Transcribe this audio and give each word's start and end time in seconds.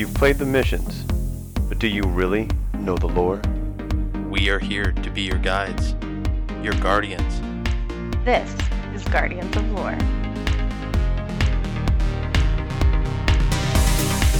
You've 0.00 0.14
played 0.14 0.38
the 0.38 0.46
missions, 0.46 1.02
but 1.68 1.78
do 1.78 1.86
you 1.86 2.04
really 2.04 2.48
know 2.72 2.96
the 2.96 3.06
lore? 3.06 3.42
We 4.30 4.48
are 4.48 4.58
here 4.58 4.92
to 4.92 5.10
be 5.10 5.20
your 5.20 5.36
guides, 5.36 5.94
your 6.62 6.72
guardians. 6.80 7.42
This 8.24 8.50
is 8.94 9.04
Guardians 9.10 9.54
of 9.54 9.70
Lore. 9.72 9.98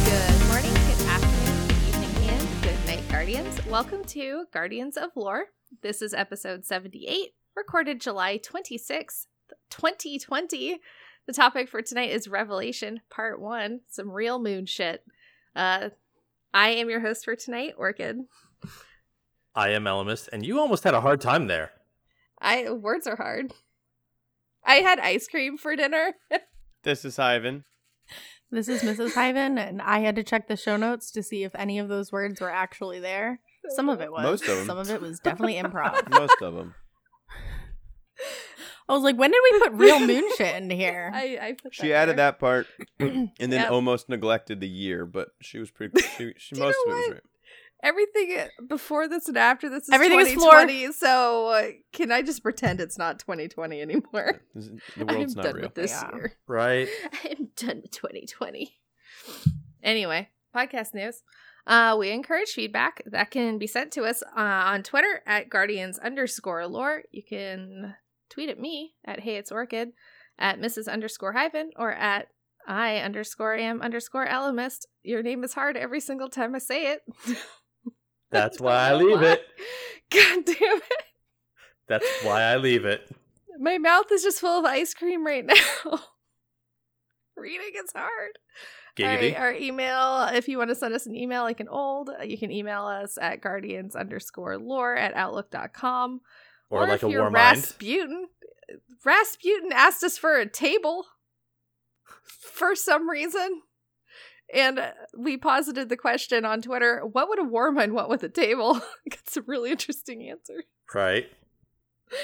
Good 0.07 0.47
morning, 0.49 0.73
good 0.73 1.07
afternoon, 1.07 1.69
good 1.69 1.89
evening, 1.89 2.31
and 2.31 2.63
good 2.63 2.87
night, 2.87 3.03
Guardians. 3.11 3.67
Welcome 3.67 4.03
to 4.05 4.47
Guardians 4.55 4.97
of 4.97 5.11
Lore. 5.15 5.49
This 5.83 6.01
is 6.01 6.15
episode 6.15 6.65
78, 6.65 7.35
recorded 7.55 8.01
July 8.01 8.39
26th, 8.39 9.27
2020. 9.69 10.81
The 11.27 11.33
topic 11.35 11.69
for 11.69 11.83
tonight 11.83 12.13
is 12.13 12.29
Revelation 12.29 13.03
Part 13.11 13.43
1, 13.43 13.81
some 13.91 14.11
real 14.11 14.39
moon 14.39 14.65
shit. 14.65 15.05
Uh, 15.55 15.91
I 16.55 16.71
am 16.71 16.91
your 16.91 17.01
host 17.01 17.25
for 17.25 17.37
tonight, 17.37 17.75
Orchid. 17.77 18.19
I 19.55 19.71
am 19.71 19.85
Elemist, 19.85 20.29
and 20.33 20.45
you 20.45 20.59
almost 20.61 20.85
had 20.85 20.95
a 20.95 21.01
hard 21.01 21.21
time 21.21 21.47
there. 21.47 21.73
I 22.41 22.71
words 22.71 23.07
are 23.07 23.17
hard. 23.17 23.53
I 24.65 24.77
had 24.77 24.99
ice 25.01 25.27
cream 25.27 25.57
for 25.59 25.77
dinner. 25.77 26.15
This 26.83 27.05
is 27.05 27.19
Hyven. 27.19 27.65
This 28.51 28.67
is 28.69 28.81
Mrs. 28.81 29.13
Hyven, 29.13 29.59
and 29.59 29.83
I 29.83 29.99
had 29.99 30.17
to 30.17 30.23
check 30.25 30.49
the 30.49 30.57
show 30.57 30.79
notes 30.79 31.11
to 31.11 31.23
see 31.23 31.45
if 31.45 31.55
any 31.55 31.79
of 31.79 31.89
those 31.91 32.11
words 32.11 32.41
were 32.41 32.49
actually 32.51 33.01
there. 33.01 33.41
Some 33.77 33.91
of 33.91 34.01
it 34.01 34.11
was. 34.11 34.23
Most 34.23 34.45
of 34.45 34.59
'em. 34.61 34.65
Some 34.67 34.79
of 34.79 34.89
it 34.89 35.03
was 35.03 35.21
definitely 35.21 35.57
improv. 35.57 36.09
Most 36.19 36.41
of 36.41 36.55
them. 36.55 36.75
I 38.91 38.95
was 38.95 39.03
like, 39.05 39.17
when 39.17 39.31
did 39.31 39.41
we 39.53 39.59
put 39.61 39.73
real 39.75 40.01
moon 40.07 40.25
shit 40.37 40.55
into 40.57 40.75
here? 40.75 41.11
I, 41.15 41.39
I 41.41 41.53
put 41.63 41.75
She 41.75 41.93
added 41.95 42.17
there. 42.19 42.27
that 42.33 42.39
part 42.41 42.67
and 42.99 43.31
then 43.39 43.53
Yep. 43.53 43.71
almost 43.71 44.09
neglected 44.09 44.61
the 44.61 44.69
year, 44.69 45.07
but 45.07 45.29
she 45.41 45.59
was 45.59 45.71
pretty. 45.71 46.01
She, 46.19 46.35
she 46.39 46.55
most 46.57 46.77
of 46.87 46.93
it 46.93 46.97
was 46.97 47.09
right. 47.13 47.23
Everything 47.83 48.47
before 48.67 49.09
this 49.09 49.27
and 49.29 49.39
after 49.39 49.71
this 49.71 49.85
is 49.85 49.91
Everything 49.95 50.21
is 50.21 50.35
2020, 50.35 50.93
so 50.93 51.47
uh, 51.49 51.69
can 51.93 52.13
I 52.13 52.21
just 52.21 52.43
pretend 52.43 52.79
it's 52.81 52.99
not 52.99 53.19
2020 53.21 53.81
anymore? 53.81 54.43
The 54.97 55.07
world's 55.07 55.35
I'm 55.35 55.37
not 55.37 55.43
done 55.45 55.55
real. 55.55 55.65
with 55.67 55.75
this 55.77 55.91
Yeah. 55.93 56.15
year. 56.15 56.33
Right? 56.47 56.89
I'm 57.25 57.49
done 57.57 57.81
with 57.83 57.91
2020. 57.93 58.77
Anyway, 59.83 60.29
podcast 60.55 60.93
news. 60.95 61.23
Uh, 61.67 61.97
we 61.99 62.11
encourage 62.11 62.51
feedback 62.51 63.03
that 63.07 63.31
can 63.31 63.57
be 63.59 63.67
sent 63.67 63.93
to 63.93 64.03
us 64.05 64.23
uh, 64.37 64.41
on 64.41 64.83
Twitter 64.83 65.23
at 65.27 65.49
guardians 65.49 65.99
underscore 65.99 66.67
lore. 66.67 67.03
You 67.13 67.23
can 67.23 67.95
tweet 68.31 68.49
at 68.49 68.59
me 68.59 68.95
at 69.05 69.21
hey 69.21 69.37
it's 69.37 69.53
orchid, 69.53 69.91
at 70.39 70.61
Mrs. 70.61 70.91
underscore 70.91 71.35
Hyven, 71.35 71.71
or 71.77 71.93
at 71.93 72.29
I 72.67 72.99
underscore 72.99 73.55
am 73.55 73.83
underscore 73.83 74.27
alamist. 74.27 74.87
Your 75.03 75.23
name 75.23 75.45
is 75.45 75.55
hard 75.55 75.77
every 75.77 76.01
single 76.01 76.29
time 76.29 76.55
I 76.55 76.59
say 76.59 76.93
it. 76.93 77.03
That's 78.31 78.61
why 78.61 78.91
I 78.91 78.95
leave 78.95 79.23
it. 79.23 79.43
God 80.11 80.45
damn 80.45 80.79
it. 80.79 81.05
That's 81.89 82.07
why 82.23 82.43
I 82.43 82.57
leave 82.57 82.85
it. 82.85 83.11
My 83.59 83.79
mouth 83.79 84.11
is 84.13 84.23
just 84.23 84.41
full 84.41 84.61
of 84.61 84.65
ice 84.65 84.95
cream 84.95 85.27
right 85.27 85.45
now. 85.45 86.01
Reading 87.37 87.73
is 87.75 87.93
hard. 87.95 88.39
Right, 88.99 89.37
our 89.37 89.53
email, 89.53 90.29
if 90.33 90.49
you 90.49 90.59
want 90.59 90.71
to 90.71 90.75
send 90.75 90.95
us 90.95 91.07
an 91.07 91.17
email 91.17 91.43
like 91.43 91.61
an 91.61 91.69
old, 91.69 92.11
you 92.25 92.37
can 92.37 92.51
email 92.51 92.85
us 92.85 93.17
at 93.21 93.41
guardians 93.41 93.97
underscore 93.97 94.59
lore 94.59 94.95
at 94.95 95.15
outlook.com. 95.15 96.21
or, 96.71 96.87
like 96.87 97.03
a 97.03 97.11
you're 97.11 97.31
Warmind. 97.31 97.35
Rasputin, 97.35 98.29
Rasputin 99.05 99.73
asked 99.73 100.03
us 100.05 100.17
for 100.17 100.37
a 100.37 100.49
table 100.49 101.07
for 102.41 102.75
some 102.75 103.11
reason. 103.11 103.63
And 104.53 104.81
we 105.17 105.37
posited 105.37 105.89
the 105.89 105.97
question 105.97 106.45
on 106.45 106.63
Twitter 106.63 107.07
what 107.07 107.29
would 107.29 107.39
a 107.39 107.43
Warmind 107.43 107.93
want 107.93 108.09
with 108.09 108.23
a 108.23 108.29
table? 108.29 108.75
Got 109.11 109.29
some 109.29 109.45
really 109.47 109.71
interesting 109.71 110.29
answers. 110.29 110.65
Right? 110.95 111.27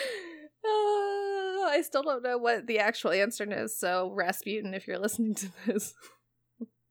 Uh, 0.65 1.63
I 1.69 1.83
still 1.85 2.03
don't 2.03 2.25
know 2.25 2.39
what 2.39 2.67
the 2.67 2.81
actual 2.81 3.13
answer 3.13 3.47
is. 3.49 3.79
So, 3.79 4.11
Rasputin, 4.13 4.75
if 4.75 4.89
you're 4.89 4.99
listening 4.99 5.37
to 5.37 5.53
this, 5.65 5.95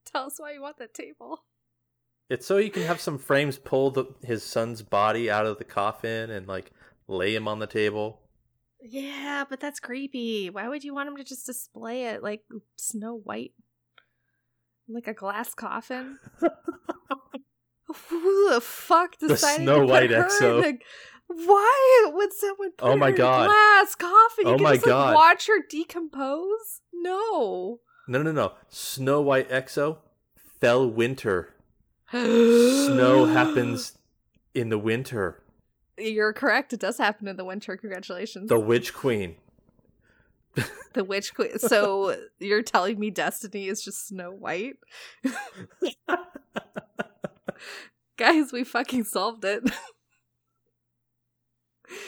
tell 0.05 0.27
us 0.27 0.35
why 0.38 0.53
you 0.53 0.61
want 0.61 0.77
that 0.77 0.94
table. 0.94 1.44
It's 2.29 2.45
so 2.45 2.55
you 2.57 2.71
can 2.71 2.83
have 2.83 3.01
some 3.01 3.17
frames 3.17 3.57
pull 3.57 3.91
the, 3.91 4.05
his 4.23 4.44
son's 4.44 4.81
body 4.81 5.29
out 5.29 5.45
of 5.45 5.57
the 5.57 5.65
coffin 5.65 6.31
and 6.31 6.47
like 6.47 6.71
lay 7.07 7.35
him 7.35 7.47
on 7.47 7.59
the 7.59 7.67
table. 7.67 8.21
Yeah, 8.81 9.45
but 9.49 9.59
that's 9.59 9.79
creepy. 9.79 10.49
Why 10.49 10.67
would 10.67 10.83
you 10.83 10.93
want 10.93 11.09
him 11.09 11.17
to 11.17 11.23
just 11.23 11.45
display 11.45 12.05
it 12.05 12.21
like 12.23 12.41
Snow 12.77 13.16
White? 13.23 13.53
Like 14.88 15.07
a 15.07 15.13
glass 15.13 15.53
coffin? 15.55 16.19
Who 18.09 18.49
the 18.51 18.61
fuck 18.61 19.17
The 19.19 19.38
Snow 19.38 19.81
to 19.81 19.85
White 19.85 20.11
her 20.11 20.23
XO. 20.23 20.63
in 20.63 20.75
a- 20.75 20.79
Why 21.27 22.09
would 22.13 22.33
someone 22.33 22.71
put 22.77 22.88
Oh 22.89 22.95
my 22.97 23.11
God. 23.11 23.44
a 23.44 23.47
glass 23.47 23.95
coffin? 23.95 24.47
You 24.47 24.53
Oh 24.53 24.55
can 24.55 24.63
my 24.63 24.73
just 24.75 24.85
like, 24.85 24.91
God. 24.94 25.15
watch 25.15 25.47
her 25.47 25.61
decompose? 25.69 26.81
No. 26.94 27.79
No, 28.07 28.21
no, 28.21 28.31
no. 28.31 28.53
Snow 28.69 29.21
White 29.21 29.49
EXO 29.49 29.97
Felwinter. 30.61 31.47
Snow 32.11 33.25
happens 33.25 33.97
in 34.53 34.69
the 34.69 34.77
winter. 34.77 35.41
You're 35.97 36.33
correct. 36.33 36.73
It 36.73 36.79
does 36.79 36.97
happen 36.97 37.28
in 37.28 37.38
the 37.38 37.45
winter. 37.45 37.78
Congratulations. 37.78 38.50
The 38.50 38.59
Witch 38.59 38.94
Queen. 38.94 39.35
The 40.94 41.03
witch 41.03 41.33
queen. 41.33 41.59
So 41.59 42.16
you're 42.39 42.61
telling 42.61 42.97
me 43.00 43.09
Destiny 43.09 43.67
is 43.67 43.83
just 43.83 44.07
Snow 44.07 44.31
White? 44.31 44.78
Guys, 48.17 48.53
we 48.53 48.63
fucking 48.63 49.03
solved 49.03 49.44
it. 49.44 49.63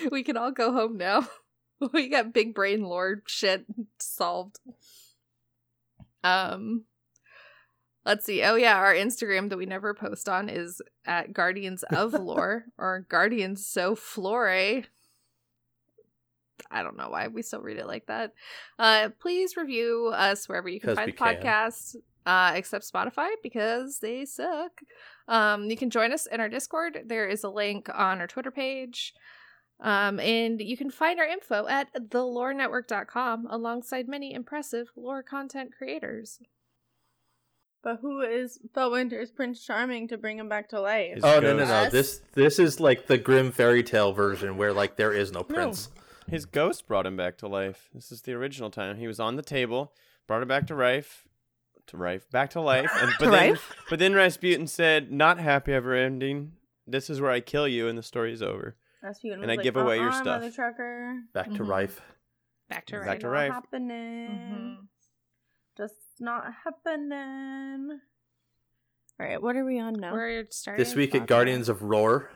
we 0.10 0.24
can 0.24 0.38
all 0.38 0.52
go 0.52 0.72
home 0.72 0.98
now. 0.98 1.28
We 1.94 2.10
got 2.10 2.34
big 2.34 2.56
brain 2.56 2.82
lord 2.82 3.22
shit 3.28 3.66
solved. 4.00 4.60
Um 6.24 6.86
let's 8.08 8.26
see. 8.26 8.42
Oh 8.44 8.56
yeah, 8.56 8.78
our 8.78 8.94
Instagram 8.94 9.50
that 9.50 9.58
we 9.58 9.66
never 9.68 9.94
post 9.94 10.28
on 10.28 10.50
is 10.50 10.82
at 11.06 11.34
Guardians 11.34 11.84
of 11.84 12.14
Lore 12.20 12.66
or 12.78 13.06
Guardians 13.10 13.66
So 13.66 13.96
Flore. 13.96 14.84
I 16.72 16.84
don't 16.84 16.98
know 16.98 17.10
why 17.10 17.28
we 17.28 17.44
still 17.44 17.62
read 17.62 17.78
it 17.78 17.86
like 17.88 18.08
that. 18.08 18.34
Uh 18.80 19.10
please 19.20 19.56
review 19.56 20.12
us 20.14 20.50
wherever 20.50 20.68
you 20.68 20.80
can 20.80 20.96
find 20.96 21.08
we 21.08 21.12
can. 21.12 21.36
podcasts, 21.36 21.96
uh, 22.26 22.54
except 22.56 22.92
Spotify 22.92 23.30
because 23.44 24.00
they 24.00 24.26
suck. 24.26 24.82
Um, 25.28 25.70
you 25.70 25.78
can 25.78 25.90
join 25.90 26.12
us 26.12 26.26
in 26.26 26.40
our 26.40 26.50
Discord. 26.50 27.04
There 27.06 27.28
is 27.28 27.44
a 27.44 27.50
link 27.50 27.90
on 27.94 28.20
our 28.20 28.28
Twitter 28.28 28.52
page. 28.52 29.14
Um, 29.80 30.20
and 30.20 30.60
you 30.60 30.76
can 30.76 30.90
find 30.90 31.20
our 31.20 31.26
info 31.26 31.68
at 31.68 31.94
thelorenetwork.com 31.94 33.48
alongside 33.50 34.08
many 34.08 34.34
impressive 34.34 34.88
lore 34.96 35.22
content 35.22 35.72
creators. 35.78 36.40
But 37.88 38.00
who 38.02 38.20
is 38.20 38.60
Felwinter's 38.76 39.32
Prince 39.32 39.64
Charming 39.66 40.10
to 40.10 40.18
bring 40.18 40.38
him 40.38 40.50
back 40.50 40.68
to 40.72 40.82
life? 40.82 41.16
His 41.16 41.24
Oh 41.24 41.40
no 41.40 41.56
no 41.56 41.64
no! 41.64 41.74
Us? 41.74 41.92
This 41.94 42.22
this 42.34 42.60
is 42.60 42.82
like 42.82 43.08
the 43.08 43.18
grim 43.18 43.50
fairy 43.50 43.82
tale 43.82 44.12
version 44.12 44.58
where 44.58 44.74
like 44.74 44.98
there 44.98 45.14
is 45.14 45.32
no 45.32 45.42
prince. 45.42 45.88
No. 45.96 46.02
His 46.30 46.46
ghost 46.46 46.86
brought 46.86 47.06
him 47.06 47.16
back 47.16 47.38
to 47.38 47.48
life. 47.48 47.88
This 47.94 48.12
is 48.12 48.24
the 48.24 48.34
original 48.34 48.70
time. 48.70 48.98
He 48.98 49.08
was 49.08 49.22
on 49.22 49.38
the 49.38 49.42
table, 49.42 49.94
brought 50.28 50.42
him 50.42 50.50
back 50.50 50.68
to 50.68 50.76
life, 50.76 51.30
to 51.86 51.96
life, 51.96 52.30
back 52.30 52.50
to 52.50 52.60
life. 52.60 52.92
And 53.00 53.10
but 53.20 53.26
To 53.28 53.32
then, 53.32 53.50
life? 53.52 53.74
but 53.90 54.00
then 54.00 54.14
Rasputin 54.14 54.68
said, 54.68 55.10
"Not 55.10 55.40
happy 55.40 55.72
ever 55.72 55.94
ending. 55.94 56.52
This 56.86 57.10
is 57.10 57.22
where 57.22 57.32
I 57.32 57.40
kill 57.40 57.70
you, 57.70 57.88
and 57.88 57.98
the 57.98 58.04
story 58.04 58.34
is 58.34 58.42
over." 58.42 58.76
Rasputin 59.02 59.40
And 59.40 59.50
was 59.50 59.60
I 59.60 59.64
give 59.64 59.78
away 59.78 59.96
your 59.96 60.10
"Uh-uh, 60.10 60.50
stuff." 60.50 60.58
Back 61.32 61.52
to 61.52 61.64
Mhm. 61.64 61.70
Rife. 61.70 62.02
Back 62.68 62.86
to 62.88 62.98
Rife. 62.98 63.06
Back 63.08 63.20
to 63.22 63.28
Not 63.28 63.32
Rife. 63.32 63.52
happening. 63.54 64.30
Mhm. 64.30 64.88
Just 66.18 66.22
not 66.24 66.46
happening. 66.64 68.00
All 69.20 69.26
right, 69.28 69.42
what 69.42 69.56
are 69.56 69.66
we 69.66 69.80
on 69.80 69.94
now? 69.94 70.14
We're 70.14 70.46
starting 70.50 70.84
This 70.84 70.96
week 70.96 71.12
Podcast. 71.14 71.22
at 71.22 71.28
Guardians 71.28 71.70
of 71.70 71.84
Roar. 71.84 72.32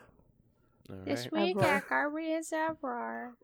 All 0.90 0.96
This 1.04 1.28
right. 1.32 1.46
week 1.46 1.56
Ever. 1.56 1.66
at 1.66 1.88
Guardians 1.88 2.52
of 2.52 2.76
Roar. 2.82 3.34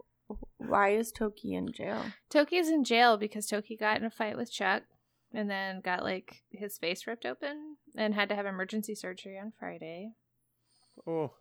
Why 0.59 0.91
is 0.91 1.11
Toki 1.11 1.55
in 1.55 1.73
jail? 1.73 2.05
Toki's 2.31 2.69
in 2.69 2.85
jail 2.85 3.17
because 3.17 3.47
Toki 3.47 3.77
got 3.77 3.97
in 3.99 4.05
a 4.05 4.11
fight 4.11 4.37
with 4.37 4.53
Chuck 4.53 4.83
and 5.33 5.51
then 5.51 5.81
got 5.81 6.03
like 6.05 6.43
his 6.53 6.79
face 6.79 7.07
ripped 7.07 7.25
open 7.27 7.77
and 7.97 8.15
had 8.15 8.29
to 8.29 8.35
have 8.37 8.47
emergency 8.47 8.95
surgery 8.95 9.39
on 9.39 9.53
Friday. 9.59 10.13
Oh, 11.07 11.33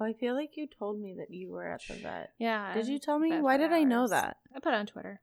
Oh, 0.00 0.04
I 0.06 0.12
feel 0.12 0.34
like 0.34 0.56
you 0.56 0.66
told 0.66 1.00
me 1.00 1.14
that 1.18 1.30
you 1.32 1.52
were 1.52 1.68
at 1.70 1.82
the 1.86 1.94
vet. 1.94 2.30
Yeah. 2.40 2.74
Did 2.74 2.88
you 2.88 2.98
tell 2.98 3.20
me? 3.20 3.40
Why 3.40 3.56
for 3.56 3.62
did 3.62 3.72
I 3.72 3.84
know 3.84 4.08
that? 4.08 4.38
I 4.52 4.58
put 4.58 4.72
it 4.74 4.76
on 4.76 4.86
Twitter. 4.86 5.20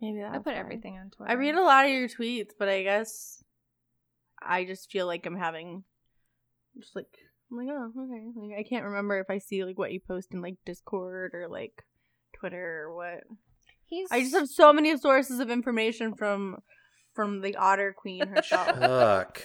Maybe 0.00 0.20
that. 0.20 0.34
I 0.34 0.38
put 0.38 0.54
everything 0.54 0.98
on 0.98 1.10
Twitter. 1.10 1.30
I 1.30 1.34
read 1.34 1.54
a 1.54 1.62
lot 1.62 1.86
of 1.86 1.90
your 1.90 2.08
tweets, 2.08 2.50
but 2.58 2.68
I 2.68 2.82
guess 2.82 3.42
I 4.42 4.64
just 4.64 4.90
feel 4.90 5.06
like 5.06 5.24
I'm 5.24 5.36
having 5.36 5.84
just 6.78 6.94
like 6.94 7.06
I'm 7.50 7.58
like, 7.58 7.68
oh, 7.70 7.92
okay. 7.98 8.26
Like 8.34 8.58
I 8.58 8.68
can't 8.68 8.84
remember 8.84 9.18
if 9.18 9.30
I 9.30 9.38
see 9.38 9.64
like 9.64 9.78
what 9.78 9.92
you 9.92 10.00
post 10.00 10.34
in 10.34 10.42
like 10.42 10.56
Discord 10.66 11.32
or 11.34 11.48
like 11.48 11.84
Twitter 12.38 12.84
or 12.84 12.94
what. 12.94 13.20
He's 13.86 14.08
I 14.10 14.20
just 14.20 14.34
have 14.34 14.48
so 14.48 14.72
many 14.72 14.96
sources 14.96 15.38
of 15.38 15.50
information 15.50 16.14
from 16.14 16.58
from 17.14 17.40
the 17.40 17.56
Otter 17.56 17.94
Queen 17.96 18.26
herself. 18.28 18.66
Fuck. 18.78 19.44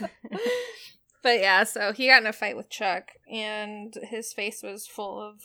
but 1.24 1.40
yeah, 1.40 1.64
so 1.64 1.94
he 1.94 2.08
got 2.08 2.22
in 2.22 2.28
a 2.28 2.34
fight 2.34 2.58
with 2.58 2.70
Chuck, 2.70 3.12
and 3.32 3.94
his 4.10 4.34
face 4.34 4.62
was 4.64 4.88
full 4.88 5.22
of 5.22 5.42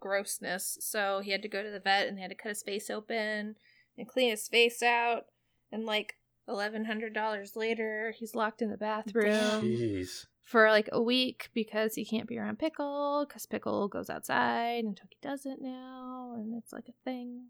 grossness. 0.00 0.76
So 0.80 1.20
he 1.24 1.30
had 1.30 1.42
to 1.42 1.48
go 1.48 1.62
to 1.62 1.70
the 1.70 1.80
vet, 1.80 2.08
and 2.08 2.18
they 2.18 2.22
had 2.22 2.30
to 2.30 2.36
cut 2.36 2.50
his 2.50 2.62
face 2.62 2.90
open 2.90 3.54
and 4.02 4.10
clean 4.10 4.30
his 4.30 4.48
face 4.48 4.82
out. 4.82 5.26
And 5.70 5.86
like 5.86 6.16
eleven 6.48 6.84
hundred 6.84 7.14
dollars 7.14 7.52
later, 7.56 8.12
he's 8.18 8.34
locked 8.34 8.60
in 8.60 8.70
the 8.70 8.76
bathroom 8.76 9.62
Jeez. 9.62 10.26
for 10.42 10.68
like 10.70 10.88
a 10.92 11.00
week 11.00 11.48
because 11.54 11.94
he 11.94 12.04
can't 12.04 12.28
be 12.28 12.36
around 12.36 12.58
Pickle 12.58 13.24
because 13.26 13.46
Pickle 13.46 13.88
goes 13.88 14.10
outside 14.10 14.84
and 14.84 14.96
Toki 14.96 15.16
doesn't 15.22 15.62
now, 15.62 16.34
and 16.36 16.52
it's 16.58 16.72
like 16.72 16.88
a 16.88 17.04
thing. 17.04 17.46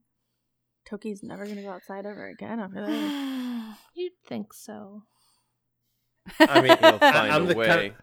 Toki's 0.88 1.22
never 1.22 1.46
gonna 1.46 1.62
go 1.62 1.70
outside 1.70 2.06
ever 2.06 2.28
again 2.28 2.60
after 2.60 2.87
that. 2.87 3.76
You'd 3.94 4.12
think 4.26 4.52
so. 4.52 5.04
I 6.38 6.60
mean, 6.60 6.76
He'll 6.78 6.99
find 6.99 7.32
I'm 7.32 7.44
a 7.44 7.46
the 7.46 7.54
way. 7.56 7.66
kind 7.66 7.94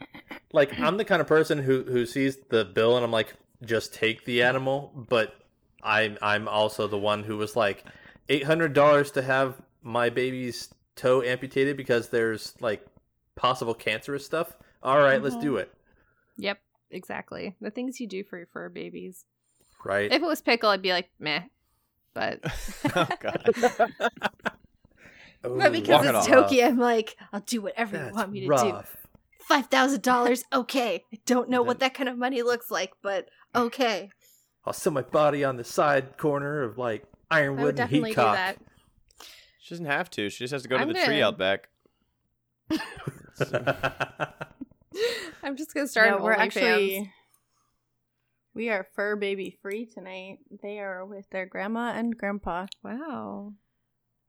of, 0.00 0.38
like 0.52 0.78
I'm 0.80 0.96
the 0.96 1.04
kind 1.04 1.20
of 1.20 1.28
person 1.28 1.58
who 1.58 1.84
who 1.84 2.06
sees 2.06 2.36
the 2.50 2.64
bill 2.64 2.96
and 2.96 3.04
I'm 3.04 3.12
like, 3.12 3.34
just 3.64 3.94
take 3.94 4.24
the 4.24 4.42
animal. 4.42 5.06
But 5.08 5.34
I'm 5.82 6.18
I'm 6.22 6.48
also 6.48 6.86
the 6.86 6.98
one 6.98 7.22
who 7.22 7.36
was 7.36 7.56
like, 7.56 7.84
eight 8.28 8.44
hundred 8.44 8.72
dollars 8.72 9.10
to 9.12 9.22
have 9.22 9.60
my 9.82 10.10
baby's 10.10 10.72
toe 10.96 11.22
amputated 11.22 11.76
because 11.76 12.08
there's 12.08 12.54
like 12.60 12.84
possible 13.36 13.74
cancerous 13.74 14.24
stuff. 14.24 14.56
All 14.82 14.98
right, 14.98 15.22
let's 15.22 15.36
do 15.36 15.52
mm-hmm. 15.52 15.60
it. 15.60 15.74
Yep, 16.36 16.58
exactly. 16.90 17.56
The 17.60 17.70
things 17.70 18.00
you 18.00 18.06
do 18.06 18.24
for 18.24 18.38
your 18.38 18.46
fur 18.46 18.68
babies. 18.68 19.24
Right. 19.84 20.10
If 20.12 20.22
it 20.22 20.26
was 20.26 20.40
Pickle, 20.40 20.70
I'd 20.70 20.82
be 20.82 20.92
like, 20.92 21.10
meh. 21.18 21.42
But, 22.14 22.40
oh 22.96 23.08
god. 23.20 23.50
Ooh, 25.46 25.56
but 25.58 25.72
because 25.72 25.88
walk 25.88 26.04
it 26.04 26.08
it's 26.08 26.16
off. 26.16 26.26
Toki, 26.26 26.64
I'm 26.64 26.78
like, 26.78 27.16
I'll 27.32 27.40
do 27.40 27.60
whatever 27.60 27.96
you 27.96 28.14
want 28.14 28.32
me 28.32 28.40
to 28.40 28.56
do. 28.56 28.80
Five 29.40 29.66
thousand 29.66 30.02
dollars, 30.02 30.44
okay. 30.52 31.04
I 31.12 31.18
don't 31.24 31.48
know 31.48 31.62
what 31.62 31.78
that 31.78 31.94
kind 31.94 32.08
of 32.08 32.18
money 32.18 32.42
looks 32.42 32.70
like, 32.70 32.92
but 33.02 33.28
okay. 33.54 34.10
I'll 34.68 34.72
set 34.74 34.92
my 34.92 35.02
body 35.02 35.42
on 35.44 35.56
the 35.56 35.64
side 35.64 36.16
corner 36.18 36.62
of 36.62 36.78
like 36.78 37.04
I 37.30 37.40
would 37.40 37.44
ironwood 37.44 37.68
and 37.70 37.76
definitely 37.78 38.10
heat 38.10 38.14
do 38.16 38.22
cock. 38.22 38.34
that. 38.36 38.58
She 39.60 39.74
doesn't 39.74 39.86
have 39.86 40.10
to. 40.12 40.30
She 40.30 40.44
just 40.44 40.52
has 40.52 40.62
to 40.62 40.68
go 40.68 40.76
to 40.76 40.82
I'm 40.82 40.88
the 40.88 40.94
tree 40.94 41.20
gonna- 41.20 41.26
out 41.26 41.38
back. 41.38 41.68
I'm 45.42 45.56
just 45.56 45.72
gonna 45.74 45.86
start. 45.88 46.10
No, 46.10 46.18
we're 46.24 46.34
OnlyFans. 46.34 46.38
actually 46.40 47.12
we 48.54 48.68
are 48.70 48.86
fur 48.94 49.16
baby 49.16 49.56
free 49.62 49.86
tonight. 49.86 50.38
They 50.62 50.80
are 50.80 51.04
with 51.06 51.30
their 51.30 51.46
grandma 51.46 51.92
and 51.94 52.16
grandpa. 52.16 52.66
wow. 52.82 53.52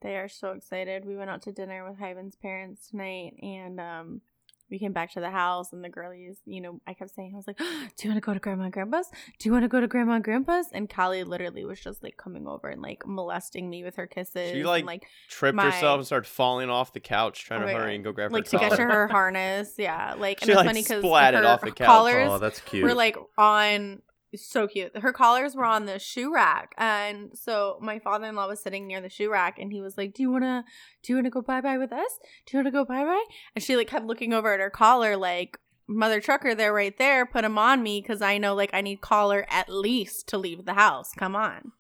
They 0.02 0.16
are 0.18 0.30
so 0.30 0.52
excited. 0.52 1.04
We 1.04 1.18
went 1.18 1.30
out 1.30 1.42
to 1.44 1.52
dinner 1.52 1.88
with 1.90 2.00
Hyven's 2.00 2.36
parents 2.38 2.88
tonight, 2.90 3.34
and 3.42 3.80
um, 3.82 4.22
we 4.70 4.80
came 4.80 4.94
back 4.94 5.14
to 5.14 5.20
the 5.20 5.30
house, 5.30 5.74
and 5.74 5.84
the 5.84 5.90
girlies, 5.90 6.38
you 6.46 6.62
know, 6.62 6.80
I 6.88 6.94
kept 6.94 7.12
saying, 7.16 7.32
I 7.34 7.38
was 7.38 7.48
like, 7.48 7.58
"Do 7.58 7.64
you 8.04 8.10
want 8.10 8.18
to 8.18 8.26
go 8.26 8.34
to 8.34 8.40
Grandma 8.40 8.64
and 8.66 8.74
Grandpa's? 8.74 9.10
Do 9.40 9.48
you 9.50 9.52
want 9.54 9.64
to 9.64 9.68
go 9.70 9.80
to 9.82 9.88
Grandma 9.88 10.14
and 10.14 10.24
Grandpa's?" 10.24 10.68
And 10.74 10.90
Callie 10.90 11.24
literally 11.24 11.66
was 11.66 11.80
just 11.80 12.04
like 12.04 12.18
coming 12.18 12.48
over 12.48 12.68
and 12.70 12.82
like 12.82 13.04
molesting 13.06 13.70
me 13.70 13.84
with 13.84 13.96
her 13.96 14.08
kisses. 14.08 14.52
She, 14.52 14.64
like, 14.64 14.82
and, 14.82 14.88
like 14.88 15.06
Tripped 15.30 15.56
My- 15.56 15.66
herself 15.72 15.98
and 15.98 16.06
started 16.06 16.28
falling 16.28 16.70
off 16.70 16.94
the 16.94 17.00
couch, 17.00 17.44
trying 17.46 17.64
Oh 17.64 17.68
to 17.68 17.74
hurry 17.74 17.82
God. 17.88 17.96
and 17.96 18.04
go 18.04 18.12
grab 18.12 18.32
her. 18.32 18.38
like 18.38 18.46
her 18.52 18.58
to 18.58 18.70
get 18.70 18.76
to 18.78 18.84
her 18.84 19.08
harness. 19.08 19.74
Yeah, 19.78 20.16
like 20.18 20.42
and 20.42 20.48
She, 20.48 20.52
it's 20.52 20.58
like, 20.58 20.66
funny 20.68 20.82
because 20.84 21.04
splatted 21.04 21.40
her 21.42 21.46
off 21.48 21.62
the 21.62 21.72
couch. 21.72 21.86
collars 21.88 22.28
oh, 22.30 22.38
that's 22.40 22.60
cute. 22.62 22.84
were 22.84 22.94
like 22.94 23.18
on 23.38 24.02
so 24.36 24.68
cute. 24.68 24.98
Her 24.98 25.12
collars 25.12 25.56
were 25.56 25.66
on 25.66 25.86
the 25.86 25.98
shoe 26.00 26.34
rack, 26.34 26.76
and 26.78 27.32
so 27.34 27.80
my 27.82 28.00
father 28.00 28.28
in 28.28 28.36
law 28.36 28.48
was 28.48 28.62
sitting 28.62 28.86
near 28.86 29.02
the 29.02 29.10
shoe 29.10 29.32
rack, 29.32 29.58
and 29.58 29.72
he 29.72 29.82
was 29.82 29.98
like, 29.98 30.14
"Do 30.14 30.22
you 30.22 30.32
wanna, 30.32 30.66
do 31.02 31.14
you 31.14 31.18
wanna 31.18 31.30
go 31.32 31.42
bye 31.42 31.62
bye 31.62 31.78
with 31.78 31.92
us? 31.92 32.20
Do 32.46 32.56
you 32.56 32.60
wanna 32.60 32.72
go 32.72 32.86
bye 32.86 33.04
bye?" 33.04 33.26
And 33.56 33.64
she 33.64 33.76
like 33.76 33.88
kept 33.88 34.06
looking 34.06 34.34
over 34.34 34.54
at 34.54 34.60
her 34.60 34.70
collar, 34.70 35.18
like, 35.18 35.58
"Mother 35.88 36.22
trucker, 36.22 36.54
they're 36.54 36.74
right 36.74 36.98
there. 36.98 37.26
Put 37.26 37.42
them 37.42 37.58
on 37.58 37.82
me, 37.82 38.02
because 38.02 38.22
I 38.22 38.38
know 38.38 38.54
like 38.54 38.70
I 38.74 38.82
need 38.82 39.02
collar 39.02 39.46
at 39.50 39.70
least 39.70 40.28
to 40.28 40.38
leave 40.38 40.66
the 40.66 40.76
house. 40.76 41.12
Come 41.14 41.36
on." 41.36 41.72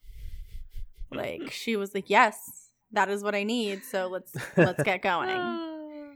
Like 1.12 1.52
she 1.52 1.76
was 1.76 1.94
like, 1.94 2.10
"Yes, 2.10 2.70
that 2.92 3.10
is 3.10 3.24
what 3.24 3.36
I 3.36 3.44
need. 3.44 3.84
So 3.84 4.08
let's 4.08 4.34
let's 4.58 4.82
get 4.84 5.02
going." 5.04 5.69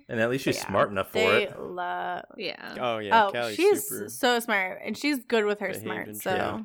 And 0.10 0.20
at 0.20 0.30
least 0.30 0.44
she's 0.46 0.58
Yeah. 0.58 0.68
smart 0.68 0.90
enough 0.92 1.08
for 1.08 1.18
They 1.20 1.44
it. 1.44 1.60
love 1.60 2.26
Yeah. 2.38 2.76
Oh 2.80 2.98
yeah, 3.00 3.26
oh, 3.28 3.32
Callie's 3.32 3.56
she's 3.56 3.88
super. 3.88 4.10
so 4.10 4.40
smart, 4.40 4.82
and 4.84 4.98
she's 4.98 5.20
good 5.26 5.46
with 5.46 5.60
her 5.60 5.68
behaved 5.68 5.84
smart. 5.84 6.16
So 6.18 6.32
Yeah. 6.36 6.60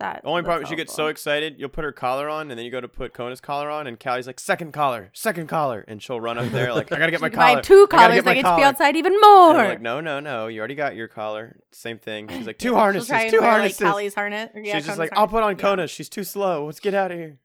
that 0.00 0.22
The 0.22 0.28
only 0.28 0.42
that's 0.42 0.46
problem, 0.48 0.68
she 0.68 0.74
gets 0.76 0.92
so 0.92 1.06
excited, 1.06 1.54
you'll 1.58 1.68
put 1.68 1.84
her 1.84 1.92
collar 1.92 2.28
on, 2.28 2.50
and 2.50 2.58
then 2.58 2.64
you 2.64 2.70
go 2.72 2.80
to 2.80 2.88
put 2.88 3.14
Kona's 3.14 3.40
collar 3.40 3.70
on, 3.70 3.86
and 3.86 3.98
Callie's 3.98 4.26
like, 4.26 4.40
second 4.40 4.72
collar, 4.72 5.10
second 5.14 5.46
collar, 5.48 5.84
and 5.86 6.02
she'll 6.02 6.20
run 6.20 6.36
up 6.36 6.50
there 6.50 6.74
like, 6.74 6.90
I 6.92 6.98
gotta 6.98 7.12
get 7.12 7.20
my 7.20 7.28
She 7.28 7.30
can 7.30 7.38
buy 7.38 7.50
collar. 7.52 7.62
two 7.62 7.74
I 7.74 7.86
gotta 7.86 7.96
collars. 7.96 8.14
get 8.16 8.24
my 8.24 8.30
I 8.30 8.34
get 8.34 8.40
to 8.42 8.48
collar. 8.48 8.58
be 8.60 8.64
outside 8.64 8.96
even 8.96 9.12
more. 9.20 9.54
we're 9.54 9.68
like, 9.68 9.80
no, 9.80 10.00
no, 10.00 10.18
no, 10.20 10.48
you 10.48 10.58
already 10.58 10.74
got 10.74 10.96
your 10.96 11.06
collar. 11.08 11.60
Same 11.70 11.98
thing. 11.98 12.28
She's 12.28 12.46
like, 12.46 12.58
two 12.58 12.68
She'll 12.70 12.74
harnesses, 12.76 13.08
try 13.08 13.22
and 13.22 13.30
two 13.30 13.40
wear, 13.40 13.50
harnesses. 13.50 13.80
Like 13.80 13.90
Callie's 13.90 14.14
harness. 14.14 14.50
yeah, 14.56 14.62
She's 14.62 14.72
just 14.72 14.86
Kona's 14.86 14.98
like, 14.98 15.16
I'll 15.16 15.28
put 15.28 15.42
on 15.44 15.52
Yeah. 15.56 15.62
Kona. 15.62 15.86
She's 15.86 16.08
too 16.08 16.24
slow. 16.24 16.66
Let's 16.66 16.80
get 16.80 16.94
out 16.94 17.12
of 17.12 17.18
here. 17.18 17.38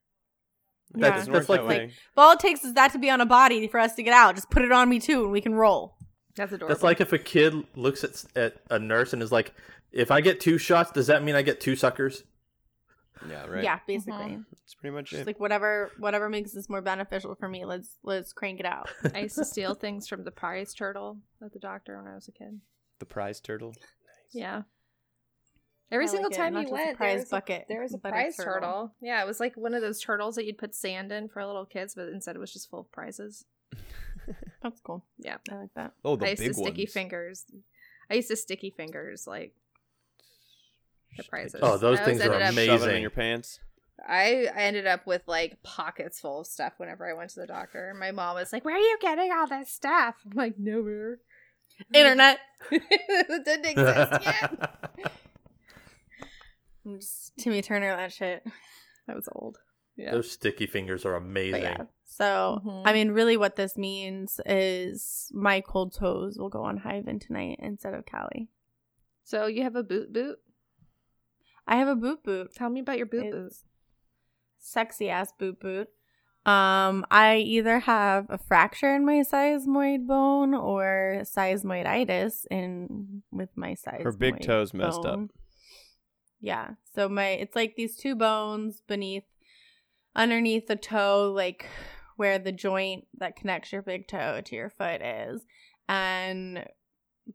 That 0.93 0.99
Yeah. 1.01 1.15
doesn't 1.17 1.33
That's 1.33 1.47
work 1.47 1.59
like- 1.59 1.77
that 1.77 1.87
way. 1.87 1.93
But 2.15 2.21
all 2.21 2.31
it 2.33 2.39
takes 2.39 2.63
is 2.63 2.73
that 2.73 2.91
to 2.93 2.99
be 2.99 3.09
on 3.09 3.21
a 3.21 3.25
body 3.25 3.67
for 3.67 3.79
us 3.79 3.93
to 3.95 4.03
get 4.03 4.13
out. 4.13 4.35
Just 4.35 4.49
put 4.49 4.63
it 4.63 4.71
on 4.71 4.89
me 4.89 4.99
too, 4.99 5.23
and 5.23 5.31
we 5.31 5.41
can 5.41 5.53
roll. 5.55 5.95
That's 6.35 6.51
adorable. 6.53 6.73
That's 6.73 6.83
like 6.83 7.01
if 7.01 7.11
a 7.13 7.19
kid 7.19 7.53
looks 7.75 8.03
at 8.03 8.23
at 8.35 8.55
a 8.69 8.79
nurse 8.79 9.13
and 9.13 9.21
is 9.21 9.31
like, 9.31 9.53
"If 9.91 10.09
I 10.11 10.21
get 10.21 10.39
two 10.39 10.57
shots, 10.57 10.91
does 10.91 11.07
that 11.07 11.21
mean 11.23 11.35
I 11.35 11.41
get 11.41 11.59
two 11.59 11.75
suckers?" 11.75 12.23
yeah, 13.29 13.45
right. 13.47 13.63
Yeah, 13.63 13.79
basically. 13.85 14.13
Mm-hmm. 14.23 14.41
That's 14.51 14.75
pretty 14.75 14.95
much 14.95 15.09
Just 15.09 15.21
it. 15.23 15.27
like 15.27 15.39
whatever, 15.39 15.91
whatever 15.99 16.29
makes 16.29 16.53
this 16.53 16.69
more 16.69 16.81
beneficial 16.81 17.35
for 17.35 17.49
me. 17.49 17.65
Let's 17.65 17.97
let's 18.03 18.31
crank 18.31 18.59
it 18.61 18.65
out. 18.65 18.89
I 19.13 19.19
used 19.21 19.35
to 19.35 19.43
steal 19.45 19.73
things 19.75 20.07
from 20.07 20.23
the 20.23 20.31
prize 20.31 20.73
turtle 20.73 21.17
at 21.43 21.51
the 21.51 21.59
doctor 21.59 21.97
when 22.01 22.09
I 22.09 22.15
was 22.15 22.27
a 22.29 22.31
kid. 22.31 22.61
the 22.99 23.05
prize 23.05 23.39
turtle. 23.41 23.73
Yeah. 24.31 24.61
Every 25.91 26.05
I 26.05 26.07
single 26.07 26.29
like 26.29 26.37
time 26.37 26.53
you 26.55 26.61
just 26.61 26.71
a 26.71 26.75
went, 26.75 26.97
prize 26.97 27.11
there 27.11 27.19
was 27.19 27.29
bucket, 27.29 27.61
a, 27.63 27.65
there 27.67 27.81
was 27.81 27.93
a 27.93 27.97
prize 27.97 28.35
turtle. 28.37 28.53
turtle. 28.53 28.95
Yeah, 29.01 29.21
it 29.23 29.27
was 29.27 29.39
like 29.39 29.55
one 29.57 29.73
of 29.73 29.81
those 29.81 29.99
turtles 29.99 30.35
that 30.35 30.45
you'd 30.45 30.57
put 30.57 30.75
sand 30.75 31.11
in 31.11 31.27
for 31.29 31.43
little 31.45 31.65
kids, 31.65 31.95
but 31.95 32.09
instead 32.09 32.35
it 32.35 32.39
was 32.39 32.53
just 32.53 32.69
full 32.69 32.81
of 32.81 32.91
prizes. 32.91 33.45
That's 34.61 34.79
cool. 34.81 35.03
Yeah. 35.17 35.37
I 35.51 35.55
like 35.55 35.73
that. 35.75 35.93
Oh, 36.05 36.15
the 36.15 36.27
I 36.27 36.29
used 36.31 36.41
big 36.41 36.49
to 36.49 36.53
sticky 36.53 36.81
ones. 36.83 36.93
fingers. 36.93 37.45
I 38.09 38.13
used 38.15 38.27
to 38.29 38.35
sticky 38.35 38.69
fingers 38.71 39.25
like 39.25 39.53
the 41.17 41.23
prizes. 41.23 41.59
Oh, 41.63 41.77
those 41.77 41.99
things 42.01 42.21
are 42.21 42.33
amazing. 42.33 42.69
up- 42.89 42.89
in 42.89 43.01
your 43.01 43.09
pants. 43.09 43.59
I 44.07 44.47
I 44.55 44.61
ended 44.61 44.87
up 44.87 45.05
with 45.05 45.23
like 45.27 45.61
pockets 45.61 46.21
full 46.21 46.39
of 46.41 46.47
stuff 46.47 46.73
whenever 46.77 47.09
I 47.09 47.13
went 47.13 47.31
to 47.31 47.41
the 47.41 47.47
doctor. 47.47 47.93
My 47.99 48.11
mom 48.11 48.35
was 48.35 48.53
like, 48.53 48.63
"Where 48.63 48.75
are 48.75 48.79
you 48.79 48.97
getting 49.01 49.29
all 49.31 49.45
this 49.45 49.69
stuff?" 49.71 50.15
I'm 50.25 50.37
like, 50.37 50.57
"Nowhere." 50.57 51.19
Internet. 51.93 52.39
it 52.71 53.45
didn't 53.45 53.65
exist 53.65 54.25
yet. 54.25 55.11
Just 56.97 57.37
Timmy 57.37 57.61
Turner, 57.61 57.95
that 57.95 58.11
shit. 58.11 58.43
That 59.07 59.15
was 59.15 59.27
old. 59.31 59.57
Yeah. 59.95 60.11
Those 60.11 60.29
sticky 60.31 60.67
fingers 60.67 61.03
are 61.03 61.15
amazing. 61.15 61.63
yeah. 61.63 61.83
So 62.05 62.61
Mhm. 62.63 62.83
I 62.85 62.93
mean, 62.93 63.09
really, 63.11 63.37
what 63.37 63.55
this 63.55 63.75
means 63.75 64.39
is 64.45 65.31
my 65.33 65.61
cold 65.61 65.93
toes 65.95 66.37
will 66.37 66.49
go 66.49 66.61
on 66.63 66.79
Hyven 66.81 67.19
tonight 67.19 67.57
instead 67.59 67.95
of 67.95 68.05
Callie. 68.05 68.49
So 69.23 69.47
you 69.47 69.63
have 69.63 69.75
a 69.75 69.81
boot 69.83 70.13
boot. 70.13 70.37
I 71.67 71.77
have 71.77 71.87
a 71.87 71.95
boot 71.95 72.23
boot. 72.23 72.53
Tell 72.53 72.69
me 72.69 72.81
about 72.81 72.97
your 72.97 73.07
boot 73.07 73.31
boot. 73.31 73.53
Sexy 74.59 75.09
ass 75.09 75.31
boot 75.31 75.59
boot. 75.59 75.87
Um, 76.45 77.05
I 77.11 77.37
either 77.37 77.79
have 77.79 78.27
a 78.29 78.37
fracture 78.37 78.95
in 78.95 79.05
my 79.05 79.23
sesamoid 79.23 80.05
bone 80.07 80.53
or 80.53 81.21
sesamoiditis 81.23 82.45
in 82.51 83.23
with 83.31 83.49
my 83.55 83.71
sesamoid. 83.73 84.03
Her 84.03 84.11
big 84.11 84.39
toes 84.41 84.73
messed 84.73 85.03
up. 85.05 85.19
Yeah. 86.39 86.71
So 86.95 87.09
my 87.09 87.27
it's 87.27 87.55
like 87.55 87.75
these 87.75 87.97
two 87.97 88.15
bones 88.15 88.81
beneath 88.87 89.25
underneath 90.15 90.67
the 90.67 90.75
toe, 90.75 91.31
like 91.35 91.65
where 92.15 92.39
the 92.39 92.51
joint 92.51 93.05
that 93.17 93.35
connects 93.35 93.71
your 93.71 93.81
big 93.81 94.07
toe 94.07 94.41
to 94.43 94.55
your 94.55 94.69
foot 94.69 95.01
is. 95.01 95.41
And 95.87 96.65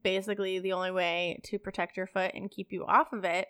basically 0.03 0.59
the 0.59 0.73
only 0.73 0.91
way 0.91 1.41
to 1.45 1.59
protect 1.59 1.97
your 1.97 2.07
foot 2.07 2.33
and 2.35 2.51
keep 2.51 2.73
you 2.73 2.85
off 2.85 3.13
of 3.13 3.25
it 3.25 3.49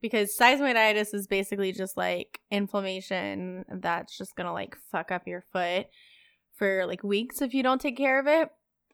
because 0.00 0.36
sesamoiditis 0.38 1.14
is 1.14 1.26
basically 1.26 1.72
just 1.72 1.96
like 1.96 2.40
inflammation 2.50 3.64
that's 3.80 4.16
just 4.16 4.34
gonna 4.36 4.52
like 4.52 4.76
fuck 4.90 5.12
up 5.12 5.22
your 5.26 5.44
foot 5.52 5.86
for 6.56 6.84
like 6.86 7.02
weeks 7.02 7.40
if 7.40 7.54
you 7.54 7.62
don't 7.62 7.80
take 7.80 7.96
care 7.96 8.18
of 8.18 8.26
it 8.26 8.48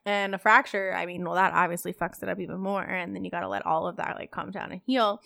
and 0.04 0.34
a 0.34 0.38
fracture 0.38 0.92
i 0.94 1.06
mean 1.06 1.24
well 1.24 1.34
that 1.34 1.52
obviously 1.52 1.92
fucks 1.92 2.22
it 2.22 2.28
up 2.28 2.38
even 2.38 2.58
more 2.58 2.82
and 2.82 3.14
then 3.14 3.24
you 3.24 3.30
gotta 3.30 3.48
let 3.48 3.64
all 3.66 3.86
of 3.86 3.96
that 3.96 4.16
like 4.16 4.30
calm 4.30 4.50
down 4.50 4.72
and 4.72 4.80
heal 4.86 5.20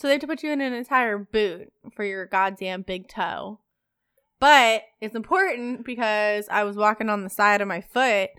so 0.00 0.08
they 0.08 0.14
have 0.14 0.22
to 0.22 0.26
put 0.26 0.42
you 0.42 0.50
in 0.50 0.62
an 0.62 0.72
entire 0.72 1.18
boot 1.18 1.70
for 1.94 2.04
your 2.04 2.24
goddamn 2.24 2.80
big 2.80 3.06
toe. 3.06 3.60
But 4.38 4.84
it's 5.02 5.14
important 5.14 5.84
because 5.84 6.48
i 6.50 6.64
was 6.64 6.76
walking 6.76 7.10
on 7.10 7.22
the 7.22 7.28
side 7.28 7.60
of 7.60 7.68
my 7.68 7.82
foot. 7.82 8.30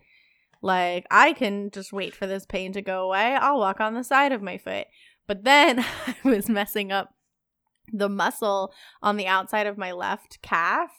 Like 0.64 1.06
i 1.12 1.34
can 1.34 1.70
just 1.70 1.94
wait 1.94 2.16
for 2.16 2.26
this 2.26 2.48
pain 2.48 2.74
to 2.74 2.82
go 2.82 3.04
away. 3.04 3.36
I'll 3.36 3.60
walk 3.60 3.80
on 3.80 3.94
the 3.94 4.04
side 4.04 4.32
of 4.32 4.42
my 4.42 4.58
foot. 4.58 4.88
But 5.28 5.44
then 5.44 5.80
I 6.08 6.16
was 6.24 6.50
messing 6.50 6.92
up 6.92 7.14
the 7.94 8.10
muscle 8.10 8.74
on 9.04 9.18
the 9.18 9.28
outside 9.28 9.68
of 9.68 9.78
my 9.78 9.92
left 9.92 10.42
calf, 10.42 10.90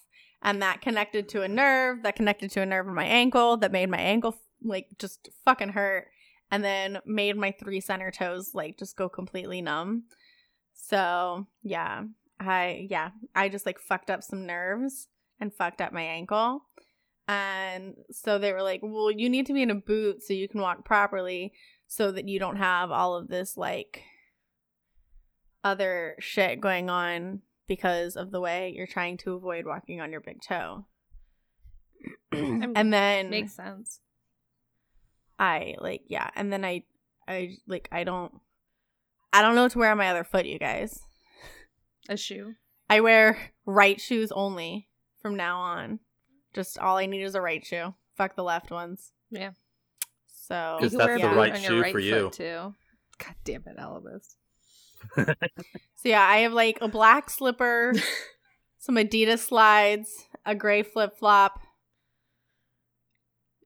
and 0.43 0.63
that 0.63 0.81
connected 0.81 1.29
to 1.31 1.43
a 1.43 1.49
nerve 1.49 2.05
that 2.05 2.15
connected 2.15 2.53
to 2.53 2.63
a 2.63 2.67
nerve 2.67 2.87
in 2.87 2.95
my 2.95 3.07
ankle 3.07 3.57
that 3.57 3.73
made 3.73 3.91
my 3.91 3.99
ankle 4.01 4.37
like 4.63 4.87
just 5.01 5.29
fucking 5.45 5.71
hurt 5.71 6.07
and 6.53 6.63
then 6.63 7.01
made 7.05 7.37
my 7.37 7.51
three 7.51 7.81
center 7.81 8.13
toes 8.13 8.53
like 8.55 8.79
just 8.79 8.97
go 8.97 9.09
completely 9.09 9.61
numb. 9.61 10.05
So, 10.83 11.47
yeah. 11.63 12.03
I 12.41 12.89
yeah, 12.91 13.11
I 13.37 13.49
just 13.49 13.67
like 13.67 13.79
fucked 13.79 14.11
up 14.11 14.25
some 14.25 14.47
nerves 14.47 15.07
and 15.39 15.55
fucked 15.55 15.81
up 15.81 15.93
my 15.93 16.03
ankle. 16.03 16.65
And 17.29 17.95
so 18.11 18.39
they 18.39 18.53
were 18.53 18.63
like, 18.63 18.81
"Well, 18.83 19.13
you 19.13 19.31
need 19.31 19.47
to 19.47 19.53
be 19.53 19.63
in 19.63 19.71
a 19.71 19.77
boot 19.77 20.25
so 20.25 20.35
you 20.35 20.49
can 20.49 20.61
walk 20.61 20.85
properly 20.85 21.53
so 21.87 22.11
that 22.11 22.29
you 22.29 22.41
don't 22.41 22.57
have 22.57 22.91
all 22.91 23.15
of 23.15 23.29
this 23.29 23.57
like 23.57 24.03
other 25.63 26.17
shit 26.19 26.61
going 26.61 26.91
on 26.91 27.43
because 27.69 28.17
of 28.17 28.33
the 28.33 28.41
way 28.41 28.73
you're 28.75 28.89
trying 28.89 29.17
to 29.19 29.35
avoid 29.35 29.65
walking 29.65 30.01
on 30.01 30.11
your 30.11 30.21
big 30.21 30.43
toe." 30.43 30.87
and 32.33 32.93
then 32.93 33.31
Makes 33.31 33.55
sense. 33.55 34.01
I 35.39 35.77
like 35.79 36.03
yeah, 36.09 36.29
and 36.35 36.53
then 36.53 36.65
I 36.65 36.83
I 37.29 37.57
like 37.69 37.89
I 37.93 38.03
don't 38.03 38.33
I 39.33 39.43
don't 39.43 39.55
know 39.55 39.63
what 39.63 39.73
to 39.73 39.79
wear 39.79 39.91
on 39.91 39.99
my 39.99 40.09
other 40.09 40.25
foot, 40.25 40.47
you 40.47 40.59
guys. 40.59 41.01
A 42.09 42.17
shoe. 42.17 42.55
I 42.91 43.01
wear 43.01 43.39
right 43.65 44.01
shoes 44.01 44.31
only 44.33 44.89
from 45.21 45.37
now 45.37 45.61
on. 45.61 46.01
Just 46.53 46.79
all 46.79 46.99
I 46.99 47.07
need 47.07 47.23
is 47.23 47.35
a 47.35 47.41
right 47.41 47.65
shoe. 47.65 47.95
Fuck 48.17 48.37
the 48.37 48.43
left 48.43 48.71
ones. 48.71 49.13
Yeah. 49.31 49.53
So 50.27 50.77
Because 50.79 50.93
You 50.93 50.99
that's 50.99 51.07
wear 51.09 51.17
a 51.17 51.21
the 51.21 51.29
right 51.29 51.53
on 51.55 51.63
your 51.63 51.71
shoe 51.71 51.81
right 51.83 51.93
for 51.93 52.01
foot, 52.01 52.05
you. 52.05 52.31
too. 52.33 52.75
God 53.19 53.35
damn 53.45 53.63
it, 53.67 53.79
Elvis. 53.79 54.35
So 55.97 56.09
yeah, 56.09 56.23
I 56.23 56.39
have 56.39 56.53
like 56.53 56.79
a 56.81 56.89
black 56.89 57.31
slipper, 57.31 57.93
some 58.79 58.97
Adidas 58.97 59.39
slides, 59.39 60.11
a 60.45 60.53
gray 60.53 60.83
flip 60.83 61.17
flop, 61.17 61.61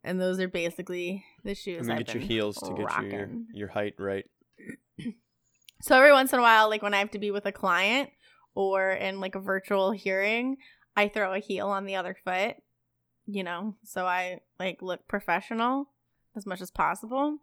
and 0.05 0.21
those 0.21 0.39
are 0.39 0.49
basically 0.49 1.25
the 1.45 1.55
shoes. 1.55 1.79
I'm 1.81 1.87
gonna 1.87 2.01
I've 2.01 2.07
get 2.07 2.15
your 2.15 2.23
heels 2.23 2.57
to 2.59 2.75
get 2.75 3.11
your 3.11 3.29
your 3.55 3.69
height 3.69 3.95
right. 3.99 4.27
So 5.87 5.95
every 5.95 6.11
once 6.11 6.33
in 6.33 6.41
a 6.41 6.43
while, 6.43 6.69
like 6.69 6.83
when 6.83 6.95
I 6.95 6.99
have 6.99 7.13
to 7.13 7.21
be 7.21 7.31
with 7.31 7.47
a 7.47 7.53
client 7.53 8.11
or 8.57 8.91
in 8.91 9.21
like 9.21 9.37
a 9.37 9.41
virtual 9.41 9.93
hearing, 9.93 10.57
I 10.97 11.07
throw 11.07 11.33
a 11.33 11.39
heel 11.39 11.69
on 11.69 11.85
the 11.85 11.95
other 11.95 12.17
foot, 12.25 12.57
you 13.25 13.45
know, 13.45 13.77
so 13.85 14.05
I 14.05 14.41
like 14.59 14.83
look 14.83 15.07
professional 15.07 15.89
as 16.35 16.45
much 16.45 16.61
as 16.61 16.73
possible. 16.73 17.39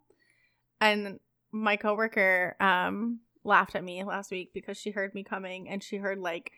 And 0.78 1.20
my 1.52 1.76
coworker 1.76 2.54
um 2.60 3.20
laughed 3.44 3.76
at 3.76 3.84
me 3.84 4.04
last 4.04 4.30
week 4.30 4.52
because 4.52 4.76
she 4.76 4.90
heard 4.90 5.14
me 5.14 5.24
coming 5.24 5.66
and 5.70 5.82
she 5.82 5.96
heard 5.96 6.18
like 6.18 6.52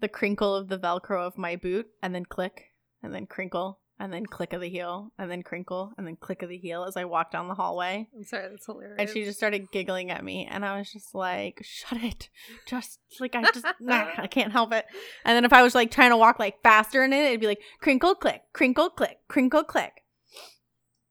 the 0.00 0.08
crinkle 0.08 0.56
of 0.56 0.66
the 0.66 0.80
velcro 0.80 1.24
of 1.24 1.38
my 1.38 1.54
boot 1.54 1.86
and 2.02 2.12
then 2.12 2.24
click 2.24 2.72
and 3.04 3.14
then 3.14 3.26
crinkle 3.26 3.78
and 4.00 4.12
then 4.12 4.24
click 4.26 4.52
of 4.54 4.60
the 4.62 4.68
heel 4.68 5.12
and 5.18 5.30
then 5.30 5.42
crinkle 5.42 5.92
and 5.98 6.06
then 6.06 6.16
click 6.16 6.42
of 6.42 6.48
the 6.48 6.56
heel 6.58 6.84
as 6.84 6.96
I 6.96 7.04
walked 7.04 7.32
down 7.32 7.46
the 7.48 7.54
hallway. 7.54 8.08
I'm 8.16 8.24
sorry, 8.24 8.48
that's 8.48 8.66
hilarious. 8.66 8.96
And 8.98 9.08
she 9.10 9.24
just 9.24 9.36
started 9.38 9.70
giggling 9.70 10.10
at 10.10 10.24
me, 10.24 10.48
and 10.50 10.64
I 10.64 10.78
was 10.78 10.90
just 10.92 11.14
like, 11.14 11.60
"Shut 11.62 12.02
it! 12.02 12.28
Just 12.66 12.98
like 13.20 13.34
I 13.36 13.42
just 13.52 13.64
nah, 13.78 14.08
I 14.16 14.26
can't 14.26 14.50
help 14.52 14.72
it." 14.72 14.86
And 15.24 15.36
then 15.36 15.44
if 15.44 15.52
I 15.52 15.62
was 15.62 15.74
like 15.74 15.90
trying 15.90 16.10
to 16.10 16.16
walk 16.16 16.38
like 16.38 16.62
faster 16.62 17.04
in 17.04 17.12
it, 17.12 17.26
it'd 17.26 17.40
be 17.40 17.46
like 17.46 17.60
crinkle 17.80 18.14
click, 18.14 18.42
crinkle 18.52 18.90
click, 18.90 19.18
crinkle 19.28 19.62
click. 19.64 20.02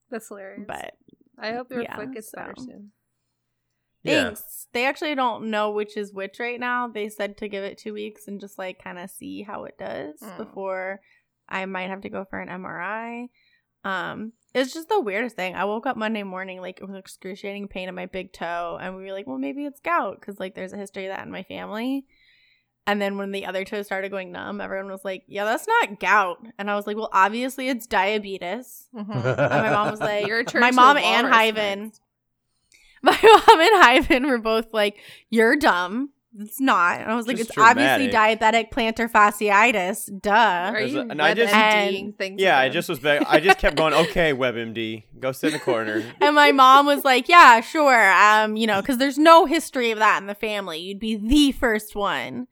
That's 0.10 0.28
hilarious. 0.28 0.66
But 0.68 0.94
I 1.38 1.52
hope 1.54 1.72
your 1.72 1.84
yeah, 1.84 1.96
foot 1.96 2.12
gets 2.14 2.32
better 2.36 2.54
so- 2.58 2.66
soon. 2.66 2.92
Yeah. 4.02 4.24
thanks. 4.24 4.68
They 4.72 4.86
actually 4.86 5.14
don't 5.16 5.52
know 5.52 5.72
which 5.72 5.98
is 5.98 6.14
which 6.14 6.40
right 6.40 6.60
now. 6.60 6.88
They 6.88 7.10
said 7.10 7.38
to 7.38 7.50
give 7.50 7.64
it 7.66 7.78
two 7.78 7.94
weeks 7.94 8.28
and 8.28 8.40
just 8.40 8.58
like 8.58 8.82
kind 8.82 8.98
of 8.98 9.10
see 9.10 9.44
how 9.44 9.66
it 9.66 9.78
does 9.78 10.22
Mm. 10.22 10.38
before 10.38 11.02
I 11.50 11.66
might 11.66 11.90
have 11.90 12.02
to 12.02 12.10
go 12.10 12.26
for 12.30 12.40
an 12.40 12.48
MRI. 12.50 13.30
Um, 13.84 14.34
it's 14.54 14.74
just 14.74 14.90
the 14.90 15.00
weirdest 15.00 15.36
thing. 15.36 15.56
I 15.56 15.66
woke 15.66 15.86
up 15.86 15.98
Monday 15.98 16.24
morning 16.24 16.62
like 16.62 16.80
with 16.82 16.96
excruciating 16.96 17.68
pain 17.68 17.90
in 17.90 17.96
my 17.96 18.06
big 18.06 18.32
toe, 18.34 18.78
and 18.82 18.96
we 18.96 19.04
were 19.04 19.12
like, 19.14 19.28
well, 19.28 19.38
maybe 19.38 19.66
it's 19.66 19.80
gout 19.80 20.20
because 20.20 20.40
like 20.40 20.56
there's 20.56 20.74
a 20.74 20.78
history 20.78 21.06
of 21.08 21.16
that 21.16 21.26
in 21.26 21.32
my 21.32 21.44
family. 21.44 22.06
And 22.88 23.00
then 23.00 23.18
when 23.18 23.32
the 23.32 23.46
other 23.46 23.64
toe 23.66 23.84
started 23.84 24.10
going 24.10 24.32
numb, 24.32 24.60
everyone 24.62 24.90
was 24.92 25.06
like, 25.06 25.24
yeah, 25.28 25.44
that's 25.46 25.68
not 25.68 26.00
gout. 26.00 26.40
And 26.58 26.72
I 26.72 26.76
was 26.76 26.88
like, 26.88 26.98
well, 26.98 27.10
obviously 27.14 27.70
it's 27.70 27.86
diabetes. 27.86 28.88
Mhm. 28.96 29.14
And 29.14 29.64
my 29.64 29.70
mom 29.70 29.92
was 29.92 30.00
like, 30.00 30.26
You're 30.28 30.40
a 30.42 30.60
my 30.60 30.72
mom 30.72 30.98
and 30.98 31.28
walrus 31.28 31.38
Hyven. 31.38 31.84
nuts. 31.84 32.02
My 33.02 33.18
mom 33.22 33.62
and 33.62 33.84
Hyven 33.84 34.28
were 34.28 34.40
both 34.40 34.74
like, 34.74 34.98
you're 35.30 35.56
dumb. 35.56 36.10
It's 36.38 36.62
not. 36.62 37.02
And 37.02 37.12
I 37.12 37.16
was 37.16 37.28
like, 37.28 37.38
Just 37.38 37.50
it's 37.50 37.58
obviously 37.58 38.08
diabetic 38.08 38.70
plantar 38.72 39.10
fasciitis. 39.12 40.22
Duh. 40.22 40.32
Are 40.76 40.82
you 40.82 41.00
and 41.00 41.22
I 41.22 41.34
just- 41.34 41.54
WebMDing 41.54 42.18
things? 42.18 42.40
Yeah, 42.42 42.58
I 42.58 42.70
just 42.70 42.88
was 42.88 43.00
back. 43.00 43.24
I 43.28 43.40
just 43.40 43.58
kept 43.58 43.76
going. 43.76 43.94
Okay, 43.94 44.34
WebMD, 44.34 45.06
go 45.20 45.32
sit 45.32 45.48
in 45.48 45.54
the 45.54 45.60
corner. 45.60 46.04
And 46.22 46.36
my 46.36 46.52
mom 46.52 46.86
was 46.86 47.04
like, 47.04 47.28
yeah, 47.28 47.62
sure. 47.62 48.12
Um, 48.14 48.56
you 48.56 48.68
know, 48.68 48.82
because 48.82 48.98
there's 49.00 49.18
no 49.18 49.46
history 49.46 49.90
of 49.92 49.98
that 50.00 50.22
in 50.22 50.28
the 50.28 50.36
family. 50.36 50.80
You'd 50.80 51.00
be 51.00 51.16
the 51.16 51.52
first 51.54 51.96
one. 51.96 52.48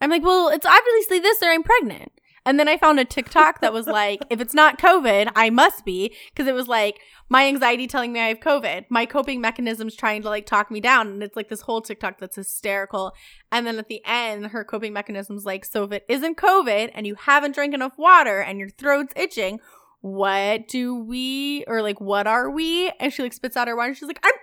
I'm 0.00 0.10
like, 0.10 0.22
well, 0.22 0.48
it's 0.50 0.66
obviously 0.66 1.18
this 1.20 1.42
or 1.42 1.46
I'm 1.46 1.62
pregnant. 1.62 2.12
And 2.46 2.60
then 2.60 2.68
I 2.68 2.78
found 2.78 3.00
a 3.00 3.04
TikTok 3.04 3.60
that 3.60 3.72
was 3.72 3.86
like, 3.86 4.22
if 4.30 4.40
it's 4.40 4.54
not 4.54 4.78
COVID, 4.78 5.32
I 5.34 5.50
must 5.50 5.84
be. 5.84 6.14
Because 6.30 6.46
it 6.46 6.54
was 6.54 6.68
like, 6.68 7.00
my 7.28 7.46
anxiety 7.46 7.88
telling 7.88 8.12
me 8.12 8.20
I 8.20 8.28
have 8.28 8.38
COVID, 8.38 8.86
my 8.88 9.04
coping 9.04 9.40
mechanisms 9.40 9.96
trying 9.96 10.22
to 10.22 10.28
like 10.28 10.46
talk 10.46 10.70
me 10.70 10.80
down. 10.80 11.08
And 11.08 11.22
it's 11.24 11.34
like 11.34 11.48
this 11.48 11.62
whole 11.62 11.82
TikTok 11.82 12.18
that's 12.18 12.36
hysterical. 12.36 13.12
And 13.50 13.66
then 13.66 13.78
at 13.78 13.88
the 13.88 14.00
end, 14.06 14.46
her 14.46 14.64
coping 14.64 14.92
mechanism's 14.92 15.44
like, 15.44 15.64
so 15.64 15.82
if 15.82 15.92
it 15.92 16.04
isn't 16.08 16.36
COVID 16.36 16.92
and 16.94 17.04
you 17.04 17.16
haven't 17.16 17.56
drank 17.56 17.74
enough 17.74 17.98
water 17.98 18.40
and 18.40 18.60
your 18.60 18.68
throat's 18.68 19.12
itching, 19.16 19.58
what 20.00 20.68
do 20.68 20.94
we, 20.94 21.64
or 21.66 21.82
like, 21.82 22.00
what 22.00 22.28
are 22.28 22.48
we? 22.48 22.92
And 23.00 23.12
she 23.12 23.24
like 23.24 23.32
spits 23.32 23.56
out 23.56 23.66
her. 23.66 23.80
And 23.80 23.96
she's 23.96 24.06
like, 24.06 24.20
I'm 24.24 24.34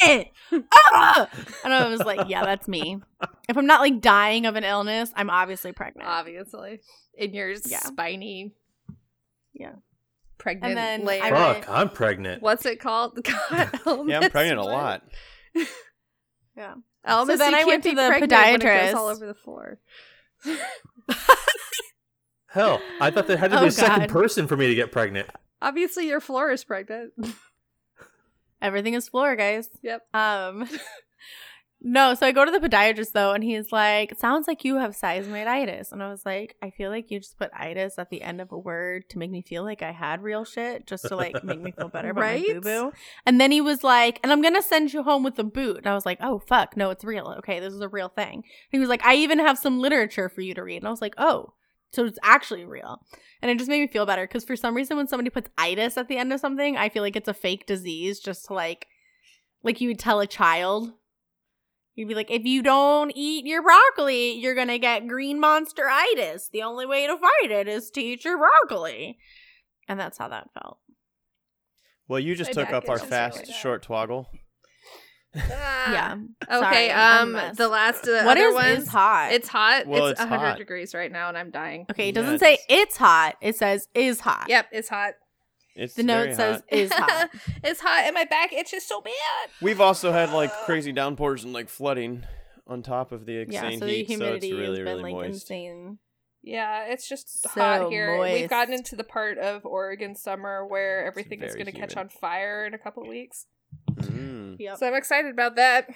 pregnant. 0.00 0.28
ah! 0.72 1.28
And 1.64 1.72
I 1.72 1.88
was 1.88 2.00
like, 2.00 2.28
yeah, 2.28 2.44
that's 2.44 2.68
me. 2.68 3.00
If 3.48 3.56
I'm 3.56 3.66
not 3.66 3.80
like 3.80 4.00
dying 4.00 4.46
of 4.46 4.56
an 4.56 4.64
illness, 4.64 5.10
I'm 5.16 5.30
obviously 5.30 5.72
pregnant. 5.72 6.08
obviously 6.08 6.80
in 7.14 7.34
your 7.34 7.50
Yeah. 7.66 7.80
spiny, 7.80 8.52
Yeah. 9.52 9.72
pregnant 10.38 10.70
And 10.70 10.76
then 10.78 11.04
layer. 11.04 11.22
I 11.24 11.30
Fuck, 11.30 11.68
I'm 11.70 11.88
pregnant. 11.90 12.42
What's 12.42 12.64
it 12.66 12.80
called? 12.80 13.22
God, 13.50 13.70
Yeah, 14.08 14.20
I'm 14.20 14.30
pregnant 14.30 14.58
a 14.60 14.64
lot. 14.64 15.02
Yeah. 16.56 16.74
Elvis, 17.06 17.26
So 17.28 17.36
then 17.38 17.54
I 17.54 17.58
can't 17.58 17.68
went 17.68 17.82
to 17.84 17.88
be 17.90 17.94
the 17.94 18.08
pregnant 18.08 18.30
when 18.32 18.54
it 18.56 18.60
goes 18.60 18.70
podiatrist. 18.92 18.94
all 18.94 19.08
over 19.08 19.26
the 19.26 19.34
floor. 19.34 19.78
Hell, 22.48 22.82
I 23.00 23.10
thought 23.10 23.26
there 23.26 23.38
had 23.38 23.50
to 23.52 23.56
be 23.56 23.62
Oh, 23.64 23.66
a 23.68 23.70
second 23.70 24.00
God. 24.00 24.08
person 24.10 24.46
for 24.46 24.56
me 24.56 24.66
to 24.68 24.74
get 24.74 24.92
pregnant. 24.92 25.28
Obviously, 25.62 26.06
your 26.06 26.20
floor 26.20 26.50
is 26.50 26.62
pregnant. 26.64 27.12
Everything 28.62 28.94
is 28.94 29.08
floor, 29.08 29.36
guys. 29.36 29.68
yep. 29.82 30.02
Um 30.14 30.66
No, 31.84 32.14
so 32.14 32.28
I 32.28 32.30
go 32.30 32.44
to 32.44 32.50
the 32.52 32.60
podiatrist 32.60 33.10
though, 33.10 33.32
and 33.32 33.42
he's 33.42 33.72
like, 33.72 34.12
"It 34.12 34.20
sounds 34.20 34.46
like 34.46 34.64
you 34.64 34.76
have 34.76 34.92
seismitis." 34.96 35.90
And 35.90 36.00
I 36.00 36.10
was 36.10 36.24
like, 36.24 36.54
"I 36.62 36.70
feel 36.70 36.90
like 36.90 37.10
you 37.10 37.18
just 37.18 37.36
put 37.36 37.50
itis 37.52 37.98
at 37.98 38.08
the 38.08 38.22
end 38.22 38.40
of 38.40 38.52
a 38.52 38.56
word 38.58 39.08
to 39.10 39.18
make 39.18 39.32
me 39.32 39.42
feel 39.42 39.64
like 39.64 39.82
I 39.82 39.90
had 39.90 40.22
real 40.22 40.44
shit, 40.44 40.86
just 40.86 41.08
to 41.08 41.16
like 41.16 41.42
make 41.42 41.60
me 41.60 41.72
feel 41.72 41.88
better 41.88 42.10
about 42.10 42.20
Right? 42.30 42.44
my 42.46 42.54
boo 42.54 42.60
boo." 42.60 42.92
And 43.26 43.40
then 43.40 43.50
he 43.50 43.60
was 43.60 43.82
like, 43.82 44.20
"And 44.22 44.30
I'm 44.30 44.40
gonna 44.42 44.62
send 44.62 44.92
you 44.92 45.02
home 45.02 45.24
with 45.24 45.36
a 45.40 45.44
boot." 45.44 45.78
And 45.78 45.88
I 45.88 45.94
was 45.94 46.06
like, 46.06 46.18
"Oh 46.20 46.38
fuck, 46.38 46.76
no, 46.76 46.90
it's 46.90 47.02
real. 47.02 47.34
Okay, 47.38 47.58
this 47.58 47.74
is 47.74 47.80
a 47.80 47.88
real 47.88 48.10
thing." 48.10 48.34
And 48.34 48.44
he 48.70 48.78
was 48.78 48.88
like, 48.88 49.04
"I 49.04 49.16
even 49.16 49.40
have 49.40 49.58
some 49.58 49.80
literature 49.80 50.28
for 50.28 50.40
you 50.40 50.54
to 50.54 50.62
read." 50.62 50.76
And 50.76 50.86
I 50.86 50.90
was 50.92 51.02
like, 51.02 51.14
"Oh." 51.18 51.54
So 51.92 52.06
it's 52.06 52.18
actually 52.22 52.64
real. 52.64 53.02
And 53.40 53.50
it 53.50 53.58
just 53.58 53.68
made 53.68 53.80
me 53.80 53.86
feel 53.86 54.06
better 54.06 54.26
because 54.26 54.44
for 54.44 54.56
some 54.56 54.74
reason 54.74 54.96
when 54.96 55.06
somebody 55.06 55.30
puts 55.30 55.50
itis 55.58 55.96
at 55.96 56.08
the 56.08 56.16
end 56.16 56.32
of 56.32 56.40
something, 56.40 56.76
I 56.76 56.88
feel 56.88 57.02
like 57.02 57.16
it's 57.16 57.28
a 57.28 57.34
fake 57.34 57.66
disease 57.66 58.18
just 58.20 58.46
to 58.46 58.54
like 58.54 58.86
like 59.62 59.80
you 59.80 59.88
would 59.88 59.98
tell 59.98 60.20
a 60.20 60.26
child. 60.26 60.92
You'd 61.94 62.08
be 62.08 62.14
like, 62.14 62.30
if 62.30 62.44
you 62.44 62.62
don't 62.62 63.12
eat 63.14 63.44
your 63.44 63.62
broccoli, 63.62 64.32
you're 64.32 64.54
gonna 64.54 64.78
get 64.78 65.06
green 65.06 65.38
monster 65.38 65.88
itis. 65.88 66.48
The 66.48 66.62
only 66.62 66.86
way 66.86 67.06
to 67.06 67.16
fight 67.18 67.50
it 67.50 67.68
is 67.68 67.90
to 67.90 68.00
eat 68.00 68.24
your 68.24 68.38
broccoli. 68.38 69.18
And 69.86 70.00
that's 70.00 70.16
how 70.16 70.28
that 70.28 70.48
felt. 70.54 70.78
Well, 72.08 72.20
you 72.20 72.34
just 72.34 72.56
My 72.56 72.64
took 72.64 72.72
up 72.72 72.88
our 72.88 72.98
fast 72.98 73.40
really 73.40 73.52
short 73.52 73.86
twoggle. 73.86 74.26
Yeah. 75.34 76.16
Okay. 76.50 76.88
Sorry, 76.88 76.90
um, 76.90 77.38
the 77.56 77.68
last 77.68 78.06
uh, 78.06 78.22
What 78.24 78.36
other 78.36 78.48
is, 78.48 78.54
ones. 78.54 78.78
is 78.82 78.88
hot? 78.88 79.32
It's 79.32 79.48
hot. 79.48 79.86
Well, 79.86 80.06
it's 80.08 80.20
it's 80.20 80.28
100 80.30 80.46
hot. 80.46 80.58
degrees 80.58 80.92
right 80.94 81.10
now, 81.10 81.28
and 81.28 81.38
I'm 81.38 81.50
dying. 81.50 81.86
okay, 81.90 82.10
it 82.10 82.14
doesn't 82.14 82.38
say 82.40 82.54
it's- 82.54 82.66
it's 82.68 82.96
hot. 82.98 83.36
It 83.40 83.56
says 83.56 83.88
is 83.94 84.20
hot. 84.20 84.46
Yep, 84.48 84.66
it's 84.72 84.88
hot. 84.88 85.14
It's 85.74 85.94
The 85.94 86.02
note 86.02 86.34
says 86.34 86.56
hot. 86.56 86.64
is 86.70 86.92
hot. 86.92 87.30
it's 87.64 87.80
hot, 87.80 88.02
and 88.04 88.14
my 88.14 88.24
back 88.24 88.52
itches 88.52 88.84
so 88.86 89.00
bad. 89.00 89.12
We've 89.62 89.80
also 89.80 90.12
had 90.12 90.30
like 90.30 90.52
crazy 90.66 90.92
downpours 90.92 91.44
and 91.44 91.52
like 91.54 91.68
flooding 91.70 92.24
on 92.66 92.82
top 92.82 93.10
of 93.12 93.24
the 93.24 93.46
yeah, 93.48 93.64
insane 93.64 93.78
so 93.78 93.86
the 93.86 93.92
heat, 93.92 94.08
so 94.08 94.12
it's 94.12 94.44
humidity 94.44 94.52
really 94.52 94.66
has 94.68 94.76
been 94.78 94.84
really 94.86 95.02
like 95.02 95.12
moist. 95.14 95.42
insane. 95.50 95.98
Yeah, 96.42 96.84
it's 96.86 97.08
just 97.08 97.40
So 97.42 97.48
hot 97.60 97.88
here. 97.90 98.20
We've 98.20 98.50
gotten 98.50 98.74
into 98.74 98.96
the 98.96 99.04
part 99.04 99.38
of 99.38 99.64
Oregon 99.64 100.14
summer 100.16 100.66
where 100.66 101.06
everything 101.06 101.40
is 101.42 101.54
going 101.54 101.66
to 101.66 101.72
catch 101.72 101.96
on 101.96 102.08
fire 102.08 102.66
in 102.66 102.74
a 102.74 102.78
couple 102.78 103.06
weeks. 103.06 103.46
Mm. 103.94 104.56
Yep. 104.58 104.78
So 104.78 104.86
I'm 104.86 104.94
excited 104.94 105.30
about 105.32 105.56
that. 105.56 105.88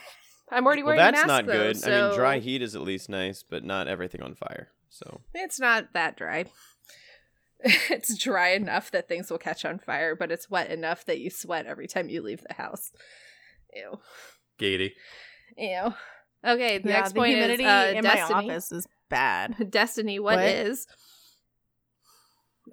I'm 0.51 0.65
already 0.67 0.83
Well, 0.83 0.97
wearing 0.97 1.13
that's 1.13 1.25
a 1.25 1.27
mask 1.27 1.47
not 1.47 1.47
though, 1.47 1.53
good. 1.53 1.77
I 1.77 1.79
so 1.81 2.09
mean, 2.09 2.17
dry 2.19 2.39
heat 2.39 2.63
is 2.63 2.75
at 2.77 2.83
least 2.83 3.09
nice, 3.09 3.43
but 3.43 3.65
not 3.65 3.89
everything 3.89 4.23
on 4.23 4.35
fire. 4.35 4.69
So 4.91 5.21
It's 5.35 5.59
not 5.59 5.93
that 5.95 6.17
dry. 6.17 6.45
it's 7.61 8.17
dry 8.17 8.51
enough 8.51 8.91
that 8.93 9.09
things 9.09 9.31
will 9.31 9.39
catch 9.39 9.65
on 9.65 9.79
fire, 9.79 10.15
but 10.15 10.31
it's 10.31 10.49
wet 10.49 10.71
enough 10.71 11.05
that 11.07 11.19
you 11.19 11.31
sweat 11.31 11.67
every 11.67 11.89
time 11.89 12.09
you 12.09 12.23
leave 12.23 12.43
the 12.49 12.55
house. 12.55 12.93
Ew. 13.75 13.99
Gady. 14.61 14.93
Ew. 15.57 15.95
Okay, 16.47 16.79
the 16.79 16.89
yeah, 16.89 16.95
next 17.01 17.13
the 17.13 17.19
point 17.19 17.33
humidity 17.35 17.65
is 17.65 17.69
uh, 17.69 17.93
in 17.97 18.03
Destiny. 18.05 18.35
my 18.47 18.53
office 18.55 18.71
is 18.73 18.87
bad. 19.09 19.57
Destiny, 19.71 20.19
what 20.21 20.37
What? 20.37 20.45
is? 20.45 20.87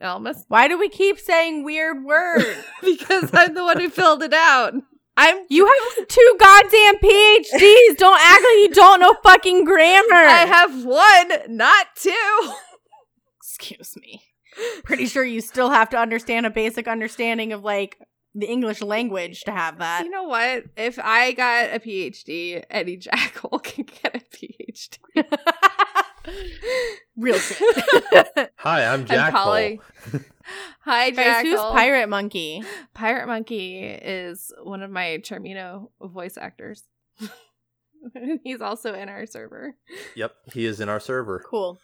Elmas? 0.01 0.43
Why 0.47 0.67
do 0.67 0.77
we 0.77 0.89
keep 0.89 1.19
saying 1.19 1.63
weird 1.63 2.03
words? 2.03 2.45
because 2.81 3.29
I'm 3.33 3.53
the 3.53 3.63
one 3.63 3.79
who 3.79 3.89
filled 3.89 4.23
it 4.23 4.33
out. 4.33 4.73
I'm 5.15 5.45
you 5.49 5.65
have 5.67 6.07
two 6.07 6.35
goddamn 6.39 6.95
PhDs. 6.95 7.97
Don't 7.97 8.19
act 8.19 8.41
like 8.41 8.57
you 8.57 8.69
don't 8.73 8.99
know 8.99 9.15
fucking 9.23 9.63
grammar. 9.63 10.15
I 10.15 10.45
have 10.45 10.85
one, 10.85 11.55
not 11.55 11.87
two. 11.95 12.51
Excuse 13.37 13.95
me. 14.01 14.23
Pretty 14.83 15.05
sure 15.05 15.23
you 15.23 15.41
still 15.41 15.69
have 15.69 15.89
to 15.91 15.97
understand 15.97 16.45
a 16.45 16.49
basic 16.49 16.87
understanding 16.87 17.53
of 17.53 17.63
like 17.63 17.97
the 18.35 18.47
English 18.47 18.81
language 18.81 19.41
to 19.41 19.51
have 19.51 19.77
that. 19.79 20.03
You 20.03 20.09
know 20.09 20.23
what? 20.23 20.63
If 20.75 20.97
I 20.99 21.33
got 21.33 21.73
a 21.73 21.79
PhD, 21.79 22.63
any 22.69 22.97
jackal 22.97 23.59
can 23.59 23.85
get 23.85 24.15
a 24.15 24.19
PhD. 24.19 24.97
Real 27.17 27.37
shit. 27.37 27.57
Hi, 28.57 28.85
I'm 28.85 29.01
I'm 29.01 29.05
Jack. 29.05 29.31
calling. 29.31 29.79
Hi, 30.81 31.11
Guys, 31.11 31.15
Jackal. 31.45 31.51
who's 31.51 31.59
Pirate 31.61 32.09
Monkey? 32.09 32.61
Pirate 32.93 33.27
Monkey 33.27 33.79
is 33.83 34.51
one 34.63 34.81
of 34.83 34.91
my 34.91 35.19
Charmino 35.23 35.89
voice 36.01 36.37
actors. 36.37 36.83
He's 38.43 38.61
also 38.61 38.93
in 38.93 39.07
our 39.07 39.25
server. 39.25 39.75
Yep, 40.15 40.33
he 40.53 40.65
is 40.65 40.81
in 40.81 40.89
our 40.89 40.99
server. 40.99 41.41
Cool. 41.49 41.79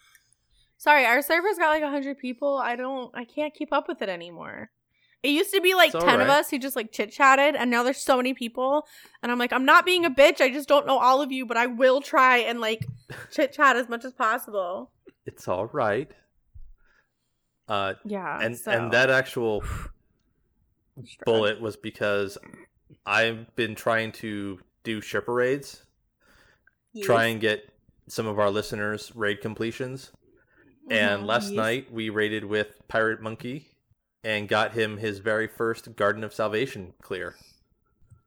Sorry, 0.77 1.05
our 1.05 1.21
server's 1.21 1.57
got 1.57 1.69
like 1.69 1.81
100 1.83 2.17
people. 2.17 2.57
I 2.57 2.75
don't, 2.75 3.09
I 3.15 3.23
can't 3.23 3.53
keep 3.53 3.71
up 3.71 3.87
with 3.87 4.01
it 4.01 4.09
anymore. 4.09 4.69
It 5.21 5.29
used 5.29 5.51
to 5.53 5.59
be 5.61 5.73
like 5.73 5.93
It's 5.93 6.03
10 6.03 6.21
of 6.21 6.29
us 6.29 6.49
who 6.49 6.57
just 6.59 6.75
like 6.77 6.91
chit 6.93 7.11
chatted, 7.11 7.55
and 7.55 7.69
now 7.69 7.83
there's 7.83 7.97
so 8.01 8.15
many 8.17 8.33
people. 8.33 8.87
And 9.21 9.31
I'm 9.31 9.37
like, 9.37 9.51
I'm 9.51 9.65
not 9.65 9.85
being 9.85 10.05
a 10.05 10.09
bitch. 10.09 10.39
I 10.39 10.49
just 10.49 10.69
don't 10.69 10.87
know 10.87 10.97
all 10.97 11.21
of 11.21 11.31
you, 11.31 11.45
but 11.45 11.57
I 11.57 11.65
will 11.67 11.99
try 12.01 12.37
and 12.37 12.61
like 12.61 12.85
chit 13.31 13.51
chat 13.51 13.75
as 13.75 13.89
much 13.89 14.05
as 14.05 14.13
possible. 14.13 14.91
It's 15.25 15.47
all 15.47 15.65
right. 15.67 16.09
Uh, 17.67 17.95
Yeah. 18.05 18.39
and 18.41 18.57
so- 18.57 18.71
and 18.71 18.91
that 18.93 19.09
actual 19.09 19.63
bullet 21.25 21.61
was 21.61 21.75
because 21.77 22.37
I've 23.05 23.53
been 23.55 23.75
trying 23.75 24.11
to 24.13 24.59
do 24.83 25.01
sherpa 25.01 25.33
raids, 25.35 25.85
try 27.03 27.25
and 27.25 27.39
get 27.39 27.69
some 28.07 28.25
of 28.25 28.39
our 28.39 28.49
listeners 28.49 29.11
raid 29.15 29.41
completions. 29.41 30.11
And 30.89 31.23
Mhm. 31.23 31.25
last 31.27 31.49
Yes. 31.49 31.57
night 31.57 31.91
we 31.91 32.09
raided 32.09 32.43
with 32.45 32.81
Pirate 32.87 33.21
Monkey 33.21 33.69
and 34.23 34.47
got 34.47 34.73
him 34.73 34.97
his 34.97 35.19
very 35.19 35.47
first 35.47 35.95
Garden 35.95 36.23
of 36.23 36.33
Salvation 36.33 36.93
clear. 37.01 37.35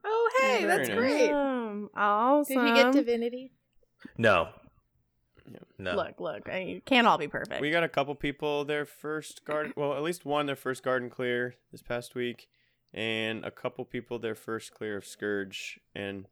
Oh, 0.05 0.31
hey, 0.41 0.65
Very 0.65 0.67
that's 0.67 0.89
nice. 0.89 0.99
great. 0.99 1.31
Awesome. 1.31 1.91
Awesome. 1.95 2.57
Did 2.57 2.67
he 2.77 2.83
get 2.83 2.93
divinity? 2.93 3.53
No. 4.17 4.49
No. 5.79 5.95
Look, 5.97 6.21
look. 6.21 6.49
I 6.49 6.59
it 6.59 6.85
can't 6.87 7.07
all 7.07 7.19
be 7.19 7.29
perfect. 7.29 7.61
We 7.61 7.71
got 7.71 7.83
a 7.83 7.89
couple 7.89 8.15
people 8.15 8.65
their 8.65 8.85
first 8.85 9.45
garden. 9.45 9.73
Well, 9.77 9.95
at 9.95 10.03
least 10.03 10.25
one 10.25 10.47
their 10.47 10.57
first 10.57 10.83
garden 10.83 11.11
clear 11.11 11.57
this 11.73 11.83
past 11.83 12.15
week, 12.15 12.49
and 12.95 13.45
a 13.45 13.51
couple 13.51 13.85
people 13.85 14.19
their 14.19 14.37
first 14.37 14.73
clear 14.73 14.97
of 14.97 15.05
scourge, 15.05 15.81
and 15.95 16.27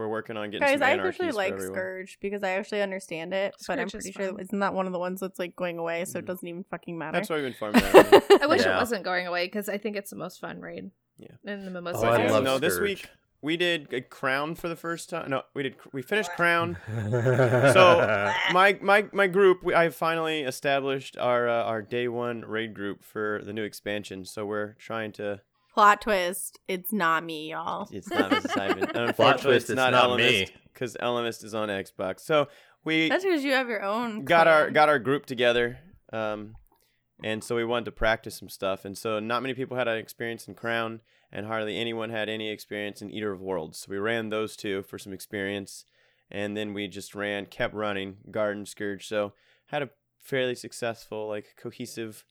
we're 0.00 0.08
working 0.08 0.36
on 0.36 0.50
getting 0.50 0.66
Guys, 0.66 0.80
some 0.80 0.82
I 0.82 1.06
actually 1.06 1.30
like 1.30 1.52
everyone. 1.52 1.74
Scourge 1.74 2.18
because 2.20 2.42
I 2.42 2.50
actually 2.50 2.82
understand 2.82 3.32
it, 3.32 3.54
but 3.68 3.78
I'm 3.78 3.88
pretty 3.88 4.10
sure 4.12 4.30
fun. 4.32 4.40
isn't 4.40 4.58
that 4.58 4.74
one 4.74 4.86
of 4.86 4.92
the 4.92 4.98
ones 4.98 5.20
that's 5.20 5.38
like 5.38 5.54
going 5.54 5.78
away, 5.78 6.04
so 6.06 6.18
it 6.18 6.22
Mhm. 6.24 6.26
doesn't 6.26 6.48
even 6.48 6.64
fucking 6.64 6.98
matter. 6.98 7.12
That's 7.18 7.30
why 7.30 7.36
we've 7.36 7.44
been 7.44 7.52
farming 7.54 7.82
that. 7.82 8.38
I 8.42 8.46
wish 8.46 8.62
Yeah. 8.64 8.74
it 8.76 8.80
wasn't 8.80 9.04
going 9.04 9.26
away 9.26 9.46
because 9.46 9.68
I 9.68 9.78
think 9.78 9.96
it's 9.96 10.10
the 10.10 10.16
most 10.16 10.40
fun 10.40 10.60
raid. 10.60 10.90
Yeah. 11.18 11.28
In 11.44 11.64
the 11.66 11.70
Mimosa. 11.70 11.98
Oh, 12.06 12.10
I 12.10 12.16
series. 12.16 12.32
love 12.32 12.44
no, 12.44 12.58
this 12.58 12.80
week 12.80 13.06
we 13.42 13.56
did 13.56 13.92
a 13.92 14.00
crown 14.02 14.54
for 14.54 14.68
the 14.68 14.76
first 14.76 15.08
time. 15.10 15.30
No, 15.30 15.42
we 15.54 15.62
did. 15.62 15.76
We 15.92 16.02
finished 16.02 16.30
crown. 16.32 16.76
so 17.10 18.32
my 18.52 18.78
my 18.82 19.06
my 19.12 19.26
group. 19.26 19.62
We, 19.62 19.74
I 19.74 19.88
finally 19.90 20.42
established 20.42 21.16
our 21.18 21.48
uh, 21.48 21.62
our 21.64 21.82
day 21.82 22.08
one 22.08 22.42
raid 22.42 22.74
group 22.74 23.02
for 23.04 23.40
the 23.44 23.52
new 23.52 23.62
expansion. 23.62 24.24
So 24.24 24.46
we're 24.46 24.74
trying 24.74 25.12
to. 25.12 25.40
Plot 25.72 26.00
twist: 26.02 26.58
It's 26.68 26.92
not 26.92 27.24
me, 27.24 27.50
y'all. 27.50 27.88
It's 27.92 28.10
not 28.10 28.30
Mrs. 28.30 28.50
Hyven. 28.56 28.88
And 28.88 28.96
unfortunately, 28.96 29.50
twist, 29.50 29.64
it's 29.64 29.70
it's 29.70 29.76
not, 29.76 29.92
not 29.92 30.16
me. 30.16 30.44
Elemist 30.44 30.50
because 30.72 30.96
Elemist 31.00 31.44
is 31.44 31.54
on 31.54 31.68
Xbox. 31.68 32.20
So 32.20 32.48
we 32.84 33.08
That's 33.08 33.24
because 33.24 33.44
you 33.44 33.52
have 33.52 33.68
your 33.68 33.82
own. 33.82 34.24
got 34.24 34.48
our 34.48 34.70
got 34.70 34.88
our 34.88 34.98
group 34.98 35.26
together 35.26 35.78
um 36.12 36.54
and 37.22 37.44
so 37.44 37.54
we 37.54 37.64
wanted 37.64 37.84
to 37.84 37.92
practice 37.92 38.36
some 38.36 38.48
stuff 38.48 38.84
and 38.84 38.96
so 38.96 39.20
not 39.20 39.42
many 39.42 39.54
people 39.54 39.76
had 39.76 39.86
an 39.86 39.98
experience 39.98 40.48
in 40.48 40.54
crown 40.54 41.00
and 41.30 41.46
hardly 41.46 41.76
anyone 41.76 42.10
had 42.10 42.28
any 42.28 42.50
experience 42.50 43.02
in 43.02 43.10
eater 43.10 43.32
of 43.32 43.40
worlds 43.40 43.78
so 43.78 43.86
we 43.90 43.98
ran 43.98 44.30
those 44.30 44.56
two 44.56 44.82
for 44.82 44.98
some 44.98 45.12
experience 45.12 45.84
and 46.30 46.56
then 46.56 46.72
we 46.74 46.88
just 46.88 47.14
ran 47.14 47.46
kept 47.46 47.74
running 47.74 48.16
garden 48.30 48.64
scourge 48.66 49.06
so 49.06 49.32
had 49.66 49.82
a 49.82 49.90
fairly 50.18 50.54
successful 50.54 51.28
like 51.28 51.54
cohesive 51.56 52.24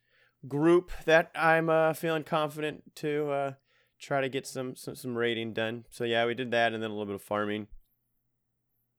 group 0.47 0.91
that 1.06 1.32
i'm 1.36 1.69
uh, 1.69 1.93
feeling 1.93 2.23
confident 2.23 2.95
to 2.95 3.30
uh, 3.30 3.52
try 3.99 4.21
to 4.21 4.30
get 4.30 4.47
some, 4.47 4.75
some 4.75 4.95
some 4.95 5.17
raiding 5.17 5.54
done. 5.54 5.86
So 5.89 6.06
yeah 6.06 6.25
we 6.25 6.34
did 6.34 6.52
that 6.52 6.73
and 6.73 6.82
then 6.82 6.89
a 6.89 6.93
little 6.93 7.06
bit 7.06 7.15
of 7.15 7.21
farming 7.21 7.67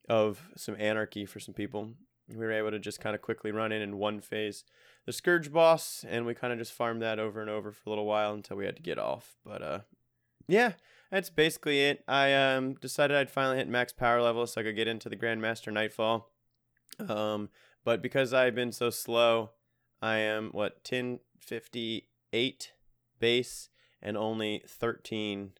of 0.08 0.48
some 0.56 0.76
anarchy 0.78 1.24
for 1.26 1.40
some 1.40 1.54
people. 1.54 1.90
We 2.28 2.36
were 2.36 2.52
able 2.52 2.70
to 2.70 2.78
just 2.78 3.00
kind 3.00 3.16
of 3.16 3.22
quickly 3.22 3.50
run 3.50 3.72
in 3.72 3.82
in 3.82 3.98
one 3.98 4.20
phase. 4.20 4.64
The 5.06 5.12
scourge 5.12 5.52
boss 5.52 6.04
and 6.08 6.26
we 6.26 6.34
kind 6.34 6.52
of 6.52 6.58
just 6.58 6.72
farmed 6.72 7.02
that 7.02 7.18
over 7.18 7.40
and 7.40 7.50
over 7.50 7.72
for 7.72 7.82
a 7.86 7.90
little 7.90 8.06
while 8.06 8.34
until 8.34 8.56
we 8.56 8.66
had 8.66 8.76
to 8.76 8.82
get 8.82 8.98
off. 8.98 9.36
But 9.44 9.62
uh 9.62 9.80
yeah 10.46 10.72
that's 11.10 11.30
basically 11.30 11.80
it. 11.80 12.04
I 12.06 12.34
um 12.34 12.74
decided 12.74 13.16
i'd 13.16 13.30
finally 13.30 13.56
hit 13.56 13.68
max 13.68 13.92
power 13.92 14.20
level 14.20 14.46
so 14.46 14.60
i 14.60 14.64
could 14.64 14.76
get 14.76 14.88
into 14.88 15.08
the 15.08 15.16
grandmaster 15.16 15.72
nightfall. 15.72 16.30
Um 17.08 17.48
but 17.84 18.02
because 18.02 18.34
i've 18.34 18.54
been 18.54 18.72
so 18.72 18.90
slow 18.90 19.50
i 20.02 20.18
am 20.18 20.50
what 20.52 20.84
1058 21.48 22.72
base 23.18 23.68
and 24.02 24.16
only 24.16 24.62
13 24.66 25.52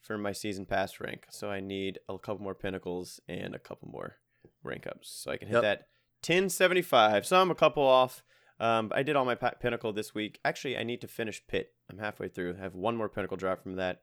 for 0.00 0.18
my 0.18 0.32
season 0.32 0.66
pass 0.66 1.00
rank. 1.00 1.26
So 1.30 1.50
i 1.50 1.60
need 1.60 1.98
a 2.08 2.18
couple 2.18 2.42
more 2.42 2.54
pinnacles 2.54 3.20
and 3.28 3.54
a 3.54 3.58
couple 3.58 3.88
more 3.88 4.16
rank 4.62 4.86
ups. 4.86 5.10
So 5.10 5.30
i 5.30 5.36
can 5.36 5.48
hit 5.48 5.54
Yep. 5.54 5.62
that 5.62 5.78
1075 6.26 7.26
so 7.26 7.40
i'm 7.40 7.50
a 7.50 7.54
couple 7.54 7.82
off. 7.84 8.22
Um, 8.60 8.90
i 8.94 9.02
did 9.02 9.14
all 9.16 9.24
my 9.24 9.34
pinnacle 9.36 9.92
this 9.92 10.14
week. 10.14 10.40
Actually 10.44 10.76
i 10.76 10.82
need 10.82 11.00
to 11.02 11.08
finish 11.08 11.42
pit 11.46 11.72
i'm 11.90 11.98
halfway 11.98 12.28
through. 12.28 12.56
I 12.58 12.62
have 12.62 12.74
one 12.74 12.96
more 12.96 13.08
pinnacle 13.08 13.36
drop 13.36 13.62
from 13.62 13.76
that. 13.76 14.00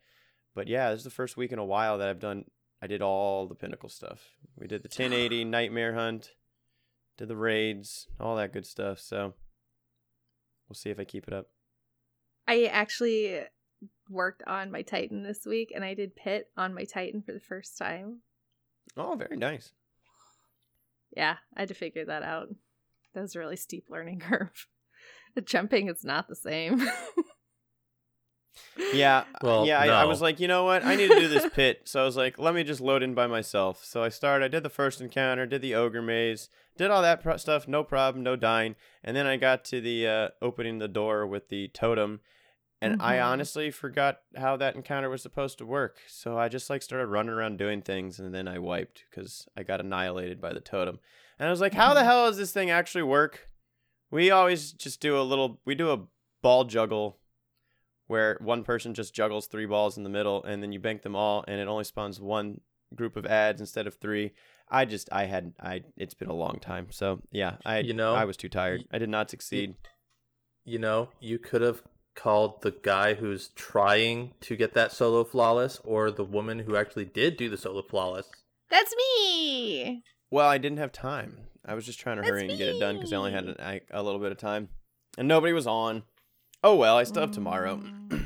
But 0.53 0.67
yeah 0.67 0.91
this 0.91 0.99
is 0.99 1.03
the 1.05 1.09
first 1.09 1.35
week 1.37 1.51
in 1.51 1.59
a 1.59 1.65
while 1.65 1.97
that 1.97 2.07
i've 2.09 2.19
done 2.19 2.45
i 2.81 2.87
did 2.87 3.01
all 3.01 3.47
the 3.47 3.55
pinnacle 3.55 3.89
stuff. 3.89 4.29
We 4.57 4.67
did 4.67 4.83
the 4.83 4.87
1080 4.89 5.43
nightmare 5.57 5.93
hunt 5.95 6.31
did 7.17 7.29
the 7.29 7.35
raids 7.37 8.07
all 8.19 8.35
that 8.35 8.51
good 8.53 8.65
stuff. 8.65 8.99
So 8.99 9.33
we'll 10.67 10.75
see 10.75 10.89
if 10.89 10.99
i 10.99 11.03
keep 11.03 11.27
it 11.27 11.33
up 11.33 11.47
I 12.47 12.65
actually 12.65 13.41
worked 14.07 14.43
on 14.45 14.69
my 14.71 14.83
Titan 14.83 15.23
this 15.23 15.47
week 15.47 15.71
and 15.73 15.83
I 15.83 15.95
did 15.95 16.15
pit 16.15 16.49
on 16.55 16.75
my 16.75 16.83
Titan 16.83 17.23
for 17.23 17.31
the 17.31 17.39
first 17.39 17.75
time. 17.75 18.19
oh 18.95 19.15
very 19.15 19.35
nice 19.35 19.71
Yeah, 21.17 21.37
I 21.55 21.61
had 21.61 21.69
to 21.69 21.73
figure 21.73 22.05
that 22.05 22.21
out. 22.21 22.49
That 23.13 23.21
was 23.21 23.35
a 23.35 23.39
really 23.39 23.55
steep 23.55 23.85
learning 23.89 24.19
curve. 24.29 24.67
The 25.33 25.41
jumping 25.41 25.89
is 25.89 26.03
not 26.03 26.27
the 26.27 26.35
same. 26.35 26.87
Yeah. 28.93 29.23
Well, 29.41 29.65
yeah, 29.65 29.79
I, 29.79 29.87
I 29.87 30.05
was 30.05 30.21
like, 30.21 30.39
you 30.39 30.47
know 30.47 30.63
what? 30.63 30.83
I 30.83 30.95
need 30.95 31.09
to 31.09 31.19
do 31.19 31.27
this 31.27 31.47
pit. 31.53 31.81
So 31.85 32.01
I 32.01 32.05
was 32.05 32.15
like, 32.17 32.37
let 32.39 32.53
me 32.55 32.63
just 32.63 32.81
load 32.81 33.03
in 33.03 33.13
by 33.13 33.27
myself. 33.27 33.83
So 33.83 34.03
I 34.03 34.09
started, 34.09 34.45
I 34.45 34.47
did 34.49 34.63
the 34.63 34.69
first 34.69 35.01
encounter, 35.01 35.45
did 35.45 35.61
the 35.61 35.75
ogre 35.75 36.01
maze, 36.01 36.49
did 36.77 36.91
all 36.91 37.01
that 37.01 37.21
pro- 37.23 37.37
stuff, 37.37 37.67
no 37.67 37.83
problem, 37.83 38.23
no 38.23 38.35
dying. 38.35 38.75
And 39.03 39.15
then 39.15 39.25
I 39.27 39.37
got 39.37 39.63
to 39.65 39.81
the 39.81 40.07
uh, 40.07 40.29
opening 40.41 40.79
the 40.79 40.87
door 40.87 41.25
with 41.25 41.49
the 41.49 41.67
totem. 41.69 42.19
And 42.81 43.01
I 43.01 43.15
Mhm. 43.17 43.25
honestly 43.25 43.71
forgot 43.71 44.19
how 44.35 44.57
that 44.57 44.75
encounter 44.75 45.09
was 45.09 45.21
supposed 45.21 45.57
to 45.59 45.65
work. 45.65 45.99
So 46.07 46.37
I 46.37 46.49
just 46.49 46.69
like 46.69 46.81
started 46.83 47.07
running 47.07 47.31
around 47.33 47.57
doing 47.57 47.81
things 47.81 48.19
and 48.19 48.35
then 48.35 48.47
I 48.47 48.59
wiped 48.59 49.05
because 49.09 49.47
I 49.57 49.63
got 49.63 49.79
annihilated 49.79 50.41
by 50.41 50.53
the 50.53 50.59
totem. 50.59 50.99
And 51.39 51.47
I 51.47 51.51
was 51.51 51.61
like, 51.61 51.73
how 51.73 51.93
the 51.93 52.03
hell 52.03 52.27
does 52.27 52.37
this 52.37 52.51
thing 52.51 52.69
actually 52.69 53.03
work? 53.03 53.49
We 54.11 54.29
always 54.29 54.71
just 54.73 54.99
do 55.01 55.17
a 55.17 55.23
little, 55.23 55.59
we 55.65 55.73
do 55.73 55.91
a 55.91 56.01
ball 56.41 56.65
juggle 56.65 57.17
where 58.07 58.37
one 58.41 58.63
person 58.63 58.93
just 58.93 59.13
juggles 59.13 59.47
three 59.47 59.65
balls 59.65 59.97
in 59.97 60.03
the 60.03 60.09
middle 60.09 60.43
and 60.43 60.61
then 60.61 60.71
you 60.71 60.79
bank 60.79 61.01
them 61.01 61.15
all 61.15 61.43
and 61.47 61.59
it 61.59 61.67
only 61.67 61.83
spawns 61.83 62.19
one 62.19 62.61
group 62.95 63.15
of 63.15 63.25
ads 63.25 63.59
instead 63.59 63.87
of 63.87 63.95
three. 63.95 64.31
I 64.69 64.85
just 64.85 65.09
I 65.11 65.25
had 65.25 65.53
I 65.61 65.83
it's 65.97 66.13
been 66.13 66.29
a 66.29 66.33
long 66.35 66.59
time. 66.59 66.87
So 66.91 67.21
yeah, 67.31 67.57
I 67.65 67.79
You 67.79 67.93
know, 67.93 68.13
I 68.15 68.25
was 68.25 68.37
too 68.37 68.49
tired. 68.49 68.83
I 68.91 68.97
did 68.97 69.09
not 69.09 69.29
succeed. 69.29 69.75
you 70.63 70.79
know, 70.79 71.09
you 71.19 71.37
could 71.39 71.61
have 71.61 71.81
called 72.15 72.61
the 72.61 72.71
guy 72.71 73.13
who's 73.13 73.49
trying 73.49 74.33
to 74.41 74.55
get 74.55 74.73
that 74.73 74.91
solo 74.91 75.23
flawless 75.23 75.79
or 75.83 76.09
the 76.11 76.23
woman 76.23 76.59
who 76.59 76.75
actually 76.75 77.05
did 77.05 77.35
do 77.37 77.49
the 77.49 77.57
solo 77.57 77.81
flawless. 77.81 78.29
That's 78.71 78.95
me. 78.95 80.01
Well, 80.31 80.47
I 80.47 80.57
didn't 80.57 80.77
have 80.79 80.91
time. 80.91 81.37
I 81.65 81.73
was 81.73 81.85
just 81.85 81.99
trying 81.99 82.17
to 82.17 82.21
That's 82.21 82.31
hurry 82.31 82.47
and 82.47 82.57
get 82.57 82.69
it 82.69 82.79
done 82.79 82.95
because 82.95 83.11
I 83.11 83.17
only 83.17 83.31
had 83.31 83.45
me. 83.45 83.55
an, 83.59 83.65
I, 83.65 83.81
a 83.91 84.01
little 84.03 84.19
bit 84.19 84.31
of 84.31 84.37
time. 84.37 84.69
and 85.17 85.27
nobody 85.27 85.53
was 85.53 85.67
on. 85.67 86.03
Oh 86.63 86.75
well, 86.75 86.97
I 86.97 87.03
still 87.03 87.21
have 87.21 87.31
tomorrow. 87.31 87.81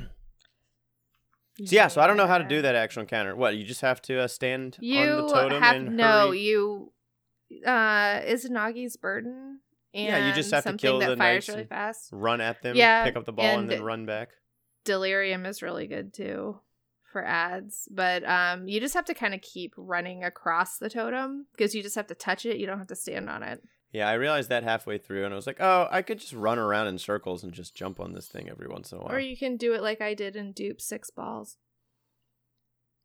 So 1.65 1.75
yeah, 1.75 1.89
so 1.89 1.99
I 1.99 2.07
don't 2.07 2.15
know 2.15 2.25
how 2.25 2.37
to 2.37 2.45
do 2.45 2.61
that 2.61 2.75
actual 2.75 3.01
encounter. 3.01 3.35
What 3.35 3.57
you 3.57 3.65
just 3.65 3.81
have 3.81 4.01
to 4.03 4.21
uh, 4.21 4.27
stand 4.29 4.77
You 4.79 5.01
on 5.01 5.27
the 5.27 5.33
totem 5.33 5.61
have 5.61 5.75
and 5.75 5.97
no. 5.97 6.27
hurry? 6.29 6.39
You 6.39 6.93
uh, 7.67 8.21
is 8.25 8.49
Nagi's 8.49 8.95
burden. 8.95 9.59
And 9.93 10.05
Yeah, 10.07 10.27
you 10.29 10.33
just 10.33 10.51
have 10.51 10.63
to 10.63 10.77
kill 10.77 10.99
the 10.99 11.07
fires 11.07 11.17
knights 11.17 11.49
really 11.49 11.65
fast. 11.65 12.09
run 12.13 12.39
at 12.39 12.61
them, 12.61 12.77
Yeah, 12.77 13.03
pick 13.03 13.17
up 13.17 13.25
the 13.25 13.33
ball, 13.33 13.45
and, 13.45 13.61
and- 13.63 13.69
then 13.71 13.83
run 13.83 14.05
back. 14.05 14.29
Delirium 14.85 15.45
is 15.45 15.61
really 15.61 15.85
good 15.87 16.13
too 16.13 16.61
for 17.11 17.25
ads, 17.25 17.89
but 17.91 18.23
um, 18.23 18.69
you 18.69 18.79
just 18.79 18.93
have 18.93 19.03
to 19.05 19.13
kind 19.13 19.33
of 19.33 19.41
keep 19.41 19.73
running 19.75 20.23
across 20.23 20.77
the 20.77 20.89
totem 20.89 21.47
because 21.51 21.75
you 21.75 21.83
just 21.83 21.95
have 21.95 22.07
to 22.07 22.15
touch 22.15 22.45
it. 22.45 22.55
You 22.57 22.67
don't 22.67 22.77
have 22.77 22.87
to 22.87 22.95
stand 22.95 23.29
on 23.29 23.43
it. 23.43 23.61
Yeah, 23.91 24.07
I 24.07 24.13
realized 24.13 24.49
that 24.49 24.63
halfway 24.63 24.99
through, 24.99 25.25
and 25.25 25.33
I 25.33 25.35
was 25.35 25.47
like, 25.47 25.59
oh, 25.59 25.87
I 25.89 26.03
could 26.03 26.19
just 26.19 26.33
run 26.33 26.59
around 26.59 26.87
in 26.87 26.99
circles 26.99 27.43
and 27.43 27.51
just 27.51 27.73
jump 27.75 27.99
on 27.99 28.13
this 28.13 28.27
thing 28.27 28.47
every 28.49 28.67
once 28.67 28.91
in 28.91 28.99
a 28.99 29.01
while. 29.01 29.15
Or 29.15 29.19
you 29.19 29.35
can 29.35 29.57
do 29.57 29.73
it 29.73 29.81
like 29.81 29.99
I 29.99 30.13
did 30.13 30.35
and 30.35 30.53
dupe 30.53 30.79
six 30.79 31.09
balls. 31.09 31.57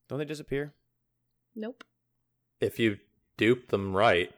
Don't 0.08 0.18
they 0.18 0.26
disappear? 0.26 0.74
Nope. 1.56 1.84
If 2.60 2.78
you 2.78 2.98
dupe 3.38 3.68
them 3.68 3.96
right, 3.96 4.30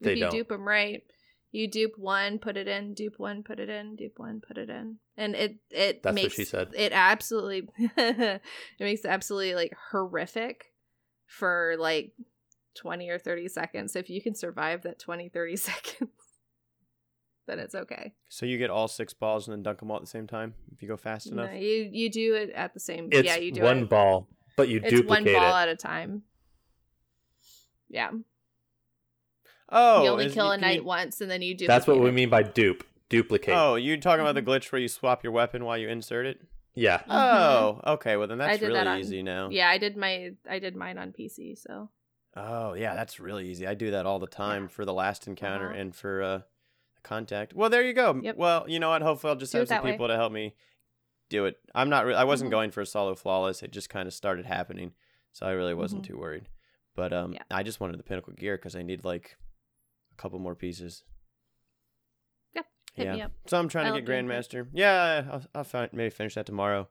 They 0.00 0.12
if 0.12 0.16
you 0.18 0.22
don't. 0.24 0.30
dupe 0.32 0.48
them 0.48 0.66
right, 0.66 1.02
you 1.52 1.68
dupe 1.70 1.98
one, 1.98 2.38
put 2.38 2.56
it 2.56 2.68
in, 2.68 2.94
dupe 2.94 3.18
one, 3.18 3.42
put 3.42 3.60
it 3.60 3.68
in, 3.68 3.96
dupe 3.96 4.18
one, 4.18 4.40
put 4.46 4.56
it 4.56 4.70
in, 4.70 4.96
and 5.16 5.34
it 5.34 5.56
it 5.70 6.02
That's 6.02 6.22
what 6.22 6.32
she 6.32 6.44
said. 6.44 6.70
it 6.74 6.92
absolutely 6.92 7.68
it 7.78 8.40
makes 8.80 9.04
it 9.04 9.08
absolutely 9.08 9.54
like 9.54 9.72
horrific 9.90 10.72
for 11.26 11.76
like 11.78 12.12
20 12.76 13.08
or 13.08 13.18
30 13.18 13.48
seconds. 13.48 13.96
If 13.96 14.08
you 14.10 14.20
can 14.22 14.34
survive 14.34 14.82
that 14.82 14.98
20 14.98 15.28
30 15.28 15.56
seconds, 15.70 16.10
then 17.46 17.58
it's 17.58 17.74
okay. 17.74 18.14
So 18.28 18.46
you 18.46 18.58
get 18.58 18.70
all 18.70 18.88
six 18.88 19.12
balls 19.14 19.48
and 19.48 19.56
then 19.56 19.62
dunk 19.62 19.78
them 19.80 19.90
all 19.90 19.96
at 19.96 20.02
the 20.02 20.08
same 20.08 20.26
time 20.26 20.54
if 20.72 20.82
you 20.82 20.88
go 20.88 20.96
fast 20.96 21.26
enough. 21.28 21.50
No, 21.50 21.56
you 21.56 21.88
you 21.92 22.10
do 22.10 22.34
it 22.34 22.50
at 22.50 22.74
the 22.74 22.80
same. 22.80 23.08
it's 23.12 23.26
yeah, 23.26 23.36
you 23.36 23.52
do 23.52 23.62
one 23.62 23.78
it. 23.80 23.88
ball, 23.88 24.28
but 24.56 24.68
you 24.68 24.80
duplicate 24.80 25.02
it. 25.02 25.08
One 25.08 25.24
ball 25.24 25.58
it. 25.58 25.62
at 25.62 25.68
a 25.68 25.76
time. 25.76 26.22
Yeah, 27.88 28.10
Oh, 29.68 30.02
you 30.04 30.10
only 30.10 30.26
is- 30.26 30.34
kill 30.34 30.50
a 30.50 30.54
can 30.54 30.60
knight 30.62 30.78
you- 30.78 30.84
once, 30.84 31.20
and 31.20 31.30
then 31.30 31.42
you 31.42 31.54
do. 31.56 31.66
That's 31.66 31.86
what 31.86 32.00
we 32.00 32.10
mean 32.10 32.28
by 32.30 32.42
dupe. 32.42 32.84
Duplicate. 33.08 33.54
Oh, 33.56 33.76
you're 33.76 33.96
talking 33.98 34.20
about 34.22 34.34
the 34.34 34.40
Mm-hmm. 34.42 34.50
glitch 34.50 34.72
where 34.72 34.80
you 34.80 34.88
swap 34.88 35.22
your 35.22 35.32
weapon 35.32 35.64
while 35.64 35.78
you 35.78 35.88
insert 35.88 36.26
it? 36.26 36.40
Yeah. 36.74 37.02
Oh, 37.08 37.80
okay. 37.94 38.16
Well, 38.16 38.26
then 38.26 38.40
I 38.40 38.48
that's 38.48 38.58
did 38.60 38.66
really 38.66 38.78
that 38.80 38.86
on- 38.88 38.98
easy 38.98 39.22
now. 39.22 39.48
Yeah, 39.50 39.68
I 39.68 39.78
did 39.78 39.96
my 39.96 40.32
I 40.50 40.58
did 40.58 40.74
mine 40.74 40.98
on 40.98 41.12
PC. 41.12 41.56
So 41.56 41.88
Oh, 42.36 42.74
yeah, 42.74 42.94
that's 42.94 43.18
really 43.18 43.48
easy. 43.48 43.66
I 43.66 43.74
do 43.74 43.90
that 43.92 44.04
all 44.06 44.18
the 44.18 44.26
time 44.26 44.68
for 44.68 44.84
the 44.84 44.92
last 44.92 45.26
encounter 45.26 45.70
Uh-huh. 45.70 45.78
and 45.80 45.94
for 45.94 46.22
uh 46.22 46.40
contact. 47.02 47.54
Well, 47.54 47.70
there 47.70 47.82
you 47.84 47.92
go. 47.94 48.20
Yep. 48.22 48.36
Well, 48.36 48.64
you 48.68 48.78
know 48.80 48.90
what? 48.90 49.00
Hopefully, 49.02 49.30
I'll 49.30 49.36
just 49.38 49.52
Do 49.52 49.58
have 49.58 49.68
some 49.68 49.76
that 49.76 49.84
way. 49.84 49.92
people 49.92 50.08
to 50.08 50.16
help 50.16 50.32
me 50.32 50.54
do 51.30 51.46
it. 51.46 51.56
I'm 51.74 51.88
not. 51.88 52.04
Re- 52.04 52.14
I 52.14 52.24
wasn't 52.24 52.48
Mhm. 52.48 52.52
going 52.52 52.70
for 52.72 52.80
a 52.82 52.86
solo 52.86 53.14
flawless. 53.14 53.62
It 53.62 53.70
just 53.70 53.88
kind 53.88 54.06
of 54.06 54.12
started 54.14 54.44
happening, 54.46 54.92
so 55.32 55.46
I 55.46 55.52
really 55.52 55.74
wasn't 55.74 56.02
Mhm. 56.02 56.06
too 56.08 56.18
worried. 56.18 56.48
But 56.94 57.12
um, 57.12 57.32
Yeah. 57.34 57.42
I 57.50 57.62
just 57.62 57.78
wanted 57.80 57.98
the 57.98 58.02
pinnacle 58.02 58.32
gear 58.34 58.56
because 58.56 58.74
I 58.76 58.82
need 58.82 59.04
like 59.04 59.36
a 60.12 60.16
couple 60.16 60.38
more 60.38 60.54
pieces. 60.54 61.04
Yep, 62.54 62.66
hit 62.94 63.04
yeah. 63.06 63.14
me 63.14 63.22
up. 63.22 63.32
So 63.46 63.58
I'm 63.58 63.68
trying 63.68 63.86
I 63.92 63.96
to 63.96 64.00
get. 64.02 64.08
Grandmaster. 64.10 64.68
Yeah, 64.72 65.28
I'll, 65.30 65.42
I'll 65.54 65.64
fin- 65.64 65.90
maybe 65.92 66.10
finish 66.10 66.34
that 66.34 66.46
tomorrow. 66.46 66.88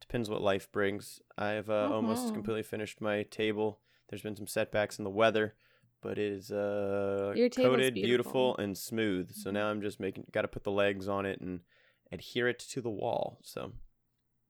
Depends 0.00 0.28
what 0.28 0.42
life 0.42 0.70
brings. 0.72 1.20
I've 1.38 1.70
uh, 1.70 1.88
almost 1.92 2.26
Mhm. 2.28 2.34
completely 2.34 2.62
finished 2.64 3.00
my 3.00 3.22
table. 3.24 3.80
There's 4.08 4.22
been 4.22 4.36
some 4.36 4.46
setbacks 4.46 4.98
in 4.98 5.04
the 5.04 5.10
weather, 5.10 5.54
but 6.02 6.18
it 6.18 6.32
is 6.32 6.50
uh, 6.50 7.32
coated, 7.34 7.94
beautiful. 7.94 8.02
beautiful, 8.02 8.56
and 8.58 8.76
smooth. 8.76 9.32
So 9.32 9.50
Mhm. 9.50 9.54
now 9.54 9.68
I'm 9.70 9.80
just 9.80 9.98
making. 10.00 10.26
Got 10.32 10.42
to 10.42 10.48
put 10.48 10.64
the 10.64 10.70
legs 10.70 11.08
on 11.08 11.26
it 11.26 11.40
and 11.40 11.60
adhere 12.12 12.48
it 12.48 12.58
to 12.60 12.80
the 12.80 12.90
wall. 12.90 13.38
So, 13.42 13.72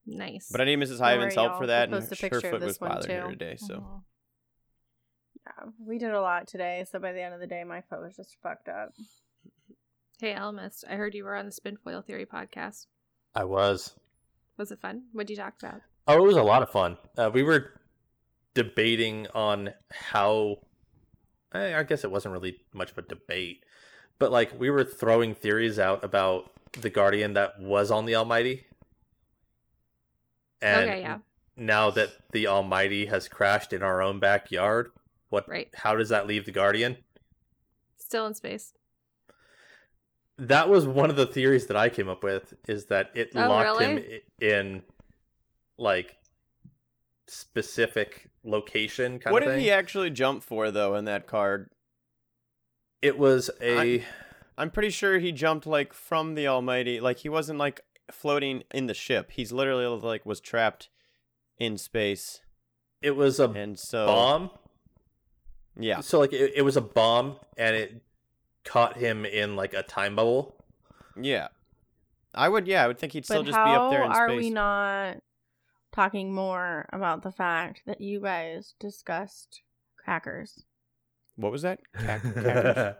Nice. 0.06 0.50
but 0.50 0.60
I 0.60 0.64
need 0.64 0.78
Mrs. 0.78 0.98
Don't 0.98 1.06
Hyven's 1.06 1.36
worry, 1.36 1.46
help 1.46 1.58
for 1.58 1.66
that, 1.68 1.88
We'll 1.88 1.98
and 2.00 2.08
post 2.08 2.20
a 2.20 2.26
her 2.26 2.30
picture 2.30 2.48
of 2.48 2.52
foot 2.52 2.60
this 2.60 2.68
was 2.68 2.80
one, 2.80 2.90
bothering 2.90 3.20
her 3.22 3.30
today. 3.30 3.56
So. 3.56 3.74
Mhm. 3.80 4.04
Yeah, 5.46 5.70
we 5.78 5.98
did 5.98 6.10
a 6.10 6.20
lot 6.20 6.46
today, 6.48 6.84
so 6.90 6.98
by 6.98 7.12
the 7.12 7.20
end 7.22 7.34
of 7.34 7.40
the 7.40 7.46
day, 7.46 7.64
my 7.64 7.82
foot 7.82 8.00
was 8.00 8.16
just 8.16 8.36
fucked 8.42 8.68
up. 8.68 8.94
Hey, 10.18 10.34
Almist, 10.34 10.84
I 10.88 10.94
heard 10.96 11.14
you 11.14 11.24
were 11.24 11.34
on 11.36 11.44
the 11.44 11.50
Spinfoil 11.52 12.04
Theory 12.04 12.24
podcast. 12.24 12.86
I 13.34 13.44
was. 13.44 13.94
Was 14.56 14.70
it 14.72 14.80
fun? 14.80 15.08
What 15.12 15.26
did 15.26 15.36
you 15.36 15.42
talk 15.42 15.54
about? 15.60 15.82
Oh, 16.06 16.16
it 16.16 16.26
was 16.26 16.36
a 16.36 16.42
lot 16.42 16.62
of 16.62 16.70
fun. 16.70 16.96
Uh, 17.18 17.30
we 17.32 17.42
were 17.42 17.80
debating 18.54 19.26
on 19.34 19.70
how. 19.92 20.58
I, 21.52 21.76
I 21.76 21.82
guess 21.84 22.02
it 22.04 22.10
wasn't 22.10 22.32
really 22.32 22.56
much 22.72 22.90
of 22.90 22.98
a 22.98 23.02
debate, 23.02 23.64
but 24.18 24.32
like 24.32 24.58
we 24.58 24.70
were 24.70 24.84
throwing 24.84 25.34
theories 25.34 25.78
out 25.78 26.02
about 26.02 26.50
the 26.72 26.90
Guardian 26.90 27.34
that 27.34 27.60
was 27.60 27.90
on 27.90 28.06
the 28.06 28.16
Almighty. 28.16 28.66
And 30.60 30.90
okay, 30.90 31.00
yeah. 31.00 31.18
now 31.56 31.90
that 31.90 32.10
the 32.32 32.46
Almighty 32.46 33.06
has 33.06 33.28
crashed 33.28 33.72
in 33.72 33.82
our 33.82 34.02
own 34.02 34.18
backyard, 34.18 34.90
what? 35.28 35.48
Right. 35.48 35.68
How 35.74 35.94
does 35.94 36.08
that 36.08 36.26
leave 36.26 36.46
the 36.46 36.52
Guardian? 36.52 36.96
Still 37.98 38.26
in 38.26 38.34
space. 38.34 38.72
That 40.38 40.68
was 40.68 40.86
one 40.86 41.10
of 41.10 41.16
the 41.16 41.26
theories 41.26 41.66
that 41.66 41.76
I 41.76 41.88
came 41.88 42.08
up 42.08 42.24
with. 42.24 42.54
Is 42.66 42.86
that 42.86 43.10
it 43.14 43.30
Oh, 43.34 43.48
locked 43.48 43.80
really? 43.80 43.84
him 43.84 44.20
in, 44.40 44.82
like, 45.78 46.16
specific 47.28 48.30
location 48.44 49.18
kind 49.18 49.32
What 49.32 49.42
of 49.42 49.54
did 49.54 49.60
he 49.60 49.70
actually 49.70 50.10
jump 50.10 50.42
for 50.42 50.70
though 50.70 50.94
in 50.94 51.04
that 51.06 51.26
card? 51.26 51.70
It 53.02 53.18
was 53.18 53.50
a 53.60 54.04
I'm, 54.56 54.70
pretty 54.70 54.90
sure 54.90 55.18
he 55.18 55.32
jumped 55.32 55.66
like 55.66 55.92
from 55.92 56.34
the 56.34 56.46
Almighty. 56.46 57.00
Like 57.00 57.18
he 57.18 57.28
wasn't 57.28 57.58
like 57.58 57.82
floating 58.10 58.62
in 58.72 58.86
the 58.86 58.94
ship. 58.94 59.32
He's 59.32 59.52
literally 59.52 59.86
like 59.86 60.24
was 60.24 60.40
trapped 60.40 60.88
in 61.58 61.78
space, 61.78 62.40
it 63.02 63.16
was 63.16 63.38
a 63.38 63.48
and 63.50 63.78
so 63.78 64.06
bomb. 64.06 64.50
Yeah, 65.78 66.00
So 66.00 66.20
like 66.20 66.32
it, 66.32 66.52
it 66.56 66.62
was 66.62 66.76
a 66.76 66.80
bomb, 66.80 67.36
and 67.58 67.74
it 67.76 68.02
caught 68.64 68.96
him 68.96 69.26
in 69.26 69.56
like 69.56 69.74
a 69.74 69.82
time 69.82 70.16
bubble. 70.16 70.56
yeah. 71.20 71.48
I 72.36 72.48
would. 72.48 72.66
Yeah, 72.66 72.82
I 72.82 72.88
would 72.88 72.98
think 72.98 73.12
he'd 73.12 73.24
still 73.24 73.42
but 73.44 73.46
just 73.46 73.56
be 73.56 73.70
up 73.70 73.90
there 73.92 74.02
in 74.02 74.10
are 74.10 74.34
we 74.34 74.50
not 74.50 75.18
talking 75.94 76.34
more 76.34 76.88
about 76.92 77.22
the 77.22 77.30
fact 77.32 77.82
that 77.86 78.00
you 78.00 78.20
guys 78.20 78.74
discussed 78.80 79.62
crackers? 79.96 80.64
What 81.36 81.52
was 81.52 81.62
that? 81.62 81.80
Cac- 81.96 82.22
crackers? 82.34 82.94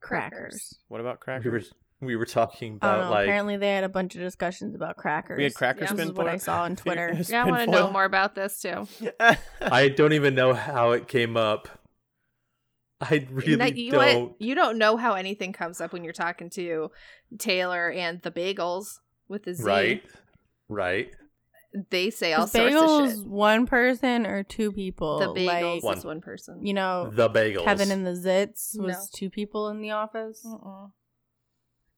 Crackers. 0.00 0.78
what 0.88 1.00
about 1.00 1.18
we 1.26 1.34
were 1.34 1.40
crackers? 1.40 1.72
we 2.00 2.16
were 2.16 2.26
talking 2.26 2.76
about 2.76 3.04
know. 3.04 3.10
like 3.10 3.26
Apparently, 3.26 3.56
they 3.56 3.72
had 3.72 3.84
a 3.84 3.88
bunch 3.88 4.14
of 4.14 4.20
discussions 4.22 4.74
about 4.74 4.96
crackers. 4.96 5.36
We 5.36 5.44
had 5.44 5.54
crackers. 5.54 5.90
Yeah. 5.90 5.96
This 5.96 6.06
is 6.06 6.12
what 6.12 6.28
I 6.28 6.36
saw 6.38 6.62
on 6.62 6.76
Twitter. 6.76 7.14
Yeah, 7.28 7.44
I 7.44 7.50
want 7.50 7.64
to 7.64 7.70
know 7.70 7.90
more 7.90 8.04
about 8.04 8.34
this 8.34 8.60
too. 8.60 8.86
I 9.60 9.88
don't 9.88 10.12
even 10.14 10.34
know 10.34 10.54
how 10.54 10.92
it 10.92 11.08
came 11.08 11.36
up. 11.36 11.68
I 13.02 13.26
really 13.30 13.56
That- 13.56 13.76
you, 13.76 13.92
don't. 13.92 14.24
what- 14.30 14.34
you 14.40 14.54
don't 14.54 14.78
know 14.78 14.96
how 14.96 15.14
anything 15.14 15.52
comes 15.52 15.80
up 15.80 15.92
when 15.92 16.04
you're 16.04 16.12
talking 16.12 16.50
to 16.50 16.90
Taylor 17.38 17.90
and 17.90 18.20
the 18.22 18.30
Bagels 18.30 18.98
with 19.28 19.44
the 19.44 19.54
Z. 19.54 19.62
Right, 19.64 20.02
right. 20.68 21.10
They 21.90 22.10
say 22.10 22.32
all 22.32 22.44
Is 22.46 22.52
sorts 22.52 22.74
bagels 22.74 23.04
of 23.12 23.18
shit. 23.20 23.26
one 23.28 23.66
person 23.66 24.26
or 24.26 24.42
two 24.42 24.72
people? 24.72 25.20
The 25.20 25.26
Bagels 25.40 25.74
Like, 25.76 25.82
One. 25.84 25.98
is 25.98 26.04
one 26.04 26.20
person. 26.20 26.66
you 26.66 26.74
know, 26.74 27.10
The 27.12 27.30
bagels. 27.30 27.62
Kevin 27.64 27.92
and 27.92 28.04
the 28.04 28.10
Zits 28.10 28.76
was 28.76 28.96
No. 28.96 29.02
two 29.14 29.30
people 29.30 29.68
in 29.68 29.80
the 29.80 29.90
office. 29.92 30.44
Mm-mm. 30.44 30.90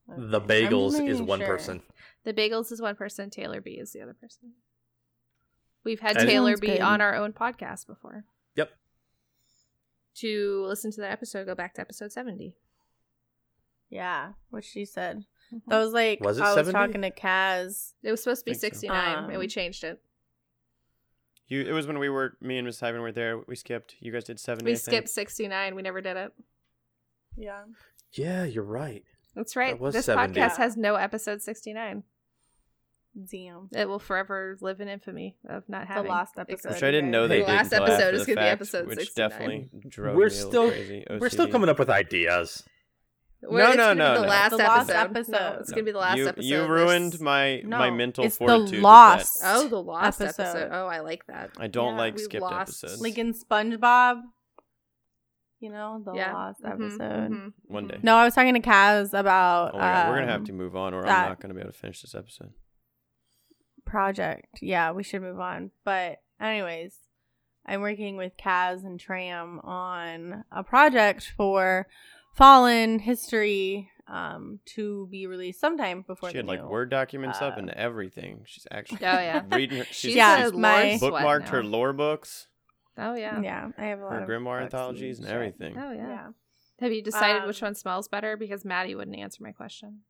the 0.07 0.13
Okay. 0.41 0.65
I'm 0.65 0.69
bagels 0.71 1.07
is 1.09 1.21
one 1.21 1.39
sure. 1.39 1.47
person. 1.47 1.81
The 2.23 2.33
Bagels 2.33 2.71
is 2.71 2.81
one 2.81 2.95
person. 2.95 3.29
Taylor 3.29 3.61
B 3.61 3.71
is 3.71 3.93
the 3.93 4.01
other 4.01 4.13
person. 4.13 4.53
We've 5.83 5.99
had 6.01 6.17
And- 6.17 6.29
Taylor 6.29 6.55
B 6.57 6.67
good. 6.67 6.81
on 6.81 7.01
our 7.01 7.15
own 7.15 7.33
podcast 7.33 7.87
before. 7.87 8.25
Yep. 8.55 8.69
To 10.15 10.65
listen 10.67 10.91
to 10.91 11.01
that 11.01 11.11
episode, 11.11 11.45
go 11.47 11.55
back 11.55 11.73
to 11.75 11.81
episode 11.81 12.11
70. 12.11 12.55
Yeah, 13.89 14.33
what 14.49 14.63
she 14.63 14.85
said. 14.85 15.25
That 15.67 15.77
was 15.79 15.93
like 15.93 16.19
Was 16.21 16.37
it 16.37 16.43
I 16.43 16.47
was 16.55 16.67
70? 16.67 16.71
talking 16.73 17.01
to 17.01 17.11
Kaz. 17.11 17.93
It 18.03 18.11
was 18.11 18.21
supposed 18.23 18.41
to 18.41 18.45
be 18.51 18.53
Think 18.57 18.73
so. 18.75 18.79
69, 18.81 19.17
and 19.29 19.37
we 19.37 19.45
Um, 19.45 19.49
changed 19.49 19.83
it. 19.83 20.01
you. 21.47 21.61
It 21.61 21.71
was 21.73 21.85
when 21.87 21.99
we 21.99 22.09
were 22.09 22.37
me 22.41 22.57
and 22.57 22.65
Miss 22.65 22.79
Hyven 22.81 23.01
were 23.01 23.11
there. 23.11 23.39
We 23.47 23.55
skipped. 23.55 23.95
You 23.99 24.11
guys 24.11 24.23
did 24.23 24.39
seventy. 24.39 24.71
We 24.71 24.75
skipped 24.75 25.09
69. 25.09 25.75
We 25.75 25.81
never 25.81 26.01
did 26.01 26.17
it. 26.17 26.31
Yeah. 27.37 27.63
Yeah, 28.13 28.43
you're 28.45 28.63
right. 28.63 29.03
That's 29.35 29.55
right. 29.55 29.79
That 29.81 29.93
This 29.93 30.05
70. 30.05 30.39
podcast 30.39 30.57
has 30.57 30.77
no 30.77 30.95
episode 30.95 31.41
69. 31.41 32.03
Damn. 33.31 33.69
It 33.75 33.87
will 33.87 33.99
forever 33.99 34.57
live 34.61 34.81
in 34.81 34.87
infamy 34.87 35.35
of 35.47 35.67
not 35.69 35.87
having. 35.87 36.05
The 36.05 36.09
last 36.09 36.33
episode. 36.37 36.71
Which 36.73 36.83
I 36.83 36.89
didn't 36.91 37.11
know 37.11 37.27
they 37.27 37.39
The 37.41 37.45
did 37.45 37.51
last 37.51 37.73
episode 37.73 38.13
is 38.15 38.21
gonna 38.25 38.35
be 38.37 38.41
fact, 38.41 38.51
episode 38.61 38.87
which 38.87 38.99
69. 38.99 39.29
definitely 39.29 39.69
drove 39.87 40.15
We're 40.15 40.27
me 40.29 40.33
a 40.33 40.35
little 40.35 40.49
still 40.49 40.69
crazy. 40.69 41.05
we're 41.19 41.29
still 41.29 41.47
coming 41.47 41.69
up 41.69 41.77
with 41.77 41.89
ideas. 41.91 42.63
Well, 43.45 43.63
No, 43.65 43.67
it's 43.69 43.77
no, 43.77 43.83
gonna 43.83 43.93
be 43.95 43.99
no, 43.99 44.13
The 44.15 44.21
no. 44.21 44.27
last 44.27 44.49
The 44.51 44.57
last 44.57 44.89
episode. 44.89 45.31
No, 45.31 45.37
episode. 45.37 45.59
it's 45.61 45.71
gonna 45.71 45.83
be 45.83 45.91
the 45.91 45.97
last 45.99 46.17
you, 46.17 46.27
episode. 46.29 46.45
You 46.47 46.65
ruined 46.67 47.19
my 47.19 47.61
my 47.65 47.89
No, 47.89 47.95
mental 47.95 48.23
it's 48.25 48.37
the 48.37 48.45
fortitude. 48.45 48.71
with 48.75 48.81
lost. 48.81 49.41
Oh, 49.43 49.67
the 49.67 49.81
lost 49.81 50.21
episode. 50.21 50.41
episode. 50.43 50.69
Oh, 50.71 50.87
I 50.87 50.99
like 50.99 51.25
that. 51.27 51.51
I 51.57 51.67
don't 51.67 51.93
Yeah, 51.93 51.99
like 51.99 52.15
we 52.15 52.21
skipped 52.23 52.41
lost- 52.41 52.83
episodes. 52.83 53.01
Like 53.01 53.17
in 53.17 53.33
SpongeBob. 53.33 54.21
You 55.59 55.69
know, 55.71 56.01
the 56.05 56.13
yeah. 56.13 56.33
lost 56.33 56.61
Mhm, 56.61 56.71
episode. 56.73 57.31
mhm, 57.31 57.53
One 57.67 57.85
mhm. 57.85 57.91
day. 57.91 57.99
No, 58.03 58.15
I 58.17 58.25
was 58.25 58.33
talking 58.35 58.53
to 58.53 58.59
Kaz 58.59 59.13
about 59.17 59.73
Oh 59.73 59.77
my 59.77 59.83
God, 59.93 60.09
we're 60.09 60.15
gonna 60.19 60.31
have 60.31 60.41
um, 60.41 60.45
to 60.47 60.53
move 60.53 60.75
on, 60.75 60.93
or 60.93 61.01
I'm 61.07 61.29
not 61.29 61.39
gonna 61.39 61.53
be 61.53 61.61
able 61.61 61.71
to 61.71 61.77
finish 61.77 62.01
this 62.01 62.13
episode. 62.15 62.51
project. 63.85 64.59
Yeah, 64.61 64.91
we 64.91 65.03
should 65.03 65.21
move 65.21 65.39
on. 65.39 65.71
But 65.85 66.19
anyways, 66.41 66.95
I'm 67.65 67.81
working 67.81 68.17
with 68.17 68.35
Kaz 68.37 68.83
and 68.85 68.99
Tram 68.99 69.59
on 69.59 70.43
a 70.51 70.63
project 70.63 71.31
for 71.37 71.87
Fallen 72.33 72.99
History 72.99 73.89
um 74.07 74.59
to 74.65 75.07
be 75.09 75.27
released 75.27 75.61
sometime 75.61 76.01
before 76.05 76.29
She 76.29 76.33
the 76.33 76.39
had 76.39 76.45
like 76.47 76.63
word 76.63 76.89
documents 76.89 77.41
up 77.41 77.55
uh, 77.55 77.59
and 77.59 77.69
everything. 77.69 78.41
She's 78.45 78.67
actually 78.69 78.97
Oh, 79.05 79.11
yeah. 79.13 79.43
reading. 79.51 79.77
Her, 79.79 79.85
she's, 79.85 79.95
She's 79.95 80.15
Yeah, 80.15 80.43
she's 80.43 80.53
my- 80.53 80.97
bookmarked 81.01 81.47
her 81.49 81.63
lore 81.63 81.93
books, 81.93 82.47
Oh 82.97 83.15
yeah. 83.15 83.39
Yeah, 83.41 83.69
I 83.77 83.85
have 83.85 83.99
a 83.99 84.03
lot 84.03 84.13
her 84.13 84.19
of 84.23 84.29
grimoire 84.29 84.61
anthologies, 84.61 85.19
and 85.19 85.27
shit. 85.27 85.33
everything. 85.35 85.77
Oh 85.77 85.91
yeah. 85.91 86.07
Yeah. 86.07 86.27
Have 86.81 86.91
you 86.91 87.01
decided 87.01 87.45
which 87.47 87.61
Um, 87.63 87.67
one 87.67 87.75
smells 87.75 88.07
better? 88.09 88.35
Because 88.35 88.65
Maddie 88.65 88.93
wouldn't 88.95 89.17
answer 89.17 89.41
my 89.41 89.51
question. 89.53 90.01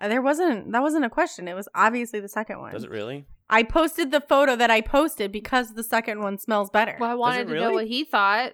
Uh, 0.00 0.08
There 0.08 0.20
wasn't 0.22 0.70
that 0.72 0.82
wasn't 0.82 1.04
a 1.06 1.10
question. 1.10 1.48
It 1.48 1.54
was 1.54 1.68
obviously 1.74 2.20
the 2.20 2.28
second 2.28 2.60
one. 2.60 2.72
Does 2.72 2.84
it 2.84 2.90
really? 2.90 3.24
I 3.48 3.62
posted 3.62 4.10
the 4.10 4.20
photo 4.20 4.54
that 4.56 4.70
I 4.70 4.80
posted 4.80 5.32
because 5.32 5.74
the 5.74 5.84
second 5.84 6.20
one 6.20 6.36
smells 6.36 6.68
better. 6.68 6.96
Well, 7.00 7.10
I 7.10 7.14
wanted 7.14 7.48
to 7.48 7.54
know 7.54 7.70
what 7.72 7.86
he 7.86 8.04
thought 8.04 8.52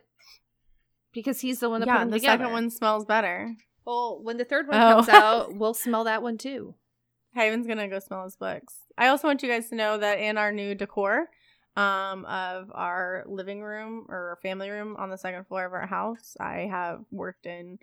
because 1.13 1.41
he's 1.41 1.61
the 1.61 1.69
one 1.71 1.81
that 1.81 1.87
put 1.87 1.93
yeah, 1.95 1.99
them 2.01 2.11
the 2.11 2.19
together. 2.19 2.43
second 2.45 2.53
one 2.53 2.71
smells 2.71 3.05
better. 3.05 3.55
Well, 3.85 4.21
when 4.23 4.37
the 4.37 4.45
third 4.45 4.69
one 4.69 4.81
Oh. 4.81 4.95
comes 4.97 5.09
out, 5.09 5.55
we'll 5.59 5.75
smell 5.75 6.05
that 6.05 6.23
one 6.23 6.39
too. 6.39 6.75
Hyven's 7.35 7.67
gonna 7.67 7.89
go 7.89 7.99
smell 7.99 8.25
his 8.25 8.37
books. 8.37 8.75
I 8.99 9.09
also 9.09 9.27
want 9.29 9.43
you 9.43 9.49
guys 9.49 9.69
to 9.71 9.75
know 9.75 9.99
that 9.99 10.19
in 10.19 10.39
our 10.39 10.53
new 10.53 10.75
decor 10.75 11.29
um 11.75 12.27
of 12.27 12.71
our 12.75 13.25
living 13.27 13.63
room 13.63 14.05
or 14.11 14.31
our 14.31 14.39
family 14.43 14.69
room 14.69 14.95
on 14.99 15.09
the 15.09 15.17
second 15.17 15.47
floor 15.47 15.65
of 15.65 15.73
our 15.73 15.87
house, 15.87 16.37
I 16.39 16.69
have 16.71 17.01
worked 17.11 17.47
in 17.47 17.79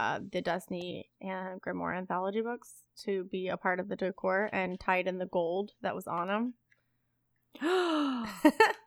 uh, 0.00 0.20
the 0.32 0.40
Destiny 0.42 1.10
and 1.20 1.60
Grimoire 1.62 1.96
anthology 1.96 2.40
books 2.42 2.70
to 3.04 3.24
be 3.24 3.48
a 3.48 3.56
part 3.56 3.78
of 3.80 3.88
the 3.88 3.96
decor 3.96 4.48
and 4.52 4.78
tied 4.80 5.06
in 5.06 5.18
the 5.18 5.26
gold 5.26 5.72
that 5.82 5.94
was 5.94 6.06
on 6.06 6.28
them. 6.28 6.54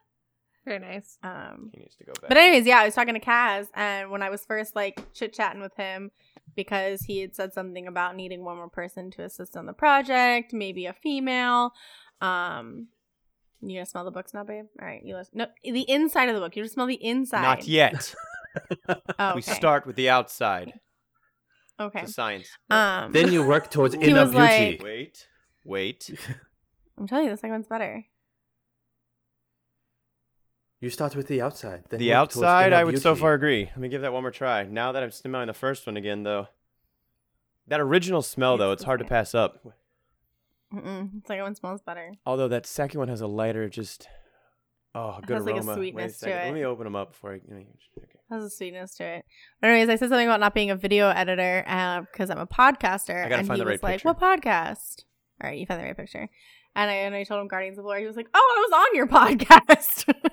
Very 0.70 0.80
nice. 0.94 1.18
um, 1.24 1.70
He 1.74 1.80
needs 1.80 1.96
to 1.96 2.04
go 2.04 2.12
back. 2.20 2.28
but 2.28 2.36
anyways, 2.36 2.64
yeah, 2.64 2.78
I 2.78 2.84
was 2.84 2.94
talking 2.94 3.14
to 3.14 3.20
Kaz, 3.20 3.66
and 3.74 4.10
when 4.10 4.22
I 4.22 4.30
was 4.30 4.44
first 4.44 4.76
like 4.76 5.02
chit 5.12 5.32
chatting 5.32 5.60
with 5.60 5.74
him, 5.76 6.10
because 6.54 7.02
he 7.02 7.20
had 7.20 7.34
said 7.34 7.52
something 7.52 7.88
about 7.88 8.14
needing 8.14 8.44
one 8.44 8.56
more 8.56 8.68
person 8.68 9.10
to 9.12 9.24
assist 9.24 9.56
on 9.56 9.66
the 9.66 9.72
project, 9.72 10.52
maybe 10.52 10.86
a 10.86 10.92
female. 10.92 11.72
Um, 12.20 12.86
you 13.60 13.74
gonna 13.78 13.86
smell 13.86 14.04
the 14.04 14.10
books 14.12 14.32
now, 14.32 14.44
babe? 14.44 14.66
All 14.80 14.86
right, 14.86 15.02
you 15.04 15.16
listen. 15.16 15.38
No, 15.38 15.46
the 15.64 15.90
inside 15.90 16.28
of 16.28 16.34
the 16.36 16.40
book. 16.40 16.54
You 16.54 16.62
just 16.62 16.74
smell 16.74 16.86
the 16.86 16.94
inside. 17.04 17.42
Not 17.42 17.66
yet. 17.66 18.14
Oh, 19.18 19.32
We 19.34 19.42
start 19.42 19.86
with 19.86 19.96
the 19.96 20.08
outside. 20.08 20.72
Okay. 21.80 22.02
It's 22.02 22.14
science. 22.14 22.48
Um, 22.70 23.10
then 23.12 23.32
you 23.32 23.42
work 23.44 23.70
towards 23.70 23.94
inner 23.94 24.24
beauty. 24.26 24.36
like- 24.38 24.82
Wait, 24.82 25.26
wait. 25.64 26.10
I'm 26.98 27.06
telling 27.08 27.24
you, 27.24 27.30
the 27.30 27.36
second 27.38 27.50
one's 27.52 27.66
better. 27.66 28.04
You 30.80 30.90
start 30.90 31.14
with 31.14 31.28
the 31.28 31.42
outside. 31.42 31.84
Then 31.90 32.00
the 32.00 32.14
outside, 32.14 32.72
I 32.72 32.84
would 32.84 33.00
so 33.00 33.14
far 33.14 33.34
agree. 33.34 33.66
Let 33.66 33.78
me 33.78 33.88
give 33.88 34.02
that 34.02 34.12
one 34.12 34.22
more 34.22 34.30
try. 34.30 34.64
Now 34.64 34.92
that 34.92 35.02
I'm 35.02 35.10
smelling 35.10 35.46
the 35.46 35.54
first 35.54 35.86
one 35.86 35.96
again, 35.96 36.22
though, 36.22 36.48
that 37.68 37.80
original 37.80 38.22
smell, 38.22 38.56
though, 38.56 38.72
It's 38.72 38.80
it's 38.80 38.86
hard 38.86 39.00
to 39.00 39.06
pass 39.06 39.34
up. 39.34 39.64
Mm-mm, 40.74 41.22
the 41.22 41.26
second 41.26 41.42
one 41.42 41.54
smells 41.54 41.82
better. 41.82 42.14
Although 42.24 42.48
that 42.48 42.64
second 42.64 42.98
one 42.98 43.08
has 43.08 43.20
a 43.20 43.26
lighter, 43.26 43.68
just 43.68 44.08
oh, 44.94 45.18
good 45.26 45.34
has, 45.34 45.44
like, 45.44 45.56
a 45.56 45.58
aroma. 45.58 45.72
Wait 45.72 45.76
sweetness 45.76 46.12
to 46.14 46.18
second. 46.20 46.38
Let 46.46 46.54
me 46.54 46.64
open 46.64 46.84
them 46.84 46.96
up 46.96 47.12
before 47.12 47.32
I. 47.32 47.34
okay. 47.36 47.66
Has 48.30 48.44
a 48.44 48.50
sweetness 48.50 48.94
to 48.96 49.04
it. 49.04 49.24
But 49.60 49.70
anyways, 49.70 49.88
I 49.88 49.96
said 49.96 50.08
something 50.08 50.26
about 50.28 50.40
not 50.40 50.54
being 50.54 50.70
a 50.70 50.76
video 50.76 51.08
editor 51.10 51.64
uh, 51.66 52.02
because 52.02 52.30
I'm 52.30 52.38
a 52.38 52.46
podcaster. 52.46 53.24
I 53.24 53.28
gotta 53.28 53.40
and 53.40 53.48
find 53.48 53.58
he 53.58 53.64
the 53.64 53.66
right 53.66 53.72
was 53.72 53.82
like, 53.82 53.94
picture. 53.94 54.08
"What 54.08 54.20
podcast?" 54.20 55.04
All 55.42 55.50
right, 55.50 55.58
you 55.58 55.66
found 55.66 55.80
the 55.80 55.84
right 55.84 55.96
picture. 55.96 56.28
And 56.76 56.90
I 56.90 56.94
and 56.94 57.14
I 57.14 57.24
told 57.24 57.40
him 57.40 57.48
Guardians 57.48 57.78
of 57.78 57.84
the 57.84 57.88
Lore. 57.88 57.98
He 57.98 58.06
was 58.06 58.16
like, 58.16 58.28
"Oh, 58.34 58.54
I 58.56 58.60
was 58.60 58.86
on 58.88 58.96
your 58.96 59.06
podcast." 59.08 60.14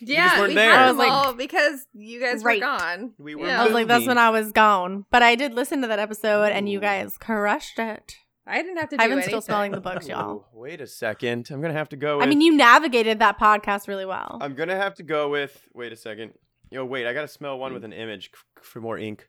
Yeah, 0.00 0.38
weren't 0.38 0.48
we 0.50 0.54
there. 0.54 0.70
had 0.70 0.80
I 0.82 0.86
them 0.88 0.96
was 0.98 1.06
like- 1.06 1.12
all 1.12 1.32
because 1.34 1.86
you 1.92 2.20
guys 2.20 2.44
Right. 2.44 2.60
were 2.60 2.66
gone. 2.66 3.14
We 3.18 3.34
were 3.34 3.46
Yeah. 3.46 3.62
I 3.62 3.64
was 3.64 3.72
like, 3.72 3.88
"That's 3.88 4.06
when 4.06 4.18
I 4.18 4.30
was 4.30 4.52
gone." 4.52 5.06
But 5.10 5.22
I 5.22 5.34
did 5.34 5.54
listen 5.54 5.80
to 5.80 5.88
that 5.88 5.98
episode, 5.98 6.52
and 6.52 6.68
you 6.68 6.78
guys 6.78 7.16
crushed 7.18 7.78
it. 7.78 8.14
I 8.46 8.62
didn't 8.62 8.76
have 8.76 8.90
to 8.90 8.96
do 8.96 9.02
I've 9.02 9.08
been 9.08 9.18
anything. 9.18 9.30
still 9.30 9.40
smelling 9.40 9.72
the 9.72 9.80
books, 9.80 10.06
y'all. 10.06 10.30
Ooh, 10.36 10.44
wait 10.52 10.80
a 10.80 10.86
second. 10.86 11.48
I'm 11.50 11.60
gonna 11.60 11.72
have 11.72 11.88
to 11.88 11.96
go. 11.96 12.18
With, 12.18 12.26
I 12.26 12.28
mean, 12.28 12.40
you 12.42 12.54
navigated 12.54 13.18
that 13.20 13.40
podcast 13.40 13.88
really 13.88 14.04
well. 14.06 14.38
I'm 14.40 14.54
gonna 14.54 14.76
have 14.76 14.94
to 14.96 15.02
go 15.02 15.30
with. 15.30 15.68
Wait 15.74 15.90
a 15.92 15.96
second. 15.96 16.34
Yo, 16.70 16.84
wait. 16.84 17.06
I 17.06 17.12
gotta 17.12 17.26
smell 17.26 17.58
one 17.58 17.72
with 17.72 17.82
an 17.82 17.92
image 17.94 18.30
for 18.62 18.80
more 18.80 18.98
ink. 18.98 19.28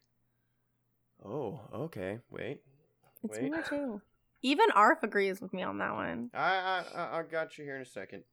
Oh, 1.26 1.62
okay. 1.74 2.20
Wait. 2.30 2.62
it's 3.24 3.40
wait. 3.40 3.52
me 3.52 3.58
too. 3.68 4.02
Even 4.42 4.72
Arf 4.72 5.00
agrees 5.04 5.42
with 5.42 5.54
me 5.54 5.64
on 5.64 5.80
that 5.80 5.94
one. 5.94 6.30
I, 6.34 6.40
I 6.40 6.84
I- 6.96 7.20
I 7.20 7.24
got 7.24 7.58
you 7.58 7.66
here 7.66 7.76
in 7.76 7.82
a 7.82 7.86
second. 7.86 8.24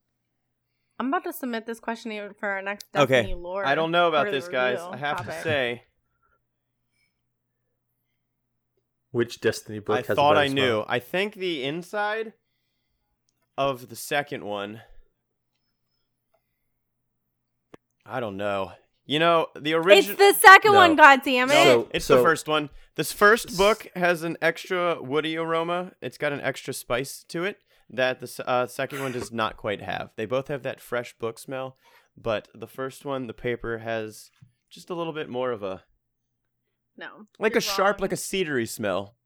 I'm 0.99 1.09
about 1.09 1.25
to 1.25 1.33
submit 1.33 1.67
this 1.67 1.79
question 1.81 2.13
even 2.13 2.33
for 2.35 2.49
our 2.49 2.63
next 2.63 2.87
Okay, 2.97 3.23
Destiny 3.23 3.35
lore. 3.35 3.67
I 3.67 3.75
don't 3.75 3.91
know 3.91 4.09
about 4.09 4.31
this, 4.31 4.49
guys. 4.49 4.79
I 4.81 4.97
have 4.97 5.25
to 5.27 5.33
say, 5.43 5.83
Which 9.11 9.41
Destiny 9.41 9.79
book 9.79 9.95
I 9.97 9.99
has 10.01 10.11
a 10.11 10.15
thought 10.15 10.35
better 10.35 10.45
I 10.45 10.49
knew. 10.49 10.55
smell? 10.55 10.87
I 10.89 10.99
think 10.99 11.35
the 11.35 11.65
inside 11.65 12.33
of 13.59 13.89
the 13.89 13.97
second 13.97 14.45
one. 14.45 14.83
I 18.05 18.21
don't 18.21 18.37
know. 18.37 18.73
You 19.05 19.19
know, 19.19 19.49
the 19.59 19.75
original. 19.75 20.17
It's 20.21 20.41
the 20.41 20.47
second 20.47 20.73
No. 20.73 20.79
one, 20.79 20.97
God 20.97 21.23
damn 21.25 21.51
it! 21.51 21.55
No, 21.55 21.65
So- 21.65 21.89
it's 21.93 22.05
so- 22.05 22.17
the 22.17 22.23
first 22.23 22.49
one. 22.49 22.71
This 22.97 23.13
first 23.13 23.57
book 23.59 23.89
has 23.95 24.23
an 24.23 24.37
extra 24.41 25.03
woody 25.03 25.37
aroma. 25.37 25.93
It's 26.01 26.17
got 26.17 26.33
an 26.33 26.41
extra 26.41 26.73
spice 26.73 27.25
to 27.29 27.45
it 27.45 27.59
that 27.91 28.21
the 28.21 28.45
uh, 28.49 28.67
second 28.67 29.01
one 29.03 29.13
does 29.13 29.31
not 29.31 29.57
quite 29.57 29.83
have. 29.83 30.11
They 30.17 30.25
both 30.25 30.49
have 30.49 30.63
that 30.63 30.81
fresh 30.81 31.15
book 31.19 31.39
smell, 31.39 31.77
but 32.17 32.49
the 32.55 32.67
first 32.67 33.05
one, 33.05 33.27
the 33.27 33.35
paper 33.35 33.79
has 33.79 34.31
just 34.71 34.89
a 34.91 34.95
little 34.95 35.13
bit 35.13 35.29
more 35.29 35.53
of 35.53 35.63
a 35.63 35.85
no, 36.97 37.27
like 37.39 37.53
you're 37.53 37.59
a 37.59 37.61
sharp, 37.63 38.01
like 38.01 38.13
a 38.13 38.17
cedary 38.17 38.67
smell. 38.67 39.17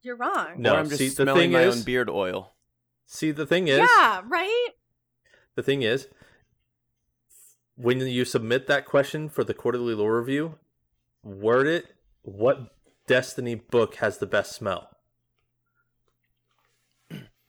You're 0.00 0.16
wrong. 0.16 0.54
No, 0.56 0.74
or 0.74 0.78
I'm 0.78 0.86
just 0.86 0.98
see, 0.98 1.10
smelling 1.10 1.52
my 1.52 1.62
is- 1.62 1.76
own 1.76 1.82
beard 1.82 2.08
oil. 2.08 2.54
See, 3.06 3.30
the 3.30 3.44
thing 3.44 3.68
is, 3.68 3.78
Yeah, 3.98 4.22
right. 4.26 4.70
the 5.56 5.62
thing 5.62 5.82
is, 5.82 6.08
when 7.76 8.00
you 8.00 8.24
submit 8.24 8.66
that 8.68 8.86
question 8.86 9.28
for 9.28 9.44
the 9.44 9.52
quarterly 9.52 9.94
lore 9.94 10.18
review, 10.18 10.54
word 11.22 11.66
it. 11.66 11.93
What 12.24 12.70
Destiny 13.06 13.54
book 13.54 13.96
has 13.96 14.18
the 14.18 14.26
best 14.26 14.52
smell? 14.52 14.88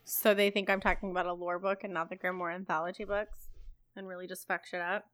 So 0.03 0.33
they 0.33 0.51
think 0.51 0.69
I'm 0.69 0.81
talking 0.81 1.09
about 1.11 1.25
a 1.25 1.33
lore 1.33 1.57
book 1.59 1.83
and 1.83 1.93
not 1.93 2.09
the 2.09 2.15
Grimoire 2.15 2.53
anthology 2.53 3.05
books, 3.05 3.49
and 3.95 4.07
really 4.07 4.27
just 4.27 4.47
fuck 4.47 4.65
shit 4.65 4.81
up. 4.81 5.05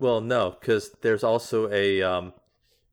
Well, 0.00 0.20
no, 0.20 0.56
because 0.58 0.90
there's 1.02 1.22
also 1.22 1.70
a 1.70 2.02
um, 2.02 2.32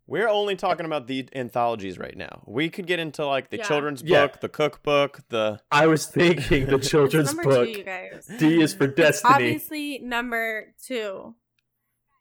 We're 0.06 0.28
only 0.28 0.56
talking 0.56 0.86
about 0.86 1.08
the 1.08 1.28
anthologies 1.34 1.98
right 1.98 2.16
now. 2.18 2.44
We 2.46 2.70
could 2.70 2.86
get 2.86 3.00
into 3.00 3.26
like 3.26 3.50
the 3.50 3.58
Yeah. 3.58 3.64
children's 3.68 4.04
Yeah. 4.04 4.28
book, 4.28 4.42
the 4.42 4.50
cookbook, 4.50 5.22
the 5.30 5.62
I 5.72 5.88
was 5.88 6.06
thinking 6.06 6.66
the 6.68 6.76
It's 6.80 6.90
children's 6.90 7.28
number 7.34 7.44
book. 7.44 7.66
two, 7.68 7.80
you 7.80 7.84
guys. 7.86 8.30
D 8.38 8.62
is 8.62 8.74
for 8.76 8.88
Destiny. 8.88 9.34
Obviously, 9.34 10.00
number 10.00 10.76
two. 10.86 11.36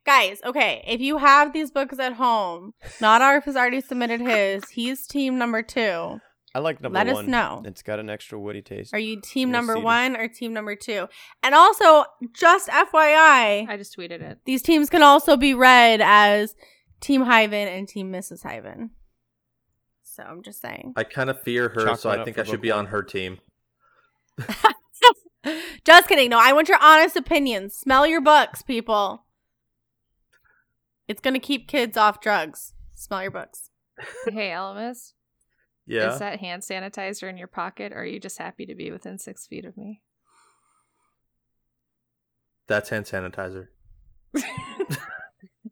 Guys, 0.07 0.41
okay, 0.45 0.83
if 0.87 1.01
you 1.01 1.19
have 1.19 1.53
these 1.53 1.71
books 1.71 1.99
at 1.99 2.15
home, 2.15 2.73
not 3.01 3.21
Arf 3.23 3.45
has 3.45 3.57
already 3.57 3.81
submitted 3.81 4.21
his. 4.21 4.69
He's 4.71 5.07
team 5.07 5.39
number 5.39 5.63
two. 5.63 6.21
I 6.55 6.59
like 6.59 6.81
number 6.81 6.99
Let 6.99 7.09
us 7.09 7.27
know. 7.27 7.63
It's 7.65 7.83
got 7.83 8.01
an 8.01 8.11
extra 8.11 8.39
woody 8.41 8.63
taste. 8.63 8.93
Are 8.93 8.99
you 8.99 9.21
team 9.21 9.51
We'll 9.51 9.61
number 9.61 9.75
see. 9.75 9.83
one 9.83 10.17
or 10.17 10.27
team 10.27 10.53
number 10.53 10.75
two? 10.75 11.07
And 11.45 11.55
also, 11.55 12.05
just 12.33 12.69
FYI, 12.69 13.69
I 13.69 13.77
just 13.77 13.97
tweeted 13.97 14.21
it. 14.21 14.39
these 14.47 14.63
teams 14.63 14.91
can 14.91 15.03
also 15.03 15.37
be 15.37 15.55
read 15.55 16.01
as 16.03 16.57
Team 17.01 17.25
Hyven 17.25 17.69
and 17.69 17.87
Team 17.87 18.11
Mrs. 18.11 18.43
Hyven. 18.43 18.91
So 20.03 20.25
I'm 20.25 20.43
just 20.43 20.61
saying. 20.61 20.95
I 20.97 21.05
kind 21.05 21.31
of 21.31 21.41
fear 21.41 21.69
her, 21.69 21.85
Chalk 21.87 21.99
so 22.01 22.11
I 22.11 22.25
think 22.25 22.37
I 22.39 22.43
should 22.43 22.61
be 22.61 22.71
one. 22.71 22.81
on 22.81 22.87
her 22.87 23.03
team. 23.03 23.39
just 25.85 26.09
kidding. 26.09 26.31
No, 26.31 26.39
I 26.41 26.53
want 26.53 26.69
your 26.69 26.79
honest 26.83 27.15
opinions. 27.17 27.75
Smell 27.75 28.07
your 28.07 28.21
books, 28.21 28.63
people. 28.63 29.25
It's 31.11 31.21
gonna 31.21 31.41
keep 31.41 31.67
kids 31.67 31.97
off 31.97 32.21
drugs. 32.21 32.73
Smell 32.95 33.23
your 33.23 33.33
books. 33.33 33.71
hey, 34.29 34.51
Elemis, 34.51 35.15
Yeah. 35.85 36.13
is 36.13 36.21
that 36.21 36.39
hand 36.39 36.63
sanitizer 36.63 37.29
in 37.29 37.37
your 37.37 37.49
pocket, 37.49 37.91
or 37.93 38.03
are 38.03 38.05
you 38.07 38.21
just 38.21 38.39
happy 38.39 38.65
to 38.67 38.77
be 38.77 38.93
within 38.93 39.19
six 39.19 39.45
feet 39.45 39.65
of 39.65 39.77
me? 39.77 40.03
That's 42.69 42.91
hand 42.91 43.07
sanitizer. 43.07 43.67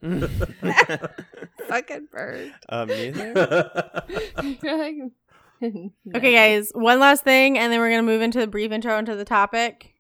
Fucking 1.69 2.09
bird. 2.11 2.53
um. 2.69 2.91
Okay, 5.61 6.33
guys. 6.35 6.73
One 6.75 6.99
last 6.99 7.23
thing, 7.23 7.57
and 7.59 7.73
then 7.73 7.79
we're 7.79 7.91
gonna 7.91 8.03
move 8.03 8.23
into 8.23 8.41
the 8.41 8.49
brief 8.49 8.73
intro 8.73 8.99
into 8.99 9.15
the 9.15 9.25
topic. 9.25 9.95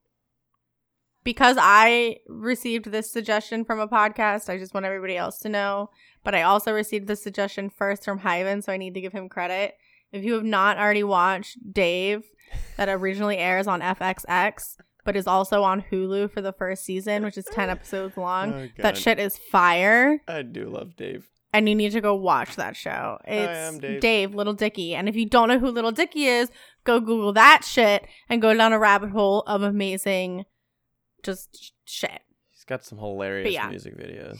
Because 1.28 1.58
I 1.60 2.20
received 2.26 2.86
this 2.86 3.12
suggestion 3.12 3.62
from 3.62 3.80
a 3.80 3.86
podcast, 3.86 4.48
I 4.48 4.56
just 4.56 4.72
want 4.72 4.86
everybody 4.86 5.14
else 5.14 5.38
to 5.40 5.50
know. 5.50 5.90
But 6.24 6.34
I 6.34 6.40
also 6.40 6.72
received 6.72 7.06
the 7.06 7.16
suggestion 7.16 7.68
first 7.68 8.02
from 8.02 8.20
Hyven, 8.20 8.64
so 8.64 8.72
I 8.72 8.78
need 8.78 8.94
to 8.94 9.02
give 9.02 9.12
him 9.12 9.28
credit. 9.28 9.74
If 10.10 10.24
you 10.24 10.32
have 10.32 10.44
not 10.44 10.78
already 10.78 11.02
watched 11.02 11.58
Dave, 11.70 12.24
that 12.78 12.88
originally 12.88 13.36
airs 13.36 13.66
on 13.66 13.82
FXX, 13.82 14.78
but 15.04 15.16
is 15.16 15.26
also 15.26 15.62
on 15.64 15.84
Hulu 15.92 16.30
for 16.30 16.40
the 16.40 16.54
first 16.54 16.82
season, 16.86 17.22
which 17.24 17.36
is 17.36 17.44
10 17.52 17.68
episodes 17.68 18.16
long, 18.16 18.54
Oh, 18.54 18.68
that 18.78 18.96
shit 18.96 19.18
is 19.18 19.36
fire. 19.36 20.22
I 20.26 20.40
do 20.40 20.70
love 20.70 20.96
Dave. 20.96 21.28
And 21.52 21.68
you 21.68 21.74
need 21.74 21.92
to 21.92 22.00
go 22.00 22.14
watch 22.14 22.56
that 22.56 22.74
show. 22.74 23.18
It's 23.26 23.76
Dave. 23.80 24.00
Dave, 24.00 24.34
Little 24.34 24.54
Dicky. 24.54 24.94
And 24.94 25.10
if 25.10 25.14
you 25.14 25.26
don't 25.26 25.48
know 25.48 25.58
who 25.58 25.68
Little 25.68 25.92
Dicky 25.92 26.24
is, 26.24 26.50
go 26.84 27.00
Google 27.00 27.34
that 27.34 27.64
shit 27.66 28.06
and 28.30 28.40
go 28.40 28.54
down 28.54 28.72
a 28.72 28.78
rabbit 28.78 29.10
hole 29.10 29.42
of 29.46 29.60
amazing 29.60 30.46
just 31.28 31.74
shit. 31.84 32.22
He's 32.50 32.64
got 32.64 32.84
some 32.84 32.98
hilarious 32.98 33.52
yeah. 33.52 33.68
music 33.68 33.96
videos. 33.98 34.38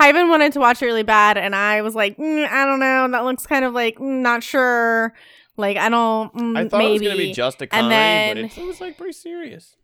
Hyven 0.00 0.28
wanted 0.28 0.52
to 0.54 0.60
watch 0.60 0.82
it 0.82 0.86
really 0.86 1.04
bad, 1.04 1.38
and 1.38 1.54
I 1.54 1.82
was 1.82 1.94
like, 1.94 2.16
mm, 2.16 2.48
I 2.48 2.64
don't 2.66 2.80
know. 2.80 3.08
That 3.10 3.24
looks 3.24 3.46
kind 3.46 3.64
of 3.64 3.72
like 3.72 3.98
mm, 3.98 4.20
not 4.20 4.42
sure. 4.42 5.14
Like 5.56 5.76
I 5.76 5.88
don't. 5.88 6.34
Mm, 6.34 6.58
I 6.58 6.68
thought 6.68 6.78
maybe. 6.78 6.90
it 6.90 6.92
was 6.92 7.02
gonna 7.02 7.16
be 7.16 7.32
just 7.32 7.62
a 7.62 7.66
comedy, 7.68 7.94
And 7.94 8.38
then- 8.38 8.48
but 8.48 8.58
it 8.58 8.66
was 8.66 8.80
like 8.80 8.96
pretty 8.96 9.12
serious. 9.12 9.76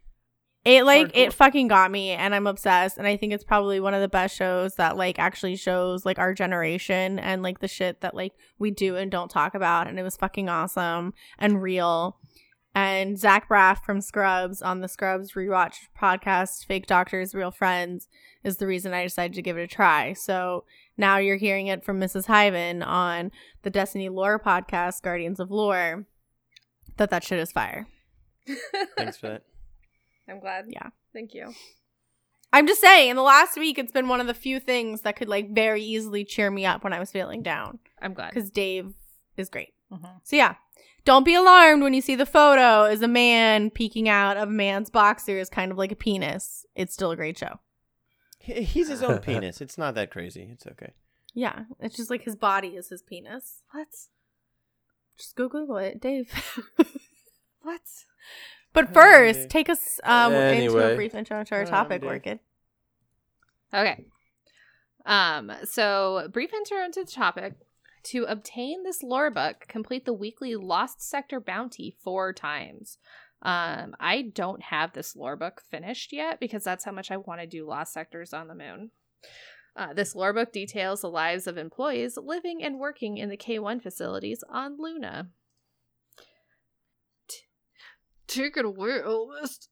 It 0.65 0.85
like 0.85 1.17
it 1.17 1.33
fucking 1.33 1.69
got 1.69 1.91
me, 1.91 2.11
and 2.11 2.35
I'm 2.35 2.47
obsessed. 2.47 2.99
And 2.99 3.07
I 3.07 3.17
think 3.17 3.33
it's 3.33 3.45
probably 3.45 3.81
one 3.81 3.95
of 3.95 4.03
the 4.03 4.09
best 4.09 4.37
shows 4.37 4.75
that 4.75 4.99
like 4.99 5.19
actually 5.19 5.57
shows 5.57 6.05
like 6.05 6.19
our 6.19 6.35
generation 6.35 7.19
and 7.19 7.43
like 7.43 7.61
the 7.61 7.69
shit 7.69 8.03
that 8.03 8.15
like 8.15 8.35
we 8.59 8.71
do 8.71 8.97
and 8.97 9.11
don't 9.11 9.31
talk 9.31 9.55
about. 9.55 9.87
And 9.87 9.99
it 9.99 10.03
was 10.03 10.17
fucking 10.17 10.51
awesome 10.51 11.15
and 11.39 11.63
real. 11.63 12.19
And 12.75 13.19
Zach 13.19 13.49
Braff 13.49 13.83
from 13.83 14.01
Scrubs 14.01 14.63
on 14.63 14.81
the 14.81 14.87
Scrubs 14.89 15.33
rewatch 15.33 15.75
podcast, 16.01 16.65
Fake 16.67 16.87
Doctors, 16.87 17.35
Real 17.35 17.51
Friends, 17.51 18.09
is 18.45 18.59
the 18.59 18.67
reason 18.67 18.93
I 18.95 19.03
decided 19.03 19.35
to 19.35 19.43
give 19.43 19.59
it 19.59 19.63
a 19.63 19.67
try. 19.67 20.13
So 20.13 20.65
now 20.97 21.17
you're 21.19 21.37
hearing 21.37 21.67
it 21.67 21.85
from 21.85 21.99
Mrs. 22.01 22.27
Hyven 22.27 22.87
on 22.87 23.33
the 23.63 23.71
Destiny 23.71 24.09
Lore 24.09 24.39
podcast, 24.39 25.03
Guardians 25.03 25.41
of 25.41 25.51
Lore, 25.51 26.07
that 26.97 27.11
that 27.11 27.25
shit 27.25 27.41
is 27.41 27.51
fire. 27.51 27.89
Thanks 28.97 29.17
for 29.17 29.29
that. 29.29 29.43
I'm 30.29 30.39
glad. 30.39 30.67
Yeah. 30.69 30.89
Thank 31.13 31.35
you. 31.35 31.53
I'm 32.53 32.67
just 32.67 32.81
saying, 32.81 33.11
in 33.11 33.17
the 33.17 33.23
last 33.23 33.57
week, 33.57 33.79
it's 33.79 33.93
been 33.93 34.09
one 34.09 34.21
of 34.21 34.27
the 34.27 34.35
few 34.35 34.61
things 34.61 35.01
that 35.03 35.17
could 35.17 35.29
like 35.29 35.51
very 35.55 35.83
easily 35.83 36.25
cheer 36.25 36.51
me 36.51 36.67
up 36.67 36.85
when 36.85 36.93
I 36.93 37.01
was 37.01 37.11
feeling 37.11 37.43
down 37.43 37.79
I'm 38.01 38.15
glad. 38.15 38.33
because 38.33 38.51
Dave 38.51 38.93
is 39.37 39.49
great. 39.49 39.75
Mhm. 39.93 40.21
So 40.25 40.37
yeah, 40.37 40.55
don't 41.05 41.25
be 41.25 41.35
alarmed 41.35 41.83
when 41.83 41.95
you 41.95 42.01
see 42.01 42.15
the 42.15 42.27
photo 42.27 42.85
is 42.85 43.03
a 43.03 43.09
man 43.09 43.71
peeking 43.71 44.09
out 44.09 44.37
of 44.37 44.49
a 44.49 44.53
man's 44.53 44.91
boxers, 44.91 45.49
kind 45.49 45.73
of 45.73 45.79
like 45.79 45.93
a 45.93 45.97
penis. 45.97 46.67
It's 46.75 46.93
still 46.95 47.11
a 47.11 47.17
great 47.17 47.39
show. 47.39 47.61
He's 48.39 48.89
his 48.89 49.03
own 49.03 49.19
penis. 49.23 49.61
It's 49.61 49.77
not 49.79 49.95
that 49.95 50.11
crazy. 50.11 50.49
It's 50.53 50.67
okay. 50.67 50.93
Yeah, 51.35 51.65
it's 51.79 51.97
just 51.97 52.11
like 52.11 52.23
his 52.23 52.37
body 52.37 52.69
is 52.69 52.89
his 52.89 53.03
penis. 53.03 53.63
What? 53.73 53.89
Just 55.19 55.37
go 55.37 55.49
Google 55.49 55.77
it, 55.79 56.01
Dave. 56.01 56.33
What? 57.63 57.81
but 58.73 58.89
Oh, 58.89 58.93
first, 58.95 59.41
Dave. 59.41 59.49
take 59.51 59.69
us 59.69 60.01
um, 60.05 60.33
into 60.33 60.79
a 60.79 60.95
brief 60.95 61.15
intro 61.15 61.45
to 61.45 61.55
our 61.55 61.63
Oh, 61.63 61.67
topic, 61.67 62.01
Dave. 62.01 62.11
Orchid. 62.11 62.39
Okay. 63.75 64.05
Um, 65.05 65.53
so 65.65 66.27
brief 66.33 66.53
intro 66.55 66.83
into 66.85 67.05
the 67.05 67.11
topic. 67.11 67.55
To 68.05 68.25
obtain 68.25 68.83
this 68.83 69.03
lore 69.03 69.31
book, 69.31 69.67
complete 69.69 70.05
the 70.05 70.15
weekly 70.15 70.57
Lost 70.57 71.03
Sector 71.03 71.41
bounty 71.41 71.97
four 72.03 72.33
times. 72.33 72.99
Um, 73.43 73.95
I 74.01 74.31
don't 74.35 74.63
have 74.65 74.93
this 74.93 75.17
lore 75.17 75.37
book 75.37 75.63
finished 75.71 76.13
yet 76.13 76.41
because 76.41 76.65
that's 76.65 76.85
how 76.85 76.93
much 76.93 77.11
I 77.11 77.17
want 77.17 77.41
to 77.41 77.47
do 77.47 77.67
Lost 77.67 77.93
Sectors 77.93 78.33
on 78.33 78.49
the 78.49 78.55
Moon. 78.55 78.91
Uh, 79.77 79.93
this 79.95 80.15
lore 80.15 80.33
book 80.33 80.53
details 80.53 81.01
the 81.01 81.09
lives 81.09 81.47
of 81.47 81.57
employees 81.57 82.19
living 82.21 82.63
and 82.63 82.79
working 82.79 83.19
in 83.19 83.29
the 83.29 83.37
K1 83.37 83.83
facilities 83.83 84.43
on 84.51 84.77
Luna. 84.79 85.29
T- 87.29 87.37
Take 88.27 88.57
it 88.57 88.65
away, 88.65 88.99
Elvis. 89.05 89.69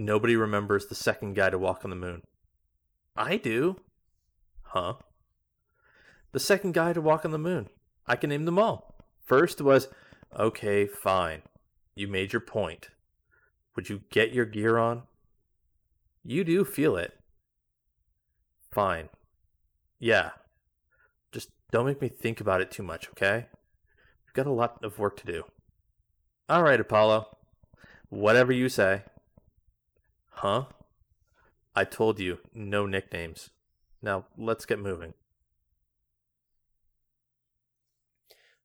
Nobody 0.00 0.34
remembers 0.34 0.86
the 0.86 0.94
second 0.94 1.34
guy 1.34 1.50
to 1.50 1.58
walk 1.58 1.84
on 1.84 1.90
the 1.90 1.96
moon. 1.96 2.22
I 3.14 3.36
do. 3.36 3.76
Huh? 4.62 4.94
The 6.32 6.40
second 6.40 6.72
guy 6.72 6.94
to 6.94 7.02
walk 7.02 7.26
on 7.26 7.32
the 7.32 7.38
moon. 7.38 7.68
I 8.06 8.16
can 8.16 8.30
name 8.30 8.46
them 8.46 8.58
all. 8.58 8.94
First 9.26 9.60
was, 9.60 9.88
okay, 10.34 10.86
fine. 10.86 11.42
You 11.94 12.08
made 12.08 12.32
your 12.32 12.40
point. 12.40 12.88
Would 13.76 13.90
you 13.90 14.00
get 14.10 14.32
your 14.32 14.46
gear 14.46 14.78
on? 14.78 15.02
You 16.24 16.44
do 16.44 16.64
feel 16.64 16.96
it. 16.96 17.12
Fine. 18.72 19.10
Yeah. 19.98 20.30
Just 21.30 21.50
don't 21.70 21.84
make 21.84 22.00
me 22.00 22.08
think 22.08 22.40
about 22.40 22.62
it 22.62 22.70
too 22.70 22.82
much, 22.82 23.10
okay? 23.10 23.48
We've 24.24 24.32
got 24.32 24.46
a 24.46 24.50
lot 24.50 24.82
of 24.82 24.98
work 24.98 25.18
to 25.18 25.26
do. 25.26 25.42
All 26.48 26.62
right, 26.62 26.80
Apollo. 26.80 27.36
Whatever 28.08 28.50
you 28.50 28.70
say. 28.70 29.02
Huh? 30.40 30.64
I 31.76 31.84
told 31.84 32.18
you, 32.18 32.38
no 32.54 32.86
nicknames. 32.86 33.50
Now, 34.00 34.24
let's 34.38 34.64
get 34.64 34.78
moving. 34.78 35.12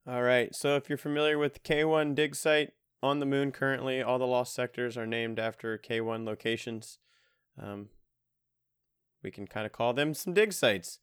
All 0.08 0.24
right. 0.24 0.56
So 0.56 0.78
if 0.78 0.88
you're 0.88 0.98
familiar 0.98 1.38
with 1.38 1.56
the 1.56 1.60
K1 1.60 2.16
dig 2.16 2.34
site 2.34 2.72
on 3.04 3.20
the 3.20 3.26
moon 3.26 3.52
currently, 3.52 4.02
all 4.02 4.18
the 4.18 4.26
lost 4.26 4.54
sectors 4.54 4.96
are 4.96 5.06
named 5.06 5.38
after 5.38 5.78
K1 5.78 6.26
locations. 6.26 6.98
Um, 7.62 7.90
we 9.22 9.30
can 9.30 9.46
kind 9.46 9.66
of 9.66 9.74
call 9.74 9.94
them 9.94 10.14
some 10.14 10.34
dig 10.34 10.54
sites. 10.54 11.00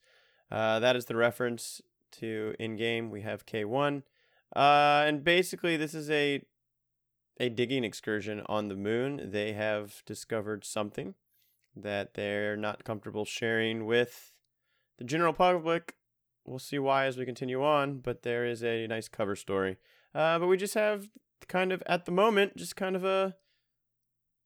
Uh, 0.50 0.78
that 0.78 0.96
is 0.96 1.04
the 1.04 1.16
reference 1.16 1.82
to 2.12 2.54
in 2.58 2.76
game. 2.76 3.10
We 3.10 3.20
have 3.20 3.44
K1. 3.44 4.04
Uh, 4.56 5.04
and 5.06 5.22
basically, 5.22 5.76
this 5.76 5.92
is 5.92 6.08
a 6.08 6.40
a 7.38 7.48
digging 7.48 7.84
excursion 7.84 8.42
on 8.46 8.68
the 8.68 8.76
moon. 8.76 9.30
They 9.30 9.52
have 9.52 10.02
discovered 10.06 10.64
something 10.64 11.14
that 11.74 12.14
they're 12.14 12.56
not 12.56 12.84
comfortable 12.84 13.24
sharing 13.24 13.86
with 13.86 14.32
the 14.98 15.04
general 15.04 15.32
public 15.32 15.96
we'll 16.44 16.58
see 16.58 16.78
why 16.78 17.06
as 17.06 17.16
we 17.16 17.24
continue 17.24 17.62
on, 17.62 17.98
but 17.98 18.22
there 18.22 18.44
is 18.44 18.62
a 18.62 18.86
nice 18.86 19.08
cover 19.08 19.36
story. 19.36 19.76
Uh, 20.14 20.38
but 20.38 20.46
we 20.46 20.56
just 20.56 20.74
have 20.74 21.08
kind 21.48 21.72
of 21.72 21.82
at 21.86 22.04
the 22.04 22.12
moment 22.12 22.56
just 22.56 22.76
kind 22.76 22.96
of 22.96 23.04
a 23.04 23.36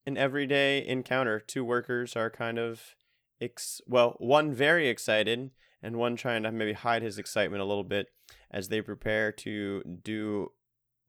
an 0.07 0.17
everyday 0.17 0.87
encounter. 0.87 1.41
Two 1.41 1.65
workers 1.65 2.15
are 2.15 2.31
kind 2.31 2.59
of 2.59 2.95
ex- 3.41 3.81
well, 3.87 4.15
one 4.19 4.53
very 4.53 4.89
excited 4.89 5.51
and 5.83 5.97
one 5.97 6.17
trying 6.17 6.45
to 6.45 6.53
maybe 6.53 6.73
hide 6.73 7.03
his 7.03 7.19
excitement 7.19 7.61
a 7.61 7.67
little 7.67 7.85
bit 7.85 8.09
as 8.51 8.69
they 8.69 8.81
prepare 8.81 9.33
to 9.33 9.83
do 10.03 10.53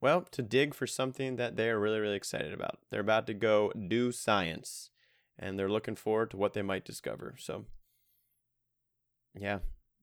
well, 0.00 0.22
to 0.30 0.42
dig 0.42 0.74
for 0.74 0.86
something 0.86 1.36
that 1.36 1.56
they 1.56 1.68
are 1.70 1.78
really 1.78 2.00
really 2.00 2.16
excited 2.16 2.52
about. 2.52 2.78
They're 2.90 3.00
about 3.00 3.26
to 3.28 3.34
go 3.34 3.72
do 3.88 4.12
science 4.12 4.90
and 5.38 5.58
they're 5.58 5.68
looking 5.70 5.96
forward 5.96 6.30
to 6.32 6.36
what 6.36 6.52
they 6.54 6.62
might 6.62 6.84
discover. 6.84 7.34
So 7.38 7.64
yeah, 9.38 9.58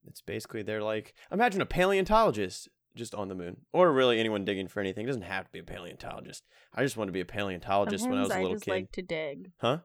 it's 0.06 0.20
basically 0.20 0.62
they're 0.62 0.82
like 0.82 1.14
imagine 1.30 1.60
a 1.60 1.66
paleontologist 1.66 2.68
just 2.94 3.14
on 3.14 3.28
the 3.28 3.34
moon, 3.34 3.58
or 3.74 3.92
really 3.92 4.18
anyone 4.18 4.44
digging 4.46 4.68
for 4.68 4.80
anything. 4.80 5.04
It 5.04 5.08
doesn't 5.08 5.22
have 5.22 5.44
to 5.44 5.52
be 5.52 5.58
a 5.58 5.62
paleontologist. 5.64 6.44
I 6.74 6.82
just 6.82 6.96
wanted 6.96 7.08
to 7.08 7.12
be 7.12 7.20
a 7.20 7.26
paleontologist 7.26 8.08
when 8.08 8.18
I 8.18 8.22
was 8.22 8.30
a 8.30 8.36
little 8.36 8.50
I 8.52 8.54
just 8.54 8.64
kid. 8.64 8.70
like 8.70 8.92
to 8.92 9.02
dig. 9.02 9.50
Huh? 9.60 9.78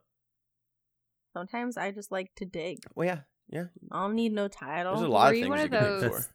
Sometimes 1.34 1.76
I 1.78 1.92
just 1.92 2.12
like 2.12 2.32
to 2.38 2.46
dig. 2.46 2.80
Well, 2.96 3.06
yeah, 3.08 3.20
yeah. 3.50 3.66
I 3.92 4.04
don't 4.04 4.16
need 4.16 4.32
no 4.34 4.48
title. 4.48 4.94
There's 4.96 5.08
a 5.08 5.12
lot 5.12 5.26
Were 5.26 5.30
of 5.32 5.36
you 5.36 5.44
things 5.44 5.50
one 5.50 5.60
you 5.60 5.66
of 5.66 5.72
can 5.72 5.84
dig 5.84 6.12
those- 6.12 6.26
for. 6.26 6.34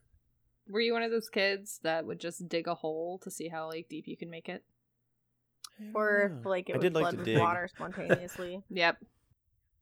Were 0.69 0.81
you 0.81 0.93
one 0.93 1.03
of 1.03 1.11
those 1.11 1.29
kids 1.29 1.79
that 1.83 2.07
would 2.07 2.19
just 2.21 2.49
dig 2.49 2.67
a 2.67 2.75
hole 2.75 3.19
to 3.23 3.31
see 3.31 3.49
how 3.49 3.69
like 3.69 3.89
deep 3.89 4.07
you 4.09 4.17
can 4.17 4.31
make 4.31 4.49
it? 4.49 4.63
or 5.95 6.39
if 6.41 6.47
like 6.47 6.69
it 6.71 6.73
I 6.75 6.77
would 6.79 6.83
did 6.83 6.95
like 6.95 7.03
flood 7.03 7.11
to 7.13 7.17
with 7.19 7.27
dig. 7.27 7.39
water 7.39 7.69
spontaneously. 7.75 8.63
Yep. 8.71 8.97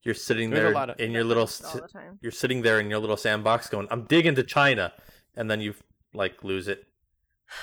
You're 0.03 0.15
sitting 0.15 0.51
There's 0.51 0.61
a 0.61 0.65
there 0.65 0.75
lot 0.75 0.91
of- 0.91 1.01
in 1.01 1.13
your 1.13 1.25
little 1.25 1.45
s- 1.45 1.63
all 1.65 1.81
the 1.81 1.89
time. 1.89 2.19
you're 2.21 2.33
sitting 2.33 2.63
there 2.63 2.79
in 2.81 2.91
your 2.91 2.99
little 2.99 3.17
sandbox 3.17 3.69
going, 3.69 3.87
I'm 3.91 4.05
digging 4.05 4.35
to 4.35 4.43
China 4.43 4.93
and 5.37 5.51
then 5.51 5.61
you 5.61 5.75
like 6.13 6.43
lose 6.45 6.69
it 6.69 6.85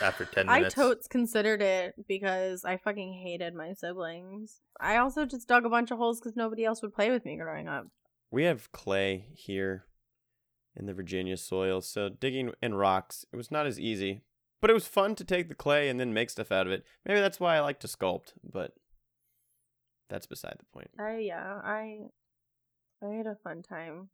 after 0.01 0.26
ten 0.26 0.47
I 0.49 0.59
minutes. 0.59 0.76
totes 0.76 1.07
considered 1.07 1.61
it 1.61 1.93
because 2.07 2.63
I 2.65 2.78
fucking 2.78 3.13
hated 3.13 3.53
my 3.53 3.74
siblings. 3.74 4.61
I 4.80 4.97
also 4.97 5.26
just 5.26 5.47
dug 5.47 5.65
a 5.65 5.69
bunch 5.69 5.91
of 5.91 5.97
holes 5.97 6.19
because 6.19 6.36
nobody 6.36 6.63
else 6.65 6.82
would 6.82 6.93
play 6.95 7.11
with 7.11 7.26
me 7.26 7.36
growing 7.38 7.67
up. 7.67 7.88
We 8.32 8.45
have 8.45 8.72
clay 8.72 9.28
here 9.36 9.86
in 10.76 10.86
the 10.86 10.93
Virginia 10.93 11.38
soil, 11.38 11.82
so 11.82 12.09
digging 12.09 12.51
in 12.61 12.76
rocks, 12.76 13.26
it 13.32 13.36
was 13.36 13.51
not 13.51 13.67
as 13.67 13.80
easy. 13.80 14.24
But 14.61 14.69
it 14.69 14.74
was 14.76 14.88
fun 14.88 15.15
to 15.15 15.24
take 15.24 15.49
the 15.49 15.55
clay 15.55 15.89
and 15.89 15.99
then 15.99 16.13
make 16.13 16.30
stuff 16.30 16.51
out 16.51 16.67
of 16.67 16.74
it. 16.74 16.86
Maybe 17.05 17.19
that's 17.19 17.39
why 17.39 17.55
I 17.55 17.61
like 17.61 17.80
to 17.80 17.88
sculpt, 17.88 18.34
but 18.43 18.74
that's 20.07 20.28
beside 20.28 20.57
the 20.59 20.65
point. 20.72 20.91
I 20.99 21.17
yeah, 21.17 21.59
I 21.63 21.97
I 23.03 23.13
had 23.15 23.26
a 23.26 23.38
fun 23.43 23.63
time. 23.63 24.09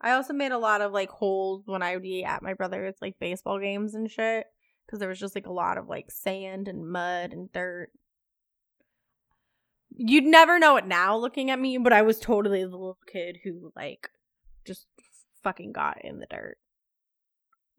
I 0.00 0.12
also 0.12 0.32
made 0.32 0.52
a 0.52 0.58
lot 0.58 0.80
of 0.80 0.92
like 0.92 1.10
holes 1.10 1.64
when 1.66 1.82
I 1.82 1.92
would 1.94 2.02
be 2.02 2.24
at 2.24 2.42
my 2.42 2.54
brother's 2.54 2.96
like 3.02 3.18
baseball 3.20 3.58
games 3.58 3.94
and 3.94 4.10
shit 4.10 4.46
because 4.86 4.98
there 4.98 5.08
was 5.08 5.20
just 5.20 5.34
like 5.34 5.46
a 5.46 5.52
lot 5.52 5.76
of 5.76 5.88
like 5.88 6.10
sand 6.10 6.66
and 6.66 6.90
mud 6.90 7.32
and 7.32 7.52
dirt. 7.52 7.90
You'd 9.90 10.24
never 10.24 10.58
know 10.58 10.76
it 10.76 10.86
now 10.86 11.16
looking 11.16 11.50
at 11.50 11.60
me, 11.60 11.76
but 11.76 11.92
I 11.92 12.00
was 12.00 12.18
totally 12.18 12.62
the 12.62 12.70
little 12.70 12.98
kid 13.06 13.40
who 13.44 13.72
like 13.76 14.08
just 14.64 14.86
fucking 15.42 15.72
got 15.72 16.04
in 16.04 16.18
the 16.20 16.26
dirt 16.26 16.56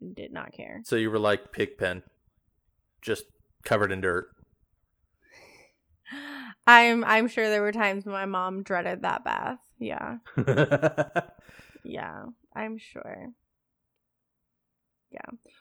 and 0.00 0.14
did 0.14 0.32
not 0.32 0.52
care. 0.52 0.82
So 0.84 0.96
you 0.96 1.10
were 1.10 1.18
like 1.18 1.52
Pigpen, 1.52 2.02
just 3.00 3.24
covered 3.64 3.92
in 3.92 4.00
dirt. 4.00 4.26
I'm 6.66 7.02
I'm 7.04 7.28
sure 7.28 7.48
there 7.48 7.62
were 7.62 7.72
times 7.72 8.04
when 8.04 8.12
my 8.12 8.26
mom 8.26 8.62
dreaded 8.62 9.02
that 9.02 9.24
bath. 9.24 9.58
Yeah. 9.78 10.18
Yeah, 11.84 12.26
I'm 12.54 12.78
sure. 12.78 13.30
Yeah. 15.10 15.20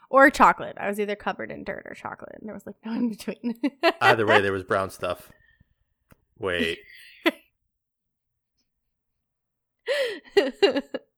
Or 0.10 0.30
chocolate. 0.30 0.78
I 0.80 0.88
was 0.88 1.00
either 1.00 1.16
covered 1.16 1.52
in 1.52 1.64
dirt 1.64 1.84
or 1.86 1.94
chocolate, 1.96 2.36
and 2.40 2.48
there 2.48 2.54
was 2.54 2.66
like 2.66 2.76
no 2.86 2.94
in 2.94 3.10
between. 3.10 3.60
Either 4.02 4.26
way, 4.26 4.40
there 4.42 4.54
was 4.54 4.64
brown 4.64 4.90
stuff. 4.90 5.32
Wait, 6.40 6.80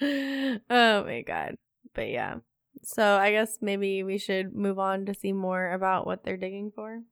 oh 0.00 1.04
my 1.04 1.22
god. 1.26 1.56
But 1.94 2.08
yeah. 2.08 2.36
So 2.82 3.16
I 3.16 3.32
guess 3.32 3.58
maybe 3.60 4.02
we 4.02 4.18
should 4.18 4.54
move 4.54 4.78
on 4.78 5.06
to 5.06 5.14
see 5.14 5.32
more 5.32 5.72
about 5.72 6.06
what 6.06 6.24
they're 6.24 6.36
digging 6.36 6.70
for. 6.74 7.02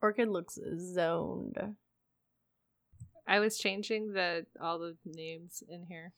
Orchid 0.00 0.28
looks 0.28 0.58
zoned. 0.78 1.58
I 3.26 3.38
was 3.38 3.56
changing 3.56 4.12
the 4.12 4.46
all 4.60 4.78
the 4.78 4.96
names 5.04 5.62
in 5.68 5.86
here. 5.88 6.12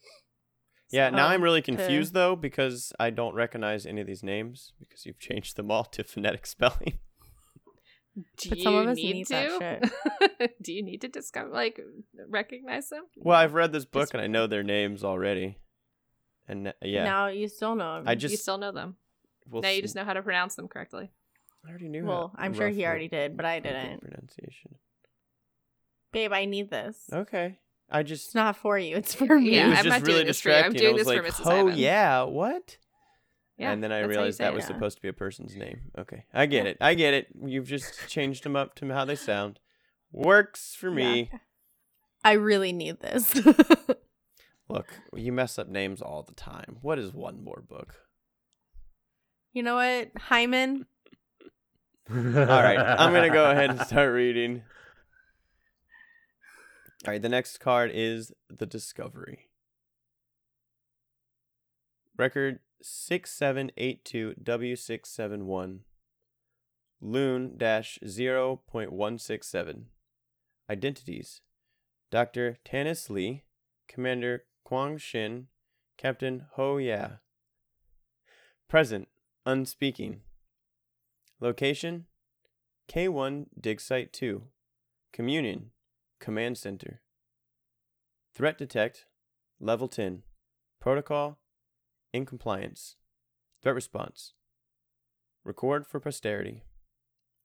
Yeah, 0.91 1.11
now 1.11 1.29
I'm 1.29 1.41
um, 1.41 1.43
really 1.43 1.61
to- 1.63 1.75
confused 1.75 2.15
though 2.15 2.37
because 2.37 2.93
I 2.99 3.11
don't 3.11 3.35
recognize 3.35 3.87
any 3.87 4.01
of 4.01 4.07
these 4.07 4.23
names 4.23 4.73
because 4.79 5.05
you've 5.05 5.19
changed 5.19 5.57
them 5.57 5.71
all 5.71 5.85
to 5.85 6.05
phonetic 6.05 6.47
spelling. 6.47 6.99
Do 8.37 8.49
But 8.51 8.59
you 8.59 8.65
some 8.65 8.75
of 8.77 8.87
us 8.89 8.97
need 8.97 9.13
need 9.15 9.27
to? 9.27 9.59
that 10.41 10.53
Do 10.63 10.73
you 10.73 10.83
need 10.83 11.01
to 11.01 11.09
discover 11.09 11.49
like 11.51 11.81
recognize 12.29 12.89
them? 12.89 13.05
Well, 13.17 13.37
I've 13.37 13.55
read 13.55 13.73
this 13.73 13.85
book 13.85 14.03
Just- 14.03 14.15
and 14.15 14.23
I 14.23 14.27
know 14.29 14.47
their 14.47 14.63
names 14.63 15.03
already. 15.03 15.59
And 16.47 16.69
uh, 16.69 16.73
yeah, 16.83 17.05
Now 17.05 17.27
you 17.29 17.49
still 17.49 17.75
know. 17.75 17.97
'em. 17.97 18.05
I 18.07 18.15
just 18.15 18.31
you 18.31 18.37
just 18.37 18.43
still 18.43 18.59
know 18.59 18.71
them. 18.71 18.97
we'll 19.51 19.63
now 19.63 19.71
you 19.71 19.83
just 19.83 19.95
know 19.97 20.05
how 20.05 20.13
to 20.13 20.23
pronounce 20.23 20.55
them 20.55 20.69
correctly. 20.69 21.11
I 21.67 21.71
already 21.71 21.89
knew. 21.89 22.05
Well, 22.05 22.33
how- 22.37 22.45
I'm 22.45 22.53
sure 22.55 22.69
he 22.69 22.85
already 22.85 23.09
did, 23.09 23.37
but 23.37 23.47
I 23.47 23.59
didn't. 23.61 24.01
Pronunciation. 24.03 24.77
Babe, 26.13 26.33
I 26.33 26.45
need 26.45 26.71
this. 26.71 26.97
Okay, 27.13 27.59
I 27.91 28.03
just 28.05 28.27
It's 28.27 28.35
not 28.35 28.57
for 28.57 28.79
you. 28.79 28.97
It's 28.97 29.15
for 29.27 29.39
me. 29.41 29.49
it 29.49 29.53
Yeah, 29.55 29.69
was 29.71 29.79
I'm 29.79 29.85
just 29.85 29.99
not 29.99 30.03
really 30.07 30.15
doing 30.19 30.27
this 30.29 30.41
for 30.41 30.51
you. 30.51 30.55
I'm 30.57 30.73
doing 30.73 30.91
I 30.91 30.93
was 30.93 31.07
this 31.07 31.17
for 31.17 31.23
like, 31.23 31.33
Mrs. 31.33 31.47
oh 31.47 31.65
Hyven." 31.71 31.79
yeah, 31.79 32.23
what? 32.23 32.77
Yeah, 33.57 33.71
and 33.73 33.83
then 33.83 33.93
I 33.93 33.97
that's 34.01 34.07
how 34.07 34.11
you 34.11 34.17
realized 34.19 34.39
that 34.41 34.53
it. 34.53 34.55
was 34.55 34.63
Yeah. 34.65 34.69
supposed 34.69 34.97
to 34.97 35.03
be 35.03 35.09
a 35.09 35.13
person's 35.13 35.55
name. 35.57 35.93
Okay, 35.97 36.25
I 36.35 36.47
get 36.47 36.65
Yeah. 36.65 36.71
it. 36.73 36.77
I 36.81 36.95
get 36.95 37.15
it. 37.15 37.29
You've 37.45 37.69
just 37.69 38.09
changed 38.09 38.43
them 38.45 38.57
up 38.57 38.75
to 38.77 38.89
how 38.93 39.05
they 39.05 39.15
sound. 39.15 39.61
Works 40.11 40.75
for 40.75 40.91
me. 40.91 41.31
I 42.25 42.33
really 42.33 42.73
need 42.73 43.01
this. 43.01 43.35
Look, 44.69 44.95
you 45.15 45.31
mess 45.33 45.59
up 45.59 45.69
names 45.69 46.01
all 46.01 46.23
the 46.23 46.33
time. 46.35 46.79
What 46.83 46.99
is 46.99 47.13
one 47.13 47.43
more 47.45 47.63
book? 47.67 47.97
you 49.53 49.63
know 49.63 49.77
what, 49.77 50.13
Hyven? 50.15 50.87
All 52.11 52.17
right, 52.17 52.79
I'm 52.79 53.13
gonna 53.13 53.31
go 53.31 53.51
ahead 53.51 53.71
and 53.71 53.81
start 53.83 54.13
reading. 54.13 54.63
All 57.07 57.13
right, 57.13 57.23
the 57.23 57.29
next 57.29 57.59
card 57.59 57.91
is 57.95 58.33
the 58.51 58.67
Discovery. 58.67 59.49
Record 62.17 62.59
6782W671. 62.85 65.79
Loon 67.01 67.57
dash 67.57 67.99
0.167. 68.05 69.85
Identities 70.71 71.41
Dr. 72.11 72.59
Tanis 72.65 73.09
Lee, 73.09 73.45
Commander 73.89 74.45
Kwang 74.65 74.99
Shin, 74.99 75.47
Captain 75.97 76.45
Ho 76.53 76.77
Ya. 76.77 77.13
Present, 78.69 79.09
unspeaking. 79.47 80.21
Location 81.41 82.05
K1 82.89 83.47
Dig 83.59 83.81
Site 83.81 84.13
2. 84.13 84.43
Communion 85.13 85.71
Command 86.21 86.59
Center. 86.59 87.01
Threat 88.35 88.59
Detect 88.59 89.07
Level 89.59 89.89
10. 89.89 90.25
Protocol 90.81 91.39
In 92.15 92.25
compliance. 92.27 92.95
Threat 93.61 93.75
Response. 93.75 94.35
Record 95.43 95.85
for 95.85 95.99
posterity. 95.99 96.63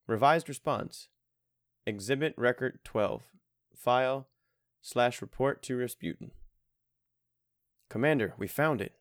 Revised 0.05 0.47
Response. 0.47 1.07
Exhibit 1.87 2.35
Record 2.37 2.77
12. 2.83 3.23
File 3.75 4.27
slash 4.79 5.23
report 5.23 5.63
to 5.63 5.75
Rasputin. 5.75 6.29
Commander, 7.89 8.35
we 8.37 8.45
found 8.45 8.79
it. 8.79 8.93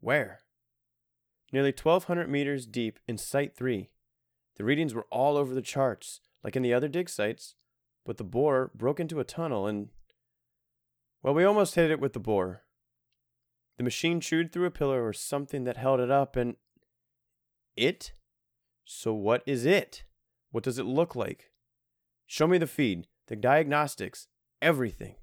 Where? 0.00 0.40
Nearly 1.50 1.72
1,200 1.72 2.28
meters 2.28 2.66
deep 2.66 2.98
in 3.08 3.16
Site 3.16 3.56
3. 3.56 3.88
The 4.56 4.64
readings 4.64 4.92
were 4.92 5.06
all 5.10 5.38
over 5.38 5.54
the 5.54 5.62
charts, 5.62 6.20
like 6.44 6.56
in 6.56 6.62
the 6.62 6.74
other 6.74 6.88
dig 6.88 7.08
sites, 7.08 7.54
but 8.04 8.18
the 8.18 8.22
bore 8.22 8.70
broke 8.74 9.00
into 9.00 9.18
a 9.18 9.24
tunnel 9.24 9.66
and. 9.66 9.88
Well, 11.22 11.32
we 11.32 11.44
almost 11.44 11.74
hit 11.74 11.90
it 11.90 12.00
with 12.00 12.12
the 12.12 12.20
bore. 12.20 12.65
The 13.76 13.84
machine 13.84 14.20
chewed 14.20 14.52
through 14.52 14.66
a 14.66 14.70
pillar 14.70 15.06
or 15.06 15.12
something 15.12 15.64
that 15.64 15.76
held 15.76 16.00
it 16.00 16.10
up, 16.10 16.36
and. 16.36 16.56
It? 17.76 18.12
So, 18.84 19.12
what 19.12 19.42
is 19.44 19.66
it? 19.66 20.04
What 20.50 20.64
does 20.64 20.78
it 20.78 20.86
look 20.86 21.14
like? 21.14 21.50
Show 22.26 22.46
me 22.46 22.56
the 22.56 22.66
feed, 22.66 23.06
the 23.26 23.36
diagnostics, 23.36 24.28
everything. 24.62 25.16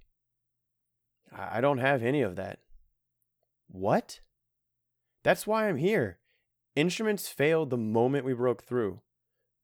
I 1.36 1.62
don't 1.62 1.80
have 1.80 2.04
any 2.04 2.22
of 2.22 2.36
that. 2.36 2.60
What? 3.68 4.20
That's 5.24 5.48
why 5.48 5.68
I'm 5.68 5.78
here. 5.78 6.20
Instruments 6.76 7.28
failed 7.28 7.70
the 7.70 7.78
moment 7.78 8.26
we 8.26 8.34
broke 8.34 8.64
through. 8.64 9.02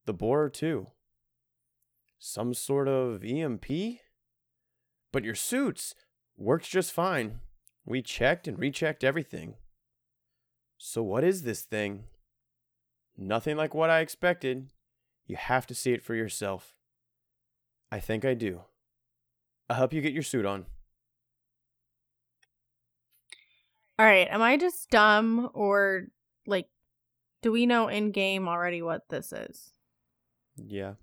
The 0.06 0.14
borer, 0.14 0.50
too. 0.50 0.88
Some 2.18 2.54
sort 2.54 2.88
of 2.88 3.24
EMP? 3.24 3.68
But 5.12 5.24
your 5.24 5.36
suits 5.36 5.94
worked 6.38 6.70
just 6.70 6.92
fine. 6.92 7.40
We 7.90 8.04
checked 8.04 8.48
and 8.48 8.60
rechecked 8.60 9.04
everything. 9.04 9.56
So, 10.78 11.02
what 11.02 11.24
is 11.24 11.42
this 11.42 11.64
thing? 11.64 12.04
Nothing 13.18 13.58
like 13.58 13.74
what 13.74 13.90
I 13.90 14.02
expected. 14.02 14.70
You 15.26 15.36
have 15.38 15.66
to 15.66 15.74
see 15.74 15.92
it 15.92 16.04
for 16.04 16.14
yourself. 16.14 16.76
I 17.92 18.00
think 18.00 18.24
I 18.24 18.36
do. 18.36 18.62
I'll 19.68 19.76
help 19.76 19.92
you 19.92 20.02
get 20.02 20.14
your 20.14 20.22
suit 20.22 20.46
on. 20.46 20.68
All 23.98 24.06
right, 24.06 24.28
am 24.30 24.44
I 24.44 24.56
just 24.56 24.92
dumb 24.92 25.50
or 25.56 26.10
like 26.46 26.68
do 27.42 27.52
we 27.52 27.66
know 27.66 27.88
in 27.88 28.12
game 28.12 28.48
already 28.48 28.84
what 28.84 29.10
this 29.10 29.34
is? 29.34 29.72
Yeah. 30.56 30.94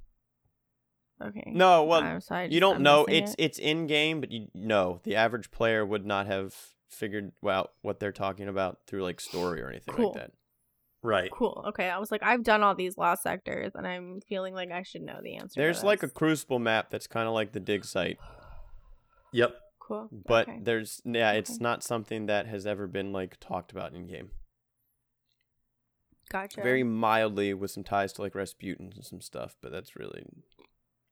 Okay. 1.21 1.51
No, 1.53 1.83
well, 1.83 2.21
so 2.21 2.35
I 2.37 2.45
you 2.45 2.61
don't 2.61 2.83
know. 2.83 3.07
It's 3.07 3.33
it? 3.33 3.41
it's 3.41 3.59
in 3.59 3.89
game, 3.89 4.21
but 4.21 4.31
you 4.31 4.47
know 4.55 5.01
the 5.03 5.17
average 5.17 5.51
player 5.51 5.85
would 5.85 6.07
not 6.07 6.27
have 6.27 6.55
figured 6.89 7.33
out 7.49 7.73
what 7.83 7.99
they're 8.01 8.13
talking 8.13 8.49
about 8.49 8.79
through 8.87 9.03
like 9.03 9.21
story 9.21 9.61
or 9.61 9.69
anything 9.69 9.95
Cool. 9.95 10.13
like 10.13 10.15
that. 10.23 10.31
Right. 11.03 11.31
cool. 11.31 11.65
Okay, 11.69 11.89
I 11.89 11.99
was 11.99 12.11
like 12.11 12.23
I've 12.23 12.43
done 12.43 12.63
all 12.63 12.75
these 12.75 12.97
lost 12.99 13.23
sectors 13.23 13.73
and 13.75 13.87
I'm 13.87 14.21
feeling 14.29 14.55
like 14.55 14.71
I 14.73 14.83
should 14.83 15.03
know 15.03 15.21
the 15.23 15.37
answer. 15.37 15.55
to 15.55 15.61
There's 15.61 15.85
like 15.85 16.03
a 16.03 16.09
crucible 16.09 16.59
map 16.59 16.91
that's 16.91 17.07
kind 17.07 17.29
of 17.29 17.35
like 17.35 17.53
the 17.53 17.61
dig 17.61 17.85
site, 17.85 18.19
Yep. 19.33 19.55
cool. 19.79 20.09
but 20.11 20.49
okay. 20.49 20.59
there's 20.63 21.01
yeah, 21.05 21.33
it's 21.33 21.61
not 21.61 21.85
something 21.85 22.27
that 22.27 22.47
has 22.47 22.67
ever 22.67 22.87
been 22.89 23.13
like 23.13 23.37
talked 23.39 23.71
about 23.73 23.93
in 23.95 24.07
game. 24.09 24.31
gotcha. 26.31 26.61
Very 26.63 26.83
mildly 26.83 27.55
with 27.55 27.71
some 27.71 27.85
ties 27.85 28.13
to 28.15 28.23
like 28.23 28.35
Rasputin 28.35 28.91
and 28.95 29.05
some 29.05 29.21
stuff, 29.21 29.55
but 29.63 29.71
that's 29.71 29.95
really 29.97 30.25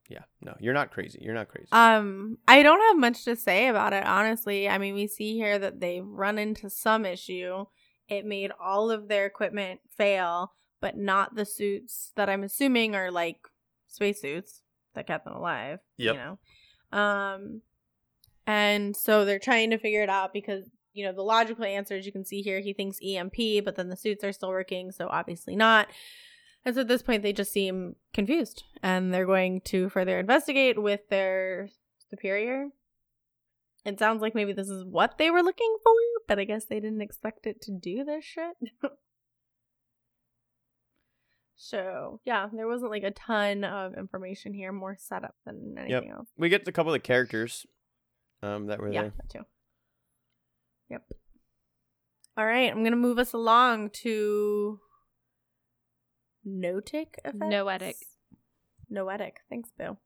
yeah, 0.08 0.22
no, 0.42 0.54
you're 0.60 0.74
not 0.74 0.90
crazy. 0.90 1.18
You're 1.22 1.34
not 1.34 1.48
crazy. 1.48 1.68
Um, 1.72 2.38
I 2.46 2.62
don't 2.62 2.80
have 2.80 2.98
much 2.98 3.24
to 3.24 3.36
say 3.36 3.68
about 3.68 3.92
it, 3.92 4.04
honestly. 4.04 4.68
I 4.68 4.78
mean, 4.78 4.94
we 4.94 5.06
see 5.06 5.34
here 5.34 5.58
that 5.58 5.80
they've 5.80 6.06
run 6.06 6.38
into 6.38 6.68
some 6.68 7.06
issue. 7.06 7.64
It 8.08 8.26
made 8.26 8.52
all 8.60 8.90
of 8.90 9.08
their 9.08 9.24
equipment 9.24 9.80
fail, 9.96 10.52
but 10.80 10.96
not 10.96 11.36
the 11.36 11.46
suits 11.46 12.12
that 12.16 12.28
I'm 12.28 12.42
assuming 12.42 12.94
are 12.94 13.10
like 13.10 13.48
spacesuits 13.86 14.60
that 14.94 15.06
kept 15.06 15.24
them 15.24 15.34
alive. 15.34 15.78
Yep. 15.96 16.14
You 16.14 16.20
know? 16.20 16.98
Um, 16.98 17.62
and 18.46 18.94
so 18.94 19.24
they're 19.24 19.38
trying 19.38 19.70
to 19.70 19.78
figure 19.78 20.02
it 20.02 20.10
out 20.10 20.32
because 20.32 20.64
you 20.92 21.04
know 21.04 21.12
the 21.12 21.22
logical 21.22 21.64
answers 21.64 22.06
you 22.06 22.12
can 22.12 22.24
see 22.24 22.42
here. 22.42 22.60
He 22.60 22.72
thinks 22.72 22.98
EMP, 23.02 23.64
but 23.64 23.74
then 23.76 23.88
the 23.88 23.96
suits 23.96 24.22
are 24.22 24.32
still 24.32 24.50
working, 24.50 24.92
so 24.92 25.08
obviously 25.08 25.56
not. 25.56 25.88
And 26.64 26.74
so 26.74 26.80
at 26.80 26.88
this 26.88 27.02
point, 27.02 27.22
they 27.22 27.32
just 27.32 27.52
seem 27.52 27.96
confused 28.14 28.64
and 28.82 29.12
they're 29.12 29.26
going 29.26 29.60
to 29.66 29.88
further 29.90 30.18
investigate 30.18 30.80
with 30.80 31.00
their 31.10 31.68
superior. 32.10 32.68
It 33.84 33.98
sounds 33.98 34.22
like 34.22 34.34
maybe 34.34 34.54
this 34.54 34.68
is 34.70 34.82
what 34.84 35.18
they 35.18 35.30
were 35.30 35.42
looking 35.42 35.76
for, 35.82 35.92
but 36.26 36.38
I 36.38 36.44
guess 36.44 36.64
they 36.64 36.80
didn't 36.80 37.02
expect 37.02 37.46
it 37.46 37.60
to 37.62 37.70
do 37.70 38.02
this 38.02 38.24
shit. 38.24 38.56
so, 41.56 42.20
yeah, 42.24 42.48
there 42.52 42.66
wasn't 42.66 42.90
like 42.90 43.02
a 43.04 43.10
ton 43.10 43.64
of 43.64 43.94
information 43.94 44.54
here, 44.54 44.72
more 44.72 44.96
setup 44.98 45.34
than 45.44 45.76
anything 45.78 46.10
else. 46.10 46.28
we 46.36 46.48
get 46.48 46.66
a 46.66 46.72
couple 46.72 46.92
of 46.92 46.94
the 46.94 47.06
characters 47.06 47.66
um 48.42 48.66
that 48.66 48.80
were 48.80 48.92
Yeah, 48.92 49.02
there. 49.02 49.12
that 49.18 49.30
too. 49.30 49.44
Yep. 50.90 51.02
All 52.36 52.46
right, 52.46 52.70
I'm 52.70 52.82
gonna 52.84 52.96
move 52.96 53.18
us 53.18 53.32
along 53.32 53.90
to 54.02 54.80
notic 56.46 57.16
effects. 57.24 57.36
Noetic. 57.36 57.96
Noetic. 58.90 59.36
Thanks, 59.48 59.70
Boo. 59.78 59.96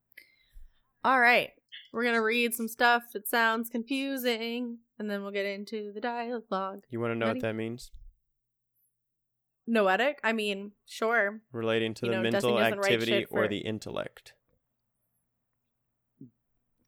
All 1.05 1.21
right, 1.21 1.51
we're 1.93 2.05
gonna 2.05 2.23
read 2.23 2.55
some 2.55 2.69
stuff 2.69 3.05
that 3.13 3.29
sounds 3.29 3.71
confusing, 3.71 4.79
and 4.99 5.09
then 5.09 5.23
we'll 5.23 5.31
get 5.31 5.47
into 5.47 5.93
the 5.93 6.01
dialogue. 6.01 6.85
You 6.91 7.01
want 7.01 7.13
to 7.13 7.19
know 7.19 7.27
Ready? 7.27 7.39
what 7.39 7.43
that 7.43 7.55
means? 7.55 7.93
Noetic. 9.67 10.19
I 10.25 10.33
mean, 10.33 10.73
sure. 10.87 11.41
Relating 11.53 11.95
to 11.95 12.07
You 12.07 12.13
the 12.13 12.17
know, 12.17 12.23
mental 12.23 12.41
Destiny 12.57 12.71
doesn't 12.71 12.79
activity 12.79 13.13
shit 13.13 13.29
or 13.31 13.49
the 13.49 13.59
intellect. 13.59 14.33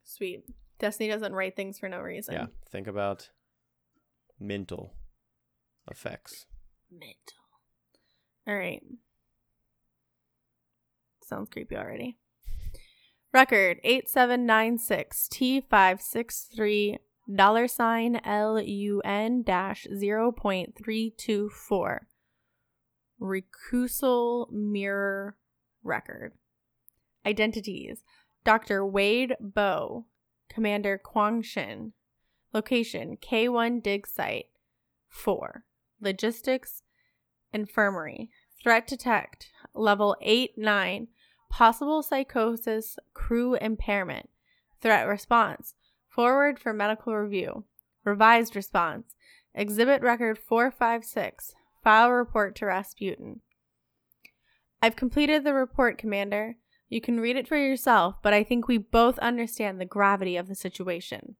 Sweet. 0.05 0.45
Destiny 0.79 1.09
doesn't 1.11 1.35
write 1.35 1.57
things 1.57 1.79
for 1.79 1.89
no 1.89 2.01
reason. 2.01 2.35
Yeah, 2.35 2.47
think 2.71 2.87
about 2.87 3.31
mental 4.41 4.95
effects. 5.91 6.47
Mental. 6.91 7.15
All 8.47 8.57
right. 8.57 8.83
Sounds 11.31 11.49
creepy 11.49 11.77
already. 11.77 12.19
Record 13.33 13.79
8796 13.85 15.29
T563 15.33 16.99
dollar 17.33 17.69
sign 17.69 18.21
LUN 18.27 19.45
dash 19.45 19.87
0.324. 19.93 21.99
Recusal 23.21 24.51
mirror 24.51 25.37
record. 25.85 26.33
Identities 27.25 28.03
Dr. 28.43 28.85
Wade 28.85 29.37
Bow, 29.39 30.07
Commander 30.49 30.99
Kwang 30.99 31.43
Shin. 31.43 31.93
Location 32.53 33.17
K1 33.17 33.81
dig 33.85 34.09
site 34.09 34.47
4. 35.09 35.63
Logistics 36.01 36.83
Infirmary. 37.53 38.31
Threat 38.63 38.87
detect. 38.87 39.51
Level 39.75 40.17
8 40.21 40.59
9. 40.59 41.09
Possible 41.51 42.03
psychosis. 42.03 42.97
Crew 43.13 43.55
impairment. 43.57 44.31
Threat 44.81 45.07
response. 45.07 45.75
Forward 46.09 46.59
for 46.59 46.73
medical 46.73 47.15
review. 47.15 47.65
Revised 48.05 48.57
response. 48.57 49.15
Exhibit 49.55 50.01
record 50.01 50.39
456. 50.39 51.55
File 51.83 52.11
report 52.11 52.55
to 52.57 52.67
Rasputin. 52.67 53.41
I've 54.81 54.97
completed 54.97 55.45
the 55.45 55.53
report, 55.53 55.99
Commander. 55.99 56.57
You 56.89 57.01
can 57.01 57.21
read 57.21 57.37
it 57.37 57.47
for 57.47 57.57
yourself, 57.57 58.17
but 58.23 58.33
I 58.33 58.43
think 58.43 58.67
we 58.67 58.79
both 58.79 59.19
understand 59.19 59.81
the 59.81 59.85
gravity 59.85 60.37
of 60.37 60.49
the 60.49 60.55
situation. 60.55 61.37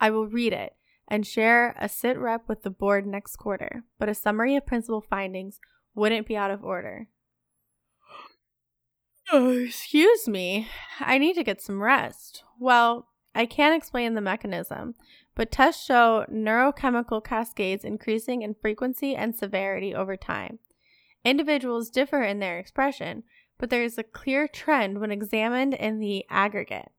I 0.00 0.10
will 0.10 0.26
read 0.26 0.52
it 0.52 0.74
and 1.06 1.26
share 1.26 1.74
a 1.78 1.88
sit 1.88 2.18
rep 2.18 2.48
with 2.48 2.62
the 2.62 2.70
board 2.70 3.06
next 3.06 3.36
quarter, 3.36 3.84
but 3.98 4.08
a 4.08 4.14
summary 4.14 4.56
of 4.56 4.66
principal 4.66 5.00
findings 5.00 5.60
wouldn't 5.94 6.26
be 6.26 6.36
out 6.36 6.50
of 6.50 6.64
order. 6.64 7.08
Oh, 9.32 9.50
excuse 9.50 10.28
me. 10.28 10.68
I 11.00 11.18
need 11.18 11.34
to 11.34 11.44
get 11.44 11.62
some 11.62 11.82
rest. 11.82 12.44
Well, 12.58 13.08
I 13.34 13.46
can't 13.46 13.74
explain 13.74 14.14
the 14.14 14.20
mechanism, 14.20 14.94
but 15.34 15.50
tests 15.50 15.84
show 15.84 16.24
neurochemical 16.30 17.24
cascades 17.24 17.84
increasing 17.84 18.42
in 18.42 18.54
frequency 18.54 19.16
and 19.16 19.34
severity 19.34 19.94
over 19.94 20.16
time. 20.16 20.58
Individuals 21.24 21.90
differ 21.90 22.22
in 22.22 22.38
their 22.38 22.58
expression, 22.58 23.24
but 23.58 23.70
there 23.70 23.82
is 23.82 23.98
a 23.98 24.02
clear 24.04 24.46
trend 24.46 25.00
when 25.00 25.10
examined 25.10 25.74
in 25.74 25.98
the 25.98 26.24
aggregate. 26.28 26.90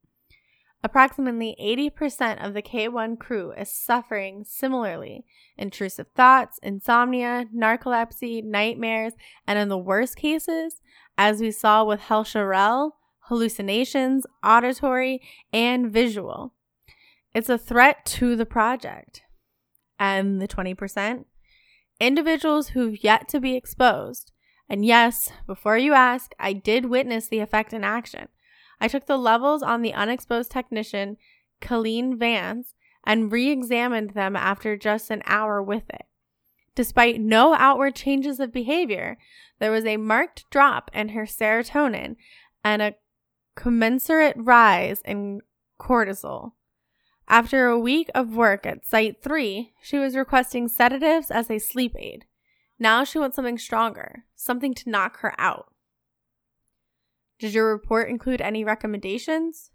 Approximately 0.84 1.56
80% 1.60 2.46
of 2.46 2.54
the 2.54 2.62
K1 2.62 3.18
crew 3.20 3.52
is 3.54 3.72
suffering 3.72 4.44
similarly 4.46 5.26
intrusive 5.58 6.08
thoughts, 6.16 6.60
insomnia, 6.62 7.46
narcolepsy, 7.56 8.44
nightmares, 8.44 9.14
and 9.48 9.58
in 9.58 9.70
the 9.70 9.78
worst 9.78 10.16
cases, 10.16 10.82
as 11.18 11.40
we 11.40 11.52
saw 11.52 11.84
with 11.84 12.02
Hel 12.02 12.24
Sharel, 12.24 12.92
hallucinations, 13.22 14.26
auditory, 14.44 15.22
and 15.52 15.92
visual. 15.92 16.54
It's 17.34 17.50
a 17.50 17.58
threat 17.58 18.06
to 18.06 18.36
the 18.36 18.46
project. 18.46 19.24
And 20.00 20.42
the 20.42 20.48
20%? 20.48 21.26
Individuals 22.00 22.70
who've 22.70 23.04
yet 23.04 23.28
to 23.30 23.40
be 23.40 23.56
exposed. 23.56 24.32
And 24.70 24.86
yes, 24.86 25.32
before 25.48 25.78
you 25.78 25.94
ask, 25.94 26.34
I 26.40 26.54
did 26.54 26.86
witness 26.86 27.28
the 27.28 27.40
effect 27.40 27.74
in 27.74 27.84
action. 27.84 28.28
I 28.82 28.88
took 28.88 29.06
the 29.06 29.18
levels 29.18 29.64
on 29.64 29.82
the 29.82 29.94
unexposed 29.94 30.52
technician, 30.52 31.18
Colleen 31.62 32.18
Vance, 32.18 32.74
and 33.06 33.32
re 33.32 33.50
examined 33.50 34.12
them 34.12 34.36
after 34.36 34.76
just 34.76 35.10
an 35.12 35.22
hour 35.26 35.62
with 35.62 35.84
it. 35.90 36.06
Despite 36.76 37.22
no 37.22 37.56
outward 37.56 37.96
changes 37.96 38.40
of 38.40 38.52
behavior, 38.52 39.18
there 39.60 39.72
was 39.72 39.86
a 39.86 39.98
marked 39.98 40.46
drop 40.50 40.92
in 40.94 41.10
her 41.10 41.24
serotonin 41.24 42.18
and 42.64 42.82
a 42.82 42.96
commensurate 43.56 44.36
rise 44.38 45.02
in 45.06 45.42
cortisol. 45.80 46.52
After 47.28 47.68
a 47.68 47.80
week 47.80 48.10
of 48.14 48.36
work 48.36 48.66
at 48.66 48.86
Site 48.86 49.24
3, 49.24 49.74
she 49.82 49.98
was 49.98 50.16
requesting 50.16 50.68
sedatives 50.68 51.32
as 51.32 51.50
a 51.50 51.60
sleep 51.60 51.96
aid. 51.98 52.26
Now 52.78 53.04
she 53.04 53.18
wants 53.18 53.36
something 53.36 53.58
stronger, 53.58 54.26
something 54.36 54.74
to 54.76 54.90
knock 54.90 55.20
her 55.22 55.34
out. 55.40 55.72
Did 57.40 57.54
your 57.54 57.72
report 57.72 58.10
include 58.10 58.42
any 58.42 58.64
recommendations? 58.64 59.72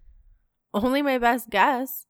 Only 0.73 1.03
my 1.03 1.19
best 1.19 1.51
guess. 1.51 2.07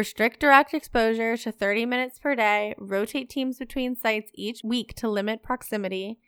Restrict 0.00 0.40
direct 0.40 0.72
exposure 0.72 1.36
to 1.36 1.52
30 1.52 1.84
minutes 1.84 2.18
per 2.18 2.34
day, 2.34 2.74
rotate 2.78 3.28
teams 3.28 3.58
between 3.58 3.94
sites 3.94 4.30
each 4.34 4.62
week 4.64 4.94
to 4.94 5.10
limit 5.10 5.42
proximity, 5.42 6.18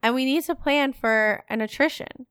and 0.00 0.14
we 0.14 0.24
need 0.24 0.44
to 0.44 0.54
plan 0.54 0.92
for 0.92 1.42
an 1.48 1.60
attrition. 1.60 2.28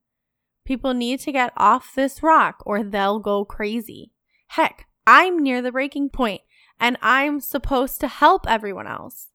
People 0.64 0.94
need 0.94 1.20
to 1.20 1.34
get 1.34 1.52
off 1.58 1.94
this 1.94 2.24
rock 2.24 2.64
or 2.66 2.82
they'll 2.82 3.20
go 3.20 3.44
crazy. 3.44 4.14
Heck, 4.48 4.88
I'm 5.06 5.38
near 5.38 5.62
the 5.62 5.74
breaking 5.74 6.12
point 6.12 6.44
and 6.80 6.96
I'm 7.02 7.42
supposed 7.42 8.00
to 8.00 8.08
help 8.08 8.50
everyone 8.50 8.88
else. 8.88 9.28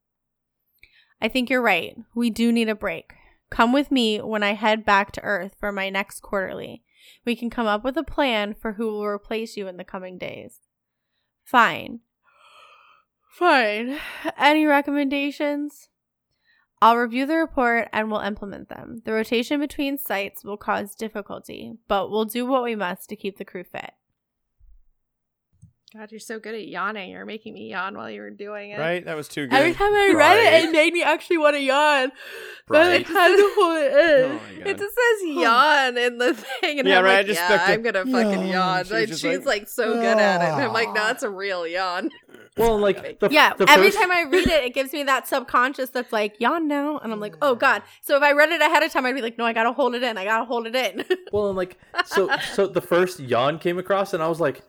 I 1.20 1.28
think 1.28 1.50
you're 1.50 1.60
right. 1.60 1.94
We 2.14 2.30
do 2.30 2.52
need 2.52 2.70
a 2.70 2.74
break. 2.74 3.12
Come 3.50 3.74
with 3.74 3.90
me 3.90 4.16
when 4.22 4.42
I 4.42 4.54
head 4.54 4.86
back 4.86 5.12
to 5.12 5.22
Earth 5.22 5.56
for 5.60 5.72
my 5.72 5.90
next 5.90 6.20
quarterly. 6.20 6.84
We 7.26 7.36
can 7.36 7.50
come 7.50 7.66
up 7.66 7.84
with 7.84 7.98
a 7.98 8.02
plan 8.02 8.54
for 8.54 8.72
who 8.72 8.86
will 8.86 9.04
replace 9.04 9.58
you 9.58 9.68
in 9.68 9.76
the 9.76 9.84
coming 9.84 10.16
days. 10.16 10.60
Fine. 11.50 11.98
Fine. 13.28 13.98
Any 14.38 14.66
recommendations? 14.66 15.88
I'll 16.80 16.96
review 16.96 17.26
the 17.26 17.38
report 17.38 17.88
and 17.92 18.08
we'll 18.08 18.20
implement 18.20 18.68
them. 18.68 19.02
The 19.04 19.12
rotation 19.12 19.58
between 19.58 19.98
sites 19.98 20.44
will 20.44 20.56
cause 20.56 20.94
difficulty, 20.94 21.72
but 21.88 22.08
we'll 22.08 22.24
do 22.24 22.46
what 22.46 22.62
we 22.62 22.76
must 22.76 23.08
to 23.08 23.16
keep 23.16 23.36
the 23.36 23.44
crew 23.44 23.64
fit. 23.64 23.90
God, 25.92 26.12
you're 26.12 26.20
so 26.20 26.38
good 26.38 26.54
at 26.54 26.68
yawning. 26.68 27.10
You're 27.10 27.26
making 27.26 27.52
me 27.52 27.68
yawn 27.70 27.96
while 27.96 28.08
you 28.08 28.20
were 28.20 28.30
doing 28.30 28.70
it. 28.70 28.78
Right? 28.78 29.04
That 29.04 29.16
was 29.16 29.26
too 29.26 29.48
good. 29.48 29.56
Every 29.56 29.72
time 29.74 29.92
I 29.92 30.12
read 30.14 30.36
it, 30.38 30.44
Right. 30.44 30.64
it 30.64 30.70
made 30.70 30.92
me 30.92 31.02
actually 31.02 31.38
want 31.38 31.56
to 31.56 31.60
yawn. 31.60 32.12
But 32.68 32.76
I 32.82 32.86
Right. 32.92 33.06
had 33.08 33.28
to 33.36 33.52
hold 33.56 33.76
it 33.76 33.92
oh 33.96 33.98
in. 33.98 34.40
Oh. 34.66 34.70
It 34.70 34.78
just 34.78 34.94
says 34.94 35.28
yawn 35.36 35.98
in 35.98 36.18
the 36.18 36.34
thing, 36.60 36.78
and 36.78 36.86
Yeah, 36.86 36.98
I'm 37.00 37.04
right, 37.04 37.18
I 37.18 37.22
just 37.24 37.40
yeah, 37.40 37.64
I'm 37.66 37.82
gonna 37.82 38.04
fucking 38.06 38.46
yawn. 38.46 38.48
yawn. 38.48 38.84
She 38.84 38.92
was 38.92 39.10
And 39.10 39.18
she's 39.18 39.38
like, 39.38 39.46
like, 39.62 39.68
so 39.68 39.94
good 39.94 40.04
at 40.16 40.40
it, 40.40 40.52
and 40.52 40.62
I'm 40.62 40.72
like, 40.72 40.92
no, 40.94 41.00
ah. 41.02 41.10
it's 41.10 41.24
a 41.24 41.30
real 41.30 41.66
yawn. 41.66 42.10
Well, 42.56 42.78
like 42.78 43.20
the, 43.20 43.28
Yeah, 43.30 43.54
the 43.54 43.70
every 43.70 43.86
first- 43.90 43.98
time 43.98 44.10
I 44.10 44.24
read 44.24 44.46
it, 44.46 44.64
it 44.64 44.74
gives 44.74 44.92
me 44.92 45.04
that 45.04 45.26
subconscious 45.26 45.90
that's 45.90 46.12
like, 46.12 46.34
yawn 46.40 46.68
now. 46.68 46.98
And 46.98 47.10
I'm 47.12 47.20
like, 47.20 47.36
oh 47.40 47.54
God. 47.54 47.82
So 48.02 48.16
if 48.16 48.22
I 48.22 48.32
read 48.32 48.50
it 48.50 48.60
ahead 48.60 48.82
of 48.82 48.92
time, 48.92 49.06
I'd 49.06 49.14
be 49.14 49.22
like, 49.22 49.38
no, 49.38 49.46
I 49.46 49.52
gotta 49.54 49.72
hold 49.72 49.94
it 49.94 50.02
in. 50.02 50.18
I 50.18 50.24
gotta 50.24 50.44
hold 50.44 50.66
it 50.66 50.74
in. 50.74 51.04
Well, 51.32 51.46
and 51.48 51.56
like 51.56 51.78
so 52.04 52.28
so 52.52 52.66
the 52.66 52.82
first 52.82 53.20
yawn 53.20 53.60
came 53.60 53.78
across 53.78 54.12
and 54.12 54.22
I 54.22 54.28
was 54.28 54.40
like, 54.40 54.62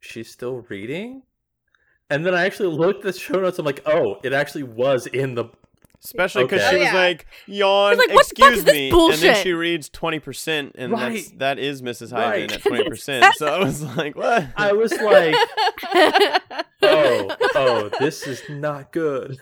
she's 0.00 0.30
still 0.30 0.64
reading? 0.68 1.22
And 2.08 2.26
then 2.26 2.34
I 2.34 2.44
actually 2.44 2.74
looked 2.76 3.04
at 3.04 3.14
the 3.14 3.18
show 3.20 3.34
notes. 3.40 3.58
I'm 3.58 3.64
like, 3.66 3.82
oh, 3.86 4.16
it 4.24 4.32
actually 4.32 4.64
was 4.64 5.06
in 5.06 5.34
the. 5.36 5.44
Especially 6.02 6.44
because 6.44 6.62
Okay. 6.62 6.70
she 6.70 6.76
Oh, 6.76 6.78
was 6.80 6.86
yeah. 6.88 6.94
like, 6.94 7.26
yawn, 7.46 7.98
like, 7.98 8.08
what 8.08 8.26
the 8.26 8.34
fuck 8.34 8.52
excuse 8.54 8.58
is 8.60 8.64
this 8.64 8.72
me. 8.74 8.90
And 8.90 9.12
then 9.22 9.42
she 9.44 9.52
reads 9.52 9.90
20%, 9.90 10.72
and 10.74 10.92
that's, 10.94 11.02
Right. 11.02 11.38
that 11.38 11.58
is 11.58 11.82
Mrs. 11.82 12.10
Hyven 12.12 12.48
Right. 12.48 12.52
at 12.52 12.62
20%. 12.62 13.32
so 13.34 13.46
I 13.46 13.58
was 13.62 13.82
like, 13.96 14.16
what? 14.16 14.48
I 14.56 14.72
was 14.72 14.92
like, 14.92 15.34
oh, 16.82 17.36
oh, 17.54 17.90
this 18.00 18.26
is 18.26 18.42
not 18.48 18.92
good. 18.92 19.36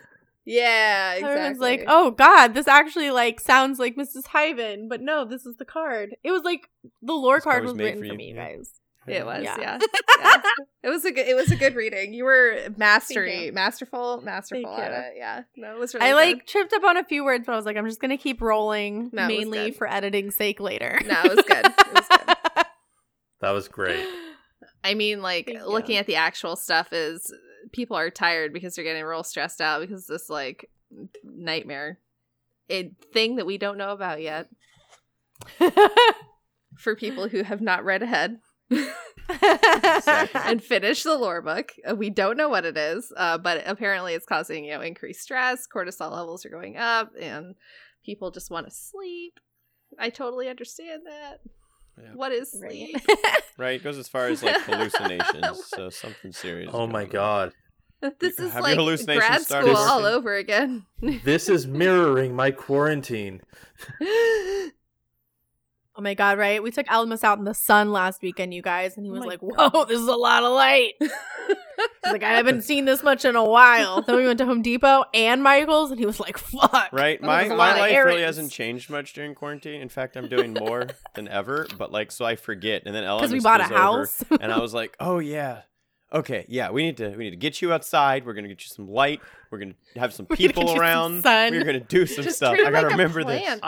yeah, 0.44 1.12
exactly. 1.14 1.30
Everyone's 1.30 1.58
like, 1.60 1.84
oh 1.86 2.10
God, 2.10 2.54
this 2.54 2.66
actually 2.66 3.10
like 3.12 3.38
sounds 3.40 3.78
like 3.78 3.94
Mrs. 3.96 4.24
Hyven, 4.26 4.88
but 4.88 5.00
no, 5.00 5.24
this 5.24 5.46
is 5.46 5.56
the 5.58 5.64
card. 5.64 6.16
It 6.24 6.32
was 6.32 6.42
like 6.42 6.68
the 7.02 7.12
lore 7.12 7.36
This 7.36 7.44
card 7.44 7.52
card 7.54 7.64
was 7.64 7.72
was 7.74 7.78
written 7.80 8.00
for 8.02 8.06
for, 8.08 8.12
you, 8.12 8.18
me, 8.18 8.32
guys. 8.32 8.77
It 9.10 9.26
was, 9.26 9.44
Yeah. 9.44 9.56
yeah. 9.60 9.78
Yeah. 10.20 10.42
It 10.82 10.88
was 10.88 11.04
a 11.04 11.12
good. 11.12 11.26
It 11.28 11.34
was 11.36 11.50
a 11.52 11.56
good 11.56 11.74
reading. 11.76 12.12
You 12.12 12.24
were 12.24 12.58
mastery, 12.76 13.46
you. 13.46 13.52
masterful, 13.52 14.20
masterful 14.22 14.74
Thank 14.74 14.84
at 14.86 14.90
you. 14.92 14.98
it. 14.98 15.14
Yeah, 15.16 15.42
no, 15.56 15.72
it 15.72 15.78
was 15.78 15.94
really. 15.94 16.06
I 16.06 16.10
good. 16.10 16.16
like 16.36 16.46
tripped 16.46 16.72
up 16.72 16.82
on 16.84 16.96
a 16.96 17.04
few 17.04 17.24
words, 17.24 17.44
but 17.46 17.52
I 17.52 17.56
was 17.56 17.64
like, 17.66 17.76
I'm 17.76 17.86
just 17.86 18.00
gonna 18.00 18.16
keep 18.16 18.40
rolling, 18.40 19.10
No, 19.12 19.26
mainly 19.28 19.70
for 19.70 19.88
editing 19.88 20.30
sake 20.32 20.58
later. 20.60 20.98
No, 21.06 21.20
it 21.24 21.36
was 21.36 21.44
good. 21.46 21.66
It 21.66 21.94
was 21.94 22.08
good. 22.08 22.64
That 23.40 23.50
was 23.52 23.68
great. 23.68 24.04
I 24.82 24.94
mean, 24.94 25.22
like 25.22 25.46
Thank 25.46 25.58
you. 25.60 25.66
looking 25.70 25.96
at 25.96 26.06
the 26.06 26.16
actual 26.16 26.56
stuff 26.56 26.88
is 26.92 27.32
people 27.72 27.96
are 27.96 28.10
tired 28.10 28.52
because 28.52 28.74
they're 28.74 28.84
getting 28.84 29.04
real 29.04 29.22
stressed 29.22 29.60
out 29.60 29.80
because 29.82 30.06
this 30.08 30.28
like 30.28 30.68
nightmare 31.22 32.00
a 32.68 32.90
thing 33.12 33.36
that 33.36 33.46
we 33.46 33.56
don't 33.58 33.78
know 33.78 33.90
about 33.92 34.20
yet 34.20 34.48
for 36.78 36.94
people 36.96 37.28
who 37.28 37.42
have 37.42 37.60
not 37.60 37.84
read 37.84 38.02
ahead 38.02 38.38
and 38.70 40.62
finish 40.62 41.02
the 41.02 41.16
lore 41.16 41.42
book. 41.42 41.72
Uh, 41.88 41.94
We 41.94 42.10
don't 42.10 42.36
know 42.36 42.48
what 42.48 42.64
it 42.64 42.76
is, 42.76 43.12
uh, 43.16 43.38
but 43.38 43.62
apparently 43.66 44.14
it's 44.14 44.26
causing 44.26 44.64
you 44.64 44.72
know 44.74 44.80
increased 44.80 45.20
stress. 45.22 45.66
Cortisol 45.72 46.12
levels 46.12 46.44
are 46.46 46.50
going 46.50 46.76
up, 46.76 47.10
and 47.20 47.54
people 48.04 48.30
just 48.30 48.50
want 48.50 48.66
to 48.66 48.72
sleep. 48.72 49.38
I 49.98 50.10
totally 50.10 50.48
understand 50.48 51.02
that. 51.06 51.38
Yeah. 52.00 52.10
What 52.14 52.32
is 52.32 52.52
sleep? 52.52 52.96
Right? 53.58 53.80
It 53.80 53.82
goes 53.82 53.98
as 53.98 54.06
far 54.06 54.28
as 54.28 54.40
like 54.42 54.60
hallucinations. 54.60 55.64
so 55.66 55.90
something 55.90 56.30
serious. 56.32 56.70
Oh 56.72 56.86
my 56.86 57.04
going 57.04 57.06
on. 57.06 57.10
god. 57.10 57.52
This 58.20 58.38
is 58.38 58.52
Have 58.52 58.62
like 58.62 58.76
hallucinations 58.76 59.48
grad 59.48 59.64
school 59.64 59.76
all 59.76 60.04
over 60.06 60.36
again. 60.36 60.86
This 61.02 61.48
is 61.48 61.66
mirroring 61.66 62.36
my 62.36 62.52
quarantine. 62.52 63.40
Oh 65.98 66.00
my 66.00 66.14
god, 66.14 66.38
right? 66.38 66.62
We 66.62 66.70
took 66.70 66.88
Almas 66.92 67.24
out 67.24 67.38
in 67.38 67.44
the 67.44 67.54
sun 67.54 67.90
last 67.90 68.22
weekend, 68.22 68.54
you 68.54 68.62
guys, 68.62 68.96
and 68.96 69.04
he 69.04 69.10
Oh 69.10 69.14
was 69.14 69.22
my 69.22 69.26
like, 69.26 69.40
Whoa, 69.40 69.84
this 69.88 69.98
is 69.98 70.06
a 70.06 70.14
lot 70.14 70.44
of 70.44 70.52
light. 70.52 70.92
He's 71.00 72.12
like, 72.12 72.22
I 72.22 72.34
haven't 72.34 72.62
seen 72.62 72.84
this 72.84 73.02
much 73.02 73.24
in 73.24 73.34
a 73.34 73.44
while. 73.44 74.02
then 74.02 74.14
we 74.16 74.24
went 74.24 74.38
to 74.38 74.46
Home 74.46 74.62
Depot 74.62 75.06
and 75.12 75.42
Michael's, 75.42 75.90
and 75.90 75.98
he 75.98 76.06
was 76.06 76.20
like, 76.20 76.38
Fuck. 76.38 76.90
Right? 76.92 77.20
My 77.20 77.48
my 77.48 77.54
lot 77.54 77.72
of 77.72 77.78
life 77.80 78.04
really 78.04 78.22
hasn't 78.22 78.52
changed 78.52 78.90
much 78.90 79.12
during 79.12 79.34
quarantine. 79.34 79.80
In 79.80 79.88
fact, 79.88 80.16
I'm 80.16 80.28
doing 80.28 80.54
more 80.54 80.86
than 81.16 81.26
ever. 81.26 81.66
But 81.76 81.90
like, 81.90 82.12
so 82.12 82.24
I 82.24 82.36
forget, 82.36 82.84
and 82.86 82.94
then 82.94 83.02
Ellen 83.02 83.20
Because 83.22 83.32
we 83.32 83.40
bought 83.40 83.60
a 83.60 83.64
was 83.64 83.72
over, 83.72 83.78
house. 84.30 84.40
and 84.40 84.52
I 84.52 84.60
was 84.60 84.72
like, 84.72 84.96
oh 85.00 85.18
yeah. 85.18 85.62
Okay, 86.10 86.46
yeah, 86.48 86.70
we 86.70 86.84
need 86.84 86.96
to 86.98 87.10
we 87.10 87.24
need 87.24 87.30
to 87.30 87.36
get 87.36 87.60
you 87.60 87.72
outside. 87.72 88.24
We're 88.24 88.32
gonna 88.34 88.48
get 88.48 88.62
you 88.62 88.68
some 88.68 88.88
light. 88.88 89.20
We're 89.50 89.58
gonna 89.58 89.74
have 89.96 90.14
some 90.14 90.26
people 90.26 90.62
get 90.62 90.70
some 90.70 90.80
around. 90.80 91.24
We're 91.24 91.64
gonna 91.64 91.80
do 91.80 92.06
some 92.06 92.24
Just 92.24 92.36
stuff. 92.36 92.54
I 92.54 92.70
gotta 92.70 92.82
like 92.86 92.92
remember 92.92 93.24
this. 93.24 93.42
plant. 93.42 93.60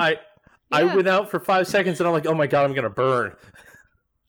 I 0.73 0.83
I 0.83 0.95
went 0.95 1.09
out 1.09 1.31
for 1.31 1.41
five 1.41 1.67
seconds 1.67 2.01
and 2.01 2.07
I'm 2.07 2.13
like, 2.13 2.27
oh 2.27 2.35
my 2.35 2.47
god, 2.47 2.65
I'm 2.65 2.75
gonna 2.75 2.91
burn. 2.91 3.33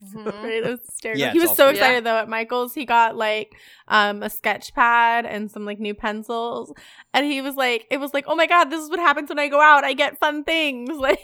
Mhm. 0.04 0.26
Right, 0.44 0.54
it 0.54 0.66
was 0.66 0.80
hysterical. 0.84 1.20
Yeah, 1.22 1.32
he 1.32 1.39
was 1.39 1.50
all 1.50 1.56
so 1.56 1.68
fake. 1.68 1.76
excited 1.78 2.04
though 2.04 2.18
at 2.18 2.28
Michael's. 2.28 2.74
He 2.74 2.86
got 2.86 3.16
like 3.16 3.52
um 3.88 4.24
a 4.24 4.30
sketch 4.32 4.74
pad 4.74 5.28
and 5.28 5.52
some 5.52 5.64
like 5.66 5.80
new 5.80 5.94
pencils. 5.94 6.74
And 7.14 7.26
he 7.28 7.42
was 7.42 7.56
like, 7.56 7.86
it 7.92 7.98
was 8.00 8.12
like, 8.14 8.26
oh 8.28 8.36
my 8.36 8.48
god, 8.48 8.66
this 8.72 8.82
is 8.82 8.89
what 8.89 9.00
happens 9.00 9.30
when 9.30 9.38
I 9.38 9.48
go 9.48 9.62
out. 9.62 9.84
I 9.84 9.94
get 9.94 10.20
fun 10.20 10.44
things. 10.44 10.89
Like 10.98 11.20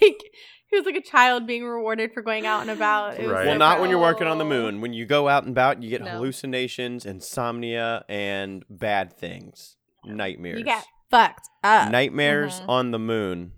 he 0.70 0.76
was 0.78 0.86
like 0.86 0.96
a 0.98 1.02
child 1.02 1.48
being 1.48 1.64
rewarded 1.64 2.12
for 2.14 2.22
going 2.22 2.46
out 2.46 2.62
and 2.62 2.70
about. 2.70 3.16
It 3.18 3.22
was 3.24 3.32
Right. 3.32 3.44
so 3.46 3.50
Well, 3.52 3.58
not 3.58 3.80
when 3.80 3.90
you're 3.90 4.02
working 4.02 4.28
on 4.28 4.38
the 4.38 4.44
moon. 4.46 4.82
When 4.82 4.92
you 4.94 5.06
go 5.06 5.28
out 5.30 5.44
and 5.44 5.54
about, 5.54 5.82
you 5.82 5.90
get 5.90 6.02
No. 6.04 6.12
hallucinations, 6.12 7.06
insomnia, 7.06 8.04
and 8.10 8.66
bad 8.70 9.14
things, 9.18 9.78
nightmares. 10.06 10.60
You 10.60 10.66
get 10.66 10.86
fucked 11.10 11.48
up. 11.64 11.90
nightmares 11.90 12.60
Mhm. 12.60 12.70
on 12.70 12.92
the 12.92 13.00
moon. 13.00 13.54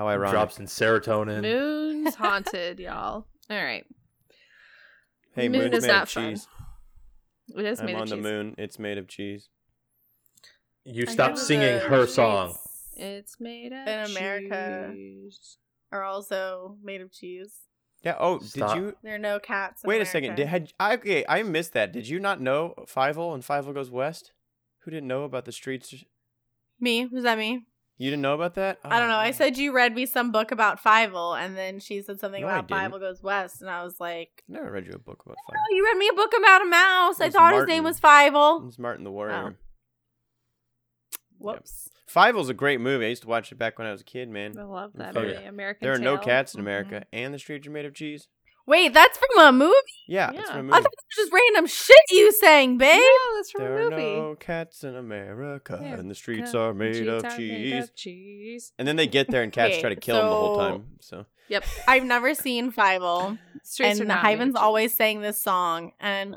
How 0.00 0.08
ironic. 0.08 0.32
Drops 0.32 0.58
in 0.58 0.64
serotonin. 0.64 1.42
Moon's 1.42 2.14
haunted, 2.16 2.80
y'all. 2.80 3.26
All 3.50 3.62
right. 3.62 3.84
hey, 5.34 5.50
Moon 5.50 5.60
moon's 5.64 5.74
is 5.76 5.82
made 5.82 5.88
not 5.88 6.02
of 6.04 6.08
fun. 6.08 6.30
cheese. 6.30 6.48
It 7.54 7.64
is 7.66 7.80
I'm 7.80 7.86
made 7.86 7.94
on 7.96 8.02
of 8.04 8.08
the 8.08 8.14
cheese. 8.16 8.22
moon. 8.24 8.54
It's 8.56 8.78
made 8.78 8.96
of 8.96 9.08
cheese. 9.08 9.50
You 10.86 11.04
I 11.06 11.12
stop 11.12 11.30
know 11.32 11.36
singing 11.36 11.74
the 11.74 11.80
her 11.80 11.96
streets 12.06 12.14
song. 12.14 12.56
It's 12.96 13.38
made 13.40 13.74
of 13.74 13.86
In 13.86 14.10
America. 14.16 14.90
cheese. 14.94 15.58
Are 15.92 16.02
also 16.02 16.76
made 16.82 17.02
of 17.02 17.12
cheese. 17.12 17.52
Yeah. 18.02 18.16
Oh, 18.18 18.38
Stop. 18.38 18.74
did 18.76 18.82
you? 18.82 18.96
There 19.02 19.16
are 19.16 19.18
no 19.18 19.38
cats. 19.38 19.84
in 19.84 19.88
Wait 19.88 20.00
a 20.00 20.06
second. 20.06 20.36
Did 20.36 20.46
America. 20.48 20.50
had 20.50 20.72
I 20.80 20.94
okay? 20.94 21.24
I 21.28 21.42
missed 21.42 21.74
that. 21.74 21.92
Did 21.92 22.08
you 22.08 22.20
not 22.20 22.40
know 22.40 22.72
Fievel 22.88 23.34
and 23.34 23.42
Fievel 23.44 23.74
goes 23.74 23.90
west? 23.90 24.32
Who 24.84 24.90
didn't 24.90 25.08
know 25.08 25.24
about 25.24 25.44
the 25.44 25.52
streets? 25.52 25.92
me? 26.80 27.04
Was 27.04 27.24
that 27.24 27.36
me? 27.36 27.66
You 28.00 28.08
didn't 28.08 28.22
know 28.22 28.32
about 28.32 28.54
that? 28.54 28.78
I 28.82 28.98
don't 28.98 29.08
know. 29.10 29.16
Oh, 29.16 29.18
I 29.18 29.30
said 29.30 29.58
you 29.58 29.72
read 29.72 29.94
me 29.94 30.06
some 30.06 30.32
book 30.32 30.52
about 30.52 30.82
Fievel, 30.82 31.38
and 31.38 31.54
then 31.54 31.78
she 31.80 32.00
said 32.00 32.18
something 32.18 32.40
No, 32.40 32.48
about. 32.48 32.66
Fievel 32.68 32.98
Goes 32.98 33.22
West, 33.22 33.60
and 33.60 33.68
I 33.68 33.84
was 33.84 34.00
like, 34.00 34.42
I 34.48 34.54
never 34.54 34.70
read 34.70 34.86
you 34.86 34.92
a 34.94 34.98
book 34.98 35.22
about 35.26 35.36
"Oh, 35.38 35.52
Fievel. 35.52 35.76
you 35.76 35.84
read 35.84 35.98
me 35.98 36.08
a 36.08 36.14
book 36.14 36.32
about 36.34 36.62
a 36.62 36.64
mouse. 36.64 37.20
I 37.20 37.28
thought 37.28 37.52
his 37.52 37.66
name 37.66 37.84
was 37.84 38.00
Fievel." 38.00 38.66
It's 38.66 38.78
Martin 38.78 39.04
the 39.04 39.10
Warrior. 39.10 39.58
Whoops. 41.38 41.90
Fievel's 42.10 42.48
a 42.48 42.54
great 42.54 42.80
movie. 42.80 43.04
I 43.04 43.08
used 43.10 43.22
to 43.22 43.28
watch 43.28 43.52
it 43.52 43.56
back 43.58 43.78
when 43.78 43.86
I 43.86 43.92
was 43.92 44.00
a 44.00 44.04
kid, 44.04 44.30
man. 44.30 44.58
I 44.58 44.62
love 44.62 44.92
that 44.94 45.14
Oh, 45.16 45.20
movie. 45.20 45.34
yeah. 45.34 45.48
American 45.48 45.84
There 45.86 45.94
are 45.94 45.98
no 45.98 46.16
cats 46.16 46.54
in 46.54 46.58
Mhm. 46.58 46.64
America, 46.64 47.04
and 47.12 47.32
the 47.34 47.38
streets 47.38 47.66
are 47.66 47.70
made 47.70 47.84
of 47.84 47.94
cheese. 47.94 48.28
Wait, 48.70 48.94
that's 48.94 49.18
from 49.18 49.46
a 49.46 49.52
movie. 49.52 49.74
Yeah, 50.06 50.30
it's 50.32 50.48
from 50.48 50.56
a 50.56 50.58
I 50.58 50.62
movie. 50.62 50.72
I 50.74 50.80
thought 50.80 50.92
it 50.92 51.16
was 51.16 51.16
just 51.16 51.32
random 51.32 51.66
shit 51.66 51.96
you 52.10 52.32
sang, 52.32 52.78
babe. 52.78 53.00
No, 53.00 53.36
that's 53.36 53.50
from 53.50 53.62
There 53.64 53.78
a 53.80 53.86
are 53.86 53.90
no 53.90 54.36
cats 54.38 54.84
in 54.84 54.94
America, 54.94 55.80
Yeah, 55.82 55.94
and 55.96 56.08
the 56.08 56.14
streets 56.14 56.54
are 56.54 56.72
made 56.72 56.94
streets 56.94 57.10
of 57.10 57.24
are 57.32 57.36
cheese. 57.36 57.72
Made 57.72 57.82
of 57.82 57.94
cheese. 57.96 58.72
And 58.78 58.86
then 58.86 58.94
they 58.94 59.08
get 59.08 59.28
there, 59.28 59.42
and 59.42 59.52
cats 59.52 59.72
Okay, 59.72 59.80
try 59.80 59.90
to 59.90 59.96
kill 60.00 60.16
them 60.18 60.30
the 60.30 60.36
whole 60.36 60.56
time. 60.56 60.86
So 61.00 61.26
Yep. 61.48 61.64
I've 61.88 62.04
never 62.04 62.32
seen 62.32 62.70
Fievel, 62.70 63.38
Streets 63.64 63.98
are 63.98 64.02
and 64.02 64.08
not 64.08 64.22
made 64.22 64.34
of 64.34 64.38
Hyven's 64.38 64.54
always 64.56 64.94
sang 64.94 65.20
this 65.20 65.42
song, 65.42 65.90
and 65.98 66.36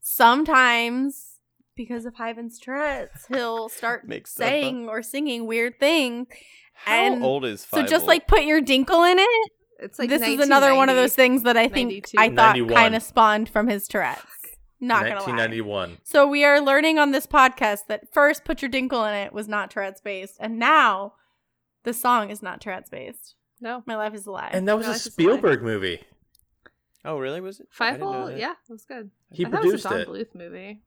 sometimes 0.00 1.38
because 1.76 2.04
of 2.06 2.14
Hyven's 2.14 2.58
Tourette's, 2.58 3.26
he'll 3.28 3.68
start 3.68 4.06
Make 4.08 4.22
up. 4.24 4.28
saying 4.28 4.88
or 4.88 5.00
singing 5.00 5.46
weird 5.46 5.78
things. 5.78 6.26
how 6.74 6.92
And 6.92 7.22
old 7.22 7.44
is 7.44 7.60
So 7.60 7.82
just 7.86 8.06
like 8.08 8.26
put 8.26 8.42
your 8.44 8.60
dinkle 8.60 9.08
in 9.10 9.20
it. 9.20 9.52
It's 9.78 9.98
like 9.98 10.08
this 10.08 10.22
is 10.22 10.40
another 10.40 10.74
one 10.74 10.88
of 10.88 10.96
those 10.96 11.14
things 11.14 11.42
that 11.44 11.56
I 11.56 11.68
think 11.68 11.90
92. 11.90 12.18
I 12.18 12.28
thought 12.28 12.56
91. 12.56 12.74
kind 12.74 12.94
of 12.94 13.02
spawned 13.02 13.48
from 13.48 13.68
his 13.68 13.86
Tourette's. 13.86 14.24
Not 14.80 15.02
gonna 15.02 15.20
lie. 15.20 15.26
1991. 15.26 15.98
So 16.04 16.26
we 16.26 16.44
are 16.44 16.60
learning 16.60 16.98
on 16.98 17.10
this 17.10 17.26
podcast 17.26 17.86
that 17.88 18.12
first 18.12 18.44
put 18.44 18.62
your 18.62 18.70
dinkle 18.70 19.08
in 19.08 19.14
it 19.14 19.32
was 19.32 19.48
not 19.48 19.70
Tourette's 19.70 20.00
based, 20.00 20.36
and 20.40 20.58
now 20.58 21.14
the 21.82 21.92
song 21.92 22.30
is 22.30 22.42
not 22.42 22.60
Tourette's 22.60 22.90
based. 22.90 23.34
No. 23.60 23.82
My 23.86 23.96
life 23.96 24.14
is 24.14 24.26
a 24.26 24.30
lie. 24.30 24.50
And 24.52 24.68
that 24.68 24.76
was 24.76 24.86
No, 24.86 24.92
a 24.92 24.94
it's 24.94 25.04
just 25.04 25.18
a 25.18 25.22
lie. 25.22 25.30
Spielberg 25.32 25.62
movie. 25.62 26.00
Oh, 27.04 27.18
really? 27.18 27.40
Was 27.40 27.58
it? 27.60 27.68
I 27.80 27.92
didn't 27.92 28.06
Fievel, 28.06 28.38
yeah, 28.38 28.52
it 28.52 28.72
was 28.72 28.84
good. 28.84 29.10
He 29.32 29.44
I 29.46 29.50
thought 29.50 29.64
it 29.64 29.72
was 29.72 29.82
produced 29.82 29.86
a 29.86 29.88
Don 29.88 30.00
it. 30.00 30.08
Bluth 30.08 30.34
movie. 30.34 30.82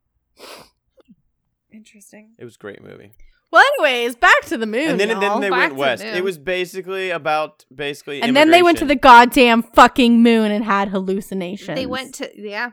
Interesting. 1.72 2.32
It 2.38 2.44
was 2.46 2.56
a 2.56 2.60
great 2.60 2.84
movie. 2.84 3.12
Well, 3.52 3.64
anyways, 3.80 4.16
back 4.16 4.42
to 4.46 4.58
the 4.58 4.66
moon. 4.66 4.92
and 4.92 5.00
then, 5.00 5.10
and 5.12 5.22
y'all. 5.22 5.34
then 5.40 5.42
they 5.42 5.50
Back 5.50 5.70
went 5.72 5.76
west. 5.76 6.04
moon. 6.04 6.16
It 6.16 6.24
was 6.24 6.38
basically 6.38 7.10
about 7.10 7.66
basically. 7.74 8.22
and 8.22 8.36
then 8.36 8.50
they 8.52 8.64
went 8.64 8.78
to 8.78 8.86
the 8.86 8.96
goddamn 8.96 9.64
fucking 9.64 10.24
moon 10.24 10.52
and 10.52 10.64
had 10.64 10.88
hallucinations. 10.90 11.76
They 11.76 11.86
went 11.86 12.16
to 12.16 12.30
yeah. 12.36 12.72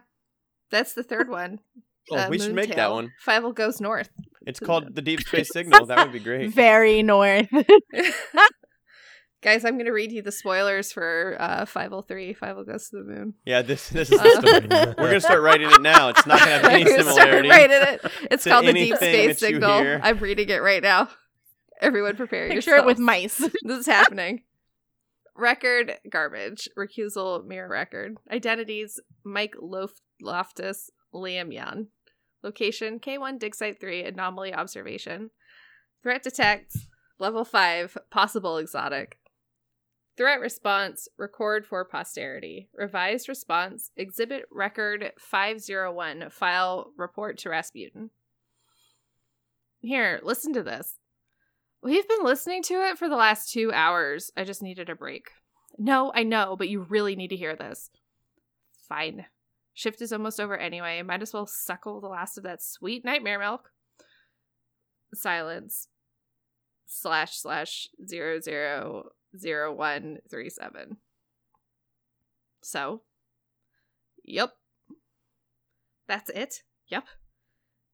That's 0.70 0.92
the 0.92 1.02
third 1.02 1.28
one. 1.30 1.60
Oh, 2.10 2.16
uh, 2.16 2.28
we 2.30 2.38
should 2.38 2.54
make 2.54 2.74
that 2.76 2.90
one. 2.90 3.12
Fievel 3.26 3.54
goes 3.54 3.80
north. 3.80 4.10
It's 4.46 4.60
called 4.60 4.94
the 4.94 5.02
Deep 5.02 5.20
Space 5.22 5.50
Signal. 5.52 5.86
That 5.86 5.98
would 6.06 6.12
be 6.12 6.18
great. 6.24 6.50
very 6.52 7.02
north. 7.02 7.48
Guys, 9.40 9.64
I'm 9.64 9.78
gonna 9.78 9.92
read 9.92 10.10
you 10.10 10.20
the 10.20 10.32
spoilers 10.32 10.92
for 10.92 11.36
uh 11.38 11.64
503. 11.64 12.34
50 12.34 12.64
goes 12.64 12.88
to 12.88 12.96
the 12.96 13.04
moon. 13.04 13.34
Yeah, 13.44 13.62
this 13.62 13.88
this 13.88 14.10
is 14.10 14.20
the 14.22 14.40
story. 14.40 14.94
We're 14.98 15.08
gonna 15.08 15.20
start 15.20 15.42
writing 15.42 15.70
it 15.70 15.80
now. 15.80 16.08
It's 16.08 16.26
not 16.26 16.40
gonna 16.40 16.50
have 16.50 16.64
any 16.72 16.82
I'm 16.82 16.96
gonna 16.98 17.12
start 17.12 17.30
writing 17.30 17.70
it. 17.70 18.00
It's 18.30 18.44
called 18.44 18.66
the 18.66 18.72
Deep 18.72 18.96
Space 18.96 19.38
Signal. 19.38 19.78
hear. 19.78 20.00
I'm 20.02 20.18
reading 20.18 20.48
it 20.48 20.60
right 20.62 20.82
now. 20.82 21.08
Everyone 21.80 22.16
prepare 22.16 22.48
Picture 22.48 22.74
it 22.76 22.84
with 22.84 22.98
mice. 22.98 23.36
this 23.62 23.78
is 23.78 23.86
happening. 23.86 24.42
Record 25.36 25.94
garbage. 26.10 26.68
Recusal 26.76 27.46
mirror 27.46 27.68
record. 27.68 28.16
Identities 28.32 28.98
Mike 29.24 29.54
Lof- 29.60 30.00
Loftus, 30.20 30.90
Liam 31.14 31.52
Yan. 31.54 31.86
Location 32.42 32.98
K1 32.98 33.38
Dig 33.38 33.54
Site 33.54 33.80
3 33.80 34.02
Anomaly 34.04 34.52
Observation. 34.52 35.30
Threat 36.02 36.24
detect 36.24 36.76
level 37.20 37.44
5 37.44 37.98
Possible 38.10 38.56
exotic. 38.58 39.17
Threat 40.18 40.40
response 40.40 41.06
record 41.16 41.64
for 41.64 41.84
posterity. 41.84 42.68
Revised 42.74 43.28
response 43.28 43.92
exhibit 43.96 44.46
record 44.50 45.12
501 45.16 46.30
file 46.30 46.90
report 46.96 47.38
to 47.38 47.50
Rasputin. 47.50 48.10
Here, 49.78 50.18
listen 50.24 50.52
to 50.54 50.64
this. 50.64 50.98
We've 51.84 52.08
been 52.08 52.24
listening 52.24 52.64
to 52.64 52.74
it 52.88 52.98
for 52.98 53.08
the 53.08 53.14
last 53.14 53.52
two 53.52 53.70
hours. 53.72 54.32
I 54.36 54.42
just 54.42 54.60
needed 54.60 54.90
a 54.90 54.96
break. 54.96 55.28
No, 55.78 56.10
I 56.12 56.24
know, 56.24 56.56
but 56.56 56.68
you 56.68 56.80
really 56.80 57.14
need 57.14 57.28
to 57.28 57.36
hear 57.36 57.54
this. 57.54 57.88
Fine. 58.88 59.26
Shift 59.72 60.02
is 60.02 60.12
almost 60.12 60.40
over 60.40 60.56
anyway. 60.56 61.00
Might 61.02 61.22
as 61.22 61.32
well 61.32 61.46
suckle 61.46 62.00
the 62.00 62.08
last 62.08 62.36
of 62.36 62.42
that 62.42 62.60
sweet 62.60 63.04
nightmare 63.04 63.38
milk. 63.38 63.70
Silence. 65.14 65.86
Slash 66.86 67.38
slash 67.38 67.86
zero 68.04 68.40
zero 68.40 69.12
zero 69.36 69.72
one 69.74 70.18
three 70.30 70.50
seven. 70.50 70.98
So, 72.62 73.02
yep. 74.24 74.50
That's 76.06 76.30
it. 76.30 76.62
Yep. 76.88 77.04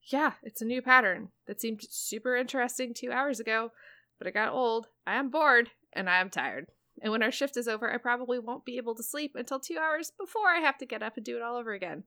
Yeah, 0.06 0.32
it's 0.42 0.62
a 0.62 0.66
new 0.66 0.82
pattern 0.82 1.30
that 1.46 1.60
seemed 1.60 1.82
super 1.88 2.36
interesting 2.36 2.92
two 2.94 3.10
hours 3.10 3.40
ago, 3.40 3.72
but 4.18 4.26
it 4.26 4.34
got 4.34 4.52
old. 4.52 4.88
I 5.06 5.16
am 5.16 5.30
bored 5.30 5.70
and 5.92 6.10
I 6.10 6.20
am 6.20 6.30
tired. 6.30 6.66
And 7.02 7.10
when 7.10 7.22
our 7.22 7.32
shift 7.32 7.56
is 7.56 7.66
over, 7.66 7.92
I 7.92 7.96
probably 7.96 8.38
won't 8.38 8.64
be 8.64 8.76
able 8.76 8.94
to 8.94 9.02
sleep 9.02 9.32
until 9.34 9.58
two 9.58 9.78
hours 9.78 10.12
before 10.18 10.48
I 10.48 10.60
have 10.60 10.78
to 10.78 10.86
get 10.86 11.02
up 11.02 11.16
and 11.16 11.24
do 11.24 11.36
it 11.36 11.42
all 11.42 11.56
over 11.56 11.72
again. 11.72 12.04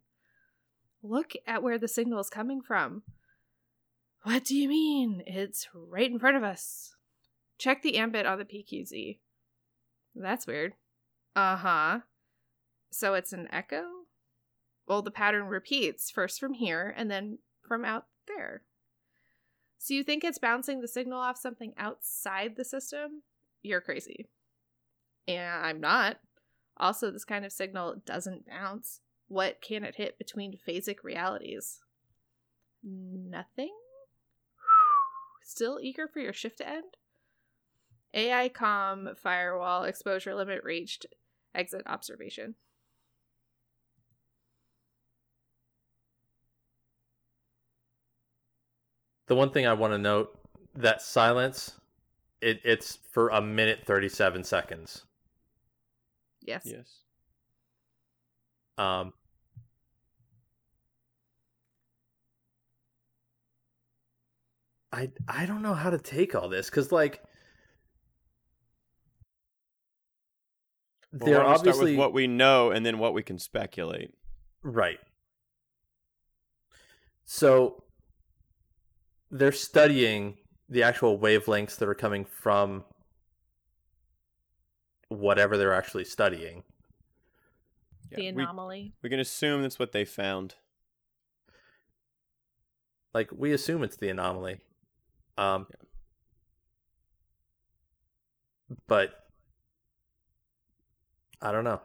Look 1.03 1.33
at 1.45 1.61
where 1.61 1.77
the 1.77 1.87
signal 1.87 2.19
is 2.19 2.29
coming 2.29 2.61
from. 2.61 3.03
What 4.23 4.45
do 4.45 4.55
you 4.55 4.69
mean? 4.69 5.23
It's 5.25 5.67
right 5.73 6.09
in 6.09 6.19
front 6.19 6.37
of 6.37 6.43
us. 6.43 6.95
Check 7.57 7.81
the 7.81 7.97
ambit 7.97 8.25
on 8.25 8.37
the 8.37 8.45
PQZ. 8.45 9.19
That's 10.15 10.47
weird. 10.47 10.73
Uh 11.35 11.57
huh. 11.57 11.99
So 12.91 13.13
it's 13.13 13.33
an 13.33 13.47
echo? 13.51 13.83
Well, 14.87 15.01
the 15.01 15.11
pattern 15.11 15.45
repeats 15.47 16.09
first 16.09 16.39
from 16.39 16.53
here 16.53 16.93
and 16.95 17.11
then 17.11 17.39
from 17.67 17.83
out 17.83 18.05
there. 18.27 18.61
So 19.77 19.93
you 19.93 20.03
think 20.03 20.23
it's 20.23 20.39
bouncing 20.39 20.81
the 20.81 20.87
signal 20.87 21.19
off 21.19 21.37
something 21.37 21.73
outside 21.77 22.55
the 22.55 22.65
system? 22.65 23.23
You're 23.61 23.81
crazy. 23.81 24.27
And 25.27 25.65
I'm 25.65 25.79
not. 25.79 26.17
Also, 26.77 27.11
this 27.11 27.25
kind 27.25 27.45
of 27.45 27.51
signal 27.51 28.01
doesn't 28.05 28.47
bounce. 28.47 29.01
What 29.27 29.61
can 29.61 29.83
it 29.83 29.95
hit 29.95 30.17
between 30.17 30.57
phasic 30.67 31.03
realities? 31.03 31.81
Nothing? 32.83 33.73
Still 35.43 35.79
eager 35.81 36.07
for 36.07 36.19
your 36.19 36.33
shift 36.33 36.59
to 36.59 36.69
end? 36.69 36.95
AI 38.13 38.49
com 38.49 39.09
firewall 39.15 39.83
exposure 39.83 40.35
limit 40.35 40.63
reached. 40.63 41.05
Exit 41.53 41.83
observation. 41.85 42.55
The 49.27 49.35
one 49.35 49.51
thing 49.51 49.67
I 49.67 49.73
want 49.73 49.93
to 49.93 49.97
note 49.97 50.39
that 50.75 51.01
silence, 51.01 51.79
it, 52.41 52.61
it's 52.63 52.99
for 53.11 53.29
a 53.29 53.41
minute 53.41 53.79
thirty 53.85 54.09
seven 54.09 54.43
seconds. 54.43 55.03
Yes. 56.41 56.63
Yes. 56.65 56.99
Um, 58.77 59.11
I 64.93 65.09
I 65.27 65.45
don't 65.45 65.61
know 65.61 65.73
how 65.73 65.89
to 65.89 65.97
take 65.97 66.35
all 66.35 66.47
this 66.47 66.69
because 66.69 66.91
like 66.91 67.21
Well, 71.13 71.25
they're 71.25 71.37
why 71.37 71.43
don't 71.43 71.51
we 71.51 71.57
start 71.57 71.67
obviously 71.67 71.91
with 71.91 71.99
what 71.99 72.13
we 72.13 72.27
know 72.27 72.71
and 72.71 72.85
then 72.85 72.99
what 72.99 73.13
we 73.13 73.23
can 73.23 73.39
speculate. 73.39 74.11
right. 74.63 74.99
So 77.25 77.83
they're 79.29 79.51
studying 79.51 80.37
the 80.69 80.83
actual 80.83 81.19
wavelengths 81.19 81.77
that 81.77 81.89
are 81.89 81.93
coming 81.95 82.23
from 82.25 82.85
whatever 85.09 85.57
they're 85.57 85.73
actually 85.73 86.05
studying. 86.05 86.63
The 88.11 88.23
Yeah, 88.23 88.31
we, 88.33 88.43
anomaly. 88.43 88.93
we 89.01 89.09
can 89.09 89.19
assume 89.19 89.61
that's 89.61 89.77
what 89.79 89.91
they 89.91 90.05
found. 90.05 90.55
Like 93.13 93.29
we 93.35 93.51
assume 93.51 93.83
it's 93.83 93.97
the 93.97 94.09
anomaly. 94.09 94.59
Um 95.37 95.67
but 98.87 99.26
I 101.41 101.51
don't 101.51 101.63
know. 101.63 101.81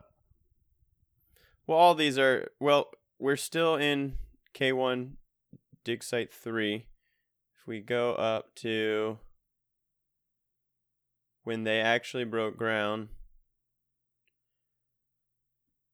Well, 1.66 1.78
all 1.78 1.94
these 1.94 2.18
are 2.18 2.50
well. 2.58 2.90
We're 3.18 3.36
still 3.36 3.76
in 3.76 4.16
K 4.52 4.72
one, 4.72 5.16
dig 5.84 6.02
site 6.02 6.32
three. 6.32 6.86
If 7.58 7.66
we 7.66 7.80
go 7.80 8.14
up 8.14 8.54
to 8.56 9.18
when 11.44 11.64
they 11.64 11.80
actually 11.80 12.24
broke 12.24 12.56
ground, 12.56 13.08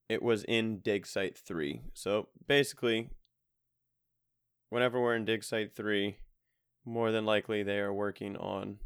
it 0.07 0.23
was 0.23 0.43
in 0.45 0.79
dig 0.79 1.05
site 1.05 1.37
three. 1.37 1.81
So 1.93 2.29
basically, 2.47 3.09
whenever 4.69 4.99
we're 4.99 5.15
in 5.15 5.25
dig 5.25 5.43
site 5.43 5.75
three, 5.75 6.17
more 6.83 7.11
than 7.11 7.25
likely 7.25 7.61
they 7.61 7.79
are 7.79 7.93
working 7.93 8.35
on 8.37 8.79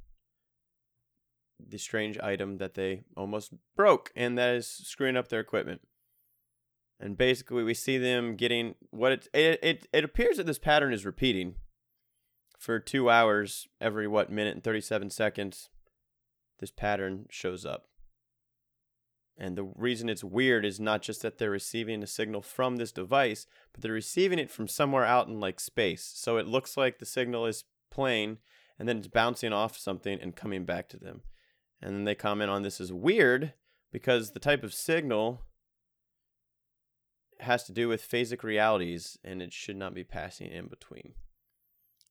the 1.67 1.77
strange 1.77 2.17
item 2.19 2.57
that 2.57 2.73
they 2.73 3.03
almost 3.15 3.53
broke 3.75 4.11
and 4.15 4.37
that 4.37 4.55
is 4.55 4.67
screwing 4.67 5.17
up 5.17 5.27
their 5.27 5.39
equipment. 5.39 5.81
And 6.99 7.17
basically 7.17 7.63
we 7.63 7.73
see 7.73 7.97
them 7.97 8.35
getting 8.35 8.75
what 8.91 9.11
it 9.11 9.27
it 9.33 9.59
it, 9.63 9.87
it 9.91 10.03
appears 10.03 10.37
that 10.37 10.45
this 10.45 10.59
pattern 10.59 10.93
is 10.93 11.05
repeating 11.05 11.55
for 12.57 12.79
2 12.79 13.09
hours 13.09 13.67
every 13.81 14.07
what 14.07 14.31
minute 14.31 14.55
and 14.55 14.63
37 14.63 15.09
seconds 15.09 15.69
this 16.59 16.71
pattern 16.71 17.25
shows 17.29 17.65
up. 17.65 17.87
And 19.35 19.57
the 19.57 19.63
reason 19.63 20.09
it's 20.09 20.23
weird 20.23 20.63
is 20.63 20.79
not 20.79 21.01
just 21.01 21.21
that 21.23 21.37
they're 21.37 21.49
receiving 21.49 22.03
a 22.03 22.07
signal 22.07 22.41
from 22.41 22.75
this 22.75 22.91
device, 22.91 23.47
but 23.73 23.81
they're 23.81 23.91
receiving 23.91 24.37
it 24.37 24.51
from 24.51 24.67
somewhere 24.67 25.05
out 25.05 25.27
in 25.27 25.39
like 25.39 25.59
space. 25.59 26.11
So 26.15 26.37
it 26.37 26.47
looks 26.47 26.77
like 26.77 26.99
the 26.99 27.05
signal 27.05 27.45
is 27.47 27.63
playing 27.89 28.37
and 28.77 28.87
then 28.87 28.97
it's 28.97 29.07
bouncing 29.07 29.53
off 29.53 29.77
something 29.77 30.19
and 30.21 30.35
coming 30.35 30.65
back 30.65 30.87
to 30.89 30.97
them. 30.97 31.21
And 31.83 31.95
then 31.97 32.03
they 32.05 32.15
comment 32.15 32.49
on 32.49 32.63
this 32.63 32.79
as 32.79 32.93
weird 32.93 33.53
because 33.91 34.31
the 34.31 34.39
type 34.39 34.63
of 34.63 34.73
signal 34.73 35.41
has 37.41 37.65
to 37.65 37.73
do 37.73 37.89
with 37.89 38.09
phasic 38.09 38.41
realities 38.41 39.17
and 39.21 39.41
it 39.41 39.51
should 39.51 39.75
not 39.75 39.93
be 39.93 40.05
passing 40.05 40.49
in 40.49 40.67
between. 40.67 41.13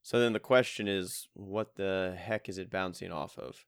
So 0.02 0.20
then 0.20 0.34
the 0.34 0.38
question 0.40 0.88
is 0.88 1.28
what 1.32 1.76
the 1.76 2.14
heck 2.18 2.50
is 2.50 2.58
it 2.58 2.70
bouncing 2.70 3.10
off 3.10 3.38
of? 3.38 3.64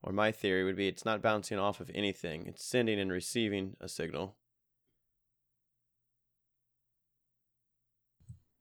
Or 0.00 0.12
my 0.12 0.30
theory 0.30 0.62
would 0.62 0.76
be 0.76 0.86
it's 0.86 1.04
not 1.04 1.22
bouncing 1.22 1.58
off 1.58 1.80
of 1.80 1.90
anything. 1.92 2.46
It's 2.46 2.64
sending 2.64 3.00
and 3.00 3.10
receiving 3.10 3.74
a 3.80 3.88
signal. 3.88 4.36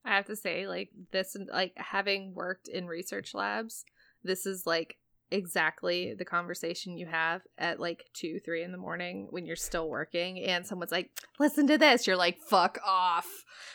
I 0.03 0.15
have 0.15 0.25
to 0.27 0.35
say, 0.35 0.67
like 0.67 0.89
this, 1.11 1.35
like 1.51 1.73
having 1.75 2.33
worked 2.33 2.69
in 2.69 2.87
research 2.87 3.35
labs, 3.35 3.83
this 4.23 4.45
is 4.45 4.65
like 4.65 4.97
exactly 5.31 6.13
the 6.13 6.25
conversation 6.25 6.97
you 6.97 7.05
have 7.05 7.41
at 7.57 7.79
like 7.79 8.05
two, 8.13 8.39
three 8.43 8.63
in 8.63 8.71
the 8.71 8.77
morning 8.77 9.27
when 9.29 9.45
you're 9.45 9.55
still 9.55 9.89
working, 9.89 10.39
and 10.43 10.65
someone's 10.65 10.91
like, 10.91 11.09
"Listen 11.39 11.67
to 11.67 11.77
this," 11.77 12.07
you're 12.07 12.15
like, 12.15 12.37
"Fuck 12.39 12.79
off." 12.85 13.27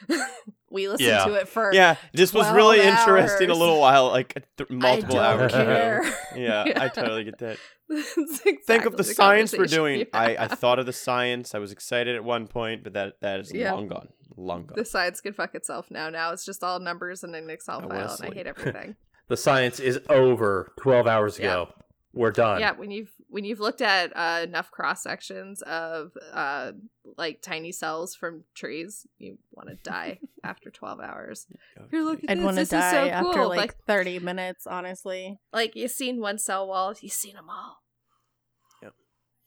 we 0.70 0.88
listened 0.88 1.08
Yeah. 1.08 1.24
to 1.24 1.34
it 1.34 1.48
for 1.48 1.72
Yeah, 1.72 1.96
this 2.12 2.32
was 2.32 2.44
12 2.46 2.56
really 2.56 2.80
interesting 2.80 3.50
a 3.50 3.54
little 3.54 3.80
while, 3.80 4.08
like 4.08 4.34
th- 4.56 4.70
multiple 4.70 5.18
hours 5.18 5.52
care. 5.52 6.00
ago. 6.00 6.10
Yeah, 6.36 6.64
Yeah. 6.66 6.82
I 6.82 6.88
totally 6.88 7.24
get 7.24 7.38
that. 7.38 7.58
It's 7.94 8.40
Think 8.66 8.86
of 8.86 8.96
the, 8.96 9.04
science 9.04 9.54
we're 9.56 9.66
doing. 9.66 10.06
I, 10.14 10.36
I 10.38 10.48
thought 10.48 10.78
of 10.78 10.86
the 10.86 10.94
science. 10.94 11.54
I 11.54 11.58
was 11.58 11.72
excited 11.72 12.16
at 12.16 12.24
one 12.24 12.46
point, 12.46 12.84
but 12.84 12.94
that 12.94 13.20
that 13.20 13.40
is 13.40 13.52
Yeah. 13.52 13.72
long 13.72 13.88
gone. 13.88 14.08
Long 14.34 14.64
gone. 14.64 14.76
the 14.76 14.84
science 14.86 15.20
can 15.20 15.34
fuck 15.34 15.54
itself 15.54 15.90
now. 15.90 16.08
Now 16.08 16.32
it's 16.32 16.46
just 16.46 16.64
all 16.64 16.80
numbers 16.80 17.22
in 17.22 17.34
an 17.34 17.50
Excel 17.50 17.82
file, 17.82 18.16
and 18.18 18.30
I 18.30 18.34
hate 18.34 18.46
everything. 18.46 18.96
The 19.32 19.38
science 19.38 19.80
is 19.80 19.98
over 20.10 20.74
12 20.78 21.06
hours 21.06 21.38
ago. 21.38 21.72
We're 22.12 22.32
done. 22.32 22.60
yeah, 22.60 22.72
when 22.72 22.90
you've 22.90 23.10
when 23.28 23.46
you've 23.46 23.60
looked 23.60 23.80
at 23.80 24.14
uh, 24.14 24.42
enough 24.42 24.70
cross 24.70 25.02
sections 25.02 25.62
of 25.62 26.12
uh, 26.34 26.72
like 27.16 27.40
tiny 27.40 27.72
cells 27.72 28.14
from 28.14 28.44
trees, 28.54 29.06
you 29.16 29.38
want 29.50 29.70
to 29.70 29.76
die 29.76 30.18
after 30.44 30.68
twelve 30.68 31.00
hours. 31.00 31.46
You're 31.90 32.04
looking. 32.04 32.28
I'd 32.28 32.42
want 32.42 32.58
to 32.58 32.66
die 32.66 32.90
so 32.90 33.08
after 33.08 33.32
cool. 33.32 33.48
like, 33.48 33.58
like 33.58 33.76
30 33.86 34.18
minutes, 34.18 34.66
honestly. 34.66 35.38
like 35.50 35.74
you've 35.76 35.92
seen 35.92 36.20
one 36.20 36.36
cell 36.36 36.68
wall, 36.68 36.94
you've 37.00 37.10
seen 37.10 37.36
them 37.36 37.48
all. 37.48 37.78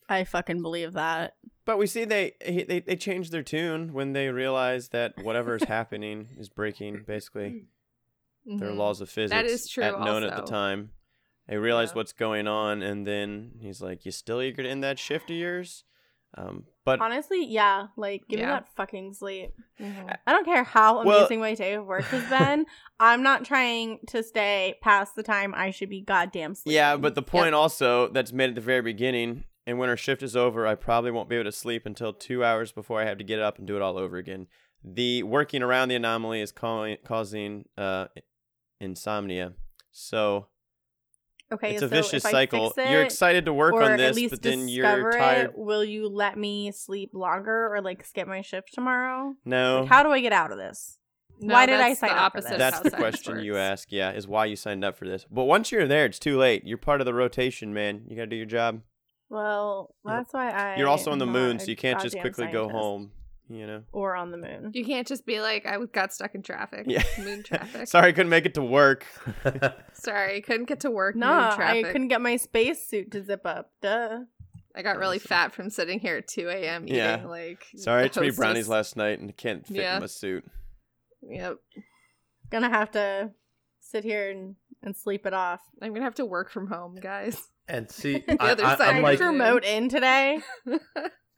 I 0.07 0.23
fucking 0.23 0.61
believe 0.61 0.93
that. 0.93 1.33
But 1.65 1.77
we 1.77 1.87
see 1.87 2.05
they 2.05 2.33
they 2.41 2.79
they 2.79 2.95
changed 2.95 3.31
their 3.31 3.43
tune 3.43 3.93
when 3.93 4.13
they 4.13 4.29
realize 4.29 4.89
that 4.89 5.13
whatever 5.23 5.55
is 5.55 5.63
happening 5.63 6.29
is 6.37 6.47
breaking 6.49 7.03
basically 7.07 7.65
their 8.45 8.69
Mhm. 8.69 8.77
laws 8.77 9.01
of 9.01 9.09
physics. 9.09 9.51
is 9.51 9.67
true 9.69 9.83
At 9.83 9.99
known 9.99 10.23
at 10.23 10.35
the 10.35 10.43
time, 10.43 10.91
I 11.49 11.55
realize 11.55 11.89
Yeah. 11.89 11.95
what's 11.95 12.13
going 12.13 12.47
on, 12.47 12.81
and 12.81 13.05
then 13.05 13.51
he's 13.59 13.81
like, 13.81 14.05
"You 14.05 14.11
still 14.11 14.41
eager 14.41 14.63
to 14.63 14.69
end 14.69 14.83
that 14.83 14.99
shift 14.99 15.29
of 15.29 15.35
yours?" 15.35 15.83
Um, 16.37 16.65
but 16.83 16.99
Honestly, 16.99 17.45
yeah. 17.45 17.87
Like, 17.95 18.27
give 18.27 18.39
me 18.41 18.45
that 18.45 18.67
fucking 18.75 19.13
sleep. 19.13 19.53
Mhm. 19.79 20.17
I 20.27 20.31
don't 20.33 20.43
care 20.43 20.65
how 20.65 21.03
Well- 21.05 21.19
amazing 21.19 21.39
my 21.39 21.53
day 21.55 21.73
of 21.75 21.85
work 21.85 22.03
has 22.05 22.27
been. 22.29 22.65
I'm 22.99 23.23
not 23.23 23.45
trying 23.45 23.99
to 24.07 24.21
stay 24.21 24.75
past 24.81 25.15
the 25.15 25.23
time 25.23 25.53
I 25.55 25.71
should 25.71 25.89
be 25.89 26.01
goddamn 26.01 26.55
sleeping. 26.55 26.75
yeah, 26.75 26.97
but 26.97 27.15
the 27.15 27.21
point 27.21 27.55
also 27.55 28.09
that's 28.09 28.33
made 28.33 28.49
at 28.49 28.55
the 28.55 28.61
very 28.61 28.81
beginning, 28.81 29.45
and 29.65 29.79
when 29.79 29.87
our 29.87 29.95
shift 29.95 30.21
is 30.23 30.35
over, 30.35 30.67
I 30.67 30.75
probably 30.75 31.09
won't 31.11 31.29
be 31.29 31.35
able 31.35 31.45
to 31.45 31.51
sleep 31.53 31.85
until 31.85 32.11
two 32.11 32.43
hours 32.43 32.73
before 32.73 32.99
I 33.01 33.05
have 33.05 33.17
to 33.19 33.23
get 33.23 33.39
up 33.39 33.57
and 33.57 33.65
do 33.65 33.77
it 33.77 33.81
all 33.81 33.97
over 33.97 34.17
again. 34.17 34.47
The 34.83 35.23
working 35.23 35.63
around 35.63 35.87
the 35.87 35.95
anomaly 35.95 36.41
is 36.41 36.51
ca- 36.51 36.97
causing 37.05 37.65
uh, 37.77 38.07
insomnia, 38.79 39.53
so 39.91 40.47
okay, 41.51 41.73
it's 41.73 41.81
a 41.83 41.85
so 41.85 41.95
vicious 41.95 42.23
if 42.23 42.25
I 42.25 42.31
cycle. 42.31 42.69
fix 42.71 42.89
You're 42.89 43.03
excited 43.03 43.45
to 43.45 43.53
work 43.53 43.73
or 43.73 43.83
on 43.83 43.91
at 43.93 43.97
this, 43.97 44.15
least 44.15 44.31
but 44.31 44.41
then 44.41 44.67
discover 44.67 45.01
you're 45.01 45.11
tired. 45.11 45.45
It, 45.51 45.57
will 45.57 45.83
you 45.83 46.07
let 46.07 46.37
me 46.37 46.71
sleep 46.71 47.11
longer 47.13 47.73
or 47.73 47.81
like 47.81 48.05
skip 48.05 48.27
my 48.27 48.41
shift 48.41 48.73
tomorrow? 48.73 49.35
No, 49.45 49.81
Like, 49.81 49.89
how 49.89 50.03
do 50.03 50.09
I 50.09 50.21
get 50.21 50.33
out 50.33 50.51
of 50.51 50.57
this? 50.57 50.97
No, 51.39 51.53
Why 51.53 51.65
did 51.65 51.81
I 51.81 51.93
sign 51.93 52.11
the 52.11 52.21
up 52.21 52.33
for 52.33 52.41
this? 52.41 52.51
That's 52.57 52.79
the 52.79 52.91
science 52.91 53.01
question 53.01 53.39
you 53.43 53.57
ask. 53.57 53.91
Yeah, 53.91 54.11
is 54.11 54.25
why 54.27 54.45
you 54.45 54.55
signed 54.55 54.85
up 54.85 54.97
for 54.97 55.05
this. 55.05 55.25
But 55.29 55.43
once 55.43 55.71
you're 55.71 55.87
there, 55.87 56.05
it's 56.05 56.19
too 56.19 56.37
late. 56.37 56.63
You're 56.65 56.77
part 56.77 57.01
of 57.01 57.05
the 57.05 57.13
rotation, 57.13 57.73
man. 57.73 58.03
You 58.07 58.15
gotta 58.15 58.27
do 58.27 58.37
your 58.37 58.45
job. 58.45 58.81
Well, 59.29 59.95
that's 60.05 60.33
why 60.33 60.51
I. 60.51 60.77
You're 60.77 60.87
also 60.87 61.11
on 61.11 61.17
the 61.19 61.25
moon, 61.25 61.59
so 61.59 61.65
you 61.65 61.75
can't 61.75 61.99
just 61.99 62.15
goddamn 62.15 62.33
quickly 62.33 62.53
go 62.53 62.69
home. 62.69 63.11
You 63.47 63.67
know. 63.67 63.83
Or 63.91 64.15
on 64.15 64.31
the 64.31 64.37
moon. 64.37 64.71
You 64.73 64.83
can't 64.83 65.07
just 65.07 65.25
be 65.25 65.39
like, 65.39 65.65
I 65.67 65.77
got 65.91 66.13
stuck 66.13 66.33
in 66.33 66.41
traffic. 66.41 66.85
Yeah. 66.87 67.03
Moon 67.19 67.43
traffic. 67.45 67.87
Sorry, 67.87 68.07
I 68.07 68.11
couldn't 68.11 68.29
make 68.29 68.45
it 68.47 68.55
to 68.55 68.63
work. 68.63 69.05
Sorry, 69.93 70.41
couldn't 70.41 70.65
get 70.67 70.79
to 70.81 70.89
work. 70.91 71.15
No, 71.15 71.27
moon 71.27 71.61
I 71.61 71.83
couldn't 71.83 72.07
get 72.07 72.21
my 72.21 72.37
spacesuit 72.37 73.11
to 73.11 73.23
zip 73.23 73.45
up. 73.45 73.71
Duh. 73.81 74.21
I 74.75 74.81
got 74.81 74.97
really 74.97 75.19
fat 75.19 75.53
from 75.53 75.69
sitting 75.69 75.99
here 75.99 76.17
at 76.17 76.27
2 76.27 76.49
a.m. 76.49 76.83
eating 76.85 76.97
Yeah. 76.97 77.23
like. 77.25 77.65
Sorry, 77.77 77.99
I 77.99 78.01
the 78.01 78.05
ate 78.07 78.13
too 78.13 78.19
many 78.21 78.31
brownies 78.31 78.67
last 78.67 78.97
night 78.97 79.19
and 79.19 79.35
can't 79.37 79.65
fit 79.65 79.77
Yeah. 79.77 79.95
in 79.95 80.01
my 80.01 80.07
suit. 80.07 80.43
Yep. 81.21 81.57
Gonna 82.49 82.69
have 82.69 82.91
to 82.91 83.31
sit 83.79 84.03
here 84.03 84.29
and, 84.31 84.55
and 84.83 84.95
sleep 84.97 85.25
it 85.25 85.33
off. 85.33 85.61
I'm 85.81 85.93
gonna 85.93 86.03
have 86.03 86.15
to 86.15 86.25
work 86.25 86.49
from 86.51 86.67
home, 86.67 86.95
guys. 86.99 87.41
and 87.69 87.89
see, 87.89 88.19
The 88.27 88.37
I, 88.41 88.51
other 88.51 88.65
I, 88.65 88.75
side 88.75 88.87
I'm 88.89 88.97
of 88.97 89.03
like, 89.03 89.19
remote 89.19 89.63
in 89.63 89.87
today. 89.87 90.39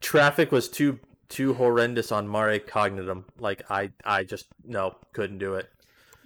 traffic 0.01 0.51
was 0.51 0.67
too 0.69 0.99
too 1.29 1.53
horrendous 1.53 2.11
on 2.11 2.29
Mare 2.31 2.59
Cognitum. 2.59 3.23
Like, 3.39 3.63
I 3.69 3.91
I 4.05 4.23
just 4.23 4.47
no 4.63 4.95
couldn't 5.13 5.37
do 5.39 5.55
it. 5.55 5.69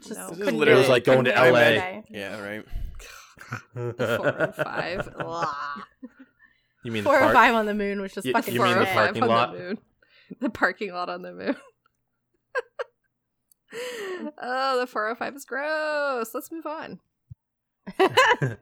Just 0.02 0.20
No. 0.20 0.28
Couldn't 0.30 0.58
literally- 0.58 0.66
do 0.66 0.72
It 0.72 0.76
was 0.76 0.90
like 0.90 1.04
going 1.04 1.26
to 1.26 1.32
Couldn't 1.34 1.54
do 1.54 1.60
it 1.60 1.78
LA. 1.78 2.02
Yeah, 2.10 2.42
right. 2.42 2.66
Four 3.74 4.28
and 4.42 4.56
five. 4.56 5.10
Ugh. 5.20 5.56
You 6.84 6.92
mean 6.92 7.04
the 7.04 7.10
Four 7.10 7.20
oh 7.22 7.30
or 7.30 7.34
five 7.34 7.54
on 7.54 7.66
the 7.66 7.74
moon 7.74 8.02
which 8.02 8.18
is 8.18 8.26
You- 8.26 8.34
fucking 8.34 8.54
you 8.54 8.62
mean 8.64 8.80
the 8.80 8.86
parking 8.86 9.24
on 9.24 9.30
lot? 9.30 9.54
The, 9.54 9.60
moon. 9.60 9.78
the 10.40 10.50
parking 10.50 10.94
lot 10.94 11.10
on 11.10 11.22
the 11.22 11.34
moon. 11.34 11.56
oh, 14.42 14.80
the 14.80 14.88
405 14.88 15.36
is 15.36 15.46
gross. 15.46 16.34
Let's 16.34 16.52
move 16.52 16.66
on. 16.66 17.00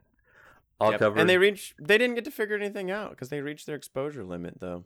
All 0.80 0.92
Yep. 0.92 1.00
covered. 1.00 1.20
And 1.20 1.28
they 1.28 1.36
reach. 1.38 1.74
They 1.78 1.98
didn't 1.98 2.14
get 2.14 2.24
to 2.24 2.30
figure 2.30 2.56
anything 2.56 2.90
out 2.90 3.10
because 3.10 3.28
they 3.28 3.40
reached 3.40 3.66
their 3.66 3.76
exposure 3.76 4.24
limit 4.24 4.60
though, 4.60 4.84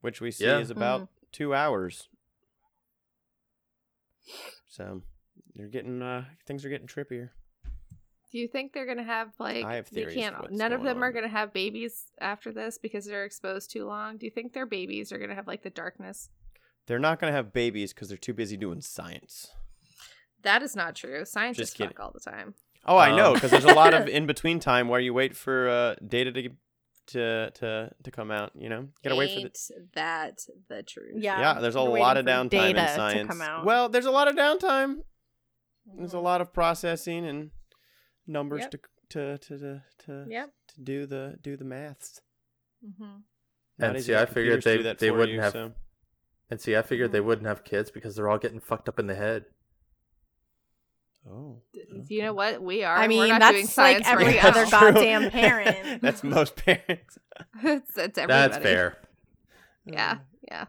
which 0.00 0.20
we 0.20 0.30
see 0.30 0.44
Yeah. 0.46 0.58
is 0.58 0.70
about 0.70 1.08
two 1.32 1.54
hours. 1.54 2.08
So 4.68 5.02
they're 5.54 5.68
getting. 5.68 6.02
uh 6.02 6.24
Things 6.46 6.64
are 6.64 6.68
getting 6.68 6.86
trippier. 6.86 7.30
Do 8.32 8.38
you 8.38 8.46
think 8.46 8.72
they're 8.72 8.86
gonna 8.86 9.02
have 9.02 9.32
like 9.38 9.64
I 9.64 9.74
have 9.76 9.90
they 9.90 10.02
theories 10.02 10.14
can't 10.14 10.40
what's 10.40 10.56
none 10.56 10.72
of 10.72 10.82
going 10.82 10.94
them 10.94 11.02
are 11.02 11.10
gonna 11.12 11.28
have 11.28 11.52
babies 11.52 12.06
after 12.20 12.52
this 12.52 12.78
because 12.78 13.04
they're 13.04 13.24
exposed 13.24 13.70
too 13.72 13.86
long? 13.86 14.18
Do 14.18 14.26
you 14.26 14.30
think 14.30 14.52
their 14.52 14.66
babies 14.66 15.10
are 15.12 15.18
gonna 15.18 15.34
have 15.34 15.48
like 15.48 15.62
the 15.62 15.70
darkness? 15.70 16.28
They're 16.86 16.98
not 17.00 17.18
gonna 17.20 17.32
have 17.32 17.52
babies 17.52 17.92
because 17.92 18.08
they're 18.08 18.18
too 18.18 18.34
busy 18.34 18.56
doing 18.56 18.80
science. 18.82 19.48
That 20.42 20.62
is 20.62 20.74
not 20.76 20.94
true. 20.94 21.24
Scientists 21.24 21.58
Just 21.70 21.76
kidding. 21.76 21.90
fuck 21.90 22.00
all 22.00 22.12
the 22.12 22.20
time. 22.20 22.54
Oh, 22.86 22.96
I 22.96 23.14
know 23.14 23.28
Um, 23.28 23.34
because 23.34 23.50
there's 23.50 23.64
a 23.64 23.74
lot 23.74 23.92
of 23.92 24.08
in 24.08 24.26
between 24.26 24.58
time 24.60 24.88
where 24.88 25.00
you 25.00 25.12
wait 25.12 25.36
for 25.36 25.68
uh, 25.68 25.94
data 26.06 26.32
to 26.32 26.50
to 27.10 27.50
to 27.52 27.90
to 28.02 28.10
come 28.10 28.30
out. 28.30 28.52
You 28.54 28.68
know, 28.68 28.80
you 28.80 28.88
gotta 29.04 29.16
wait 29.16 29.34
for 29.34 29.40
the. 29.48 29.84
That 29.94 30.40
the 30.68 30.82
truth? 30.82 31.14
Yeah. 31.16 31.40
Yeah, 31.54 31.60
there's 31.60 31.74
a 31.74 31.80
lot 31.80 32.16
of 32.16 32.24
for 32.24 32.30
downtime 32.30 32.42
in 32.42 32.48
data 32.48 32.80
to 32.80 32.88
science. 32.94 33.28
come 33.28 33.42
out. 33.42 33.64
Well, 33.64 33.88
there's 33.88 34.06
a 34.06 34.10
lot 34.10 34.28
of 34.28 34.36
downtime. 34.36 34.96
There's 35.96 36.14
a 36.14 36.18
Mhm. 36.18 36.22
lot 36.22 36.40
of 36.40 36.52
processing 36.52 37.26
and 37.26 37.50
numbers 38.26 38.60
Yep. 38.62 38.70
to 38.70 38.78
to 39.10 39.38
to 39.38 39.58
to 39.58 39.82
to, 40.06 40.26
Yep. 40.28 40.50
to 40.68 40.80
do 40.82 41.06
the 41.06 41.38
do 41.42 41.56
the 41.56 41.64
maths. 41.64 42.20
Mm-hmm. 42.84 43.16
And 43.82 44.02
see, 44.04 44.14
I 44.14 44.26
figured 44.26 44.62
computers 44.62 44.64
to 44.64 44.76
do 44.76 44.82
they- 44.82 44.94
they 44.94 45.10
wouldn't 45.10 45.32
you, 45.32 45.40
have- 45.40 45.52
so- 45.52 45.72
and 46.50 46.60
see, 46.60 46.76
I 46.76 46.82
figured 46.82 47.12
they 47.12 47.18
Mhm. 47.20 47.24
wouldn't 47.24 47.46
have 47.46 47.64
kids 47.64 47.90
because 47.90 48.14
they're 48.16 48.28
all 48.28 48.38
getting 48.38 48.60
fucked 48.60 48.88
up 48.88 48.98
in 48.98 49.06
the 49.06 49.14
head. 49.14 49.46
Oh, 51.28 51.60
You 52.08 52.22
know 52.22 52.32
what? 52.32 52.62
We 52.62 52.82
are. 52.84 52.96
I 52.96 53.02
We're 53.02 53.08
mean, 53.08 53.28
not 53.28 53.40
that's 53.40 53.74
doing 53.74 53.86
like 53.86 54.08
every 54.08 54.24
right 54.26 54.44
other 54.44 54.64
now. 54.64 54.70
goddamn 54.70 55.30
parent. 55.30 56.00
That's 56.02 56.24
most 56.24 56.56
parents. 56.56 57.18
it's, 57.62 57.96
it's 57.96 58.18
everybody. 58.18 58.52
That's 58.52 58.56
fair. 58.62 58.96
Yeah. 59.84 60.18
Yeah. 60.50 60.66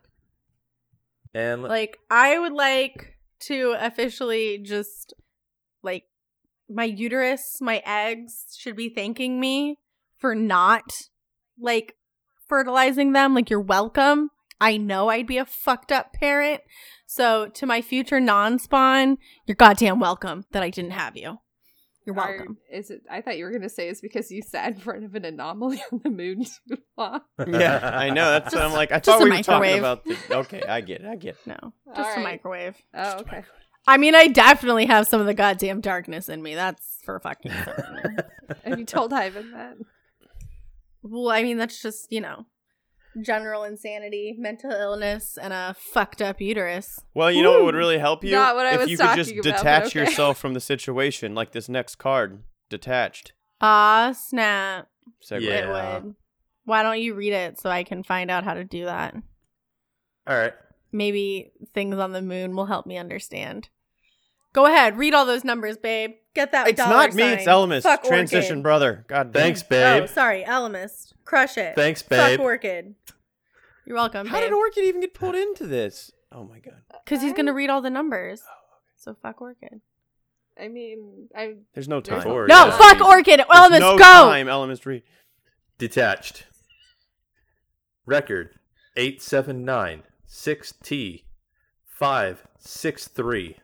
And 1.34 1.64
Like, 1.64 1.98
I 2.10 2.38
would 2.38 2.52
like 2.54 3.18
to 3.42 3.76
officially 3.80 4.58
just, 4.60 5.14
like, 5.84 6.04
my 6.70 6.84
uterus, 6.84 7.60
my 7.62 7.82
eggs 7.86 8.56
should 8.58 8.76
be 8.76 8.90
thanking 8.90 9.40
me 9.40 9.80
for 10.18 10.36
not, 10.36 10.92
like, 11.60 11.96
fertilizing 12.48 13.14
them. 13.14 13.34
Like, 13.34 13.50
you're 13.50 13.60
welcome. 13.62 14.30
I 14.62 14.78
know 14.78 15.10
I'd 15.10 15.28
be 15.28 15.38
a 15.38 15.46
fucked 15.46 15.92
up 15.92 16.14
parent. 16.14 16.62
So, 17.06 17.48
to 17.56 17.66
my 17.66 17.82
future 17.82 18.20
non 18.22 18.58
spawn, 18.60 19.18
you're 19.46 19.56
goddamn 19.56 20.00
welcome 20.00 20.46
that 20.52 20.64
I 20.64 20.70
didn't 20.70 20.92
have 20.92 21.18
you. 21.18 21.40
You're 22.06 22.18
Are- 22.18 22.38
welcome. 22.38 22.58
is 22.72 22.90
it? 22.90 23.02
I 23.12 23.22
thought 23.22 23.38
you 23.38 23.44
were 23.46 23.52
gonna 23.52 23.68
say 23.70 23.90
it's 23.90 24.02
because 24.02 24.32
you 24.32 24.42
sat 24.42 24.74
in 24.76 24.80
front 24.80 25.04
of 25.04 25.14
an 25.16 25.26
anomaly 25.26 25.84
on 25.92 26.00
the 26.04 26.10
moon 26.10 26.46
too 26.70 26.78
long. 26.98 27.20
yeah, 27.48 27.92
I 27.94 28.10
know. 28.12 28.32
That's 28.32 28.56
what 28.56 28.64
I'm 28.64 28.72
like. 28.74 28.92
I 28.92 29.00
just 29.00 29.06
thought 29.06 29.22
a 29.22 29.24
we 29.26 29.32
were 29.38 29.44
talking 29.44 29.78
about. 29.80 30.06
The, 30.06 30.18
okay, 30.38 30.62
I 30.64 30.82
get 30.82 31.02
it. 31.02 31.08
I 31.08 31.16
get 31.16 31.36
it. 31.36 31.48
No, 31.48 31.58
All 31.62 31.96
just 31.96 32.18
a 32.18 32.22
microwave. 32.22 32.76
Oh, 32.94 33.20
okay. 33.20 33.44
I 33.88 33.98
mean, 33.98 34.14
I 34.16 34.28
definitely 34.28 34.86
have 34.86 35.08
some 35.08 35.20
of 35.20 35.28
the 35.28 35.34
goddamn 35.34 35.82
darkness 35.82 36.30
in 36.30 36.42
me. 36.44 36.54
That's 36.56 37.00
for 37.04 37.20
fucking 37.20 37.52
certain. 37.52 38.18
Have 38.64 38.78
you 38.78 38.86
told 38.86 39.12
Hyven 39.12 39.52
that? 39.54 39.76
well, 41.02 41.30
I 41.32 41.42
mean, 41.42 41.58
that's 41.58 41.82
just, 41.82 42.12
you 42.12 42.22
know, 42.22 42.46
general 43.22 43.64
insanity, 43.64 44.36
mental 44.38 44.72
illness, 44.72 45.38
and 45.42 45.54
a 45.54 45.76
fucked 45.78 46.22
up 46.22 46.40
uterus. 46.40 47.00
Well, 47.14 47.32
you 47.32 47.44
know 47.44 47.52
what 47.54 47.66
would 47.66 47.76
really 47.76 47.98
help 47.98 48.24
you 48.24 48.32
Not 48.32 48.56
what 48.56 48.66
I 48.66 48.76
if 48.76 48.82
was 48.82 48.90
you 48.90 48.98
could 48.98 49.16
just 49.16 49.30
talking 49.30 49.40
about, 49.40 49.44
but 49.44 49.58
detach 49.58 49.86
okay. 49.88 50.00
yourself 50.06 50.38
from 50.38 50.54
the 50.54 50.60
situation, 50.60 51.36
like 51.36 51.52
this 51.52 51.68
next 51.68 51.96
card, 51.96 52.44
detached. 52.70 53.34
Ah, 53.60 54.14
snap. 54.18 54.88
Segue. 55.24 55.42
Yeah. 55.42 55.98
It 55.98 56.04
would. 56.04 56.16
Why 56.66 56.84
don't 56.84 57.00
you 57.00 57.14
read 57.14 57.34
it 57.34 57.60
so 57.60 57.70
I 57.70 57.84
can 57.84 58.04
find 58.04 58.32
out 58.32 58.44
how 58.44 58.54
to 58.54 58.64
do 58.64 58.86
that? 58.86 59.16
all 60.28 60.38
right. 60.38 60.54
Maybe 60.94 61.52
things 61.74 61.98
on 61.98 62.12
the 62.12 62.22
moon 62.22 62.56
will 62.56 62.66
help 62.66 62.86
me 62.86 62.98
understand. 62.98 63.70
Go 64.54 64.66
ahead, 64.66 64.98
read 64.98 65.14
all 65.14 65.26
those 65.26 65.44
numbers, 65.44 65.78
babe. 65.78 66.12
Get 66.34 66.52
that. 66.54 66.68
It's 66.68 66.78
dollar 66.78 67.08
not 67.08 67.14
me, 67.14 67.24
it's 67.24 67.46
sign. 67.46 67.54
Elemis. 67.54 67.84
Fuck 67.84 68.04
Transition 68.04 68.52
Orchid. 68.58 68.64
brother. 68.64 69.06
God 69.08 69.32
damn. 69.34 69.42
Thanks, 69.44 69.64
babe. 69.64 70.04
Oh, 70.04 70.06
sorry, 70.08 70.44
Elemis. 70.48 71.14
Crush 71.26 71.58
it. 71.58 71.76
Thanks, 71.76 72.02
babe. 72.04 72.20
Fuck 72.20 72.30
babe. 72.32 72.40
Orchid. 72.42 72.96
You're 73.86 73.96
welcome, 73.98 74.28
How 74.28 74.40
did 74.40 74.50
babe. 74.52 74.58
Orchid 74.58 74.84
even 74.86 75.02
get 75.02 75.14
pulled 75.14 75.36
into 75.36 75.68
this? 75.68 76.12
Oh 76.32 76.44
my 76.44 76.60
god. 76.60 76.82
Because 77.04 77.22
he's 77.22 77.34
gonna 77.34 77.54
read 77.54 77.70
all 77.70 77.82
the 77.82 77.90
numbers. 77.90 78.42
Oh, 78.48 78.78
So 78.96 79.16
fuck 79.22 79.42
Orchid. 79.42 79.82
I 80.62 80.68
mean, 80.68 81.28
I 81.36 81.56
There's 81.74 81.88
no 81.88 82.00
There's 82.02 82.24
time. 82.24 82.32
Or- 82.32 82.48
No, 82.48 82.66
yeah. 82.68 82.78
fuck 82.78 83.02
Orchid. 83.02 83.40
There's 83.40 83.50
Elemis, 83.50 83.80
no 83.80 83.98
go. 83.98 84.04
time, 84.04 84.48
Elements 84.48 84.86
read. 84.86 85.04
Detached. 85.78 86.46
Record 88.06 88.52
879 88.96 90.04
6T 90.30 91.24
563. 91.86 93.58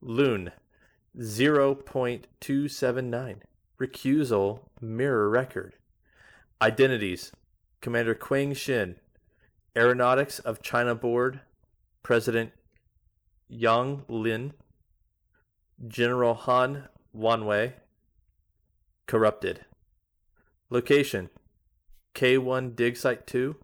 Loon 0.00 0.52
0.279. 1.18 3.40
Recusal 3.80 4.60
mirror 4.80 5.28
record. 5.28 5.74
Identities 6.60 7.32
Commander 7.80 8.14
Quang 8.14 8.52
Shin, 8.54 8.96
Aeronautics 9.76 10.40
of 10.40 10.60
China 10.62 10.96
Board, 10.96 11.40
President 12.02 12.50
Yang 13.48 14.04
Lin, 14.08 14.52
General 15.86 16.34
Han 16.34 16.88
Wanwei, 17.16 17.74
corrupted. 19.06 19.64
Location 20.70 21.30
K1 22.14 22.74
Dig 22.74 22.96
Site 22.96 23.26
2, 23.26 23.54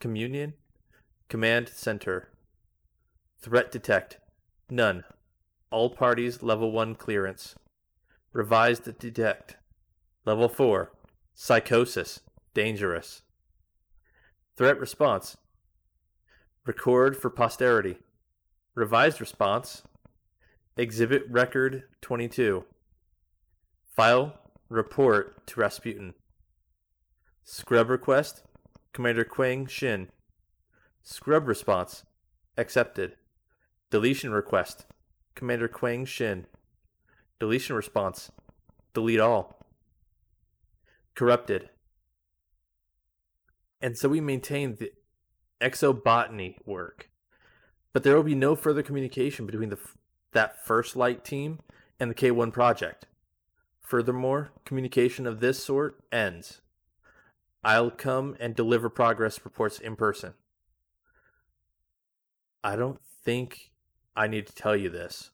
Communion, 0.00 0.52
Command 1.28 1.68
Center. 1.68 2.28
Threat 3.40 3.72
Detect, 3.72 4.18
none. 4.70 5.04
All 5.70 5.90
parties 5.90 6.42
level 6.42 6.70
1 6.72 6.94
clearance. 6.94 7.54
Revised 8.32 8.98
Detect, 8.98 9.56
level 10.24 10.48
4. 10.48 10.90
Psychosis, 11.34 12.20
dangerous. 12.52 13.22
Threat 14.56 14.78
Response, 14.78 15.36
record 16.64 17.16
for 17.16 17.30
posterity. 17.30 17.96
Revised 18.74 19.20
Response, 19.20 19.82
Exhibit 20.76 21.22
Record 21.30 21.84
22. 22.00 22.64
File, 23.94 24.38
report 24.68 25.46
to 25.46 25.60
Rasputin. 25.60 26.14
Scrub 27.44 27.90
request, 27.90 28.42
Commander 28.92 29.24
Quang 29.24 29.66
Shin. 29.66 30.08
Scrub 31.02 31.46
response, 31.46 32.04
accepted. 32.56 33.16
Deletion 33.90 34.32
request, 34.32 34.86
Commander 35.34 35.68
Quang 35.68 36.04
Shin. 36.04 36.46
Deletion 37.40 37.76
response, 37.76 38.30
delete 38.92 39.20
all. 39.20 39.58
Corrupted. 41.14 41.68
And 43.80 43.98
so 43.98 44.08
we 44.08 44.20
maintain 44.20 44.76
the 44.76 44.92
exobotany 45.60 46.56
work. 46.64 47.10
But 47.92 48.02
there 48.02 48.16
will 48.16 48.22
be 48.22 48.34
no 48.34 48.56
further 48.56 48.82
communication 48.82 49.46
between 49.46 49.68
the, 49.68 49.78
that 50.32 50.64
first 50.64 50.96
light 50.96 51.24
team 51.24 51.60
and 52.00 52.10
the 52.10 52.14
K1 52.14 52.52
project. 52.52 53.06
Furthermore, 53.80 54.50
communication 54.64 55.26
of 55.26 55.40
this 55.40 55.62
sort 55.62 56.02
ends. 56.10 56.60
I'll 57.62 57.90
come 57.90 58.36
and 58.40 58.54
deliver 58.54 58.90
progress 58.90 59.44
reports 59.44 59.78
in 59.78 59.96
person. 59.96 60.34
I 62.62 62.76
don't 62.76 63.00
think 63.24 63.70
I 64.16 64.26
need 64.28 64.46
to 64.46 64.54
tell 64.54 64.76
you 64.76 64.90
this, 64.90 65.30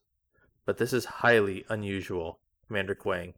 but 0.64 0.78
this 0.78 0.92
is 0.92 1.04
highly 1.04 1.64
unusual, 1.68 2.40
Commander 2.66 2.94
Quang. 2.94 3.34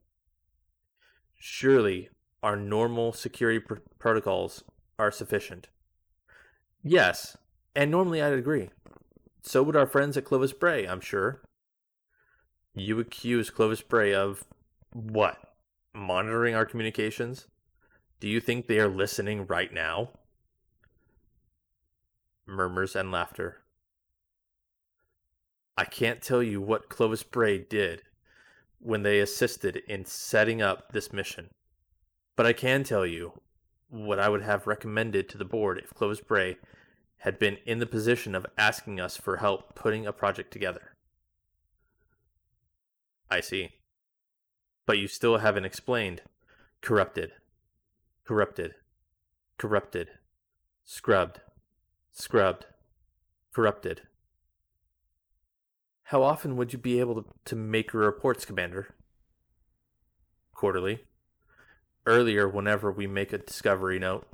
Surely 1.35 2.11
our 2.43 2.57
normal 2.57 3.13
security 3.13 3.59
pr- 3.59 3.75
protocols 3.99 4.63
are 4.99 5.11
sufficient. 5.11 5.69
Yes, 6.83 7.37
and 7.75 7.91
normally 7.91 8.23
I'd 8.23 8.33
agree. 8.33 8.71
So 9.43 9.63
would 9.63 9.77
our 9.77 9.87
friends 9.87 10.17
at 10.17 10.25
Clovis 10.25 10.53
Bray, 10.53 10.87
I'm 10.87 11.01
sure. 11.01 11.43
You 12.75 13.01
accuse 13.01 13.51
Clovis 13.51 13.83
Bray 13.83 14.15
of 14.15 14.45
what? 14.93 15.39
Monitoring 15.95 16.55
our 16.55 16.65
communications? 16.65 17.47
Do 18.21 18.29
you 18.29 18.41
think 18.41 18.67
they 18.67 18.79
are 18.79 18.89
listening 18.89 19.47
right 19.47 19.73
now? 19.73 20.11
Murmurs 22.47 22.95
and 22.95 23.11
laughter. 23.11 23.62
I 25.77 25.85
can't 25.85 26.21
tell 26.21 26.43
you 26.43 26.61
what 26.61 26.89
Clovis 26.89 27.23
Bray 27.23 27.59
did 27.59 28.03
when 28.79 29.03
they 29.03 29.21
assisted 29.21 29.83
in 29.89 30.05
setting 30.05 30.61
up 30.61 30.93
this 30.93 31.13
mission, 31.13 31.51
but 32.37 32.47
I 32.47 32.53
can 32.53 32.85
tell 32.85 33.07
you 33.07 33.41
what 33.89 34.19
I 34.19 34.29
would 34.29 34.43
have 34.43 34.67
recommended 34.67 35.29
to 35.29 35.39
the 35.39 35.45
board 35.45 35.79
if 35.79 35.95
Clovis 35.95 36.21
Bray 36.21 36.57
had 37.19 37.39
been 37.39 37.59
in 37.65 37.79
the 37.79 37.87
position 37.87 38.35
of 38.35 38.47
asking 38.59 38.99
us 39.01 39.17
for 39.17 39.37
help 39.37 39.75
putting 39.75 40.07
a 40.07 40.13
project 40.13 40.53
together. 40.53 40.97
I 43.31 43.41
see. 43.41 43.71
But 44.85 44.99
you 44.99 45.07
still 45.07 45.39
haven't 45.39 45.65
explained. 45.65 46.23
Corrupted. 46.81 47.33
Corrupted. 48.25 48.75
Corrupted. 49.57 50.09
Scrubbed. 50.85 51.41
Scrubbed. 52.11 52.67
Corrupted. 53.55 54.03
How 56.13 56.23
often 56.23 56.59
would 56.59 56.75
you 56.75 56.79
be 56.79 57.01
able 57.01 57.23
to, 57.23 57.25
to 57.47 57.57
make 57.57 57.95
your 57.95 58.03
reports, 58.03 58.45
Commander? 58.45 58.95
Quarterly. 60.55 61.05
Earlier, 62.05 62.47
whenever 62.47 62.93
we 62.93 63.07
make 63.07 63.33
a 63.33 63.39
discovery 63.39 63.99
note. 63.99 64.27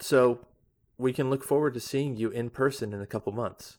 So, 0.00 0.46
we 0.96 1.12
can 1.12 1.28
look 1.28 1.44
forward 1.44 1.74
to 1.74 1.80
seeing 1.80 2.16
you 2.16 2.30
in 2.30 2.48
person 2.48 2.94
in 2.94 3.02
a 3.02 3.06
couple 3.06 3.34
months. 3.34 3.76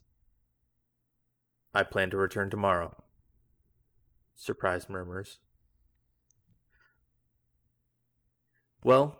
I 1.73 1.81
plan 1.81 2.11
to 2.11 2.17
return 2.17 2.51
tomorrow. 2.51 2.95
Surprised 4.35 4.87
murmurs. 4.87 5.39
Well, 8.83 9.17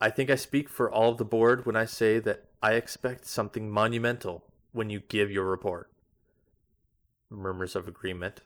I 0.00 0.10
think 0.10 0.30
I 0.30 0.36
speak 0.36 0.68
for 0.68 0.88
all 0.88 1.10
of 1.10 1.18
the 1.18 1.24
board 1.24 1.66
when 1.66 1.74
I 1.74 1.84
say 1.84 2.20
that 2.20 2.44
I 2.62 2.74
expect 2.74 3.26
something 3.26 3.68
monumental 3.68 4.44
when 4.72 4.90
you 4.90 5.00
give 5.00 5.30
your 5.30 5.44
report. 5.44 5.90
Murmurs 7.30 7.76
of 7.76 7.88
agreement. 7.88 8.40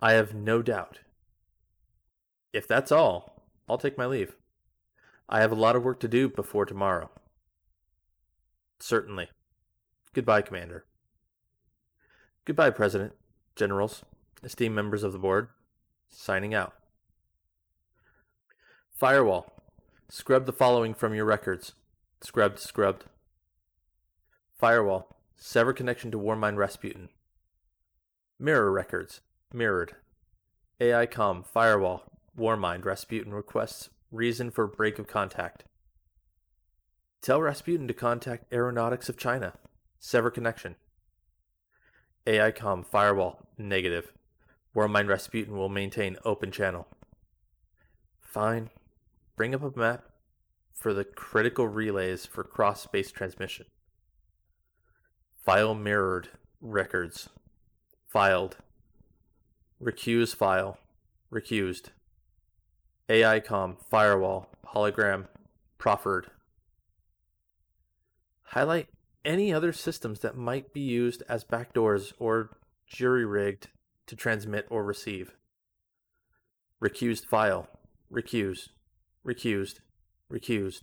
I 0.00 0.12
have 0.12 0.34
no 0.34 0.62
doubt. 0.62 1.00
If 2.52 2.68
that's 2.68 2.92
all, 2.92 3.42
I'll 3.68 3.78
take 3.78 3.98
my 3.98 4.06
leave. 4.06 4.36
I 5.28 5.40
have 5.40 5.52
a 5.52 5.56
lot 5.56 5.76
of 5.76 5.84
work 5.84 6.00
to 6.00 6.08
do 6.08 6.28
before 6.28 6.64
tomorrow. 6.64 7.10
Certainly. 8.78 9.28
Goodbye, 10.12 10.42
Commander. 10.42 10.84
Goodbye, 12.44 12.70
President, 12.70 13.12
Generals, 13.56 14.02
esteemed 14.42 14.74
members 14.74 15.02
of 15.02 15.12
the 15.12 15.18
board. 15.18 15.48
Signing 16.08 16.54
out. 16.54 16.74
Firewall. 18.94 19.52
Scrub 20.08 20.46
the 20.46 20.52
following 20.52 20.94
from 20.94 21.14
your 21.14 21.24
records. 21.24 21.72
Scrubbed, 22.22 22.58
scrubbed. 22.58 23.04
Firewall. 24.58 25.14
Sever 25.36 25.74
connection 25.74 26.10
to 26.10 26.18
Warmind 26.18 26.56
Rasputin. 26.56 27.10
Mirror 28.38 28.72
records. 28.72 29.20
Mirrored. 29.52 29.96
AI 30.80 31.04
com. 31.06 31.42
Firewall. 31.42 32.04
Warmind 32.38 32.84
Rasputin 32.84 33.34
requests 33.34 33.90
reason 34.10 34.50
for 34.50 34.66
break 34.66 34.98
of 34.98 35.06
contact. 35.06 35.64
Tell 37.20 37.42
Rasputin 37.42 37.86
to 37.88 37.94
contact 37.94 38.50
Aeronautics 38.50 39.10
of 39.10 39.18
China. 39.18 39.52
Sever 39.98 40.30
connection. 40.30 40.76
AI 42.26 42.50
com. 42.50 42.82
Firewall. 42.82 43.46
Negative. 43.58 44.10
Warmind 44.74 45.08
Rasputin 45.08 45.54
will 45.54 45.68
maintain 45.68 46.16
open 46.24 46.50
channel. 46.50 46.86
Fine. 48.20 48.70
Bring 49.36 49.54
up 49.54 49.62
a 49.62 49.78
map 49.78 50.04
for 50.72 50.94
the 50.94 51.04
critical 51.04 51.68
relays 51.68 52.24
for 52.24 52.42
cross 52.42 52.82
space 52.82 53.10
transmission. 53.10 53.66
File 55.46 55.76
mirrored 55.76 56.28
records. 56.60 57.28
Filed. 58.08 58.56
Recuse 59.80 60.34
file. 60.34 60.78
Recused. 61.32 61.90
AI 63.08 63.38
com, 63.38 63.76
firewall, 63.88 64.48
hologram, 64.74 65.28
proffered. 65.78 66.32
Highlight 68.42 68.88
any 69.24 69.54
other 69.54 69.72
systems 69.72 70.18
that 70.18 70.36
might 70.36 70.72
be 70.72 70.80
used 70.80 71.22
as 71.28 71.44
backdoors 71.44 72.12
or 72.18 72.58
jury 72.88 73.24
rigged 73.24 73.68
to 74.08 74.16
transmit 74.16 74.66
or 74.68 74.82
receive. 74.82 75.36
Recused 76.82 77.24
file. 77.26 77.68
Recused. 78.12 78.70
Recused. 79.24 79.76
Recused. 80.28 80.82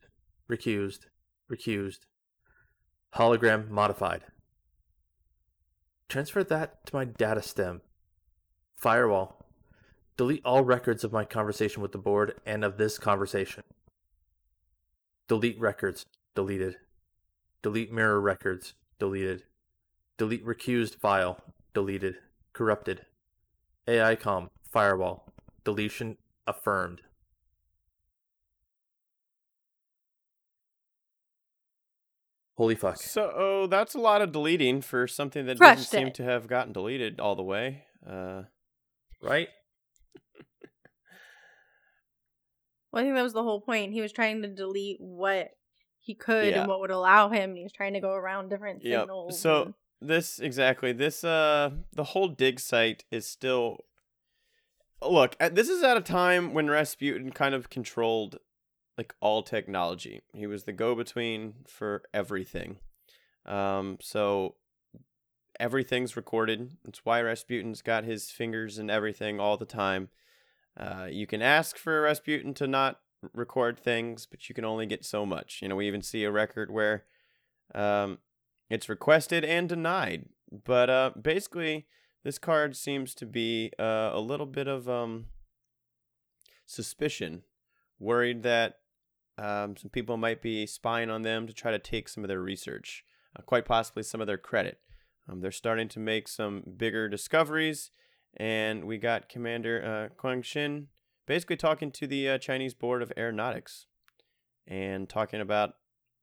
Recused. 0.50 1.00
Recused. 1.52 2.00
Hologram 3.14 3.68
modified. 3.70 4.22
Transfer 6.10 6.44
that 6.44 6.86
to 6.86 6.96
my 6.96 7.06
data 7.06 7.42
stem. 7.42 7.82
Firewall. 8.78 9.46
Delete 10.16 10.46
all 10.46 10.64
records 10.64 11.04
of 11.04 11.12
my 11.12 11.26
conversation 11.26 11.82
with 11.82 11.92
the 11.92 11.98
board 11.98 12.40
and 12.46 12.64
of 12.64 12.78
this 12.78 13.00
conversation. 13.00 13.64
Delete 15.28 15.60
records. 15.60 16.06
Deleted. 16.36 16.78
Delete 17.62 17.92
mirror 17.92 18.22
records. 18.22 18.74
Deleted. 19.00 19.44
Delete 20.18 20.46
recused 20.46 21.00
file. 21.00 21.40
Deleted. 21.74 22.16
Corrupted. 22.54 23.06
AICOM. 23.88 24.50
Firewall. 24.72 25.34
Deletion 25.64 26.18
affirmed. 26.46 27.02
Holy 32.56 32.76
fuck. 32.76 32.98
So 32.98 33.68
that's 33.70 33.96
a 33.96 34.00
lot 34.00 34.22
of 34.22 34.32
deleting 34.32 34.82
for 34.82 35.08
something 35.08 35.46
that 35.48 35.58
Crushed 35.58 35.92
doesn't 35.92 36.00
seem 36.00 36.08
it. 36.08 36.14
to 36.16 36.24
have 36.24 36.48
gotten 36.48 36.72
deleted 36.74 37.20
all 37.20 37.36
the 37.36 37.44
way. 37.44 37.86
Uh, 38.08 38.44
Right? 39.22 39.48
Well, 42.92 43.02
I 43.02 43.06
think 43.06 43.16
that 43.16 43.24
was 43.24 43.34
the 43.34 43.42
whole 43.44 43.62
point. 43.62 43.92
He 43.94 44.02
was 44.02 44.12
trying 44.12 44.42
to 44.44 44.48
delete 44.48 44.98
what 45.00 45.50
he 46.00 46.14
could 46.14 46.50
Yeah. 46.54 46.60
and 46.62 46.68
what 46.70 46.80
would 46.80 46.92
allow 46.92 47.30
him. 47.30 47.50
And 47.52 47.58
he 47.58 47.64
was 47.64 47.72
trying 47.72 47.94
to 47.94 48.00
go 48.00 48.12
around 48.12 48.50
different 48.50 48.84
Yep. 48.84 49.02
signals. 49.02 49.40
So 49.40 49.62
and- 49.64 49.74
this 50.02 50.38
exactly 50.38 50.92
this 50.92 51.24
uh 51.24 51.72
the 51.94 52.04
whole 52.04 52.28
dig 52.28 52.60
site 52.60 53.06
is 53.10 53.26
still 53.26 53.86
look 55.02 55.38
this 55.40 55.70
is 55.70 55.82
at 55.82 55.96
a 55.96 56.02
time 56.02 56.54
when 56.54 56.70
Rasputin 56.70 57.32
kind 57.32 57.56
of 57.56 57.70
controlled 57.70 58.38
like 58.98 59.14
all 59.20 59.44
technology. 59.44 60.22
He 60.34 60.48
was 60.48 60.64
the 60.64 60.74
go 60.74 60.96
between 60.96 61.54
for 61.68 62.04
everything. 62.14 62.78
Um 63.46 63.98
so 64.02 64.56
everything's 65.60 66.16
recorded. 66.16 66.78
It's 66.88 67.06
why 67.06 67.22
Rasputin's 67.22 67.82
got 67.82 68.04
his 68.04 68.32
fingers 68.32 68.78
in 68.78 68.90
everything 68.90 69.40
all 69.40 69.58
the 69.58 69.66
time. 69.66 70.10
Uh, 70.76 71.08
you 71.10 71.28
can 71.28 71.42
ask 71.42 71.78
for 71.78 72.02
Rasputin 72.02 72.54
to 72.56 72.68
not 72.68 73.00
record 73.34 73.80
things, 73.80 74.26
but 74.26 74.50
you 74.50 74.56
can 74.56 74.66
only 74.66 74.86
get 74.86 75.06
so 75.06 75.26
much. 75.26 75.60
You 75.62 75.70
know, 75.70 75.76
we 75.76 75.88
even 75.88 76.02
see 76.02 76.24
a 76.24 76.32
record 76.32 76.72
where 76.72 77.06
um, 77.74 78.20
it's 78.70 78.90
requested 78.90 79.46
and 79.46 79.70
denied. 79.70 80.26
But 80.52 80.90
uh, 80.90 81.12
basically, 81.20 81.88
this 82.24 82.38
card 82.38 82.76
seems 82.76 83.14
to 83.16 83.26
be 83.26 83.72
uh, 83.80 84.12
a 84.14 84.20
little 84.20 84.46
bit 84.46 84.68
of 84.68 84.90
um, 84.90 85.28
suspicion, 86.66 87.44
worried 88.00 88.44
that 88.44 88.80
um, 89.38 89.76
some 89.78 89.90
people 89.90 90.18
might 90.18 90.42
be 90.42 90.66
spying 90.66 91.10
on 91.10 91.24
them 91.24 91.48
to 91.48 91.54
try 91.54 91.72
to 91.72 91.80
take 91.80 92.08
some 92.08 92.24
of 92.24 92.28
their 92.28 92.42
research, 92.42 93.04
uh, 93.38 93.42
quite 93.42 93.66
possibly 93.66 94.04
some 94.04 94.22
of 94.22 94.28
their 94.28 94.38
credit. 94.38 94.80
Um, 95.28 95.42
they're 95.42 95.52
starting 95.52 95.88
to 95.90 96.00
make 96.00 96.28
some 96.28 96.64
bigger 96.78 97.08
discoveries, 97.08 97.92
and 98.38 98.86
we 98.86 98.98
got 98.98 99.30
Commander 99.30 100.10
uh, 100.12 100.16
Quang 100.16 100.42
Shin 100.42 100.88
basically 101.26 101.56
talking 101.56 101.92
to 101.92 102.08
the 102.08 102.30
uh, 102.30 102.38
Chinese 102.38 102.74
Board 102.74 103.02
of 103.02 103.12
Aeronautics 103.18 103.88
and 104.68 105.08
talking 105.08 105.42
about 105.42 105.76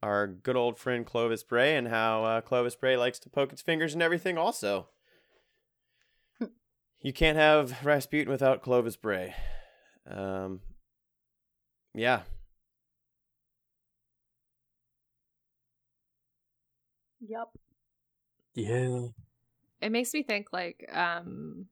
our 0.02 0.26
good 0.26 0.56
old 0.56 0.78
friend 0.78 1.04
Clovis 1.04 1.42
Bray 1.42 1.76
and 1.76 1.88
how 1.88 2.24
uh, 2.24 2.40
Clovis 2.40 2.76
Bray 2.76 2.96
likes 2.96 3.18
to 3.20 3.30
poke 3.30 3.52
its 3.52 3.62
fingers 3.62 3.92
and 3.92 4.02
everything. 4.02 4.38
Also, 4.38 4.88
you 7.00 7.12
can't 7.12 7.36
have 7.36 7.84
Rasputin 7.84 8.30
without 8.30 8.62
Clovis 8.62 8.96
Bray. 8.96 9.34
Um, 10.10 10.60
yeah, 11.94 12.22
Yep. 17.20 17.48
Yeah. 18.54 19.06
It 19.80 19.92
makes 19.92 20.12
me 20.12 20.22
think 20.22 20.48
like 20.52 20.88
um 20.92 21.66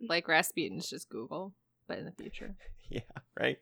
like 0.00 0.28
Rasputin's 0.28 0.88
just 0.88 1.08
Google, 1.08 1.54
but 1.88 1.98
in 1.98 2.04
the 2.04 2.12
future. 2.12 2.56
yeah, 2.90 3.00
right, 3.38 3.58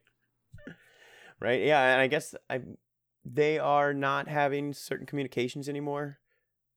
right, 1.41 1.63
yeah. 1.63 1.93
And 1.93 2.01
I 2.01 2.07
guess 2.07 2.35
I 2.51 2.61
they 3.25 3.59
are 3.59 3.95
not 3.95 4.29
having 4.29 4.73
certain 4.73 5.07
communications 5.07 5.69
anymore. 5.69 6.19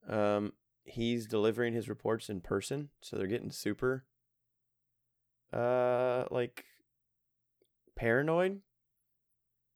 Um, 0.08 0.54
he's 0.86 1.28
delivering 1.28 1.74
his 1.74 1.90
reports 1.90 2.30
in 2.30 2.42
person, 2.42 2.90
so 3.02 3.18
they're 3.18 3.28
getting 3.28 3.52
super, 3.52 4.06
uh, 5.52 6.26
like 6.32 6.64
paranoid. 7.96 8.62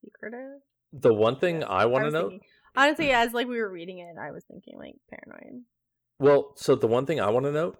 Secretive. 0.04 0.60
The 0.92 1.12
one 1.12 1.36
thing 1.38 1.64
I 1.64 1.86
want 1.86 2.02
to 2.02 2.06
was 2.06 2.14
know. 2.14 2.38
Thinking- 2.74 2.88
Honestly, 2.88 3.10
as 3.12 3.32
like 3.32 3.46
we 3.48 3.58
were 3.58 3.68
reading 3.70 3.98
it, 3.98 4.16
I 4.18 4.30
was 4.30 4.44
thinking 4.44 4.78
like 4.78 4.94
paranoid. 5.10 5.62
Well, 6.18 6.52
so 6.56 6.74
the 6.74 6.86
one 6.86 7.06
thing 7.06 7.20
I 7.20 7.30
want 7.30 7.46
to 7.46 7.52
note 7.52 7.78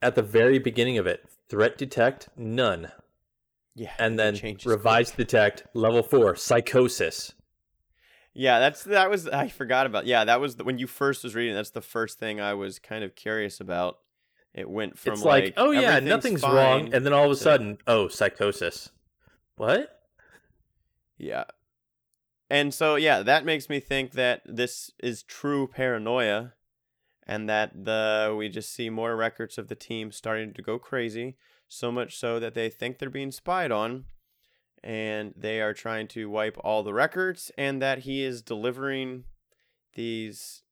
at 0.00 0.14
the 0.14 0.22
very 0.22 0.58
beginning 0.58 0.98
of 0.98 1.06
it, 1.06 1.24
threat 1.48 1.76
detect 1.76 2.28
none, 2.36 2.92
Yeah, 3.74 3.92
and 3.98 4.18
then 4.18 4.34
changes 4.36 4.66
revise 4.66 5.10
quick. 5.10 5.26
detect 5.28 5.64
level 5.74 6.02
four 6.02 6.36
psychosis. 6.36 7.34
Yeah, 8.34 8.60
that's 8.60 8.84
that 8.84 9.10
was 9.10 9.26
I 9.28 9.48
forgot 9.48 9.86
about. 9.86 10.06
Yeah, 10.06 10.24
that 10.24 10.40
was 10.40 10.56
the, 10.56 10.64
when 10.64 10.78
you 10.78 10.86
first 10.86 11.24
was 11.24 11.34
reading. 11.34 11.54
That's 11.54 11.70
the 11.70 11.80
first 11.80 12.18
thing 12.20 12.40
I 12.40 12.54
was 12.54 12.78
kind 12.78 13.02
of 13.02 13.14
curious 13.16 13.58
about. 13.60 13.98
It 14.54 14.68
went 14.70 14.98
from 14.98 15.14
it's 15.14 15.22
like, 15.24 15.54
oh 15.56 15.72
yeah, 15.72 15.98
nothing's 16.00 16.40
fine 16.42 16.54
wrong, 16.54 16.94
and 16.94 17.04
then 17.04 17.12
all 17.12 17.24
of 17.26 17.32
a 17.32 17.34
to- 17.34 17.40
sudden, 17.40 17.78
oh 17.86 18.06
psychosis. 18.08 18.90
What? 19.56 20.00
Yeah. 21.16 21.44
And 22.50 22.72
so 22.72 22.96
yeah, 22.96 23.22
that 23.22 23.44
makes 23.44 23.68
me 23.68 23.80
think 23.80 24.12
that 24.12 24.42
this 24.46 24.90
is 24.98 25.22
true 25.22 25.66
paranoia 25.66 26.54
and 27.26 27.48
that 27.48 27.84
the 27.84 28.34
we 28.36 28.48
just 28.48 28.72
see 28.72 28.88
more 28.88 29.14
records 29.16 29.58
of 29.58 29.68
the 29.68 29.74
team 29.74 30.10
starting 30.12 30.54
to 30.54 30.62
go 30.62 30.78
crazy, 30.78 31.36
so 31.68 31.92
much 31.92 32.16
so 32.16 32.40
that 32.40 32.54
they 32.54 32.70
think 32.70 32.98
they're 32.98 33.10
being 33.10 33.32
spied 33.32 33.70
on 33.70 34.06
and 34.82 35.34
they 35.36 35.60
are 35.60 35.74
trying 35.74 36.08
to 36.08 36.30
wipe 36.30 36.56
all 36.64 36.82
the 36.82 36.94
records 36.94 37.50
and 37.58 37.82
that 37.82 38.00
he 38.00 38.22
is 38.22 38.42
delivering 38.42 39.24
these 39.94 40.62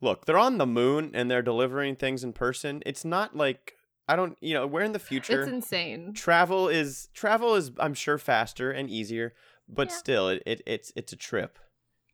Look, 0.00 0.26
they're 0.26 0.36
on 0.36 0.58
the 0.58 0.66
moon 0.66 1.12
and 1.14 1.30
they're 1.30 1.40
delivering 1.40 1.96
things 1.96 2.22
in 2.22 2.34
person. 2.34 2.82
It's 2.84 3.06
not 3.06 3.34
like 3.34 3.74
I 4.06 4.16
don't, 4.16 4.36
you 4.42 4.52
know, 4.52 4.66
we're 4.66 4.82
in 4.82 4.92
the 4.92 4.98
future 4.98 5.40
It's 5.40 5.50
insane. 5.50 6.12
travel 6.12 6.68
is 6.68 7.08
travel 7.14 7.54
is 7.54 7.70
I'm 7.78 7.94
sure 7.94 8.18
faster 8.18 8.70
and 8.70 8.90
easier, 8.90 9.32
but 9.68 9.88
Yeah. 9.90 9.96
still 9.96 10.28
it, 10.28 10.42
it 10.46 10.62
it's 10.66 10.92
it's 10.96 11.12
a 11.12 11.16
trip 11.16 11.58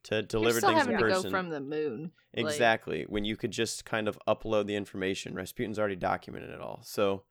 to 0.04 0.14
You're 0.16 0.22
deliver 0.22 0.58
still 0.60 0.70
things 0.70 0.80
having 0.80 0.94
in 0.94 1.00
to 1.00 1.06
person. 1.06 1.22
go 1.24 1.30
from 1.30 1.48
the 1.50 1.60
moon. 1.60 2.12
like- 2.34 2.46
exactly. 2.46 3.04
when 3.08 3.24
you 3.24 3.36
could 3.36 3.50
just 3.50 3.84
kind 3.84 4.08
of 4.08 4.18
upload 4.26 4.66
the 4.66 4.74
information. 4.76 5.34
Rasputin's 5.34 5.78
already 5.78 5.96
documented 5.96 6.50
it 6.50 6.60
all. 6.60 6.80
So 6.84 7.24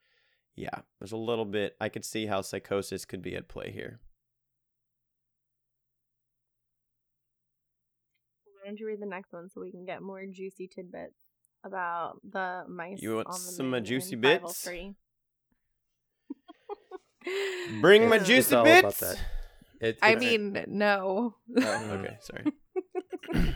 yeah, 0.56 0.82
there's 1.00 1.12
a 1.14 1.18
little 1.18 1.46
bit 1.46 1.76
I 1.82 1.90
could 1.90 2.04
see 2.06 2.26
how 2.28 2.42
psychosis 2.42 3.06
could 3.06 3.22
be 3.22 3.36
at 3.36 3.48
play 3.48 3.72
here. 3.72 4.02
Why 8.46 8.68
don't 8.68 8.80
you 8.80 8.88
read 8.88 9.00
the 9.02 9.06
next 9.06 9.32
one 9.34 9.50
so 9.50 9.62
we 9.62 9.72
can 9.72 9.86
get 9.86 10.02
more 10.02 10.24
juicy 10.26 10.68
tidbits 10.68 11.16
about 11.64 12.20
the 12.30 12.66
mice? 12.68 13.02
You 13.02 13.16
want 13.16 13.28
on 13.28 13.34
the 13.34 13.40
some, 13.40 13.68
uh, 13.68 13.78
moon 13.78 13.86
juicy 13.86 14.16
bits? 14.16 14.68
Bring 17.82 18.08
my 18.10 18.16
Yeah. 18.18 18.22
It's 18.22 18.28
juicy 18.28 18.56
all 18.56 18.62
about 18.68 18.84
bits. 18.84 19.16
That. 19.80 19.88
It, 19.88 19.98
I 20.02 20.12
it's- 20.12 20.24
mean, 20.24 20.66
no. 20.68 21.36
Oh, 21.58 21.62
okay, 21.92 22.18
mm. 22.20 22.24
sorry. 22.24 23.56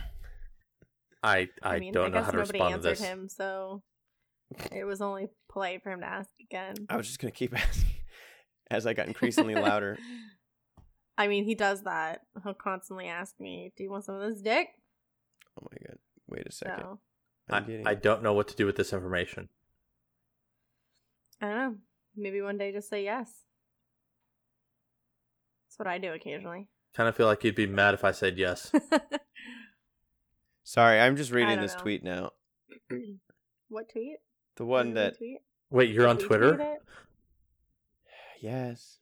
I 1.22 1.48
I, 1.62 1.76
I 1.76 1.78
mean, 1.78 1.92
don't 1.92 2.06
I 2.06 2.08
know 2.08 2.14
guess 2.18 2.24
how 2.26 2.30
to 2.32 2.36
nobody 2.38 2.58
respond 2.58 2.82
to 2.82 2.88
answered 2.88 2.90
this. 2.90 3.00
him, 3.08 3.28
so 3.28 3.82
it 4.72 4.84
was 4.84 5.00
only 5.00 5.28
polite 5.48 5.82
for 5.82 5.90
him 5.90 6.00
to 6.00 6.06
ask 6.06 6.30
again. 6.40 6.74
I 6.88 6.96
was 6.96 7.06
just 7.06 7.18
gonna 7.18 7.30
keep 7.32 7.56
asking 7.58 7.90
as 8.70 8.86
I 8.86 8.92
got 8.92 9.06
increasingly 9.06 9.54
louder. 9.54 9.98
I 11.18 11.28
mean, 11.28 11.44
he 11.44 11.54
does 11.54 11.82
that. 11.84 12.22
He'll 12.42 12.54
constantly 12.54 13.06
ask 13.06 13.38
me, 13.40 13.72
"Do 13.76 13.84
you 13.84 13.90
want 13.90 14.04
some 14.04 14.16
of 14.16 14.28
this 14.30 14.42
dick?" 14.42 14.68
Oh 15.60 15.66
my 15.70 15.78
god! 15.86 15.98
Wait 16.28 16.46
a 16.46 16.52
second. 16.52 16.80
So 16.80 16.98
I, 17.50 17.60
getting. 17.60 17.86
I 17.86 17.94
don't 17.94 18.22
know 18.22 18.32
what 18.34 18.48
to 18.48 18.56
do 18.56 18.66
with 18.66 18.76
this 18.76 18.92
information. 18.92 19.48
I 21.40 21.46
don't 21.46 21.56
know. 21.56 21.74
Maybe 22.16 22.40
one 22.42 22.58
day 22.58 22.72
just 22.72 22.88
say 22.90 23.04
yes. 23.04 23.30
That's 25.74 25.86
what 25.88 25.92
I 25.92 25.98
do 25.98 26.12
occasionally. 26.12 26.68
Kind 26.94 27.08
of 27.08 27.16
feel 27.16 27.26
like 27.26 27.42
you'd 27.42 27.56
be 27.56 27.66
mad 27.66 27.94
if 27.94 28.04
I 28.04 28.12
said 28.12 28.38
yes. 28.38 28.70
Sorry, 30.62 31.00
I'm 31.00 31.16
just 31.16 31.32
reading 31.32 31.60
this 31.60 31.74
know. 31.74 31.80
tweet 31.80 32.04
now. 32.04 32.30
what 33.68 33.88
tweet? 33.88 34.18
The 34.54 34.64
one 34.64 34.94
Did 34.94 34.96
that 34.96 35.18
tweet? 35.18 35.38
Wait, 35.70 35.90
you're 35.90 36.06
on 36.06 36.14
Did 36.14 36.22
we 36.22 36.28
Twitter? 36.28 36.76
yes. 38.40 39.00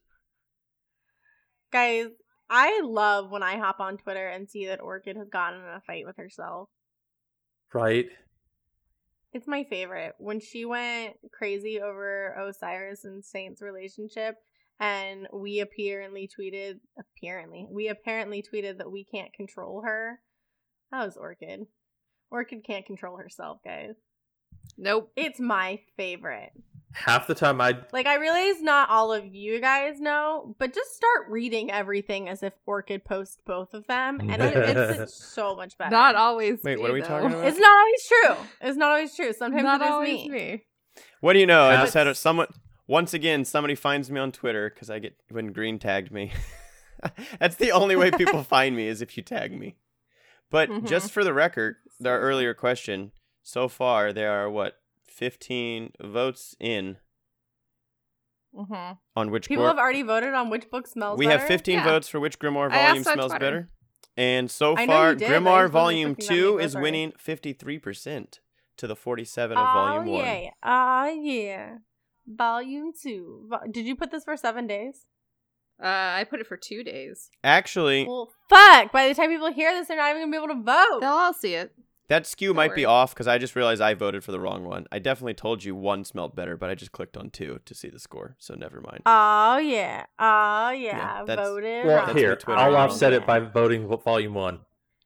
Guys, 1.70 2.07
I 2.49 2.81
love 2.82 3.31
when 3.31 3.43
I 3.43 3.59
hop 3.59 3.78
on 3.81 3.99
Twitter 3.99 4.27
and 4.27 4.49
see 4.49 4.69
that 4.69 4.81
Orchid 4.81 5.19
has 5.19 5.28
gotten 5.28 5.61
in 5.61 5.66
a 5.66 5.82
fight 5.86 6.07
with 6.07 6.16
herself. 6.16 6.70
Right? 7.74 8.07
It's 9.35 9.47
my 9.47 9.65
favorite. 9.65 10.15
When 10.16 10.40
she 10.40 10.65
went 10.65 11.16
crazy 11.32 11.82
over 11.82 12.32
Osiris 12.32 13.05
and 13.05 13.23
Saint's 13.23 13.61
relationship, 13.61 14.36
and 14.81 15.28
we 15.32 15.61
apparently 15.61 16.28
tweeted, 16.28 16.81
apparently, 16.99 17.66
we 17.70 17.89
apparently 17.89 18.43
tweeted 18.43 18.78
that 18.78 18.90
we 18.90 19.05
can't 19.05 19.32
control 19.32 19.82
her. 19.85 20.20
That 20.90 21.05
was 21.05 21.16
Orchid. 21.16 21.66
Orchid 22.31 22.65
can't 22.65 22.86
control 22.86 23.16
herself, 23.16 23.59
guys. 23.65 23.94
Nope. 24.77 25.12
It's 25.16 25.40
my 25.40 25.81
favorite. 25.97 26.53
Half 26.94 27.27
the 27.27 27.35
time 27.35 27.61
I 27.61 27.78
Like 27.93 28.07
I 28.07 28.16
realize 28.16 28.61
not 28.61 28.90
all 28.90 29.15
of 29.15 29.35
you 29.35 29.61
guys 29.61 29.99
know, 29.99 30.55
but 30.59 30.74
just 30.74 30.94
start 30.94 31.31
reading 31.31 31.70
everything 31.70 32.28
as 32.28 32.43
if 32.43 32.53
Orchid 32.66 33.03
posts 33.05 33.39
both 33.47 33.73
of 33.73 33.86
them, 33.86 34.20
and 34.20 34.43
it, 34.43 34.55
it's, 34.57 35.01
it's 35.01 35.24
so 35.35 35.57
much 35.57 35.78
better. 35.78 35.90
Not 35.90 36.16
always. 36.16 36.59
Wait, 36.62 36.77
me, 36.77 36.82
what 36.82 36.90
are 36.90 36.94
we 36.94 37.01
though. 37.01 37.07
talking 37.07 37.32
about? 37.32 37.47
It's 37.47 37.59
not 37.59 37.78
always 37.78 38.07
true. 38.07 38.47
It's 38.61 38.77
not 38.77 38.90
always 38.90 39.16
true. 39.16 39.32
Sometimes 39.32 39.62
Not 39.62 39.81
it 39.81 39.85
is 39.85 39.90
always 39.90 40.09
me. 40.09 40.28
me. 40.28 40.65
What 41.20 41.32
do 41.32 41.39
you 41.39 41.47
know? 41.47 41.62
I 41.62 41.77
just 41.77 41.94
had 41.94 42.07
a, 42.09 42.15
someone 42.15 42.49
once 42.87 43.15
again. 43.15 43.45
Somebody 43.45 43.75
finds 43.75 44.11
me 44.11 44.19
on 44.21 44.33
Twitter 44.33 44.71
because 44.71 44.91
I 44.91 44.99
get 44.99 45.17
when 45.31 45.53
Green 45.53 45.79
tagged 45.79 46.11
me. 46.13 46.33
That's 47.41 47.57
the 47.57 47.73
only 47.73 47.97
way 47.97 48.11
people 48.11 48.43
find 48.45 48.77
me 48.77 48.87
is 48.89 49.03
if 49.03 49.17
you 49.17 49.23
tag 49.23 49.59
me. 49.59 49.77
But 50.51 50.69
Mhm. 50.69 50.87
just 50.87 51.11
for 51.13 51.25
the 51.25 51.33
record, 51.33 51.77
our 52.05 52.21
earlier 52.21 52.55
question. 52.55 53.13
So 53.43 53.69
far, 53.69 54.13
there 54.13 54.31
are 54.33 54.49
what 54.51 54.81
fifteen 55.07 55.93
votes 56.01 56.55
in 56.61 56.99
Mm-hmm. 58.55 58.93
on 59.17 59.31
which 59.31 59.49
People 59.49 59.63
Gor- 59.65 59.69
have 59.71 59.79
already 59.79 60.03
voted 60.03 60.35
on 60.35 60.51
which 60.51 60.71
book 60.71 60.87
smells. 60.87 61.17
Better. 61.17 61.19
We 61.19 61.27
better. 61.27 61.39
have 61.39 61.49
15 61.49 61.75
Yeah. 61.79 61.85
votes 61.85 62.09
for 62.09 62.21
which 62.21 62.39
Grimoire 62.39 62.71
volume 62.71 63.03
smells 63.03 63.33
better. 63.33 63.71
And 64.15 64.51
so 64.51 64.77
far, 64.77 65.15
did, 65.15 65.27
Grimoire 65.27 65.71
Volume 65.71 66.15
2 66.15 66.59
is 66.59 66.77
winning 66.77 67.13
53% 67.13 68.41
to 68.77 68.87
the 68.87 68.95
47 68.95 69.57
of 69.57 69.67
Oh 69.67 69.73
Volume 69.73 70.07
1. 70.07 70.25
yeah, 70.27 70.51
oh 70.63 71.07
yeah. 71.07 71.79
Volume 72.27 72.93
two. 73.01 73.51
Did 73.70 73.86
you 73.86 73.97
put 73.97 74.11
this 74.11 74.24
for 74.24 74.36
seven 74.36 74.66
days? 74.66 75.07
Uh, 75.82 75.86
I 75.86 76.24
put 76.28 76.40
it 76.40 76.47
for 76.47 76.57
two 76.57 76.85
days. 76.85 77.31
Actually, 77.43 78.07
Well, 78.07 78.31
fuck. 78.49 78.93
By 78.93 79.09
the 79.09 79.15
time 79.15 79.31
people 79.31 79.53
hear 79.53 79.73
this, 79.73 79.89
they're 79.89 79.97
not 79.97 80.11
even 80.11 80.23
gonna 80.23 80.31
be 80.31 80.36
able 80.36 80.55
to 80.55 80.62
vote. 80.62 81.01
They'll 81.01 81.11
all 81.11 81.32
see 81.35 81.55
it. 81.55 81.73
that 82.09 82.27
skew 82.27 82.49
Don't 82.49 82.57
might 82.57 82.74
be 82.74 82.85
off 82.85 83.12
because 83.15 83.27
I 83.27 83.39
just 83.39 83.57
realized 83.57 83.81
I 83.81 83.94
voted 83.94 84.23
for 84.23 84.31
the 84.31 84.39
wrong 84.39 84.65
one. 84.65 84.86
I 84.93 85.01
definitely 85.01 85.35
told 85.35 85.65
you 85.65 85.74
one 85.74 86.05
smelled 86.05 86.36
better, 86.36 86.57
but 86.57 86.70
I 86.70 86.77
just 86.77 86.93
clicked 86.93 87.16
on 87.16 87.31
two 87.31 87.59
to 87.65 87.74
see 87.74 87.89
the 87.89 87.99
score, 87.99 88.36
so 88.39 88.55
never 88.55 88.81
mind. 88.81 89.03
Oh 89.07 89.59
yeah, 89.59 90.05
oh 90.20 90.70
yeah. 90.70 91.24
Yeah, 91.24 91.24
voted. 91.24 91.86
well 91.86 91.97
wrong. 92.07 92.15
my 92.15 92.20
here 92.20 92.39
I'll 92.47 92.77
offset 92.77 93.12
it 93.12 93.27
by 93.27 93.40
voting 93.40 93.89
volume 94.05 94.35
one. 94.35 94.61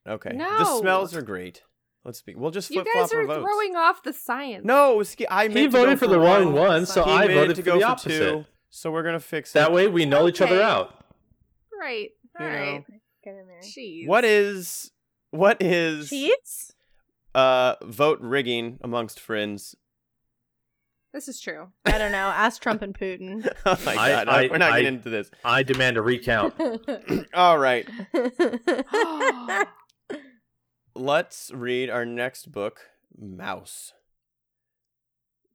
Okay. 0.07 0.31
no. 0.35 0.59
The 0.59 0.79
smells 0.79 1.15
are 1.15 1.21
great. 1.21 1.63
Let's 2.07 2.21
be. 2.21 2.33
We'll 2.35 2.51
just 2.51 2.71
You 2.71 2.81
flip 2.81 2.87
guys 2.95 3.09
flop 3.09 3.13
our 3.13 3.21
are 3.23 3.27
votes. 3.27 3.39
throwing 3.45 3.75
off 3.75 4.01
the 4.01 4.13
science. 4.13 4.63
No, 4.65 5.03
ske- 5.03 5.25
I 5.29 5.49
He 5.49 5.53
meant 5.53 5.71
to 5.73 5.77
go 5.77 5.83
voted 5.83 5.99
for 5.99 6.07
the 6.07 6.17
wrong 6.19 6.53
one. 6.53 6.67
one, 6.67 6.85
so 6.85 7.03
He 7.03 7.11
I 7.11 7.27
voted 7.27 7.57
to 7.57 7.61
for 7.61 7.65
go 7.65 7.73
the 7.75 7.81
for 7.81 7.85
opposite. 7.85 8.09
two. 8.31 8.45
So 8.69 8.91
we're 8.91 9.03
gonna 9.03 9.19
fix 9.19 9.51
it. 9.51 9.53
That 9.55 9.71
way 9.73 9.87
we 9.89 10.05
know 10.05 10.27
each 10.29 10.39
other 10.41 10.61
out. 10.61 11.03
Right. 11.79 12.09
You 12.39 12.45
All 12.45 12.49
know. 12.51 12.55
right. 12.57 12.83
Get 13.23 13.35
in 13.35 13.45
there. 13.47 13.59
Jeez. 13.61 14.07
What 14.07 14.23
is 14.25 14.89
what 15.31 15.61
is 15.61 16.09
Cheats? 16.09 16.73
uh 17.35 17.75
vote 17.83 18.19
rigging 18.21 18.79
amongst 18.81 19.19
friends? 19.19 19.75
This 21.13 21.27
is 21.27 21.41
true. 21.41 21.67
I 21.85 21.97
don't 21.97 22.11
know. 22.13 22.17
Ask 22.29 22.61
Trump 22.61 22.81
and 22.83 22.97
Putin. 22.97 23.45
oh 23.65 23.77
my 23.85 23.95
I- 23.97 24.09
god, 24.09 24.27
I- 24.29 24.47
we're 24.49 24.57
not 24.59 24.71
I- 24.73 24.81
getting 24.81 24.95
into 24.99 25.09
this. 25.09 25.29
I 25.43 25.63
demand 25.63 25.97
a 25.97 26.01
recount. 26.01 26.53
All 27.33 27.57
right, 27.57 27.85
let's 30.97 31.51
read 31.53 31.89
our 31.89 32.05
next 32.05 32.51
book, 32.51 32.89
Mouse. 33.17 33.93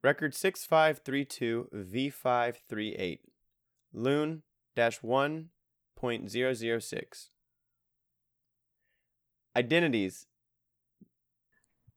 Record 0.01 0.33
6532 0.33 1.69
V538. 1.73 3.19
Loon 3.93 4.41
dash 4.75 5.01
1.006. 5.01 7.29
Identities 9.55 10.25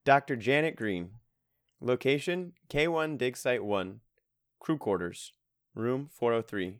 Dr. 0.05 0.37
Janet 0.37 0.77
Green. 0.77 1.13
Location 1.81 2.53
K1 2.69 3.17
Dig 3.19 3.37
Site 3.37 3.65
1. 3.65 3.99
Crew 4.61 4.79
quarters. 4.79 5.33
Room 5.75 6.09
403. 6.13 6.79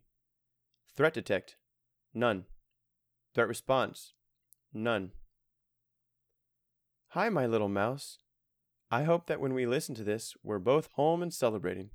Threat 0.97 1.15
detect. 1.15 1.57
None. 2.15 2.45
Threat 3.35 3.49
response. 3.49 4.13
None. 4.73 5.11
Hi, 7.17 7.31
my 7.31 7.47
little 7.47 7.71
mouse. 7.71 8.19
I 8.91 9.05
hope 9.05 9.27
that 9.27 9.41
when 9.41 9.55
we 9.55 9.65
listen 9.65 9.95
to 9.95 10.05
this, 10.05 10.35
we're 10.43 10.59
both 10.59 10.91
home 10.97 11.23
and 11.23 11.33
celebrating. 11.33 11.89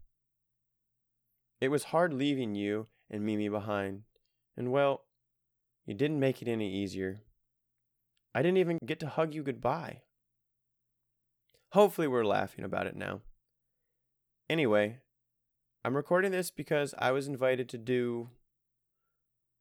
It 1.60 1.68
was 1.68 1.84
hard 1.84 2.12
leaving 2.12 2.56
you 2.56 2.88
and 3.08 3.24
Mimi 3.24 3.48
behind, 3.48 4.02
and 4.58 4.72
well, 4.72 5.04
you 5.86 5.94
didn't 5.94 6.20
make 6.20 6.42
it 6.42 6.48
any 6.48 6.74
easier. 6.74 7.22
I 8.34 8.42
didn't 8.42 8.58
even 8.58 8.80
get 8.84 9.00
to 9.02 9.08
hug 9.10 9.36
you 9.36 9.44
goodbye. 9.44 10.02
Hopefully, 11.74 12.08
we're 12.08 12.26
laughing 12.26 12.66
about 12.66 12.88
it 12.88 12.96
now. 12.96 13.22
Anyway, 14.50 15.02
I'm 15.86 15.96
recording 15.96 16.32
this 16.32 16.50
because 16.50 16.96
I 16.98 17.12
was 17.12 17.28
invited 17.28 17.70
to 17.70 17.78
do, 17.78 18.32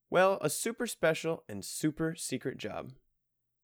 well, 0.08 0.38
a 0.40 0.48
super 0.48 0.86
special 0.86 1.44
and 1.50 1.62
super 1.62 2.14
secret 2.14 2.56
job. 2.56 2.92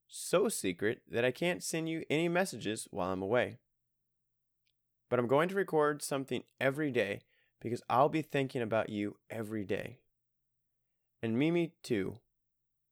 So 0.08 0.48
secret 0.48 1.02
that 1.10 1.24
I 1.24 1.30
can't 1.30 1.62
send 1.62 1.88
you 1.88 2.04
any 2.08 2.28
messages 2.28 2.86
while 2.90 3.12
I'm 3.12 3.22
away. 3.22 3.58
But 5.08 5.18
I'm 5.18 5.26
going 5.26 5.48
to 5.48 5.54
record 5.54 6.02
something 6.02 6.42
every 6.60 6.90
day 6.90 7.20
because 7.60 7.82
I'll 7.88 8.08
be 8.08 8.22
thinking 8.22 8.62
about 8.62 8.88
you 8.88 9.16
every 9.30 9.64
day. 9.64 9.98
And 11.22 11.38
Mimi 11.38 11.72
too, 11.82 12.18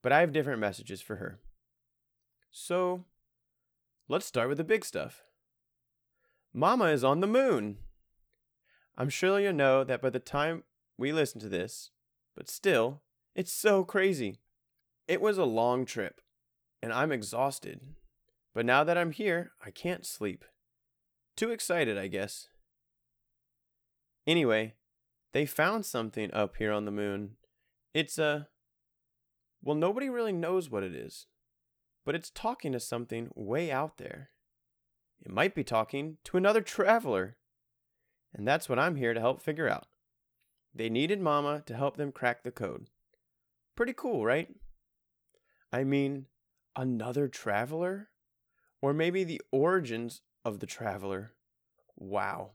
but 0.03 0.13
I 0.13 0.21
have 0.21 0.33
different 0.33 0.61
messages 0.61 1.01
for 1.01 1.17
her. 1.17 1.39
So, 2.51 3.05
let's 4.09 4.27
start 4.27 4.49
with 4.49 4.59
the 4.59 4.65
big 4.65 4.85
stuff. 4.85 5.23
Mama 6.53 6.87
is 6.87 7.03
on 7.03 7.21
the 7.21 7.27
moon. 7.27 7.79
I'm 8.97 9.09
sure 9.09 9.41
you'll 9.41 9.53
know 9.53 9.83
that 9.83 10.01
by 10.01 10.11
the 10.11 10.21
time 10.21 10.63
we 10.97 11.13
listen 11.13 11.41
to 11.41 11.49
this, 11.49 11.91
but 12.37 12.49
still, 12.49 13.03
it's 13.35 13.53
so 13.53 13.85
crazy. 13.85 14.39
It 15.09 15.21
was 15.21 15.37
a 15.37 15.45
long 15.45 15.85
trip, 15.85 16.21
and 16.85 16.93
I'm 16.93 17.13
exhausted. 17.13 17.81
But 18.55 18.67
now 18.67 18.85
that 18.85 18.99
I'm 18.99 19.13
here, 19.13 19.53
I 19.65 19.71
can't 19.71 20.05
sleep. 20.05 20.45
Too 21.35 21.51
excited, 21.51 21.97
I 21.97 22.09
guess. 22.09 22.49
Anyway, 24.27 24.75
they 25.33 25.47
found 25.47 25.87
something 25.87 26.31
up 26.35 26.57
here 26.59 26.71
on 26.71 26.85
the 26.85 26.91
moon. 26.91 27.37
It's 27.95 28.19
a. 28.19 28.49
Well, 29.63 29.75
nobody 29.75 30.11
really 30.11 30.33
knows 30.33 30.69
what 30.69 30.83
it 30.83 30.95
is, 30.95 31.27
but 32.05 32.15
it's 32.15 32.29
talking 32.29 32.73
to 32.73 32.81
something 32.81 33.31
way 33.35 33.73
out 33.73 33.97
there. 33.97 34.29
It 35.25 35.33
might 35.33 35.55
be 35.55 35.65
talking 35.65 36.19
to 36.25 36.37
another 36.37 36.61
traveler. 36.61 37.39
And 38.35 38.47
that's 38.47 38.69
what 38.69 38.79
I'm 38.79 38.97
here 38.97 39.15
to 39.15 39.21
help 39.21 39.41
figure 39.41 39.71
out. 39.71 39.87
They 40.75 40.91
needed 40.91 41.19
Mama 41.19 41.63
to 41.65 41.75
help 41.75 41.97
them 41.97 42.13
crack 42.13 42.43
the 42.43 42.51
code. 42.51 42.89
Pretty 43.75 43.95
cool, 43.95 44.27
right? 44.27 44.49
I 45.73 45.85
mean, 45.85 46.27
another 46.77 47.29
traveler? 47.29 48.11
Or 48.81 48.93
maybe 48.93 49.25
the 49.25 49.41
origins 49.51 50.21
of 50.45 50.61
the 50.61 50.67
traveler. 50.67 51.33
Wow. 51.97 52.51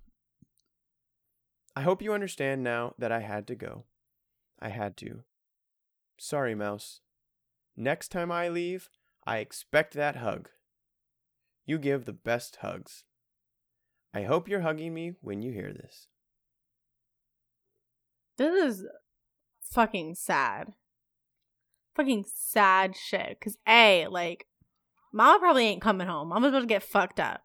I 1.76 1.82
hope 1.82 2.02
you 2.02 2.14
understand 2.14 2.64
now 2.64 2.94
that 2.98 3.12
I 3.12 3.22
had 3.22 3.48
to 3.48 3.56
go. 3.56 3.86
I 4.60 4.70
had 4.70 4.98
to. 4.98 5.24
Sorry, 6.20 6.54
Mouse. 6.54 7.02
Next 7.76 8.10
time 8.10 8.32
I 8.32 8.50
leave, 8.50 8.90
I 9.26 9.38
expect 9.38 9.94
that 9.94 10.18
hug. 10.18 10.50
You 11.66 11.78
give 11.78 12.06
the 12.06 12.14
best 12.14 12.58
hugs. 12.58 13.06
I 14.14 14.24
hope 14.24 14.50
you're 14.50 14.62
hugging 14.62 14.94
me 14.94 15.14
when 15.22 15.42
you 15.42 15.52
hear 15.52 15.72
this. 15.72 16.08
This 18.38 18.78
is 18.80 18.88
fucking 19.62 20.16
sad. 20.16 20.74
Fucking 22.00 22.24
sad 22.34 22.96
shit. 22.96 23.42
Cause 23.42 23.58
A, 23.68 24.08
like, 24.08 24.46
Mama 25.12 25.38
probably 25.38 25.66
ain't 25.66 25.82
coming 25.82 26.08
home. 26.08 26.30
Mama's 26.30 26.52
about 26.52 26.62
to 26.62 26.66
get 26.66 26.82
fucked 26.82 27.20
up. 27.20 27.42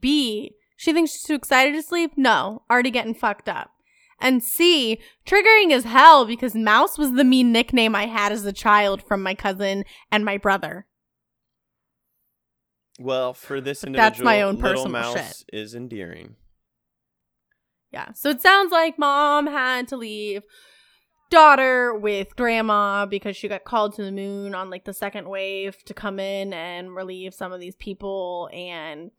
B, 0.00 0.56
she 0.76 0.92
thinks 0.92 1.12
she's 1.12 1.22
too 1.22 1.34
excited 1.36 1.72
to 1.74 1.82
sleep? 1.82 2.14
No, 2.16 2.62
already 2.68 2.90
getting 2.90 3.14
fucked 3.14 3.48
up. 3.48 3.70
And 4.20 4.42
C, 4.42 4.98
triggering 5.24 5.70
as 5.70 5.84
hell 5.84 6.24
because 6.26 6.56
Mouse 6.56 6.98
was 6.98 7.12
the 7.12 7.22
mean 7.22 7.52
nickname 7.52 7.94
I 7.94 8.06
had 8.06 8.32
as 8.32 8.44
a 8.44 8.52
child 8.52 9.04
from 9.06 9.22
my 9.22 9.36
cousin 9.36 9.84
and 10.10 10.24
my 10.24 10.36
brother. 10.36 10.86
Well, 12.98 13.34
for 13.34 13.60
this 13.60 13.84
individual, 13.84 14.10
That's 14.10 14.20
my 14.20 14.42
own 14.42 14.56
personal 14.58 14.90
mouse 14.90 15.14
shit. 15.16 15.44
is 15.52 15.76
endearing. 15.76 16.34
Yeah. 17.92 18.14
So 18.14 18.30
it 18.30 18.42
sounds 18.42 18.72
like 18.72 18.98
mom 18.98 19.46
had 19.46 19.86
to 19.88 19.96
leave 19.96 20.42
daughter 21.30 21.94
with 21.94 22.34
grandma 22.36 23.06
because 23.06 23.36
she 23.36 23.48
got 23.48 23.64
called 23.64 23.94
to 23.94 24.02
the 24.02 24.12
moon 24.12 24.54
on 24.54 24.68
like 24.70 24.84
the 24.84 24.92
second 24.92 25.28
wave 25.28 25.82
to 25.84 25.94
come 25.94 26.18
in 26.20 26.52
and 26.52 26.94
relieve 26.94 27.32
some 27.34 27.52
of 27.52 27.60
these 27.60 27.76
people 27.76 28.48
and 28.52 29.10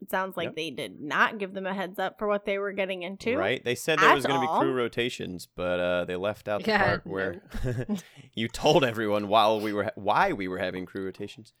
it 0.00 0.10
sounds 0.10 0.36
like 0.36 0.46
Yep. 0.48 0.56
they 0.56 0.70
did 0.70 1.00
not 1.00 1.38
give 1.38 1.54
them 1.54 1.64
a 1.64 1.72
heads 1.72 2.00
up 2.00 2.18
for 2.18 2.26
what 2.26 2.44
they 2.44 2.58
were 2.58 2.72
getting 2.72 3.02
into. 3.04 3.36
Right? 3.36 3.64
They 3.64 3.76
said 3.76 4.00
there 4.00 4.12
was 4.14 4.26
going 4.26 4.40
to 4.40 4.46
be 4.48 4.58
crew 4.58 4.72
rotations, 4.72 5.46
but 5.54 5.78
uh, 5.78 6.04
they 6.06 6.16
left 6.16 6.48
out 6.48 6.64
the 6.64 6.70
Yeah, 6.70 6.82
part 6.84 7.06
where 7.06 7.40
you 8.34 8.48
told 8.48 8.84
everyone 8.84 9.28
while 9.28 9.60
we 9.60 9.72
were 9.72 9.84
ha- 9.84 9.90
why 9.94 10.32
we 10.32 10.48
were 10.48 10.58
having 10.58 10.86
crew 10.86 11.04
rotations. 11.04 11.52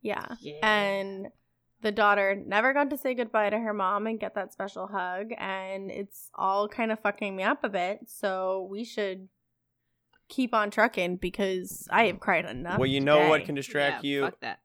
Yeah. 0.00 0.24
Yeah. 0.40 0.54
And 0.62 1.26
the 1.80 1.92
daughter 1.92 2.34
never 2.34 2.72
got 2.72 2.90
to 2.90 2.96
say 2.96 3.14
goodbye 3.14 3.50
to 3.50 3.58
her 3.58 3.72
mom 3.72 4.06
and 4.06 4.18
get 4.18 4.34
that 4.34 4.52
special 4.52 4.88
hug, 4.88 5.30
and 5.38 5.90
it's 5.90 6.30
all 6.34 6.68
kind 6.68 6.90
of 6.92 6.98
fucking 7.00 7.36
me 7.36 7.42
up 7.42 7.62
a 7.64 7.68
bit. 7.68 8.00
So 8.06 8.66
we 8.70 8.84
should 8.84 9.28
keep 10.28 10.52
on 10.52 10.70
trucking 10.70 11.16
because 11.16 11.86
I 11.90 12.04
have 12.06 12.20
cried 12.20 12.44
enough. 12.44 12.78
well, 12.78 12.88
you 12.88 13.00
know 13.00 13.28
what 13.28 13.44
can 13.44 13.54
distract 13.54 14.04
Yeah, 14.04 14.10
you? 14.10 14.20
Fuck 14.22 14.40
that. 14.40 14.60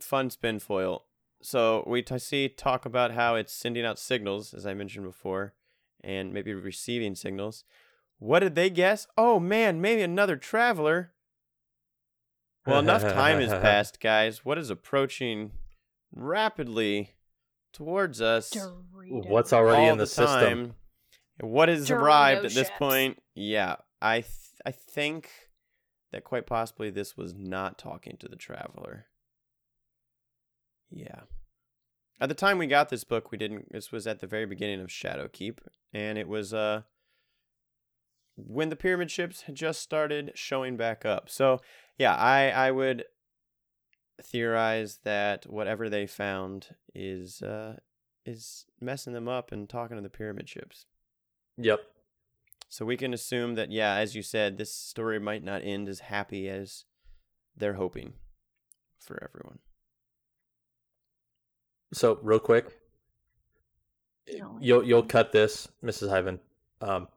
Fun 0.00 0.30
spin 0.30 0.58
foil. 0.58 1.04
So 1.42 1.84
we 1.86 2.02
t- 2.02 2.18
see 2.18 2.48
talk 2.48 2.86
about 2.86 3.12
how 3.12 3.34
it's 3.34 3.52
sending 3.52 3.84
out 3.84 3.98
signals, 3.98 4.54
as 4.54 4.66
I 4.66 4.72
mentioned 4.74 5.04
before, 5.04 5.54
and 6.02 6.32
maybe 6.32 6.54
receiving 6.54 7.14
signals. 7.14 7.64
What 8.18 8.40
did 8.40 8.54
they 8.54 8.70
guess? 8.70 9.06
Oh 9.18 9.38
man, 9.38 9.80
maybe 9.80 10.00
another 10.02 10.36
traveler. 10.36 11.12
Well, 12.66 12.78
enough 12.78 13.02
time 13.02 13.40
has 13.40 13.50
passed, 13.62 14.00
guys. 14.00 14.44
What 14.44 14.56
is 14.56 14.70
approaching 14.70 15.52
rapidly 16.14 17.10
towards 17.72 18.20
us? 18.20 18.50
Dorito. 18.50 19.28
What's 19.28 19.52
already 19.52 19.84
all 19.84 19.92
in 19.92 19.98
the, 19.98 20.04
the 20.04 20.08
system? 20.08 20.40
time. 20.40 20.74
What 21.40 21.68
has 21.68 21.88
Dorito 21.88 22.00
arrived 22.00 22.44
at 22.44 22.52
this 22.52 22.68
ships. 22.68 22.78
point? 22.78 23.22
Yeah, 23.34 23.76
I 24.00 24.20
th- 24.20 24.30
I 24.64 24.70
think 24.70 25.30
that 26.12 26.24
quite 26.24 26.46
possibly 26.46 26.90
this 26.90 27.16
was 27.16 27.34
not 27.34 27.78
talking 27.78 28.16
to 28.20 28.28
the 28.28 28.36
traveler. 28.36 29.06
Yeah. 30.90 31.22
At 32.20 32.28
the 32.28 32.34
time 32.34 32.58
we 32.58 32.68
got 32.68 32.88
this 32.88 33.02
book, 33.02 33.32
we 33.32 33.38
didn't. 33.38 33.72
This 33.72 33.90
was 33.90 34.06
at 34.06 34.20
the 34.20 34.26
very 34.26 34.46
beginning 34.46 34.80
of 34.80 34.86
Shadowkeep, 34.86 35.58
and 35.92 36.16
it 36.16 36.28
was 36.28 36.54
uh 36.54 36.82
when 38.36 38.68
the 38.68 38.76
pyramid 38.76 39.10
ships 39.10 39.42
had 39.42 39.54
just 39.54 39.80
started 39.80 40.32
showing 40.34 40.76
back 40.76 41.04
up. 41.04 41.28
So 41.28 41.60
yeah, 41.98 42.14
I 42.14 42.50
I 42.50 42.70
would 42.70 43.04
theorize 44.22 44.98
that 45.04 45.46
whatever 45.46 45.88
they 45.88 46.06
found 46.06 46.68
is 46.94 47.42
uh 47.42 47.76
is 48.24 48.64
messing 48.80 49.12
them 49.12 49.28
up 49.28 49.52
and 49.52 49.68
talking 49.68 49.96
to 49.96 50.02
the 50.02 50.08
pyramid 50.08 50.48
ships. 50.48 50.86
Yep. 51.58 51.80
So 52.70 52.84
we 52.84 52.96
can 52.96 53.12
assume 53.14 53.54
that, 53.54 53.70
yeah, 53.70 53.94
as 53.96 54.16
you 54.16 54.22
said, 54.22 54.56
this 54.56 54.72
story 54.72 55.20
might 55.20 55.44
not 55.44 55.62
end 55.62 55.88
as 55.88 56.00
happy 56.00 56.48
as 56.48 56.84
they're 57.56 57.74
hoping 57.74 58.14
for 58.98 59.22
everyone. 59.22 59.58
So 61.92 62.18
real 62.22 62.40
quick, 62.40 62.80
No. 64.32 64.58
you'll 64.60 64.82
you'll 64.84 65.02
cut 65.04 65.32
this, 65.32 65.68
Mrs. 65.84 66.08
Hyven. 66.10 66.40
Um, 66.80 67.08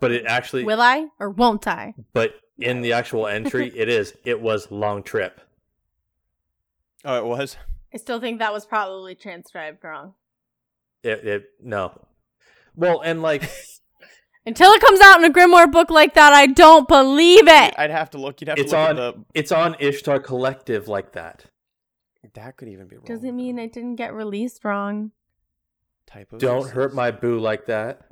but 0.00 0.12
it 0.12 0.24
actually, 0.26 0.64
will 0.64 0.80
I 0.80 1.08
or 1.18 1.30
won't 1.30 1.66
I? 1.66 1.94
but 2.12 2.34
in 2.58 2.82
the 2.82 2.92
actual 2.92 3.26
entry, 3.26 3.72
it 3.76 3.88
is. 3.88 4.14
It 4.24 4.40
was 4.40 4.70
long 4.70 5.02
trip. 5.02 5.40
Oh, 7.04 7.16
it 7.18 7.24
was? 7.24 7.56
I 7.94 7.96
still 7.98 8.20
think 8.20 8.38
that 8.40 8.52
was 8.52 8.66
probably 8.66 9.14
transcribed 9.14 9.82
wrong. 9.84 10.14
It, 11.02 11.24
it 11.26 11.44
no. 11.62 12.06
Well, 12.74 13.00
and 13.00 13.22
like 13.22 13.42
Until 14.46 14.70
it 14.72 14.80
comes 14.80 15.00
out 15.00 15.22
in 15.22 15.30
a 15.30 15.34
grimoire 15.34 15.70
book 15.70 15.90
like 15.90 16.14
that, 16.14 16.32
I 16.32 16.46
don't 16.46 16.88
believe 16.88 17.46
it. 17.46 17.74
I'd 17.76 17.90
have 17.90 18.10
to 18.10 18.18
look. 18.18 18.40
You'd 18.40 18.48
have 18.48 18.58
It's 18.58 18.70
to 18.72 18.78
look 18.80 18.88
on- 18.90 18.98
at 18.98 19.14
the. 19.14 19.24
it's 19.34 19.52
on 19.52 19.76
Ishtar 19.78 20.20
Collective 20.20 20.88
like 20.88 21.12
that. 21.12 21.44
That 22.34 22.56
could 22.56 22.68
even 22.68 22.88
be 22.88 22.96
wrong. 22.96 23.04
Doesn't 23.06 23.34
mean 23.36 23.56
though. 23.56 23.62
it 23.64 23.72
didn't 23.72 23.96
get 23.96 24.12
released 24.14 24.64
wrong. 24.64 25.12
Typos. 26.06 26.40
Don't 26.40 26.70
hurt 26.70 26.94
my 26.94 27.10
boo 27.10 27.38
like 27.38 27.66
that. 27.66 28.02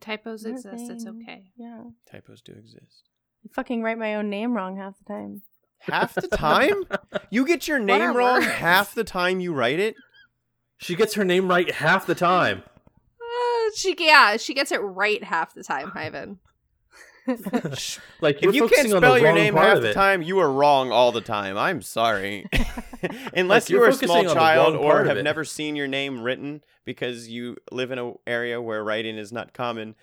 Typos 0.00 0.44
exist. 0.44 0.90
It's 0.90 1.06
okay. 1.06 1.50
Yeah. 1.56 1.82
Typos 2.10 2.40
do 2.40 2.52
exist. 2.52 3.08
I 3.44 3.48
fucking 3.52 3.82
write 3.82 3.98
my 3.98 4.14
own 4.14 4.30
name 4.30 4.54
wrong 4.54 4.76
half 4.76 4.94
the 4.98 5.04
time. 5.04 5.42
Half 5.80 6.14
the 6.14 6.28
time? 6.28 6.84
You 7.30 7.46
get 7.46 7.66
your 7.68 7.78
name 7.80 8.00
Whatever. 8.00 8.18
wrong 8.18 8.42
half 8.42 8.94
the 8.94 9.04
time 9.04 9.40
you 9.40 9.52
write 9.52 9.80
it? 9.80 9.94
She 10.78 10.94
gets 10.94 11.14
her 11.14 11.24
name 11.24 11.48
right 11.48 11.70
half 11.70 12.06
the 12.06 12.14
time. 12.14 12.62
Uh, 13.20 13.70
she 13.76 13.94
yeah, 13.98 14.36
she 14.36 14.54
gets 14.54 14.72
it 14.72 14.78
right 14.78 15.22
half 15.22 15.54
the 15.54 15.62
time, 15.62 15.90
Hyven. 15.90 16.38
Like 18.20 18.42
If 18.42 18.54
you 18.54 18.62
can't 18.62 18.70
focusing 18.70 18.94
on 18.94 19.00
the 19.02 19.06
spell 19.08 19.18
your 19.18 19.32
name 19.32 19.54
half 19.54 19.80
the 19.80 19.92
time, 19.92 20.22
you 20.22 20.38
are 20.40 20.50
wrong 20.50 20.90
all 20.90 21.12
the 21.12 21.20
time. 21.20 21.56
I'm 21.56 21.82
sorry. 21.82 22.46
Unless 23.34 23.64
Like, 23.64 23.68
you're 23.70 23.80
you're 23.80 23.88
a 23.90 23.92
small 23.94 24.24
child 24.24 24.74
or 24.74 25.04
have 25.04 25.18
never 25.22 25.44
seen 25.44 25.76
your 25.76 25.86
name 25.86 26.22
written 26.22 26.62
because 26.84 27.28
you 27.28 27.56
live 27.70 27.90
in 27.90 27.98
an 27.98 28.14
area 28.26 28.60
where 28.60 28.82
writing 28.82 29.16
is 29.16 29.32
not 29.32 29.52
common. 29.52 29.94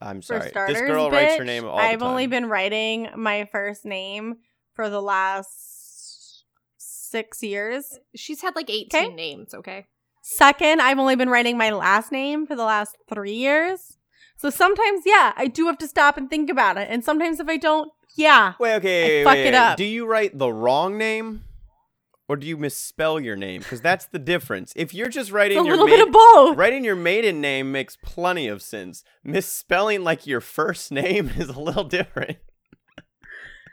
I'm 0.00 0.22
sorry. 0.22 0.48
starters, 0.50 0.78
this 0.78 0.88
girl 0.88 1.10
writes 1.10 1.36
her 1.36 1.44
name 1.44 1.64
all 1.64 1.78
I've 1.78 1.98
the 1.98 2.04
time. 2.04 2.10
only 2.12 2.26
been 2.26 2.46
writing 2.46 3.08
my 3.16 3.44
first 3.46 3.84
name 3.84 4.36
for 4.74 4.90
the 4.90 5.00
last 5.02 6.44
six 6.78 7.42
years. 7.42 7.98
She's 8.14 8.42
had 8.42 8.54
like 8.56 8.68
18 8.70 8.86
Okay. 9.06 9.14
names, 9.14 9.54
okay? 9.54 9.86
Second, 10.22 10.80
I've 10.80 10.98
only 10.98 11.16
been 11.16 11.28
writing 11.28 11.56
my 11.58 11.70
last 11.70 12.10
name 12.10 12.46
for 12.46 12.56
the 12.56 12.64
last 12.64 12.96
three 13.08 13.34
years. 13.34 13.98
So 14.36 14.50
sometimes, 14.50 15.02
yeah, 15.06 15.32
I 15.36 15.46
do 15.46 15.66
have 15.66 15.78
to 15.78 15.86
stop 15.88 16.16
and 16.16 16.28
think 16.28 16.50
about 16.50 16.76
it. 16.78 16.88
And 16.90 17.04
sometimes 17.04 17.40
if 17.40 17.48
I 17.48 17.56
don't, 17.56 17.90
yeah. 18.16 18.54
Wait, 18.58 18.74
okay. 18.76 19.02
I 19.02 19.06
wait, 19.06 19.24
fuck 19.24 19.34
wait, 19.34 19.40
it 19.42 19.44
wait. 19.46 19.54
up. 19.54 19.76
Do 19.76 19.84
you 19.84 20.06
write 20.06 20.38
the 20.38 20.52
wrong 20.52 20.96
name? 20.98 21.44
Or 22.26 22.36
do 22.36 22.46
you 22.46 22.56
misspell 22.56 23.20
your 23.20 23.36
name? 23.36 23.60
Because 23.60 23.82
that's 23.82 24.06
the 24.06 24.18
difference. 24.18 24.72
If 24.76 24.94
you're 24.94 25.10
just 25.10 25.28
It's 25.28 25.32
writing 25.34 25.58
a 25.58 25.62
your 25.64 25.72
little 25.72 25.86
maiden, 25.86 25.98
bit 26.00 26.08
of 26.08 26.12
both. 26.14 26.56
writing 26.56 26.82
your 26.84 26.96
maiden 26.96 27.42
name 27.42 27.70
makes 27.70 27.96
plenty 27.96 28.48
of 28.48 28.62
sense. 28.62 29.04
Misspelling 29.22 30.02
like 30.04 30.26
your 30.26 30.40
first 30.40 30.90
name 31.02 31.30
is 31.36 31.50
a 31.50 31.60
little 31.60 31.84
different. 31.84 32.38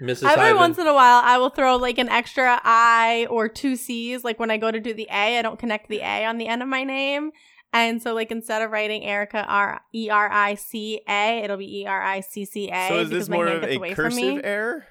Mrs. 0.01 0.23
Every 0.23 0.45
Hyven, 0.53 0.57
once 0.57 0.77
in 0.79 0.87
a 0.87 0.93
while, 0.93 1.21
I 1.23 1.37
will 1.37 1.49
throw 1.51 1.75
like 1.77 1.97
an 1.99 2.09
extra 2.09 2.59
I 2.63 3.27
or 3.29 3.47
two 3.47 3.75
C's. 3.75 4.23
Like 4.23 4.39
when 4.39 4.49
I 4.49 4.57
go 4.57 4.71
to 4.71 4.79
do 4.79 4.93
the 4.93 5.07
A, 5.11 5.37
I 5.37 5.41
don't 5.43 5.59
connect 5.59 5.89
the 5.89 5.99
A 5.99 6.25
on 6.25 6.37
the 6.39 6.47
end 6.47 6.61
of 6.63 6.67
my 6.67 6.83
name. 6.83 7.31
And 7.73 8.01
so, 8.01 8.13
like, 8.13 8.31
instead 8.31 8.61
of 8.61 8.71
writing 8.71 9.05
Erica 9.05 9.45
R 9.47 9.79
E 9.95 10.09
R 10.09 10.29
I 10.29 10.55
C 10.55 11.01
A, 11.07 11.41
it'll 11.43 11.55
be 11.57 11.81
E 11.81 11.85
R 11.85 12.01
I 12.01 12.19
C 12.19 12.43
C 12.45 12.69
A. 12.69 12.87
so 12.89 12.99
is 12.99 13.09
because 13.09 13.27
this 13.27 13.29
my 13.29 13.35
more 13.37 13.47
of 13.47 13.61
gets 13.61 13.73
a 13.73 13.77
away 13.77 13.93
from 13.93 14.15
me. 14.15 14.21
cursive 14.31 14.41
error? 14.45 14.85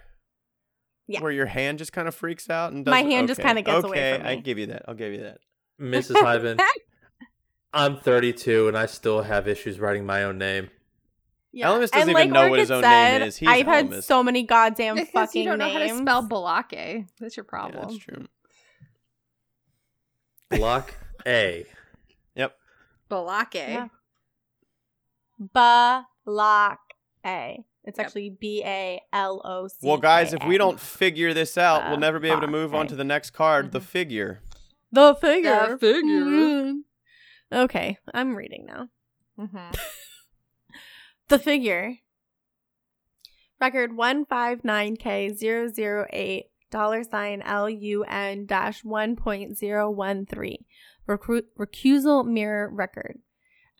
Yeah. 1.07 1.21
Where 1.23 1.33
your 1.33 1.47
hand 1.47 1.79
just 1.79 1.93
kind 1.93 2.07
of 2.09 2.15
freaks 2.15 2.49
out 2.49 2.73
and 2.73 2.87
My 2.87 2.99
doesn't- 3.03 3.11
hand 3.11 3.29
just 3.29 3.41
kinda 3.41 3.63
gets 3.63 3.85
okay, 3.85 4.11
away 4.13 4.19
from 4.19 4.27
I 4.29 4.37
me. 4.37 4.43
give 4.43 4.59
you 4.59 4.67
that. 4.67 4.85
I'll 4.89 4.95
give 4.95 5.13
you 5.13 5.21
that. 5.23 5.39
Mrs. 5.81 6.15
Hyven, 6.23 6.61
I'm 7.73 7.97
32 7.97 8.69
and 8.69 8.79
I 8.79 8.87
still 8.87 9.23
have 9.23 9.47
issues 9.49 9.79
writing 9.81 10.07
my 10.07 10.23
own 10.25 10.39
name. 10.39 10.71
Elemis 11.57 11.91
doesn't 11.91 12.01
And 12.01 12.11
even 12.11 12.31
know 12.33 12.49
what 12.49 12.59
his 12.61 12.71
Orchid 12.71 12.85
own 12.85 12.91
name 12.91 13.23
is. 13.23 13.37
He's 13.37 13.49
I've 13.49 13.67
had 13.67 14.05
so 14.05 14.23
many 14.23 14.45
goddamn 14.45 14.95
Because 14.97 15.11
fucking 15.11 15.43
you 15.43 15.49
don't 15.49 15.59
know 15.59 15.67
names. 15.67 15.91
how 15.91 15.97
to 15.97 16.03
spell 16.03 16.23
Balake. 16.29 17.07
That's 17.19 17.37
your 17.37 17.45
Yeah, 17.45 17.49
problem. 17.49 17.89
that's 17.89 17.99
true. 17.99 18.27
Block 20.51 20.95
A. 21.27 21.67
Yep. 22.35 22.57
Balake. 23.11 23.55
Yeah. 23.55 23.89
Balak 25.39 26.79
A. 27.27 27.65
It's 27.85 27.99
Yep. 27.99 28.07
actually 28.07 28.31
B 28.31 28.63
A 28.65 29.01
L 29.13 29.41
O 29.45 29.67
C. 29.69 29.77
Well, 29.83 29.97
guys, 29.97 30.33
if 30.35 30.45
we 30.45 30.59
don't 30.59 30.79
figure 30.79 31.33
this 31.33 31.57
out, 31.57 31.89
we'll 31.89 31.99
never 31.99 32.19
be 32.21 32.29
able 32.29 32.43
to 32.43 32.47
move 32.47 32.75
on 32.75 32.87
to 32.89 32.95
the 32.97 33.05
next 33.05 33.31
card, 33.31 33.67
Mm-hmm. 33.67 33.73
the 33.73 33.81
figure. 33.81 34.41
the 34.93 35.15
figure, 35.15 35.69
The 35.71 35.79
figure. 35.79 36.21
Mhm. 36.25 36.75
Okay, 37.53 37.99
I'm 38.15 38.37
reading 38.37 38.67
now. 38.67 38.89
hmm 39.37 39.71
The 41.31 41.39
figure. 41.39 41.95
Record 43.61 43.97
one 43.97 44.27
five 44.27 44.65
nine 44.65 44.97
K 44.97 45.33
zero 45.33 45.69
zero 45.69 46.05
eight 46.13 46.47
dollar 46.73 47.05
sign 47.05 47.41
L 47.43 47.71
U 47.71 48.03
N 48.03 48.47
dash 48.47 48.83
one 48.83 49.15
point 49.15 49.57
zero 49.57 49.89
one 49.89 50.27
three. 50.27 50.67
Recusal 51.09 52.27
mirror 52.27 52.69
record. 52.69 53.21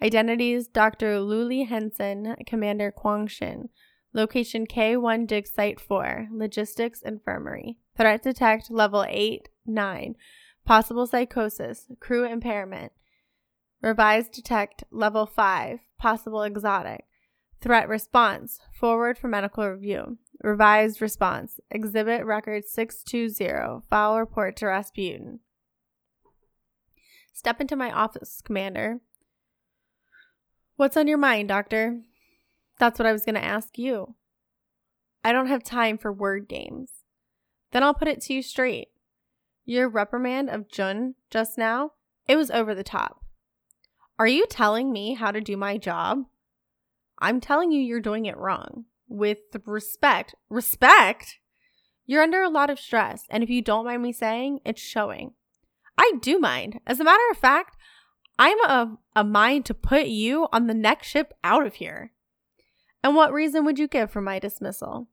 Identities 0.01 0.69
Dr. 0.69 1.19
Luli 1.19 1.67
Henson, 1.67 2.37
Commander 2.47 2.93
Kwang 2.93 3.27
Shin. 3.27 3.69
Location 4.13 4.65
K1 4.65 5.27
Dig 5.27 5.49
Site 5.49 5.81
4, 5.81 6.29
Logistics 6.33 7.03
Infirmary. 7.03 7.79
Threat 7.97 8.23
Detect 8.23 8.71
Level 8.71 9.05
8 9.09 9.49
9. 9.67 10.15
Possible 10.65 11.07
psychosis, 11.09 11.87
crew 11.99 12.25
impairment. 12.25 12.93
Revised 13.83 14.31
Detect 14.31 14.85
Level 14.93 15.27
5, 15.27 15.81
Possible 15.99 16.45
exotic. 16.45 17.07
Threat 17.61 17.89
Response, 17.89 18.59
Forward 18.73 19.19
for 19.19 19.29
medical 19.29 19.69
review. 19.69 20.19
Revised 20.43 21.03
Response, 21.03 21.61
Exhibit 21.71 22.25
Record 22.25 22.65
620, 22.65 23.83
File 23.91 24.19
Report 24.19 24.57
to 24.57 24.67
Rasputin. 24.67 25.41
Step 27.35 27.61
into 27.61 27.77
my 27.77 27.93
office, 27.93 28.41
Commander. 28.43 29.01
What's 30.77 30.97
on 30.97 31.07
your 31.07 31.19
mind, 31.19 31.49
Doctor? 31.49 32.01
That's 32.79 32.99
what 32.99 33.07
I 33.07 33.13
was 33.13 33.27
going 33.27 33.35
to 33.35 33.45
ask 33.45 33.77
you. 33.77 34.15
I 35.23 35.33
don't 35.33 35.49
have 35.49 35.63
time 35.63 35.99
for 35.99 36.11
word 36.11 36.49
games. 36.49 36.91
Then 37.73 37.83
I'll 37.83 37.93
put 37.93 38.09
it 38.09 38.23
to 38.23 38.33
you 38.33 38.43
straight. 38.43 38.89
Your 39.67 39.89
reprimand 39.89 40.49
of 40.49 40.71
Jun 40.71 41.17
just 41.31 41.59
now, 41.59 41.93
it 42.27 42.37
was 42.37 42.51
over 42.51 42.75
the 42.75 42.83
top. 42.83 43.23
Are 44.19 44.27
you 44.27 44.47
telling 44.47 44.91
me 44.91 45.13
how 45.15 45.31
to 45.31 45.43
do 45.43 45.59
my 45.59 45.77
job? 45.77 46.25
I'm 47.21 47.41
telling 47.41 47.71
you 47.71 47.81
you're 47.81 48.01
doing 48.01 48.27
it 48.27 48.37
wrong. 48.37 48.85
With 49.09 49.39
respect, 49.67 50.35
respect? 50.49 51.39
You're 52.07 52.23
under 52.23 52.43
a 52.43 52.49
lot 52.49 52.71
of 52.71 52.81
stress, 52.81 53.25
and 53.31 53.43
if 53.43 53.51
you 53.51 53.63
don't 53.63 53.85
mind 53.85 54.03
me 54.03 54.13
saying, 54.13 54.61
it's 54.65 54.81
showing. 54.81 55.35
I 55.99 56.13
do 56.21 56.39
mind. 56.39 56.81
As 56.87 56.99
a 56.99 57.05
matter 57.05 57.23
of 57.31 57.37
fact, 57.37 57.77
I'm 58.39 58.59
a, 58.65 58.99
a 59.15 59.23
mind 59.23 59.67
to 59.67 59.75
put 59.75 60.07
you 60.07 60.49
on 60.53 60.67
the 60.67 60.75
next 60.75 61.09
ship 61.09 61.35
out 61.45 61.67
of 61.67 61.75
here. 61.75 62.13
And 63.05 63.15
what 63.15 63.33
reason 63.33 63.65
would 63.65 63.79
you 63.79 63.87
give 63.87 64.11
for 64.11 64.21
my 64.21 64.39
dismissal? 64.39 65.09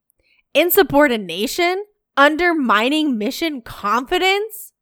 Insubordination? 0.54 1.86
Undermining 2.16 3.18
mission 3.18 3.62
confidence? 3.62 4.74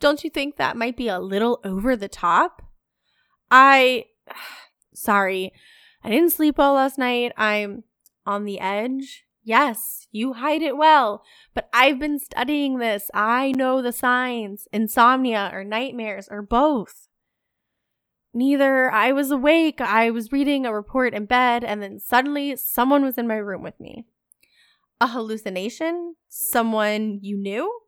Don't 0.00 0.24
you 0.24 0.30
think 0.30 0.56
that 0.56 0.76
might 0.76 0.96
be 0.96 1.08
a 1.08 1.20
little 1.20 1.60
over 1.62 1.94
the 1.94 2.08
top? 2.08 2.62
I. 3.50 4.06
Sorry, 4.94 5.52
I 6.02 6.10
didn't 6.10 6.32
sleep 6.32 6.58
well 6.58 6.74
last 6.74 6.98
night. 6.98 7.32
I'm 7.36 7.84
on 8.26 8.44
the 8.44 8.60
edge. 8.60 9.24
Yes, 9.42 10.06
you 10.12 10.34
hide 10.34 10.60
it 10.60 10.76
well, 10.76 11.22
but 11.54 11.70
I've 11.72 11.98
been 11.98 12.18
studying 12.18 12.78
this. 12.78 13.10
I 13.14 13.52
know 13.52 13.80
the 13.80 13.92
signs 13.92 14.68
insomnia 14.72 15.50
or 15.54 15.64
nightmares 15.64 16.28
or 16.30 16.42
both. 16.42 17.08
Neither 18.34 18.90
I 18.90 19.10
was 19.12 19.30
awake, 19.30 19.80
I 19.80 20.10
was 20.10 20.32
reading 20.32 20.66
a 20.66 20.74
report 20.74 21.14
in 21.14 21.24
bed, 21.24 21.64
and 21.64 21.82
then 21.82 21.98
suddenly 21.98 22.56
someone 22.56 23.02
was 23.02 23.16
in 23.16 23.26
my 23.26 23.36
room 23.36 23.62
with 23.62 23.80
me. 23.80 24.04
A 25.00 25.08
hallucination? 25.08 26.16
Someone 26.28 27.20
you 27.22 27.38
knew? 27.38 27.80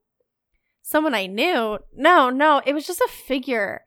Someone 0.81 1.15
I 1.15 1.27
knew? 1.27 1.78
No, 1.95 2.31
no, 2.31 2.62
it 2.65 2.73
was 2.73 2.87
just 2.87 3.01
a 3.01 3.09
figure. 3.09 3.82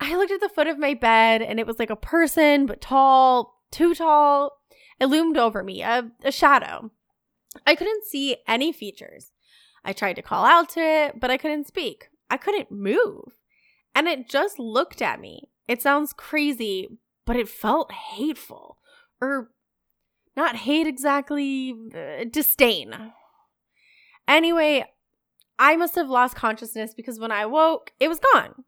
I 0.00 0.16
looked 0.16 0.32
at 0.32 0.40
the 0.40 0.48
foot 0.48 0.66
of 0.66 0.78
my 0.78 0.94
bed 0.94 1.42
and 1.42 1.58
it 1.58 1.66
was 1.66 1.78
like 1.78 1.90
a 1.90 1.96
person, 1.96 2.66
but 2.66 2.80
tall, 2.80 3.62
too 3.70 3.94
tall. 3.94 4.58
It 5.00 5.06
loomed 5.06 5.36
over 5.36 5.62
me, 5.62 5.82
a, 5.82 6.10
a 6.22 6.32
shadow. 6.32 6.90
I 7.66 7.74
couldn't 7.74 8.04
see 8.04 8.36
any 8.46 8.72
features. 8.72 9.32
I 9.84 9.92
tried 9.92 10.14
to 10.14 10.22
call 10.22 10.44
out 10.44 10.70
to 10.70 10.80
it, 10.80 11.20
but 11.20 11.30
I 11.30 11.36
couldn't 11.36 11.66
speak. 11.66 12.08
I 12.30 12.36
couldn't 12.36 12.70
move. 12.70 13.36
And 13.94 14.08
it 14.08 14.28
just 14.28 14.58
looked 14.58 15.02
at 15.02 15.20
me. 15.20 15.50
It 15.68 15.80
sounds 15.80 16.12
crazy, 16.12 16.88
but 17.24 17.36
it 17.36 17.48
felt 17.48 17.92
hateful. 17.92 18.78
Or 19.20 19.50
not 20.36 20.56
hate 20.56 20.86
exactly, 20.86 21.74
uh, 21.94 22.24
disdain. 22.30 23.12
Anyway, 24.26 24.84
I 25.58 25.76
must 25.76 25.94
have 25.94 26.08
lost 26.08 26.34
consciousness 26.34 26.94
because 26.94 27.20
when 27.20 27.30
I 27.30 27.46
woke, 27.46 27.92
it 28.00 28.08
was 28.08 28.20
gone. 28.32 28.64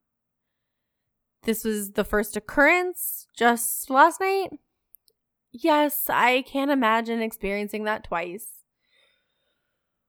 This 1.46 1.62
was 1.62 1.92
the 1.92 2.02
first 2.02 2.36
occurrence 2.36 3.28
just 3.36 3.88
last 3.88 4.20
night? 4.20 4.48
Yes, 5.52 6.06
I 6.10 6.42
can't 6.42 6.72
imagine 6.72 7.22
experiencing 7.22 7.84
that 7.84 8.02
twice. 8.02 8.64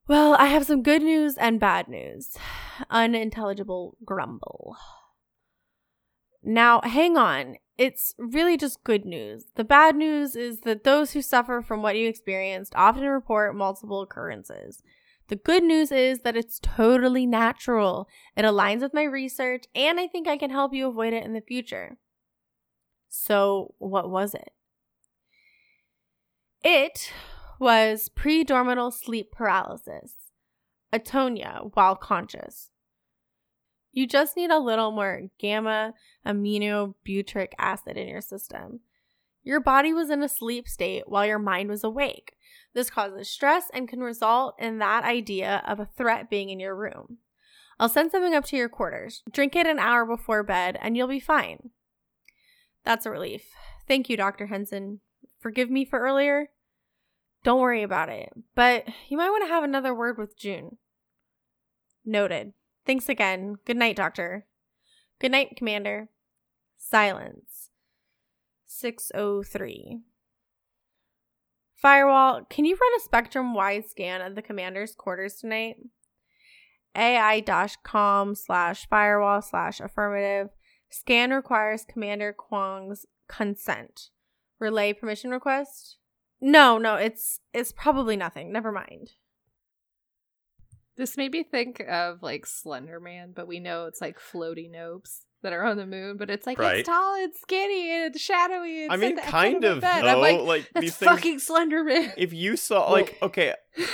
Well, 0.08 0.34
I 0.34 0.48
have 0.48 0.66
some 0.66 0.82
good 0.82 1.04
news 1.04 1.38
and 1.38 1.60
bad 1.60 1.88
news. 1.88 2.38
Unintelligible 2.90 3.98
grumble. 4.04 4.78
Now, 6.42 6.82
hang 6.82 7.18
on. 7.18 7.58
It's 7.78 8.16
really 8.18 8.58
just 8.58 8.84
good 8.84 9.06
news. 9.06 9.46
The 9.56 9.64
bad 9.64 9.96
news 9.96 10.36
is 10.36 10.62
that 10.62 10.84
those 10.84 11.12
who 11.12 11.22
suffer 11.22 11.62
from 11.62 11.84
what 11.84 11.96
you 11.96 12.10
experienced 12.10 12.74
often 12.76 13.04
report 13.04 13.56
multiple 13.56 14.02
occurrences. 14.02 14.82
The 15.28 15.36
good 15.36 15.64
news 15.64 15.92
is 15.92 16.20
that 16.20 16.38
it's 16.38 16.60
totally 16.60 17.26
natural. 17.26 18.08
It 18.36 18.44
aligns 18.44 18.82
with 18.82 18.94
my 18.94 19.04
research, 19.04 19.66
and 19.76 20.00
I 20.00 20.08
think 20.08 20.28
I 20.28 20.38
can 20.38 20.52
help 20.52 20.74
you 20.74 20.88
avoid 20.88 21.14
it 21.14 21.26
in 21.26 21.34
the 21.34 21.42
future. 21.42 21.98
So, 23.10 23.74
what 23.78 24.10
was 24.10 24.34
it? 24.34 24.54
It 26.64 27.12
was 27.60 28.10
predormital 28.16 28.94
sleep 28.94 29.32
paralysis, 29.32 30.14
atonia 30.94 31.72
while 31.74 31.96
conscious. 31.96 32.72
You 33.92 34.08
just 34.08 34.38
need 34.38 34.52
a 34.52 34.60
little 34.60 34.92
more 34.92 35.24
gamma 35.40 35.94
aminobutyric 36.26 37.54
acid 37.58 37.98
in 37.98 38.08
your 38.08 38.22
system. 38.22 38.82
Your 39.48 39.62
body 39.62 39.94
was 39.94 40.10
in 40.10 40.22
a 40.22 40.28
sleep 40.28 40.68
state 40.68 41.08
while 41.08 41.26
your 41.26 41.40
mind 41.40 41.70
was 41.70 41.82
awake. 41.82 42.36
This 42.74 42.90
causes 42.90 43.30
stress 43.30 43.72
and 43.74 43.88
can 43.88 44.02
result 44.02 44.56
in 44.60 44.80
that 44.80 45.06
idea 45.06 45.64
of 45.66 45.80
a 45.80 45.86
threat 45.86 46.30
being 46.30 46.50
in 46.50 46.60
your 46.60 46.76
room. 46.76 47.20
I'll 47.80 47.88
send 47.88 48.12
something 48.12 48.36
up 48.36 48.44
to 48.48 48.58
your 48.58 48.68
quarters. 48.68 49.24
Drink 49.32 49.56
it 49.56 49.66
an 49.66 49.80
hour 49.80 50.06
before 50.06 50.44
bed 50.44 50.78
and 50.82 50.98
you'll 50.98 51.08
be 51.08 51.22
fine. 51.22 51.70
That's 52.84 53.06
a 53.06 53.10
relief. 53.10 53.46
Thank 53.88 54.10
you, 54.10 54.18
Dr. 54.18 54.48
Henson. 54.48 55.00
Forgive 55.40 55.70
me 55.70 55.86
for 55.86 55.98
earlier. 55.98 56.50
Don't 57.46 57.62
worry 57.62 57.84
about 57.84 58.10
it, 58.10 58.34
but 58.54 58.84
you 59.08 59.16
might 59.16 59.30
want 59.30 59.46
to 59.46 59.54
have 59.54 59.64
another 59.64 59.96
word 59.96 60.18
with 60.18 60.38
June. 60.38 60.76
Noted. 62.04 62.52
Thanks 62.86 63.08
again. 63.08 63.56
Good 63.64 63.78
night, 63.78 63.96
Doctor. 63.96 64.46
Good 65.22 65.32
night, 65.32 65.56
Commander. 65.56 66.10
Silence. 66.78 67.47
603. 68.80 70.02
Firewall, 71.76 72.46
can 72.50 72.66
you 72.66 72.76
run 72.76 72.92
a 72.98 73.04
spectrum 73.04 73.54
wide 73.54 73.86
scan 73.90 74.22
of 74.22 74.36
the 74.36 74.42
commander's 74.42 74.96
quarters 74.96 75.36
tonight? 75.36 75.78
AI-com 76.96 78.34
slash 78.36 78.88
firewall 78.90 79.42
slash 79.42 79.80
affirmative. 79.80 80.50
Scan 80.90 81.32
requires 81.32 81.86
Commander 81.88 82.34
Kwong's 82.34 83.06
consent. 83.28 84.10
Relay 84.60 84.94
permission 84.94 85.30
request? 85.30 85.98
No, 86.42 86.78
no, 86.78 86.96
it's 86.96 87.40
it's 87.54 87.72
probably 87.72 88.16
nothing. 88.16 88.52
Never 88.52 88.72
mind. 88.72 89.12
This 90.96 91.18
made 91.18 91.32
me 91.32 91.44
think 91.44 91.80
of 91.82 92.24
like 92.24 92.46
Slender 92.48 93.00
Man, 93.00 93.34
but 93.36 93.48
we 93.48 93.60
know 93.60 93.86
it's 93.86 94.02
like 94.02 94.20
floaty 94.20 94.72
nopes 94.72 95.26
that 95.44 95.54
are 95.54 95.64
on 95.64 95.78
the 95.78 95.86
moon, 95.86 96.18
but 96.18 96.30
it's 96.30 96.46
like 96.48 96.58
Right. 96.60 96.80
it's 96.80 96.88
tall 96.90 97.16
and 97.16 97.34
skinny 97.36 97.92
and 97.92 98.06
it's 98.16 98.22
shadowy. 98.22 98.84
And 98.84 98.92
I 98.92 98.98
mean, 98.98 99.16
sit 99.18 99.26
kind 99.26 99.62
foot 99.62 99.66
of 99.66 99.82
bed. 99.82 100.04
though. 100.04 100.08
I'm 100.08 100.20
like, 100.20 100.40
like 100.42 100.70
that's 100.74 100.82
these 100.84 100.96
things. 100.98 101.12
fucking 101.12 101.40
Slender 101.40 101.84
Man. 101.84 102.14
If 102.18 102.34
you 102.34 102.58
saw, 102.58 102.92
like, 102.92 103.18
okay, 103.22 103.54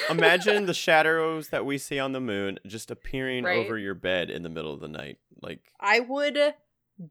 imagine 0.10 0.66
the 0.66 0.74
shadows 0.74 1.50
that 1.50 1.66
we 1.66 1.78
see 1.78 2.00
on 2.00 2.12
the 2.14 2.22
moon 2.22 2.60
just 2.66 2.92
appearing 2.92 3.44
Right. 3.44 3.58
over 3.58 3.78
your 3.78 3.94
bed 3.96 4.30
in 4.30 4.44
the 4.44 4.50
middle 4.50 4.74
of 4.74 4.80
the 4.80 4.88
night. 4.88 5.18
Like, 5.42 5.60
I 5.80 6.00
would 6.00 6.38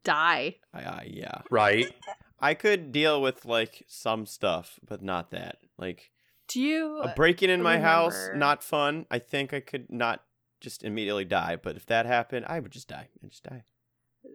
die. 0.05 0.57
I, 0.73 0.81
I 0.83 1.09
yeah, 1.13 1.43
Right. 1.51 1.93
I 2.41 2.55
could 2.55 2.91
deal 2.93 3.21
with 3.23 3.45
like 3.45 3.85
some 3.87 4.27
stuff, 4.27 4.81
but 4.87 5.03
not 5.03 5.31
that. 5.31 5.59
Like 5.79 6.11
Do 6.49 6.61
you 6.61 6.99
a 6.99 7.13
breaking 7.15 7.51
in 7.51 7.63
my 7.63 7.79
house, 7.79 8.29
not 8.35 8.65
fun. 8.65 9.07
I 9.11 9.19
think 9.19 9.53
I 9.53 9.61
could 9.61 9.91
not 9.93 10.25
just 10.61 10.83
immediately 10.85 11.25
die, 11.25 11.57
but 11.57 11.77
if 11.77 11.87
that 11.87 12.07
happened, 12.07 12.47
I 12.49 12.61
would 12.61 12.73
just 12.73 12.89
die. 12.89 13.09
I'd 13.23 13.31
just 13.31 13.45
die. 13.45 13.65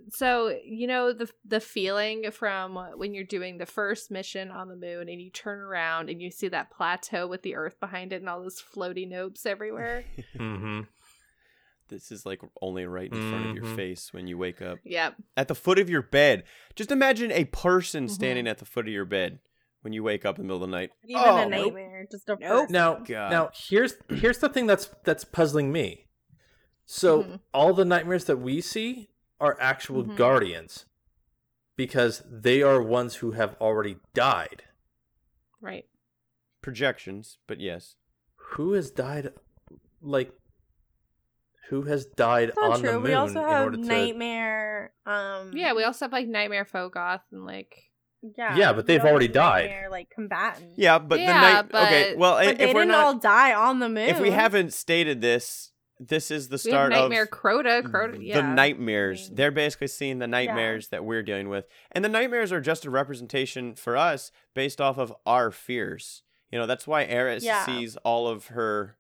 So 0.10 0.58
you 0.66 0.86
know 0.88 1.14
the 1.14 1.30
the 1.46 1.60
feeling 1.60 2.30
from 2.32 2.76
when 2.98 3.14
you're 3.14 3.24
doing 3.24 3.58
the 3.58 3.66
first 3.66 4.12
mission 4.12 4.52
on 4.52 4.68
the 4.68 4.76
moon 4.76 5.08
and 5.10 5.22
you 5.22 5.30
turn 5.32 5.60
around 5.60 6.10
and 6.10 6.22
you 6.22 6.30
see 6.32 6.50
that 6.50 6.72
plateau 6.72 7.28
with 7.28 7.42
the 7.42 7.56
Earth 7.56 7.80
behind 7.80 8.12
it 8.14 8.18
and 8.18 8.28
all 8.30 8.42
those 8.42 8.62
floaty 8.62 9.10
nopes 9.10 9.46
everywhere. 9.46 10.04
Mm-hmm. 10.38 10.82
This 11.90 12.12
is 12.12 12.26
like 12.26 12.42
only 12.62 12.86
right 12.86 13.10
in 13.12 13.30
front 13.30 13.46
of 13.48 13.56
your 13.56 13.64
Mhm. 13.64 13.76
face 13.78 14.12
when 14.12 14.28
you 14.28 14.38
wake 14.38 14.62
up. 14.62 14.80
yep. 14.84 15.16
At 15.38 15.48
the 15.48 15.56
foot 15.56 15.80
of 15.80 15.90
your 15.90 16.02
bed. 16.02 16.44
Just 16.76 16.92
imagine 16.92 17.32
a 17.32 17.46
person 17.46 18.08
Mhm. 18.08 18.10
standing 18.10 18.46
at 18.48 18.58
the 18.58 18.66
foot 18.66 18.88
of 18.88 18.94
your 18.94 19.06
bed 19.06 19.40
when 19.84 19.94
you 19.94 20.04
wake 20.04 20.26
up 20.26 20.36
in 20.38 20.42
the 20.44 20.48
middle 20.54 20.64
of 20.66 20.70
the 20.70 20.76
night. 20.76 20.90
Even 21.06 21.22
Oh, 21.24 21.38
a 21.38 21.46
nope. 21.46 21.74
nightmare, 21.74 22.06
just 22.12 22.28
a 22.28 22.34
Nope. 22.34 22.40
person. 22.42 22.74
Now, 22.74 22.96
God. 22.96 23.32
now 23.32 23.52
here's 23.56 23.94
here's 24.10 24.40
the 24.40 24.50
thing 24.50 24.68
that's 24.68 24.88
that's 25.06 25.24
puzzling 25.24 25.72
me. 25.72 26.08
So 26.86 27.24
Mhm. 27.24 27.40
all 27.54 27.74
the 27.74 27.86
nightmares 27.86 28.26
that 28.26 28.38
we 28.38 28.60
see 28.60 29.08
are 29.40 29.58
actual 29.60 30.04
Mhm. 30.04 30.16
guardians 30.16 30.86
because 31.76 32.24
they 32.26 32.62
are 32.62 32.82
ones 32.82 33.16
who 33.18 33.32
have 33.32 33.56
already 33.62 33.98
died. 34.14 34.64
Right. 35.62 35.86
Projections, 36.62 37.38
but 37.48 37.60
yes. 37.60 37.96
Who 38.52 38.74
has 38.74 38.90
died? 38.92 39.34
Like, 40.02 40.32
who 41.70 41.84
has 41.84 42.06
died 42.06 42.50
It's 42.50 42.58
not 42.58 42.72
on 42.72 42.82
the 42.82 42.88
true. 42.88 42.94
moon 43.00 43.04
We 43.04 43.14
also 43.14 43.42
in 43.44 43.50
have 43.50 43.64
order 43.66 43.78
to? 43.78 43.84
nightmare. 43.84 44.94
Um, 45.06 45.52
Yeah, 45.56 45.74
we 45.74 45.84
also 45.84 46.06
have 46.06 46.12
like 46.14 46.28
Nightmare 46.28 46.66
Phogoth 46.66 47.22
and 47.32 47.46
like 47.46 47.84
yeah, 48.36 48.56
Yeah, 48.58 48.74
but 48.74 48.88
they've 48.88 49.04
already 49.04 49.28
died. 49.28 49.66
Nightmare, 49.70 49.90
like 49.92 50.10
combatants. 50.10 50.74
Yeah, 50.78 50.98
but 51.00 51.20
Yeah, 51.20 51.62
the 51.62 51.74
night. 51.74 51.86
okay, 51.88 52.16
well, 52.16 52.36
but 52.36 52.48
if 52.48 52.58
they 52.58 52.66
we're 52.68 52.74
didn't 52.82 52.88
not, 52.90 53.06
all 53.06 53.14
die 53.16 53.54
on 53.54 53.80
the 53.80 53.90
moon. 53.90 54.10
if 54.10 54.20
we 54.20 54.32
haven't 54.32 54.74
stated 54.74 55.22
this, 55.22 55.72
this 55.99 56.30
is 56.32 56.49
the 56.49 56.61
we 56.64 56.72
have 56.72 56.76
start 56.78 56.91
Nightmare 56.91 57.24
of 57.24 57.30
Crota. 57.30 57.82
Crota. 57.82 58.34
the 58.34 58.41
nightmares. 58.41 59.26
I 59.26 59.28
mean- 59.30 59.36
They're 59.36 59.52
basically 59.52 59.88
seeing 59.88 60.19
the 60.19 60.28
nightmares 60.28 60.90
that 60.90 61.03
we're 61.03 61.24
dealing 61.24 61.49
with, 61.49 61.65
and 61.91 62.03
the 62.06 62.10
nightmares 62.10 62.52
are 62.52 62.61
just 62.61 62.86
a 62.86 62.90
representation 62.90 63.76
for 63.76 63.98
us 63.98 64.32
based 64.53 64.80
off 64.80 64.98
of 64.98 65.14
our 65.26 65.52
fears. 65.52 66.24
You 66.52 66.60
know, 66.60 66.65
that's 66.65 66.88
why 66.88 67.03
Eris 67.06 67.44
Yeah. 67.44 67.65
sees 67.65 67.95
all 67.98 68.28
of 68.28 68.48
her, 68.48 68.98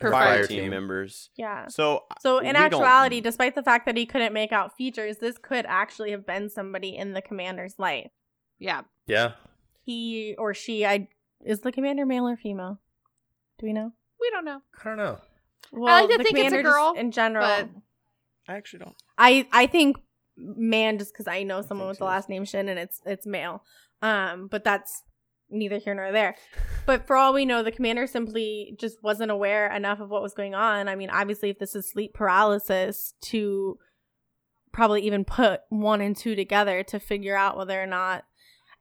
Her 0.00 0.10
fire, 0.10 0.24
fire 0.36 0.46
team, 0.46 0.60
team. 0.62 0.70
members. 0.70 1.30
yeah. 1.36 1.66
So, 1.68 2.04
uh, 2.10 2.14
So 2.20 2.40
we 2.40 2.48
in 2.48 2.54
don't- 2.54 2.64
actuality, 2.64 3.20
despite 3.20 3.54
the 3.54 3.62
fact 3.62 3.86
that 3.86 3.96
he 3.96 4.04
couldn't 4.06 4.32
make 4.32 4.52
out 4.52 4.76
features, 4.76 5.18
this 5.18 5.38
could 5.38 5.64
actually 5.66 6.10
have 6.12 6.26
been 6.26 6.48
somebody 6.50 6.96
in 6.96 7.12
the 7.14 7.22
commander's 7.22 7.78
life. 7.78 8.10
yeah. 8.58 8.82
Yeah. 9.06 9.32
He 9.84 10.36
or 10.38 10.54
she, 10.54 10.86
I 10.86 11.08
is 11.44 11.60
the 11.62 11.72
commander 11.72 12.06
male 12.06 12.28
or 12.28 12.36
female? 12.36 12.78
Do 13.58 13.66
we 13.66 13.72
know? 13.72 13.92
We 14.20 14.30
don't 14.30 14.44
know. 14.44 14.62
I 14.80 14.84
don't 14.84 14.96
know. 14.96 15.18
Well, 15.72 16.06
to 16.06 16.22
think 16.22 16.38
it's 16.38 16.52
a 16.52 16.62
girl, 16.62 16.94
in 16.96 17.10
general. 17.10 17.46
but- 17.46 17.68
I 18.48 18.56
actually 18.56 18.80
don't. 18.80 18.96
I 19.16 19.46
I 19.52 19.66
think 19.66 19.96
man 20.36 20.98
just 20.98 21.12
because 21.12 21.28
I 21.28 21.42
know 21.42 21.62
someone 21.62 21.86
think 21.86 21.90
with 21.90 21.98
the 21.98 22.04
last 22.06 22.28
name 22.28 22.44
Shin 22.44 22.68
and 22.68 22.78
it's 22.78 23.00
it's 23.06 23.26
male. 23.26 23.64
Um, 24.00 24.48
but 24.48 24.64
that's 24.64 25.02
neither 25.48 25.78
here 25.78 25.94
nor 25.94 26.12
there. 26.12 26.36
But 26.84 27.06
for 27.06 27.14
all 27.14 27.32
we 27.32 27.44
know, 27.44 27.62
the 27.62 27.70
commander 27.70 28.08
simply 28.08 28.74
just 28.76 29.00
wasn't 29.04 29.30
aware 29.30 29.72
enough 29.72 30.00
of 30.00 30.10
what 30.10 30.20
was 30.20 30.34
going 30.34 30.52
on. 30.52 30.88
I 30.88 30.96
mean, 30.96 31.10
obviously, 31.10 31.48
if 31.50 31.60
this 31.60 31.76
is 31.76 31.88
sleep 31.88 32.12
paralysis, 32.12 33.14
to 33.26 33.78
probably 34.72 35.02
even 35.02 35.24
put 35.24 35.60
one 35.68 36.00
and 36.00 36.16
two 36.16 36.34
together 36.34 36.82
to 36.82 36.98
figure 36.98 37.36
out 37.36 37.56
whether 37.56 37.80
or 37.80 37.86
not. 37.86 38.24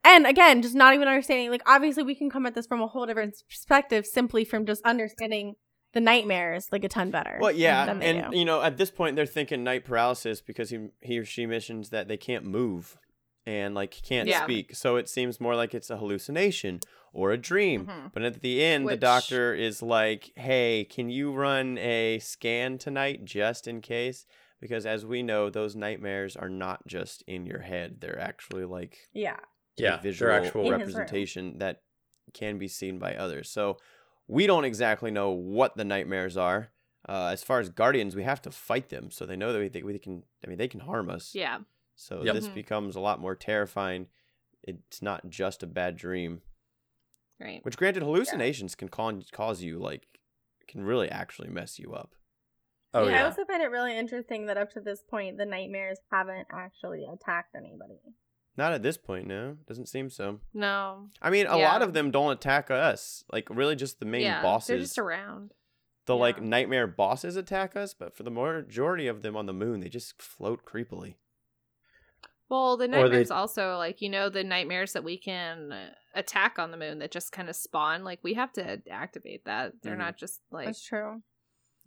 And 0.03 0.25
again, 0.25 0.63
just 0.63 0.73
not 0.73 0.95
even 0.95 1.07
understanding. 1.07 1.51
Like, 1.51 1.61
obviously, 1.67 2.01
we 2.01 2.15
can 2.15 2.31
come 2.31 2.47
at 2.47 2.55
this 2.55 2.65
from 2.65 2.81
a 2.81 2.87
whole 2.87 3.05
different 3.05 3.35
perspective, 3.47 4.07
simply 4.07 4.43
from 4.45 4.65
just 4.65 4.81
understanding 4.83 5.53
the 5.93 6.01
nightmares 6.01 6.67
like 6.71 6.83
a 6.83 6.89
ton 6.89 7.11
better. 7.11 7.37
Well, 7.41 7.51
yeah, 7.51 7.89
and 8.01 8.31
do. 8.31 8.37
you 8.37 8.45
know, 8.45 8.61
at 8.61 8.77
this 8.77 8.91
point, 8.91 9.15
they're 9.15 9.25
thinking 9.25 9.63
night 9.63 9.85
paralysis 9.85 10.41
because 10.41 10.69
he 10.69 10.89
he 11.01 11.19
or 11.19 11.25
she 11.25 11.45
mentions 11.45 11.89
that 11.89 12.07
they 12.07 12.17
can't 12.17 12.45
move 12.45 12.97
and 13.45 13.73
like 13.75 13.91
can't 14.03 14.27
Yeah. 14.29 14.43
speak. 14.43 14.75
So 14.75 14.95
it 14.97 15.09
seems 15.09 15.39
more 15.41 15.55
like 15.55 15.73
it's 15.73 15.89
a 15.89 15.97
hallucination 15.97 16.79
or 17.13 17.31
a 17.31 17.37
dream. 17.37 17.87
Mhm. 17.87 18.13
But 18.13 18.23
at 18.23 18.41
the 18.41 18.63
end, 18.63 18.87
the 18.87 18.95
doctor 18.97 19.53
is 19.53 19.81
like, 19.81 20.31
"Hey, 20.35 20.85
can 20.89 21.09
you 21.09 21.33
run 21.33 21.77
a 21.79 22.19
scan 22.19 22.77
tonight 22.77 23.25
just 23.25 23.67
in 23.67 23.81
case?" 23.81 24.25
Because 24.59 24.85
as 24.85 25.05
we 25.05 25.23
know, 25.23 25.49
those 25.49 25.75
nightmares 25.75 26.35
are 26.37 26.49
not 26.49 26.85
just 26.87 27.23
in 27.27 27.45
your 27.47 27.61
head; 27.61 27.99
they're 27.99 28.19
actually 28.19 28.63
like 28.65 29.09
yeah. 29.11 29.37
Yeah, 29.77 29.97
visual 29.99 30.31
actual. 30.31 30.61
In 30.71 30.79
his 30.79 30.93
room. 30.93 30.99
representation 30.99 31.57
that 31.57 31.81
can 32.33 32.59
be 32.59 32.67
seen 32.67 32.99
by 32.99 33.15
others. 33.15 33.49
So 33.49 33.77
we 34.27 34.47
don't 34.47 34.65
exactly 34.65 35.11
know 35.11 35.31
what 35.31 35.75
the 35.75 35.83
nightmares 35.85 36.37
are. 36.37 36.69
Uh, 37.07 37.29
as 37.33 37.43
far 37.43 37.59
as 37.59 37.69
guardians, 37.69 38.15
we 38.15 38.23
have 38.23 38.41
to 38.43 38.51
fight 38.51 38.89
them, 38.89 39.09
so 39.11 39.25
they 39.25 39.35
know 39.35 39.51
that 39.53 39.59
we, 39.59 39.67
they, 39.69 39.81
we 39.83 39.97
can. 39.99 40.23
I 40.43 40.47
mean, 40.47 40.57
they 40.57 40.67
can 40.67 40.81
harm 40.81 41.09
us. 41.09 41.33
Yeah. 41.33 41.59
So 41.95 42.23
Yep. 42.23 42.33
this 42.35 42.47
Mhm. 42.47 42.53
becomes 42.53 42.95
a 42.95 42.99
lot 42.99 43.19
more 43.19 43.35
terrifying. 43.35 44.07
It's 44.63 45.01
not 45.01 45.29
just 45.29 45.63
a 45.63 45.67
bad 45.67 45.95
dream. 45.97 46.41
Right. 47.39 47.63
Which, 47.65 47.75
granted, 47.77 48.03
hallucinations 48.03 48.75
can 48.75 48.87
con- 48.87 49.23
cause 49.31 49.61
you 49.63 49.79
like 49.79 50.19
can 50.67 50.83
really 50.83 51.09
actually 51.09 51.49
mess 51.49 51.79
you 51.79 51.93
up. 51.93 52.15
Oh 52.93 53.07
I 53.07 53.11
yeah. 53.11 53.25
also 53.25 53.45
find 53.45 53.61
it 53.63 53.71
really 53.71 53.97
interesting 53.97 54.45
that 54.45 54.57
up 54.57 54.71
to 54.73 54.79
this 54.81 55.01
point, 55.01 55.37
the 55.37 55.45
nightmares 55.45 55.97
haven't 56.11 56.47
actually 56.51 57.05
attacked 57.11 57.55
anybody. 57.55 57.99
Not 58.57 58.73
at 58.73 58.83
this 58.83 58.97
point, 58.97 59.27
no. 59.27 59.57
Doesn't 59.67 59.87
seem 59.87 60.09
so. 60.09 60.39
No. 60.53 61.09
I 61.21 61.29
mean, 61.29 61.47
a 61.47 61.57
Yeah. 61.57 61.71
lot 61.71 61.81
of 61.81 61.93
them 61.93 62.11
don't 62.11 62.33
attack 62.33 62.69
us. 62.69 63.23
Like, 63.31 63.49
really, 63.49 63.75
just 63.75 63.99
the 63.99 64.05
main 64.05 64.23
yeah, 64.23 64.41
bosses. 64.41 64.67
They're 64.67 64.77
just 64.79 64.97
around. 64.99 65.53
the 66.07 66.15
like 66.17 66.41
nightmare 66.41 66.87
bosses 66.87 67.35
attack 67.37 67.75
us, 67.75 67.93
but 67.93 68.13
for 68.13 68.23
the 68.23 68.31
majority 68.31 69.07
of 69.07 69.21
them 69.21 69.37
on 69.37 69.45
the 69.45 69.53
moon, 69.53 69.79
they 69.79 69.87
just 69.87 70.21
float 70.21 70.65
creepily. 70.65 71.15
Well, 72.49 72.75
the 72.75 72.85
Or 72.85 72.87
they- 72.87 73.01
nightmares 73.03 73.31
also 73.31 73.77
like 73.77 74.01
you 74.01 74.09
know 74.09 74.27
the 74.27 74.43
nightmares 74.43 74.91
that 74.93 75.03
we 75.05 75.17
can 75.17 75.71
uh, 75.71 75.91
attack 76.13 76.59
on 76.59 76.71
the 76.71 76.77
moon 76.77 76.99
that 76.99 77.11
just 77.11 77.31
kind 77.31 77.49
of 77.49 77.55
spawn. 77.55 78.03
Like 78.03 78.19
we 78.23 78.33
have 78.33 78.51
to 78.53 78.81
activate 78.89 79.45
that. 79.45 79.81
They're 79.81 79.95
Mhm. 79.95 79.99
not 79.99 80.17
just 80.17 80.41
like 80.51 80.65
That's 80.65 80.83
true. 80.83 81.21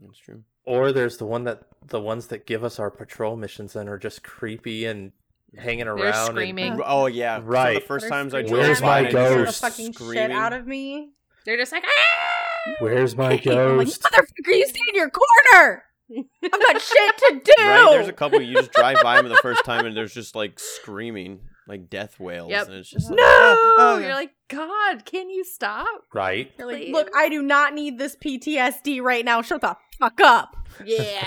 That's 0.01 0.19
true. 0.19 0.45
Or 0.65 0.91
there's 0.93 1.19
the 1.19 1.27
one 1.27 1.45
that 1.45 1.65
the 1.87 2.01
ones 2.01 2.29
that 2.29 2.47
give 2.47 2.65
us 2.65 2.79
our 2.79 2.91
patrol 2.91 3.37
missions 3.37 3.77
and 3.77 3.89
are 3.91 3.99
just 3.99 4.23
creepy 4.25 4.87
and 4.87 5.13
hanging 5.59 5.85
They're 5.87 5.95
around. 5.95 6.15
and- 6.15 6.37
screaming. 6.37 6.81
Oh 6.85 7.07
yeah, 7.07 7.37
Some 7.37 7.43
of 7.45 7.49
Right. 7.49 7.75
the 7.87 7.95
1st 7.95 8.01
They're 8.03 8.11
times 8.11 8.35
I 8.35 8.39
screaming 8.45 8.51
drove 8.55 8.67
Where's 8.67 8.81
my 8.83 9.01
me, 9.01 9.07
and 9.07 9.13
ghost? 9.13 9.61
The 9.63 9.67
fucking 9.71 9.93
shit 10.13 10.31
out 10.31 10.53
of 10.53 10.67
me. 10.67 11.11
they're 11.45 11.57
just 11.57 11.73
like 11.73 11.85
ah! 11.87 12.71
Where's 12.81 13.17
my 13.17 13.25
I'm 13.31 13.31
like, 13.33 13.45
ghost? 13.45 14.03
motherfucker, 14.03 14.57
you 14.57 14.67
stay 14.67 14.81
in 14.89 14.95
your 14.95 15.11
corner. 15.11 15.85
I've 16.43 16.51
got 16.53 16.81
shit 16.81 17.17
to 17.19 17.41
do. 17.45 17.63
Right? 17.63 17.89
There's 17.93 18.09
a 18.09 18.13
couple 18.13 18.41
you 18.41 18.55
just 18.57 18.73
drive 18.73 18.99
by 19.03 19.17
them 19.17 19.29
the 19.29 19.39
first 19.43 19.65
time, 19.65 19.87
and 19.87 19.97
there's 19.97 20.13
just 20.15 20.35
like 20.35 20.59
screaming, 20.59 21.41
like 21.67 21.89
death 21.89 22.21
wails, 22.21 22.51
Yep. 22.51 22.67
and 22.67 22.75
it's 22.77 22.91
just 22.91 23.09
like, 23.11 23.17
No, 23.17 23.25
oh, 23.27 23.99
you're 24.03 24.13
like 24.15 24.33
God. 24.49 25.05
Can 25.07 25.31
you 25.31 25.45
stop? 25.45 25.87
right. 26.13 26.53
You're 26.59 26.67
like, 26.67 26.77
Please. 26.77 26.93
look, 26.93 27.09
I 27.17 27.29
do 27.31 27.43
not 27.43 27.73
need 27.75 27.99
this 27.99 28.17
PTSD 28.17 29.01
right 29.03 29.25
now. 29.25 29.41
Shut 29.43 29.63
the 29.63 29.77
fuck 29.99 30.21
up. 30.21 30.57
Yeah, 30.85 31.25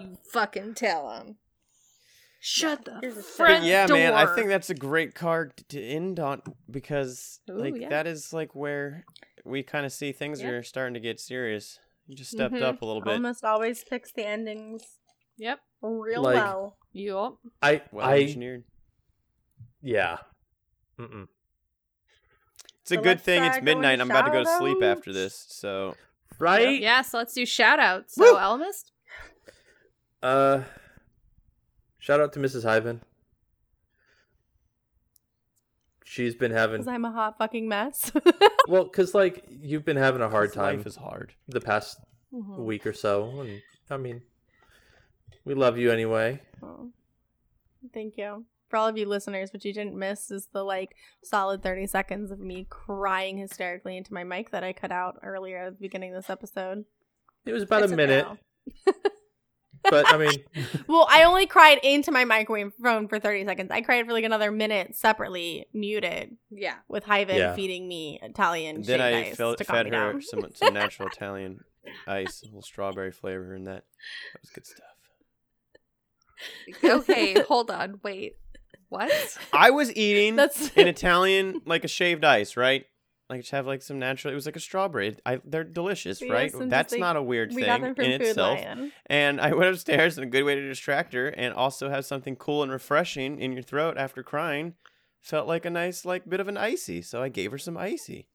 you 0.00 0.16
fucking 0.32 0.74
tell 0.74 1.10
them. 1.10 1.36
Shut 2.48 2.84
the 2.84 2.98
Here's 3.02 3.14
a 3.14 3.16
But 3.16 3.24
front 3.24 3.64
yeah, 3.64 3.86
man, 3.88 4.14
I 4.14 4.32
think 4.36 4.46
that's 4.48 4.70
a 4.70 4.74
great 4.74 5.16
card 5.16 5.56
to 5.70 5.82
end 5.82 6.20
on 6.20 6.42
because 6.70 7.40
Ooh, 7.50 7.58
like 7.58 7.74
yeah. 7.76 7.88
that 7.88 8.06
is 8.06 8.32
like 8.32 8.54
where 8.54 9.04
we 9.44 9.64
kind 9.64 9.84
of 9.84 9.90
see 9.92 10.12
things 10.12 10.40
Yeah. 10.40 10.50
are 10.50 10.62
starting 10.62 10.94
to 10.94 11.00
get 11.00 11.18
serious. 11.18 11.80
You 12.06 12.14
just 12.14 12.30
stepped 12.30 12.54
Mhm. 12.54 12.62
up 12.62 12.82
a 12.82 12.84
little 12.86 13.02
bit. 13.02 13.14
Almost 13.14 13.44
always 13.44 13.82
picks 13.82 14.12
the 14.12 14.24
endings 14.24 14.84
Yep. 15.38 15.58
real 15.82 16.22
Like- 16.22 16.36
well. 16.36 16.76
You. 16.92 17.36
I 17.60 17.82
Well 17.90 18.06
I 18.06 18.20
engineered. 18.20 18.62
yeah. 19.82 20.18
Mm-mm. 21.00 21.26
It's 22.82 22.92
a 22.92 22.94
So 22.94 23.02
good 23.02 23.20
thing 23.20 23.42
it's 23.42 23.56
go 23.56 23.58
into 23.58 23.64
midnight. 23.64 24.00
I'm 24.00 24.08
about 24.08 24.26
to 24.26 24.30
go 24.30 24.44
to 24.44 24.56
sleep 24.58 24.84
after 24.84 25.12
this. 25.12 25.34
So 25.48 25.96
Right. 26.38 26.80
Yeah. 26.80 27.02
So 27.02 27.18
let's 27.18 27.34
do 27.34 27.44
shout 27.44 27.80
outs. 27.80 28.14
So 28.14 28.34
Woo! 28.34 28.38
Elmist. 28.38 28.92
Uh. 30.22 30.62
Shout 32.06 32.20
out 32.20 32.32
to 32.34 32.38
Mrs. 32.38 32.62
Hyven. 32.62 33.00
She's 36.04 36.36
been 36.36 36.52
having 36.52 36.76
Because 36.76 36.86
I'm 36.86 37.04
a 37.04 37.10
hot 37.10 37.36
fucking 37.36 37.66
mess. 37.68 38.12
well, 38.68 38.84
cause 38.88 39.12
like 39.12 39.44
you've 39.48 39.84
been 39.84 39.96
having 39.96 40.22
a 40.22 40.28
hard 40.28 40.52
time 40.52 40.76
Life 40.76 40.86
is 40.86 40.94
hard. 40.94 41.32
the 41.48 41.60
past 41.60 41.98
Mhm. 42.32 42.58
week 42.58 42.86
or 42.86 42.92
so, 42.92 43.40
and 43.40 43.60
I 43.90 43.96
mean, 43.96 44.22
we 45.44 45.54
love 45.54 45.78
you 45.78 45.90
anyway. 45.90 46.42
Oh, 46.62 46.92
thank 47.92 48.16
you. 48.16 48.44
For 48.68 48.76
all 48.76 48.86
of 48.86 48.96
you 48.96 49.06
listeners, 49.06 49.52
what 49.52 49.64
you 49.64 49.72
didn't 49.72 49.96
miss 49.98 50.30
is 50.30 50.46
the 50.52 50.62
like 50.62 50.94
solid 51.24 51.60
30 51.60 51.88
seconds 51.88 52.30
of 52.30 52.38
me 52.38 52.68
crying 52.70 53.36
hysterically 53.38 53.96
into 53.96 54.14
my 54.14 54.22
mic 54.22 54.52
that 54.52 54.62
I 54.62 54.72
cut 54.72 54.92
out 54.92 55.18
earlier 55.24 55.64
at 55.64 55.72
the 55.76 55.80
beginning 55.82 56.14
of 56.14 56.22
this 56.22 56.30
episode. 56.30 56.84
It 57.44 57.52
was 57.52 57.64
about 57.64 57.82
It's 57.82 57.92
a 57.92 57.96
minute, 57.96 58.26
now. 58.26 58.92
but 59.82 60.12
I 60.12 60.16
mean, 60.16 60.44
Well, 60.88 61.06
I 61.10 61.24
only 61.24 61.46
cried 61.46 61.78
into 61.82 62.10
my 62.12 62.24
microwave 62.24 62.72
phone 62.82 63.08
for 63.08 63.18
30 63.18 63.44
seconds. 63.44 63.70
I 63.70 63.80
cried 63.82 64.06
for 64.06 64.12
like 64.12 64.24
another 64.24 64.50
minute 64.50 64.94
separately, 64.96 65.66
muted, 65.72 66.36
Yeah. 66.50 66.76
with 66.88 67.04
Hyven 67.04 67.36
Yeah. 67.36 67.54
feeding 67.54 67.86
me 67.88 68.18
Italian 68.22 68.82
then 68.82 69.00
I 69.00 69.28
ice 69.28 69.36
felt, 69.36 69.58
to 69.58 69.64
calm 69.64 69.76
fed 69.76 69.94
her 69.94 70.20
some 70.20 70.46
some 70.54 70.74
natural 70.74 71.08
Italian 71.12 71.60
ice, 72.06 72.42
a 72.42 72.46
little 72.46 72.62
strawberry 72.62 73.12
flavor 73.12 73.54
in 73.54 73.64
that. 73.64 73.84
That 74.32 74.40
was 74.42 74.50
good 74.50 74.66
stuff. 74.66 74.86
Okay. 76.82 77.40
hold 77.48 77.70
on. 77.70 78.00
Wait. 78.02 78.36
What? 78.88 79.10
I 79.52 79.70
was 79.70 79.94
eating 79.96 80.36
That's 80.36 80.70
an 80.76 80.86
Italian 80.86 81.60
like 81.66 81.84
a 81.84 81.88
shaved 81.88 82.24
ice, 82.24 82.56
right? 82.56 82.84
Like 83.28 83.40
just 83.40 83.50
have 83.50 83.66
like 83.66 83.82
some 83.82 83.98
natural. 83.98 84.32
It 84.32 84.36
was 84.36 84.46
like 84.46 84.56
a 84.56 84.60
strawberry. 84.60 85.16
I, 85.26 85.40
they're 85.44 85.64
delicious, 85.64 86.20
Yes, 86.22 86.30
right? 86.30 86.52
That's 86.70 86.92
like, 86.92 87.00
not 87.00 87.16
a 87.16 87.22
weird 87.22 87.50
we 87.52 87.62
thing 87.62 87.66
got 87.66 87.80
them 87.80 87.94
from 87.94 88.04
in 88.04 88.20
Food 88.20 88.28
itself. 88.28 88.60
Lion. 88.60 88.92
And 89.06 89.40
I 89.40 89.52
went 89.52 89.70
upstairs, 89.70 90.16
and 90.16 90.26
a 90.26 90.30
good 90.30 90.44
way 90.44 90.54
to 90.54 90.68
distract 90.68 91.12
her, 91.12 91.28
and 91.28 91.52
also 91.52 91.90
have 91.90 92.04
something 92.04 92.36
cool 92.36 92.62
and 92.62 92.70
refreshing 92.70 93.40
in 93.40 93.52
your 93.52 93.62
throat 93.62 93.96
after 93.98 94.22
crying, 94.22 94.74
felt 95.20 95.48
like 95.48 95.64
a 95.64 95.70
nice 95.70 96.04
like 96.04 96.28
bit 96.28 96.38
of 96.38 96.46
an 96.46 96.56
icy. 96.56 97.02
So 97.02 97.20
I 97.20 97.28
gave 97.28 97.50
her 97.50 97.58
some 97.58 97.76
icy. 97.76 98.28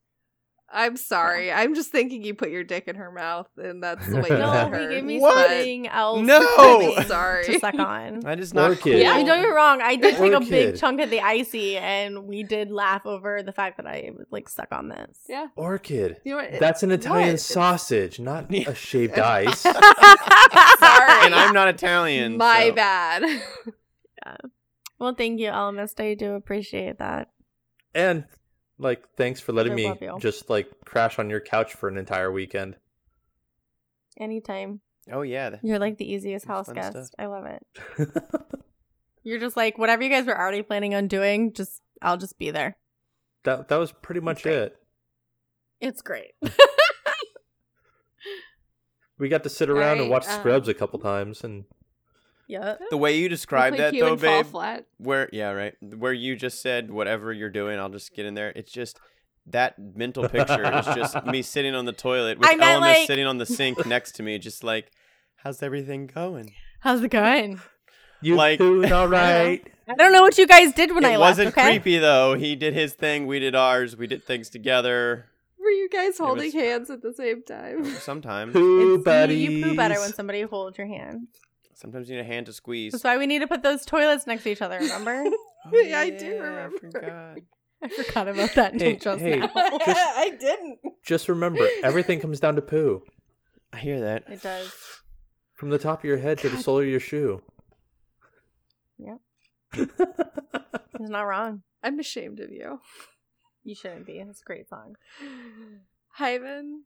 I'm 0.74 0.96
sorry. 0.96 1.52
I'm 1.52 1.76
just 1.76 1.92
thinking 1.92 2.24
you 2.24 2.34
put 2.34 2.50
your 2.50 2.64
dick 2.64 2.88
in 2.88 2.96
her 2.96 3.12
mouth, 3.12 3.48
and 3.58 3.84
that's 3.84 4.08
the 4.08 4.18
way 4.22 4.30
you 4.30 4.38
No, 4.38 4.52
fed 4.52 4.68
he 4.68 4.72
her. 4.84 4.90
gave 4.90 5.04
me 5.04 5.20
What? 5.20 5.48
something 5.50 5.88
else. 5.90 6.22
No! 6.26 6.96
Sorry. 7.04 7.44
to 7.46 7.60
suck 7.60 7.76
on. 7.78 8.26
I 8.26 8.36
just 8.36 8.54
not 8.54 8.70
Orchid. 8.70 8.84
cool. 8.84 8.94
Yeah, 8.94 9.12
I 9.14 9.18
mean, 9.18 9.26
don't 9.26 9.42
get 9.42 9.48
wrong. 9.50 9.82
I 9.82 9.96
did 9.98 10.16
take 10.16 10.32
a 10.32 10.40
big 10.40 10.78
chunk 10.78 11.02
of 11.02 11.10
the 11.10 11.20
icy, 11.20 11.78
and 11.78 12.26
we 12.26 12.44
did 12.44 12.72
laugh 12.72 13.06
over 13.06 13.44
the 13.44 13.52
fact 13.52 13.78
that 13.78 13.86
I 13.86 14.12
would 14.18 14.28
like 14.32 14.48
suck 14.48 14.70
on 14.72 14.88
this. 14.90 15.18
Yeah. 15.28 15.48
orchid. 15.56 16.18
You 16.24 16.38
know 16.38 16.44
what? 16.44 16.60
That's 16.60 16.84
an 16.84 16.92
Italian 16.92 17.32
What? 17.32 17.40
sausage, 17.42 18.20
not 18.20 18.54
a 18.56 18.74
shaved 18.74 19.20
ice. 19.20 19.60
Sorry. 19.60 19.76
And 21.26 21.36
I'm 21.36 21.54
not 21.54 21.68
Italian. 21.68 22.38
My 22.38 22.70
so- 22.70 22.76
bad. 22.76 23.24
Well, 25.00 25.16
thank 25.16 25.40
you, 25.40 25.50
Almist. 25.50 26.00
I 26.00 26.14
do 26.14 26.34
appreciate 26.34 27.00
that. 27.00 27.30
and 27.96 28.26
like, 28.82 29.04
thanks 29.16 29.40
for 29.40 29.54
letting 29.54 29.74
I 29.74 29.76
me 29.76 29.94
you. 30.02 30.18
just 30.20 30.50
like 30.50 30.70
crash 30.86 31.20
on 31.20 31.30
your 31.30 31.40
couch 31.40 31.74
for 31.74 31.88
an 31.88 31.98
entire 31.98 32.32
weekend. 32.32 32.76
Anytime. 34.20 34.82
Oh 35.12 35.22
yeah. 35.22 35.58
You're 35.64 35.80
like 35.80 35.98
the 35.98 36.12
easiest 36.12 36.44
It's 36.44 36.50
house 36.50 36.72
guest. 36.72 36.92
stuff. 36.92 37.10
I 37.18 37.26
love 37.28 37.46
it. 37.46 37.66
You're 39.24 39.40
just 39.40 39.56
like 39.56 39.78
whatever 39.78 40.04
you 40.04 40.10
guys 40.10 40.26
were 40.26 40.38
already 40.38 40.62
planning 40.64 40.96
on 40.96 41.08
doing. 41.08 41.54
Just 41.54 41.82
I'll 42.02 42.18
just 42.18 42.38
be 42.38 42.52
there. 42.52 42.76
that 43.44 43.68
that 43.70 43.78
was 43.78 43.92
pretty 43.92 44.22
much 44.22 44.44
great. 44.44 44.56
it. 44.58 44.76
It's 45.80 46.02
great. 46.02 46.32
We 49.18 49.30
got 49.30 49.44
to 49.44 49.50
sit 49.50 49.70
around 49.70 50.00
and 50.00 50.02
Alright, 50.02 50.12
watch 50.12 50.28
um, 50.28 50.40
Scrubs 50.40 50.68
a 50.68 50.74
couple 50.74 50.98
times, 50.98 51.44
and 51.44 51.66
yeah. 52.48 52.76
The 52.90 52.98
way 52.98 53.18
you 53.18 53.30
described 53.30 53.78
Hopefully 53.78 54.00
that 54.02 54.06
though, 54.06 54.12
and 54.14 54.22
fall 54.22 54.44
babe, 54.44 54.46
flat. 54.52 54.86
where 54.98 55.30
yeah, 55.32 55.52
right, 55.52 55.74
where 55.98 56.14
you 56.14 56.36
just 56.36 56.62
said 56.62 56.92
whatever 56.92 57.32
you're 57.34 57.50
doing, 57.50 57.80
I'll 57.80 57.90
just 57.90 58.14
get 58.14 58.26
in 58.26 58.34
there. 58.34 58.52
It's 58.56 58.72
just 58.72 59.00
that 59.48 59.78
mental 59.80 60.30
picture 60.30 60.64
is 60.78 60.86
just 60.86 61.26
me 61.26 61.42
sitting 61.42 61.74
on 61.76 61.86
the 61.86 61.92
toilet 61.94 62.38
with 62.40 62.48
I 62.48 62.56
Elemis 62.56 62.80
like- 62.82 63.08
sitting 63.08 63.26
on 63.26 63.38
the 63.38 63.46
sink 63.46 63.86
next 63.86 64.14
to 64.16 64.24
me, 64.24 64.38
just 64.38 64.64
like, 64.64 64.92
how's 65.38 65.64
everything 65.64 66.08
going? 66.08 66.54
How's 66.82 67.02
it 67.04 67.10
going? 67.10 67.60
You 68.22 68.36
Like- 68.36 68.60
doing 68.60 68.92
all 68.94 69.08
right? 69.08 69.66
I 69.88 69.96
don't 69.96 70.12
know 70.14 70.22
what 70.22 70.38
you 70.38 70.48
guys 70.48 70.72
did 70.74 70.94
when 70.94 71.04
it 71.04 71.10
I 71.14 71.18
wasn't 71.18 71.48
left. 71.48 71.58
Okay. 71.58 71.70
creepy 71.80 71.98
though. 71.98 72.36
He 72.36 72.56
did 72.56 72.74
his 72.74 72.94
thing, 72.94 73.26
we 73.28 73.40
did 73.40 73.56
ours. 73.56 73.98
We 73.98 74.08
did 74.08 74.24
things 74.24 74.50
together. 74.50 75.26
Were 75.60 75.70
you 75.70 75.90
guys 75.90 76.12
was- 76.12 76.18
holding 76.20 76.52
hands 76.52 76.90
at 76.92 77.02
the 77.02 77.14
same 77.14 77.42
time? 77.44 77.86
Sometimes, 77.96 78.54
Poo 78.54 78.96
It's, 78.96 79.04
buddies. 79.04 79.42
you, 79.44 79.52
you 79.58 79.64
poo 79.66 79.76
better 79.76 80.00
when 80.00 80.14
somebody 80.14 80.42
holds 80.44 80.78
your 80.78 80.88
hand. 80.88 81.28
Sometimes 81.82 82.10
you 82.10 82.16
need 82.16 82.22
a 82.22 82.26
hand 82.26 82.46
to 82.46 82.54
squeeze. 82.54 82.92
That's 82.94 83.04
why 83.04 83.18
we 83.18 83.28
need 83.28 83.40
to 83.40 83.48
put 83.48 83.64
those 83.64 83.86
toilets 83.86 84.28
next 84.28 84.44
to 84.44 84.52
each 84.52 84.62
other. 84.62 84.78
Remember? 84.80 85.24
Oh, 85.64 85.70
Yeah, 85.80 86.00
I 86.00 86.10
do 86.10 86.26
yeah, 86.26 86.42
remember. 86.42 86.78
forgot. 86.80 87.38
I 87.84 87.88
forgot 87.90 88.28
about 88.28 88.56
that 88.56 88.82
Hey, 88.82 88.96
just 88.96 89.20
hey. 89.22 89.38
now. 89.40 89.52
I 89.54 90.36
didn't. 90.40 90.80
Just 91.06 91.30
remember, 91.30 91.68
everything 91.84 92.20
comes 92.20 92.40
down 92.40 92.56
to 92.56 92.64
poo. 92.64 93.04
I 93.72 93.78
hear 93.78 94.00
that. 94.00 94.24
It 94.28 94.42
does. 94.42 94.72
From 95.54 95.70
the 95.70 95.78
top 95.78 96.00
of 96.00 96.06
your 96.06 96.18
head 96.18 96.40
to 96.40 96.50
the 96.50 96.58
sole 96.58 96.80
of 96.80 96.88
your 96.88 97.00
shoe. 97.00 97.44
Yep. 98.98 99.20
He's 100.98 101.10
not 101.12 101.22
wrong. 101.28 101.62
I'm 101.84 102.00
ashamed 102.00 102.40
of 102.40 102.50
you. 102.52 102.80
You 103.64 103.76
shouldn't 103.76 104.08
be. 104.08 104.14
It's 104.14 104.42
a 104.42 104.44
great 104.44 104.68
song. 104.68 104.96
Hyven. 106.20 106.86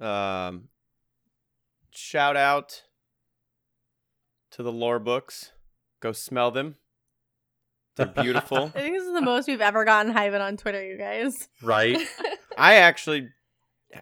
Um, 0.00 0.68
shout 1.90 2.36
out 2.38 2.82
to 4.54 4.62
the 4.62 4.72
lore 4.72 4.98
books. 4.98 5.52
Go 6.00 6.12
smell 6.12 6.50
them. 6.50 6.76
They're 7.96 8.06
beautiful. 8.06 8.64
I 8.74 8.80
think 8.80 8.96
this 8.96 9.06
is 9.06 9.12
the 9.12 9.22
most 9.22 9.48
we've 9.48 9.60
ever 9.60 9.84
gotten 9.84 10.12
Hyven 10.12 10.40
on 10.40 10.56
Twitter, 10.56 10.84
you 10.84 10.96
guys. 10.96 11.48
right? 11.62 11.98
I 12.58 12.76
actually, 12.76 13.28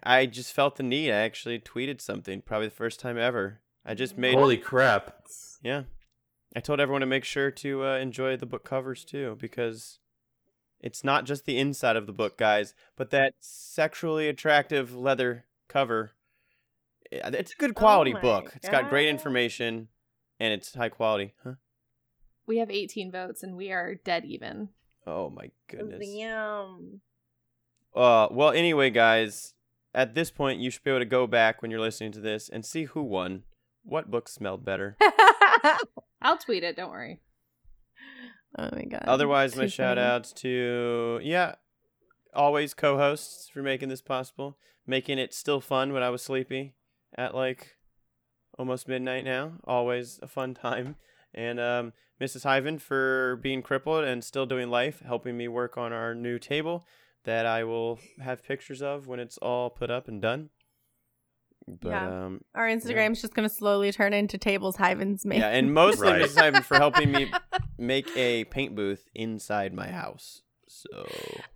I 0.03 0.27
just 0.27 0.53
felt 0.53 0.77
the 0.77 0.83
need. 0.83 1.11
I 1.11 1.17
actually 1.17 1.59
tweeted 1.59 2.01
something, 2.01 2.43
probably 2.43 2.69
the 2.69 2.75
first 2.75 3.01
time 3.01 3.19
ever. 3.19 3.61
I 3.85 3.95
just 3.95 4.17
made, 4.17 4.35
Holy 4.35 4.57
crap. 4.59 5.27
yeah. 5.63 5.85
I 6.55 6.61
told 6.61 6.81
everyone 6.81 7.01
to 7.01 7.07
make 7.07 7.25
sure 7.25 7.51
to 7.51 7.85
uh, 7.85 7.97
enjoy 7.97 8.37
the 8.37 8.47
book 8.47 8.65
covers 8.65 9.05
too, 9.05 9.39
because 9.41 10.01
it's 10.81 11.03
not 11.03 11.25
just 11.25 11.47
the 11.47 11.59
inside 11.59 11.97
of 11.97 12.07
the 12.07 12.13
book, 12.13 12.37
guys, 12.37 12.75
but 12.95 13.11
that 13.11 13.35
sexually 13.41 14.29
attractive 14.29 14.95
leather 14.95 15.47
cover. 15.69 16.13
It's 17.11 17.53
a 17.53 17.57
good 17.57 17.75
quality 17.75 18.13
my 18.13 18.21
book. 18.21 18.53
It's 18.57 18.69
got 18.69 18.91
great 18.91 19.09
information, 19.09 19.89
and 20.43 20.53
it's 20.53 20.75
high 20.75 20.89
quality. 20.89 21.35
Huh? 21.45 21.53
we 22.45 22.59
have 22.59 22.71
18 22.71 23.13
votes 23.13 23.45
and 23.45 23.57
we 23.57 23.71
are 23.71 23.95
dead 23.95 24.25
even. 24.25 24.71
Oh 25.07 25.31
my 25.31 25.51
goodness. 25.69 26.05
Damn. 26.05 27.01
Uh, 27.95 28.27
well, 28.31 28.51
anyway, 28.51 28.91
guys, 28.91 29.55
at 29.95 30.15
this 30.15 30.33
point, 30.33 30.61
you 30.61 30.69
should 30.71 30.83
be 30.83 30.91
able 30.91 31.01
to 31.01 31.05
go 31.05 31.29
back 31.29 31.63
when 31.63 31.71
you're 31.71 31.81
listening 31.81 32.11
to 32.13 32.21
this 32.21 32.49
and 32.49 32.67
see 32.67 32.85
who 32.85 33.03
won. 33.03 33.45
What 33.85 34.11
book 34.11 34.29
smelled 34.29 34.65
better? 34.65 34.97
I'll 36.23 36.39
tweet 36.39 36.65
it, 36.65 36.77
don't 36.77 36.91
worry. 36.91 37.21
oh 38.59 38.69
my 38.73 38.85
god. 38.85 39.05
Otherwise, 39.07 39.55
my 39.57 39.65
Too 39.65 39.69
shout 39.69 39.97
funny. 39.97 40.09
outs 40.09 40.33
to, 40.35 41.21
yeah, 41.23 41.55
always 42.35 42.75
co 42.75 42.97
hosts 42.97 43.49
for 43.49 43.63
making 43.63 43.89
this 43.89 44.03
possible, 44.03 44.59
making 44.87 45.19
it 45.19 45.33
still 45.33 45.61
fun 45.61 45.93
when 45.93 46.03
I 46.03 46.11
was 46.11 46.23
sleepy 46.23 46.75
at 47.17 47.35
like 47.35 47.77
almost 48.63 48.87
midnight 48.87 49.25
now. 49.25 49.55
Always 49.65 50.21
a 50.23 50.29
fun 50.29 50.55
time. 50.55 50.95
And 51.35 51.59
um, 51.59 51.93
Mrs. 52.21 52.45
Hyven 52.45 52.81
for 52.81 53.41
being 53.43 53.61
crippled 53.61 54.05
and 54.05 54.23
still 54.23 54.47
doing 54.47 54.71
life, 54.71 55.03
helping 55.05 55.37
me 55.37 55.49
work 55.49 55.77
on 55.77 55.93
our 55.93 56.15
new 56.15 56.39
table 56.39 56.87
that 57.25 57.45
I 57.45 57.65
will 57.65 57.99
have 58.21 58.45
pictures 58.45 58.81
of 58.81 59.09
when 59.09 59.19
it's 59.19 59.37
all 59.39 59.69
put 59.69 59.91
up 59.91 60.07
and 60.07 60.23
done. 60.23 60.51
But 61.67 61.89
Yeah. 61.91 62.25
um, 62.27 62.41
Our 62.55 62.69
Instagram's 62.69 63.21
just 63.21 63.35
gonna 63.35 63.49
slowly 63.49 63.91
turn 63.91 64.13
into 64.13 64.39
tables 64.39 64.77
Hyven's 64.77 65.25
made. 65.25 65.41
yeah, 65.41 65.49
and 65.49 65.75
mostly 65.75 66.07
Right. 66.09 66.23
Mrs. 66.23 66.37
Hyven 66.37 66.63
for 66.65 66.77
helping 66.77 67.11
me 67.11 67.33
make 67.79 68.09
a 68.17 68.45
paint 68.45 68.77
booth 68.77 69.09
inside 69.15 69.75
my 69.75 69.89
house. 69.89 70.43
So 70.75 71.05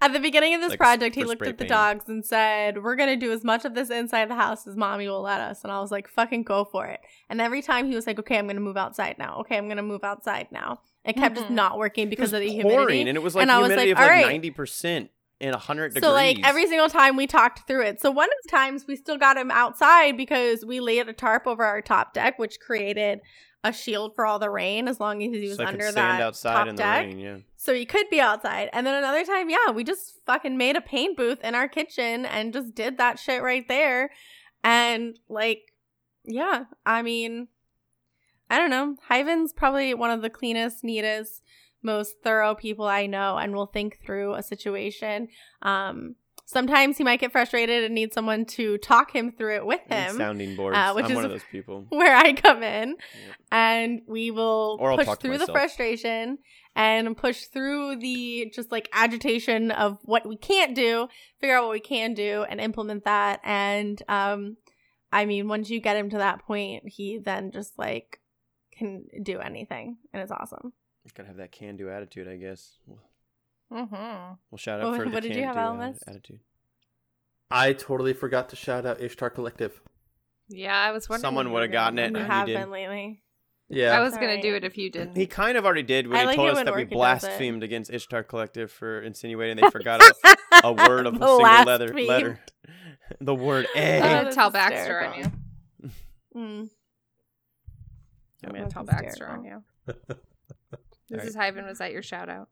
At 0.02 0.12
the 0.12 0.20
beginning 0.20 0.54
of 0.54 0.60
this 0.60 0.70
Like, 0.70 0.78
project, 0.78 1.14
he 1.14 1.24
looked 1.24 1.38
spray 1.38 1.48
at 1.48 1.58
the 1.58 1.64
paint. 1.64 1.70
dogs 1.70 2.04
and 2.08 2.24
said, 2.24 2.82
"We're 2.82 2.96
gonna 2.96 3.16
do 3.16 3.32
as 3.32 3.42
much 3.44 3.64
of 3.64 3.74
this 3.74 3.88
inside 3.90 4.28
the 4.28 4.34
house 4.34 4.66
as 4.66 4.76
mommy 4.76 5.08
will 5.08 5.22
let 5.22 5.40
us." 5.40 5.62
And 5.64 5.72
I 5.72 5.80
was 5.80 5.90
like, 5.90 6.06
"Fucking 6.08 6.42
go 6.42 6.64
for 6.64 6.86
it!" 6.86 7.00
And 7.30 7.40
every 7.40 7.62
time 7.62 7.86
he 7.88 7.94
was 7.94 8.06
like, 8.06 8.18
"Okay, 8.18 8.36
I'm 8.38 8.46
gonna 8.46 8.60
move 8.60 8.76
outside 8.76 9.16
now. 9.18 9.38
Okay, 9.40 9.56
I'm 9.56 9.68
gonna 9.68 9.82
move 9.82 10.04
outside 10.04 10.48
now." 10.52 10.80
It 11.04 11.14
kept 11.16 11.36
just 11.36 11.48
Mhm. 11.48 11.54
not 11.54 11.78
working 11.78 12.08
because 12.10 12.32
of 12.32 12.42
was 12.42 12.50
the 12.52 12.62
pouring, 12.62 12.78
humidity. 12.78 13.08
and 13.08 13.16
it 13.16 13.22
was 13.22 13.34
like 13.34 13.42
And 13.42 13.50
I 13.52 13.58
was 13.58 13.68
humidity 13.68 13.90
like, 13.94 13.98
of 13.98 14.02
like 14.02 14.10
"All 14.10 14.16
right." 14.24 14.32
ninety 14.32 14.50
percent 14.50 15.10
in 15.38 15.52
hundred 15.54 15.88
degrees. 15.94 16.02
So 16.08 16.12
like 16.12 16.38
every 16.44 16.66
single 16.66 16.88
time 16.88 17.14
we 17.16 17.26
talked 17.26 17.66
through 17.66 17.82
it. 17.82 18.00
So 18.00 18.10
one 18.10 18.28
of 18.28 18.34
the 18.44 18.48
times 18.50 18.86
we 18.86 18.96
still 18.96 19.18
got 19.18 19.36
him 19.36 19.50
outside 19.50 20.16
because 20.16 20.64
we 20.64 20.80
laid 20.80 21.08
a 21.08 21.12
tarp 21.12 21.46
over 21.46 21.62
our 21.64 21.82
top 21.82 22.12
deck, 22.14 22.38
which 22.38 22.58
created 22.58 23.20
a 23.64 23.72
shield 23.72 24.14
for 24.14 24.24
all 24.26 24.38
the 24.38 24.50
rain 24.50 24.86
as 24.88 25.00
long 25.00 25.22
as 25.22 25.32
he 25.32 25.48
was 25.48 25.56
so 25.56 25.64
under 25.64 25.90
stand 25.90 25.96
that 25.96 26.20
outside 26.20 26.54
top 26.54 26.68
in 26.68 26.76
the 26.76 26.82
deck. 26.82 27.06
rain. 27.06 27.18
Yeah, 27.18 27.38
So 27.56 27.74
he 27.74 27.84
could 27.84 28.08
be 28.10 28.20
outside. 28.20 28.70
And 28.72 28.86
then 28.86 28.94
another 28.94 29.24
time, 29.24 29.50
yeah, 29.50 29.70
we 29.70 29.82
just 29.82 30.20
fucking 30.24 30.56
made 30.56 30.76
a 30.76 30.80
paint 30.80 31.16
booth 31.16 31.42
in 31.42 31.54
our 31.54 31.68
kitchen 31.68 32.24
and 32.24 32.52
just 32.52 32.74
did 32.74 32.98
that 32.98 33.18
shit 33.18 33.42
right 33.42 33.66
there. 33.66 34.10
And 34.62 35.18
like, 35.28 35.72
yeah, 36.24 36.64
I 36.84 37.02
mean, 37.02 37.48
I 38.48 38.58
don't 38.58 38.70
know. 38.70 38.96
Hyven's 39.08 39.52
probably 39.52 39.94
one 39.94 40.10
of 40.10 40.22
the 40.22 40.30
cleanest, 40.30 40.84
neatest, 40.84 41.42
most 41.82 42.16
thorough 42.22 42.54
people 42.54 42.86
I 42.86 43.06
know 43.06 43.36
and 43.36 43.54
will 43.54 43.66
think 43.66 43.98
through 44.04 44.34
a 44.34 44.42
situation. 44.42 45.28
Um, 45.62 46.16
sometimes 46.46 46.96
he 46.96 47.04
might 47.04 47.20
get 47.20 47.30
frustrated 47.32 47.84
and 47.84 47.94
need 47.94 48.12
someone 48.14 48.46
to 48.46 48.78
talk 48.78 49.14
him 49.14 49.30
through 49.30 49.56
it 49.56 49.66
with 49.66 49.80
him. 49.88 50.16
sounding 50.16 50.56
boards. 50.56 50.76
uh, 50.78 50.92
which 50.94 51.04
I'm 51.04 51.10
is- 51.10 51.16
one 51.16 51.24
of 51.26 51.30
those 51.30 51.44
people. 51.52 51.84
where 51.90 52.16
I 52.16 52.32
come 52.32 52.62
in, 52.62 52.90
Yep. 52.90 53.36
and 53.52 54.00
we 54.06 54.30
will 54.30 54.78
Or 54.80 54.96
push 54.96 55.08
through 55.18 55.38
the 55.38 55.46
frustration 55.46 56.38
and 56.74 57.16
push 57.16 57.44
through 57.46 57.96
the 57.96 58.50
just 58.54 58.70
like 58.72 58.88
agitation 58.92 59.70
of 59.70 59.98
what 60.04 60.26
we 60.26 60.36
can't 60.36 60.74
do, 60.74 61.08
figure 61.40 61.56
out 61.56 61.64
what 61.64 61.72
we 61.72 61.80
can 61.80 62.14
do, 62.14 62.44
and 62.48 62.60
implement 62.60 63.04
that. 63.04 63.40
And 63.44 64.00
um, 64.08 64.56
I 65.12 65.24
mean, 65.24 65.48
once 65.48 65.70
you 65.70 65.80
get 65.80 65.96
him 65.96 66.10
to 66.10 66.18
that 66.18 66.40
point, 66.46 66.88
he 66.88 67.18
then 67.18 67.50
just 67.50 67.78
like 67.78 68.20
can 68.72 69.06
do 69.22 69.38
anything, 69.38 69.96
and 70.12 70.22
it's 70.22 70.30
awesome. 70.32 70.72
Gotta 71.14 71.28
have 71.28 71.36
that 71.38 71.52
can-do 71.52 71.88
attitude, 71.88 72.26
I 72.28 72.36
guess. 72.36 72.78
We'll, 73.70 73.86
Mm-hmm. 73.86 74.34
we'll 74.50 74.58
shout 74.58 74.80
out 74.80 74.90
What- 74.90 74.96
for 74.98 75.04
the 75.08 75.10
what 75.10 75.22
did 75.22 75.34
you 75.36 75.42
have, 75.44 75.54
can-do 75.56 75.98
attitude. 76.06 76.40
I 77.50 77.72
totally 77.72 78.12
forgot 78.12 78.48
to 78.50 78.56
shout 78.56 78.86
out 78.86 79.00
Ishtar 79.00 79.30
Collective. 79.30 79.80
Yeah, 80.48 80.74
I 80.76 80.92
was 80.92 81.08
wondering. 81.08 81.22
Someone 81.22 81.52
would've 81.52 81.72
gotten 81.72 81.98
it. 81.98 82.08
You 82.08 82.14
do 82.14 82.18
he 82.18 82.22
that. 82.24 82.30
have 82.32 82.46
did. 82.46 82.58
been 82.60 82.70
lately. 82.70 83.22
Yeah. 83.68 83.96
I 83.96 84.00
was 84.00 84.14
gonna 84.14 84.26
Sorry. 84.28 84.42
do 84.42 84.54
it 84.54 84.62
if 84.64 84.78
you 84.78 84.90
didn't. 84.90 85.16
He 85.16 85.26
kind 85.26 85.56
of 85.58 85.64
already 85.64 85.82
did 85.82 86.06
when 86.06 86.16
I 86.18 86.20
he 86.20 86.26
like 86.28 86.36
told 86.36 86.50
us 86.50 86.56
that 86.58 86.66
we 86.66 86.70
Orchid 86.82 86.88
does 86.90 86.92
it. 86.92 86.94
blasphemed 86.96 87.62
against 87.64 87.90
Ishtar 87.92 88.22
Collective 88.22 88.70
for 88.70 89.00
insinuating 89.02 89.56
they 89.56 89.68
forgot 89.70 90.00
a, 90.00 90.14
a 90.64 90.72
word 90.72 91.06
of 91.06 91.14
a 91.20 91.26
single 91.26 91.38
letter. 91.38 91.92
Blasphemed. 91.92 92.08
letter. 92.08 92.40
the 93.20 93.34
word 93.34 93.66
A. 93.74 94.00
I'm 94.00 94.22
gonna 94.24 94.32
tell 94.32 94.50
Baxter 94.50 95.00
on 95.00 95.14
you. 95.18 95.24
Mm. 96.36 96.68
I'm 98.44 98.50
gonna 98.52 98.60
That's 98.62 98.74
tell 98.74 98.84
Baxter 98.84 99.26
on 99.28 99.44
hysterical. 99.44 99.64
you. 101.10 101.16
Mrs. 101.16 101.36
Hyven, 101.36 101.66
was 101.66 101.78
that 101.78 101.90
your 101.92 102.02
shout 102.02 102.28
out? 102.28 102.48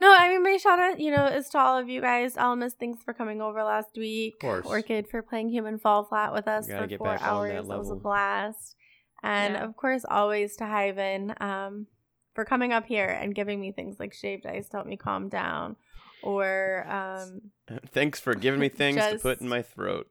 No, 0.00 0.14
I 0.16 0.28
mean 0.28 0.42
my 0.44 0.56
shout 0.58 0.78
out, 0.78 1.00
you 1.00 1.10
know, 1.10 1.26
is 1.26 1.48
to 1.50 1.58
all 1.58 1.76
of 1.78 1.88
you 1.88 2.00
guys. 2.00 2.36
Almas, 2.36 2.74
thanks 2.78 3.02
for 3.02 3.12
coming 3.12 3.42
over 3.42 3.62
last 3.64 3.96
week. 3.96 4.34
Of 4.34 4.40
course. 4.40 4.66
Orchid 4.66 5.08
for 5.10 5.22
playing 5.22 5.48
Human 5.48 5.78
Fall 5.78 6.04
Flat 6.04 6.32
with 6.32 6.46
us 6.46 6.66
for 6.68 6.86
get 6.86 6.98
four 6.98 7.08
back 7.08 7.22
on 7.22 7.48
that 7.48 7.54
hours. 7.56 7.68
That 7.68 7.78
was 7.78 7.90
a 7.90 7.96
blast. 7.96 8.76
And 9.22 9.54
Yeah. 9.54 9.64
of 9.64 9.76
course, 9.76 10.04
always 10.08 10.54
to 10.56 10.64
Hyven 10.64 11.40
um, 11.42 11.86
for 12.34 12.44
coming 12.44 12.72
up 12.72 12.86
here 12.86 13.08
and 13.08 13.34
giving 13.34 13.60
me 13.60 13.72
things 13.72 13.98
like 13.98 14.14
shaved 14.14 14.46
ice 14.46 14.68
to 14.68 14.76
help 14.76 14.86
me 14.86 14.96
calm 14.96 15.28
down, 15.28 15.74
or 16.22 16.86
um, 16.88 17.50
Thanks 17.90 18.20
for 18.20 18.34
giving 18.36 18.60
me 18.60 18.68
things 18.68 18.96
to 19.04 19.18
put 19.18 19.40
in 19.40 19.48
my 19.48 19.62
throat. 19.62 20.08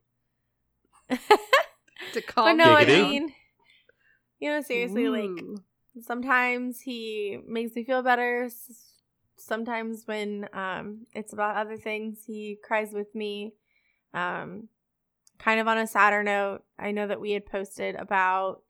To 2.14 2.22
but 2.22 2.28
calm 2.28 2.58
no, 2.58 2.74
I 2.76 2.86
mean, 2.86 3.34
you 4.40 4.50
know, 4.50 4.62
seriously, 4.62 5.08
like 5.10 5.44
sometimes 6.04 6.80
he 6.82 7.40
makes 7.48 7.76
me 7.76 7.84
feel 7.84 8.02
better 8.04 8.44
S- 8.46 8.87
sometimes 9.38 10.04
when 10.06 10.48
um 10.54 11.06
it's 11.14 11.34
about 11.34 11.56
other 11.56 11.78
things 11.78 12.24
he 12.26 12.58
cries 12.64 12.92
with 12.92 13.14
me 13.14 13.54
um 14.14 14.68
kind 15.40 15.60
of 15.60 15.68
on 15.68 15.78
a 15.78 15.88
sadder 15.88 16.24
note 16.24 16.64
i 16.80 16.92
know 16.92 17.08
that 17.08 17.22
we 17.22 17.32
had 17.32 17.46
posted 17.46 17.96
about 17.96 18.62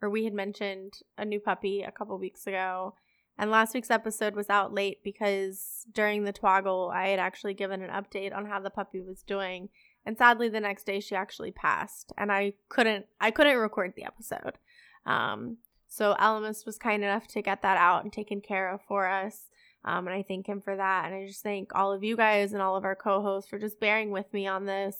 or 0.00 0.10
we 0.10 0.24
had 0.24 0.34
mentioned 0.34 0.94
a 1.18 1.24
new 1.24 1.40
puppy 1.40 1.82
a 1.82 1.92
couple 1.92 2.16
weeks 2.18 2.46
ago 2.46 2.94
and 3.36 3.50
last 3.50 3.74
week's 3.74 3.90
episode 3.90 4.36
was 4.36 4.48
out 4.48 4.72
late 4.72 5.02
because 5.02 5.86
during 5.92 6.24
the 6.24 6.32
twoggle 6.32 6.92
i 6.92 7.08
had 7.08 7.18
actually 7.18 7.54
given 7.54 7.82
an 7.82 7.90
update 7.90 8.34
on 8.34 8.46
how 8.46 8.60
the 8.60 8.70
puppy 8.70 9.00
was 9.00 9.22
doing 9.22 9.68
and 10.06 10.16
sadly 10.16 10.48
the 10.48 10.60
next 10.60 10.84
day 10.84 11.00
she 11.00 11.14
actually 11.14 11.50
passed 11.50 12.12
and 12.16 12.30
i 12.30 12.52
couldn't 12.68 13.06
i 13.20 13.30
couldn't 13.30 13.58
record 13.58 13.92
the 13.96 14.04
episode 14.04 14.58
um 15.06 15.56
so 15.94 16.16
Alamus 16.18 16.66
was 16.66 16.76
kind 16.76 17.04
enough 17.04 17.28
to 17.28 17.40
get 17.40 17.62
that 17.62 17.76
out 17.76 18.02
and 18.02 18.12
taken 18.12 18.40
care 18.40 18.68
of 18.68 18.80
for 18.82 19.06
us. 19.06 19.42
Um, 19.84 20.06
and 20.06 20.16
I 20.16 20.24
thank 20.26 20.46
him 20.46 20.60
for 20.60 20.74
that. 20.74 21.06
And 21.06 21.14
I 21.14 21.26
just 21.26 21.42
thank 21.42 21.74
all 21.74 21.92
of 21.92 22.02
you 22.02 22.16
guys 22.16 22.52
and 22.52 22.62
all 22.62 22.76
of 22.76 22.84
our 22.84 22.96
co 22.96 23.20
hosts 23.20 23.48
for 23.48 23.58
just 23.58 23.80
bearing 23.80 24.10
with 24.10 24.32
me 24.32 24.46
on 24.46 24.64
this. 24.64 24.96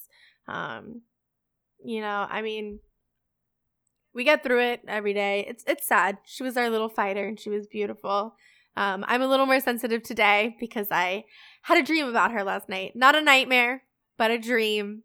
Um, 0.47 1.03
you 1.83 2.01
know, 2.01 2.27
I 2.29 2.43
mean, 2.43 2.81
we 4.15 4.25
get 4.25 4.43
through 4.43 4.61
it 4.61 4.81
every 4.87 5.15
day. 5.15 5.45
It's 5.49 5.65
it's 5.67 5.87
sad. 5.87 6.19
She 6.25 6.43
was 6.43 6.57
our 6.57 6.71
little 6.71 6.89
fighter 6.89 7.27
and 7.27 7.41
she 7.41 7.51
was 7.51 7.67
beautiful. 7.67 8.37
Um, 8.77 9.05
I'm 9.07 9.23
a 9.23 9.29
little 9.29 9.47
more 9.47 9.61
sensitive 9.61 10.03
today 10.03 10.57
because 10.61 10.89
I 10.91 11.25
had 11.63 11.79
a 11.79 11.83
dream 11.83 12.07
about 12.07 12.33
her 12.33 12.43
last 12.43 12.69
night. 12.69 12.93
Not 12.95 13.15
a 13.15 13.23
nightmare, 13.23 13.85
but 14.19 14.31
a 14.31 14.39
dream. 14.39 15.03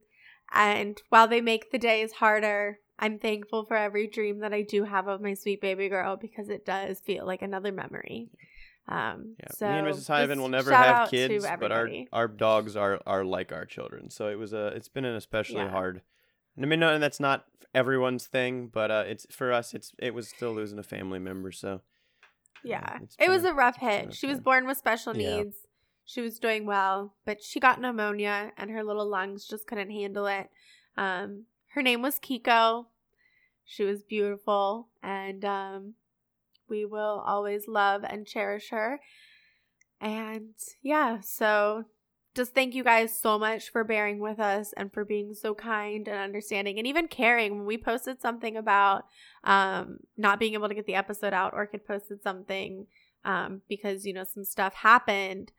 And 0.52 1.00
while 1.10 1.28
they 1.28 1.42
make 1.42 1.72
the 1.72 1.78
days 1.78 2.14
harder, 2.14 2.80
I'm 2.98 3.20
thankful 3.20 3.66
for 3.66 3.78
every 3.78 4.08
dream 4.08 4.40
that 4.40 4.54
I 4.54 4.64
do 4.64 4.84
have 4.84 5.08
of 5.08 5.22
my 5.22 5.36
sweet 5.36 5.62
baby 5.62 5.88
girl 5.88 6.18
because 6.18 6.50
it 6.50 6.66
does 6.66 7.00
feel 7.00 7.26
like 7.26 7.42
another 7.42 7.72
memory. 7.72 8.30
Um, 8.92 9.36
Yeah, 9.40 9.52
so 9.52 9.68
me 9.70 9.78
and 9.78 9.88
Mrs. 9.88 10.08
Hyven 10.10 10.40
will 10.40 10.50
never 10.50 10.76
have 10.76 11.10
kids, 11.12 11.46
but 11.60 11.72
our 11.72 11.90
our 12.12 12.28
dogs 12.28 12.76
are 12.76 13.00
are 13.06 13.24
like 13.24 13.52
our 13.52 13.66
children. 13.66 14.10
So 14.10 14.28
it 14.28 14.36
was 14.36 14.52
a 14.52 14.68
it's 14.68 14.88
been 14.90 15.06
an 15.06 15.16
especially 15.16 15.58
Yeah. 15.62 15.70
hard. 15.70 16.02
I 16.62 16.66
mean, 16.66 16.80
no, 16.80 16.94
and 16.94 17.02
that's 17.02 17.20
not 17.20 17.46
everyone's 17.74 18.26
thing, 18.26 18.68
but 18.68 18.90
uh, 18.92 19.04
it's 19.08 19.28
for 19.30 19.54
us. 19.54 19.74
It's 19.74 19.94
it 20.00 20.14
was 20.14 20.28
still 20.28 20.54
losing 20.54 20.80
a 20.80 20.84
family 20.84 21.20
member. 21.20 21.52
So 21.52 21.82
Yeah. 22.64 22.98
it's 23.04 23.16
It 23.20 23.30
was 23.30 23.44
a 23.46 23.54
rough 23.54 23.76
it's 23.76 23.80
been 23.82 23.90
a 23.90 24.06
hit. 24.08 24.14
She 24.16 24.28
was 24.28 24.40
born 24.40 24.66
with 24.66 24.78
special 24.78 25.16
Yeah. 25.16 25.38
needs. 25.44 25.68
She 26.04 26.22
was 26.22 26.40
doing 26.40 26.66
well, 26.66 27.14
but 27.24 27.44
she 27.44 27.60
got 27.60 27.80
pneumonia 27.80 28.52
and 28.58 28.72
her 28.72 28.84
little 28.84 29.06
lungs 29.08 29.46
just 29.48 29.68
couldn't 29.68 29.92
handle 29.92 30.26
it. 30.26 30.50
Um, 30.98 31.46
her 31.74 31.84
name 31.84 32.02
was 32.02 32.20
Kiko. 32.20 32.88
She 33.64 33.84
was 33.84 34.02
beautiful 34.02 34.88
and 35.04 35.46
um, 35.46 35.94
we 36.70 36.86
will 36.86 37.24
always 37.26 37.68
love 37.68 38.04
and 38.04 38.26
cherish 38.26 38.70
her. 38.70 39.00
And 40.02 40.54
yeah, 40.82 41.20
so 41.22 41.86
just 42.36 42.54
thank 42.54 42.74
you 42.74 42.84
guys 42.84 43.20
so 43.20 43.38
much 43.38 43.70
for 43.70 43.84
bearing 43.84 44.20
with 44.20 44.40
us 44.40 44.74
and 44.78 44.94
for 44.94 45.04
being 45.04 45.34
so 45.34 45.54
kind 45.54 46.08
and 46.08 46.18
understanding 46.18 46.78
and 46.78 46.88
even 46.88 47.08
caring. 47.08 47.58
When 47.58 47.66
we 47.66 47.78
posted 47.78 48.22
something 48.22 48.56
about 48.56 49.06
um 49.44 49.98
not 50.18 50.40
being 50.40 50.54
able 50.54 50.68
to 50.70 50.76
get 50.76 50.86
the 50.86 50.96
episode 50.96 51.34
out 51.34 51.54
orchid 51.54 51.86
posted 51.88 52.22
something 52.22 52.88
um 53.24 53.62
because 53.70 54.06
you 54.06 54.14
know 54.14 54.26
some 54.26 54.44
stuff 54.44 54.74
happened 54.74 55.52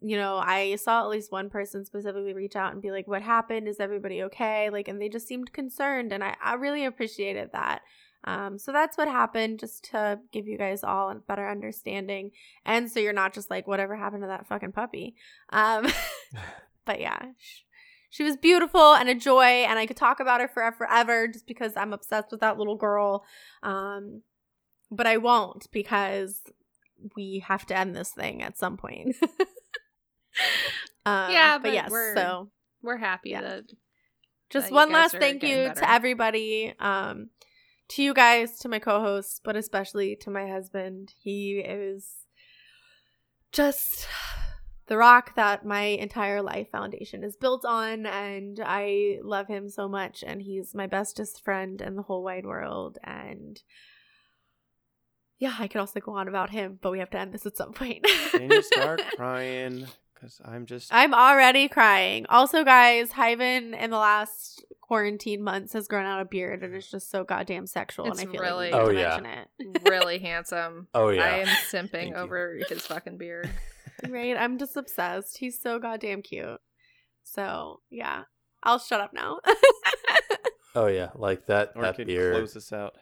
you 0.00 0.16
know 0.16 0.36
i 0.36 0.74
saw 0.76 1.02
at 1.02 1.08
least 1.08 1.30
one 1.30 1.48
person 1.48 1.84
specifically 1.84 2.32
reach 2.32 2.56
out 2.56 2.72
and 2.72 2.82
be 2.82 2.90
like 2.90 3.06
what 3.06 3.22
happened? 3.22 3.68
Is 3.68 3.80
everybody 3.80 4.22
okay? 4.24 4.68
Like 4.70 4.88
and 4.88 5.00
they 5.00 5.08
just 5.08 5.26
seemed 5.28 5.52
concerned 5.52 6.12
and 6.12 6.22
i, 6.22 6.36
I 6.42 6.54
really 6.54 6.84
appreciated 6.84 7.50
that 7.52 7.82
um, 8.24 8.58
so 8.58 8.72
that's 8.72 8.96
what 8.96 9.08
happened, 9.08 9.60
just 9.60 9.84
to 9.92 10.18
give 10.32 10.46
you 10.46 10.56
guys 10.58 10.82
all 10.82 11.10
a 11.10 11.14
better 11.16 11.48
understanding, 11.48 12.30
and 12.64 12.90
so 12.90 13.00
you're 13.00 13.12
not 13.12 13.34
just 13.34 13.50
like 13.50 13.66
whatever 13.66 13.94
happened 13.96 14.22
to 14.22 14.28
that 14.28 14.46
fucking 14.48 14.72
puppy. 14.72 15.14
Um, 15.50 15.86
but 16.84 17.00
yeah, 17.00 17.18
sh- 17.38 17.60
she 18.10 18.22
was 18.22 18.36
beautiful 18.36 18.94
and 18.94 19.08
a 19.08 19.14
joy, 19.14 19.42
and 19.68 19.78
I 19.78 19.86
could 19.86 19.96
talk 19.96 20.20
about 20.20 20.40
her 20.40 20.48
forever, 20.48 20.76
forever, 20.76 21.28
just 21.28 21.46
because 21.46 21.76
I'm 21.76 21.92
obsessed 21.92 22.30
with 22.30 22.40
that 22.40 22.58
little 22.58 22.76
girl. 22.76 23.24
Um, 23.62 24.22
but 24.90 25.06
I 25.06 25.16
won't 25.16 25.66
because 25.72 26.40
we 27.16 27.44
have 27.46 27.66
to 27.66 27.76
end 27.76 27.94
this 27.96 28.10
thing 28.10 28.42
at 28.42 28.56
some 28.56 28.76
point. 28.76 29.16
um, 29.20 29.26
Yeah, 31.32 31.58
but, 31.58 31.64
but 31.64 31.72
yes, 31.72 31.90
we're- 31.90 32.14
so 32.14 32.50
We're 32.82 32.96
happy 32.98 33.30
Yeah. 33.30 33.40
that 33.42 33.64
just 34.50 34.66
that 34.66 34.70
you 34.70 34.76
one 34.76 34.92
last 34.92 35.16
thank 35.18 35.42
you 35.42 35.56
better. 35.68 35.80
to 35.80 35.90
everybody 35.90 36.74
um 36.78 37.30
to 37.88 38.02
you 38.02 38.14
guys 38.14 38.58
to 38.58 38.68
my 38.68 38.78
co-hosts 38.78 39.40
but 39.42 39.56
especially 39.56 40.16
to 40.16 40.30
my 40.30 40.48
husband 40.48 41.12
he 41.18 41.58
is 41.58 42.26
just 43.52 44.08
the 44.86 44.96
rock 44.96 45.34
that 45.36 45.64
my 45.64 45.82
entire 45.82 46.42
life 46.42 46.70
foundation 46.70 47.22
is 47.22 47.36
built 47.36 47.64
on 47.64 48.06
and 48.06 48.60
i 48.64 49.18
love 49.22 49.48
him 49.48 49.68
so 49.68 49.88
much 49.88 50.24
and 50.26 50.42
he's 50.42 50.74
my 50.74 50.86
bestest 50.86 51.42
friend 51.44 51.80
in 51.80 51.96
the 51.96 52.02
whole 52.02 52.22
wide 52.22 52.46
world 52.46 52.98
and 53.04 53.62
yeah 55.38 55.54
i 55.58 55.68
could 55.68 55.80
also 55.80 56.00
go 56.00 56.12
on 56.12 56.28
about 56.28 56.50
him 56.50 56.78
but 56.82 56.90
we 56.90 56.98
have 56.98 57.10
to 57.10 57.18
end 57.18 57.32
this 57.32 57.46
at 57.46 57.56
some 57.56 57.72
point 57.72 58.04
Can 58.30 58.50
you 58.50 58.62
start 58.62 59.02
crying? 59.16 59.86
Because 60.24 60.40
I'm 60.44 60.64
just 60.64 60.88
I'm 60.92 61.12
already 61.12 61.68
crying. 61.68 62.24
Also, 62.30 62.64
guys, 62.64 63.10
Hyven 63.10 63.78
in 63.78 63.90
the 63.90 63.98
last 63.98 64.64
quarantine 64.80 65.42
months 65.42 65.74
has 65.74 65.86
grown 65.86 66.06
out 66.06 66.20
a 66.20 66.24
beard 66.24 66.62
and 66.62 66.74
it's 66.74 66.90
just 66.90 67.10
so 67.10 67.24
goddamn 67.24 67.66
sexual. 67.66 68.06
It's 68.06 68.20
and 68.20 68.28
I 68.28 68.32
feel 68.32 68.40
really- 68.40 68.70
like 68.70 68.80
Oh, 68.80 68.90
to 68.90 68.98
yeah. 68.98 69.18
mention 69.20 69.26
it. 69.26 69.82
really 69.88 70.18
handsome. 70.18 70.88
Oh 70.94 71.08
yeah. 71.10 71.24
I 71.24 71.28
am 71.40 71.46
simping 71.70 71.90
Thank 71.90 72.10
you. 72.14 72.16
over 72.16 72.58
his 72.68 72.86
fucking 72.86 73.18
beard. 73.18 73.50
right? 74.08 74.36
I'm 74.36 74.56
just 74.58 74.76
obsessed. 74.78 75.36
He's 75.38 75.60
so 75.60 75.78
goddamn 75.78 76.22
cute. 76.22 76.58
So 77.22 77.80
yeah, 77.90 78.22
I'll 78.62 78.78
shut 78.78 79.00
up 79.02 79.12
now. 79.12 79.40
Oh 80.74 80.86
yeah. 80.86 81.10
Like 81.14 81.46
that. 81.46 81.74
That 81.74 81.96
beard. 81.98 82.34
close 82.34 82.54
this 82.54 82.72
out. 82.72 82.94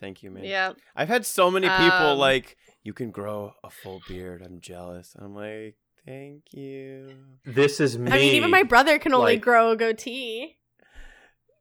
Thank 0.00 0.22
you, 0.22 0.30
man. 0.30 0.44
Yeah. 0.44 0.72
I've 0.94 1.08
had 1.08 1.24
so 1.24 1.50
many 1.50 1.68
people 1.68 2.12
Um, 2.12 2.18
like, 2.18 2.56
you 2.82 2.92
can 2.92 3.10
grow 3.10 3.54
a 3.64 3.70
full 3.70 4.02
beard. 4.06 4.42
I'm 4.44 4.60
jealous. 4.60 5.16
I'm 5.18 5.34
like, 5.34 5.76
thank 6.06 6.42
you. 6.52 7.08
This 7.44 7.80
is 7.80 7.98
me. 7.98 8.10
I 8.10 8.16
mean, 8.16 8.34
even 8.34 8.50
my 8.50 8.62
brother 8.62 8.98
can 8.98 9.12
only 9.12 9.34
Like- 9.34 9.42
grow 9.42 9.72
a 9.72 9.76
goatee, 9.76 10.56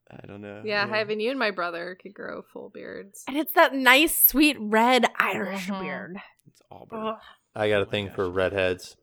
I 0.10 0.26
don't 0.28 0.42
know. 0.42 0.62
Yeah, 0.64 0.88
having 0.88 1.20
you 1.20 1.32
and 1.32 1.40
my 1.40 1.52
brother 1.52 1.98
could 2.02 2.14
grow 2.14 2.42
full 2.42 2.70
beards. 2.70 3.24
and 3.28 3.36
it's 3.38 3.52
that 3.54 3.74
nice, 3.74 4.18
sweet 4.18 4.56
red 4.60 5.06
Irish 5.18 5.68
Mhm. 5.68 5.82
beard. 5.82 6.18
It's 6.48 6.62
Auburn. 6.72 7.00
Ugh. 7.08 7.20
I 7.56 7.70
got 7.70 7.82
a 7.82 7.86
Oh 7.86 7.90
thing 7.90 8.08
gosh. 8.08 8.16
for 8.16 8.30
redheads. 8.30 8.96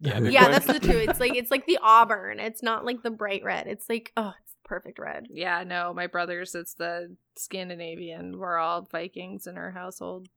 Yeah, 0.00 0.18
Yeah, 0.20 0.48
that's 0.48 0.66
the 0.66 0.80
two. 0.80 0.98
It's 0.98 1.18
like 1.18 1.34
it's 1.34 1.50
like 1.50 1.66
the 1.66 1.78
auburn. 1.80 2.38
It's 2.40 2.62
not 2.62 2.84
like 2.84 3.02
the 3.02 3.10
bright 3.10 3.42
red. 3.42 3.66
It's 3.66 3.88
like 3.88 4.12
oh, 4.16 4.34
it's 4.42 4.54
perfect 4.64 4.98
red. 4.98 5.28
Yeah, 5.30 5.64
no, 5.64 5.94
my 5.94 6.08
brothers, 6.08 6.54
it's 6.54 6.74
the 6.74 7.16
Scandinavian. 7.36 8.38
We're 8.38 8.58
all 8.58 8.82
Vikings 8.82 9.46
in 9.46 9.56
our 9.56 9.70
household. 9.70 10.28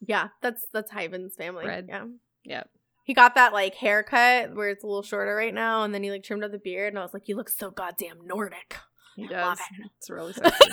Yeah, 0.00 0.28
that's 0.40 0.66
that's 0.72 0.90
Hyven's 0.92 1.36
family. 1.36 1.66
Red. 1.66 1.86
Yeah. 1.88 2.06
Yep. 2.44 2.70
He 3.06 3.14
got 3.14 3.36
that 3.36 3.52
like 3.52 3.74
haircut 3.76 4.54
where 4.56 4.68
it's 4.68 4.82
a 4.82 4.86
little 4.86 5.02
shorter 5.04 5.34
right 5.36 5.54
now, 5.54 5.84
and 5.84 5.94
then 5.94 6.02
he 6.02 6.10
like 6.10 6.24
trimmed 6.24 6.42
up 6.42 6.50
the 6.50 6.58
beard, 6.58 6.92
and 6.92 6.98
I 6.98 7.02
was 7.02 7.14
like, 7.14 7.28
"You 7.28 7.36
look 7.36 7.48
so 7.48 7.70
goddamn 7.70 8.18
Nordic." 8.26 8.76
He 9.14 9.22
Love 9.28 9.56
does. 9.56 9.60
it. 9.78 9.90
It's 9.96 10.10
really 10.10 10.32
sexy. 10.34 10.70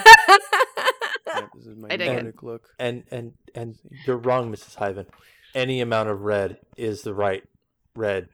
Yep, 1.27 1.49
this 1.55 1.65
is 1.67 1.77
my 1.77 1.87
I 1.91 1.97
dig 1.97 2.07
it. 2.07 2.13
Nordic 2.13 2.41
look. 2.43 2.69
And 2.79 3.03
and 3.11 3.33
and 3.53 3.77
you're 4.07 4.17
wrong, 4.17 4.51
Mrs. 4.51 4.75
Hyven. 4.77 5.05
Any 5.53 5.79
amount 5.79 6.09
of 6.09 6.21
red 6.21 6.57
is 6.75 7.03
the 7.03 7.13
right 7.13 7.43
red. 7.95 8.29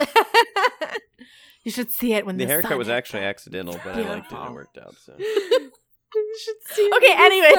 you 1.64 1.70
should 1.70 1.90
see 1.92 2.14
it 2.14 2.26
when 2.26 2.36
The 2.36 2.44
the, 2.44 2.50
haircut 2.50 2.70
sun 2.70 2.78
was 2.78 2.88
actually 2.88 3.22
it. 3.22 3.26
accidental, 3.26 3.78
but 3.84 3.94
I 3.96 4.00
liked 4.08 4.32
it 4.32 4.36
and 4.36 4.48
it 4.50 4.52
worked 4.54 4.76
out. 4.78 4.96
So 4.96 5.14
you 6.30 6.38
should 6.44 6.74
see 6.76 6.86
Okay, 6.96 7.08
when 7.08 7.16
the 7.18 7.22
anyways. 7.24 7.54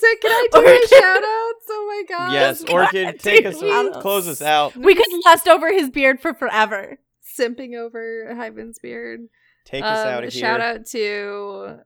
sun. 0.00 0.16
Can 0.20 0.30
I 0.32 0.48
do 0.52 0.58
Orchid. 0.58 0.84
a 0.84 0.88
shout 0.88 1.16
out? 1.18 1.52
Oh 1.68 2.04
my 2.08 2.16
god. 2.16 2.32
yes, 2.32 2.64
God, 2.64 2.72
Orchid, 2.72 3.20
take 3.20 3.46
us, 3.46 3.60
we- 3.62 3.90
close 4.00 4.26
us 4.28 4.42
out. 4.42 4.76
We 4.76 4.94
could 4.94 5.06
lust 5.24 5.46
over 5.48 5.72
his 5.72 5.90
beard 5.90 6.20
for 6.20 6.34
forever. 6.34 6.98
Simping 7.38 7.76
over 7.76 8.34
Hyven's 8.34 8.78
beard. 8.78 9.20
Take 9.64 9.82
us 9.84 9.98
Um, 10.06 10.08
out 10.14 10.24
of 10.24 10.32
here. 10.32 10.40
Shout 10.40 10.60
out 10.60 10.86
to 10.86 11.78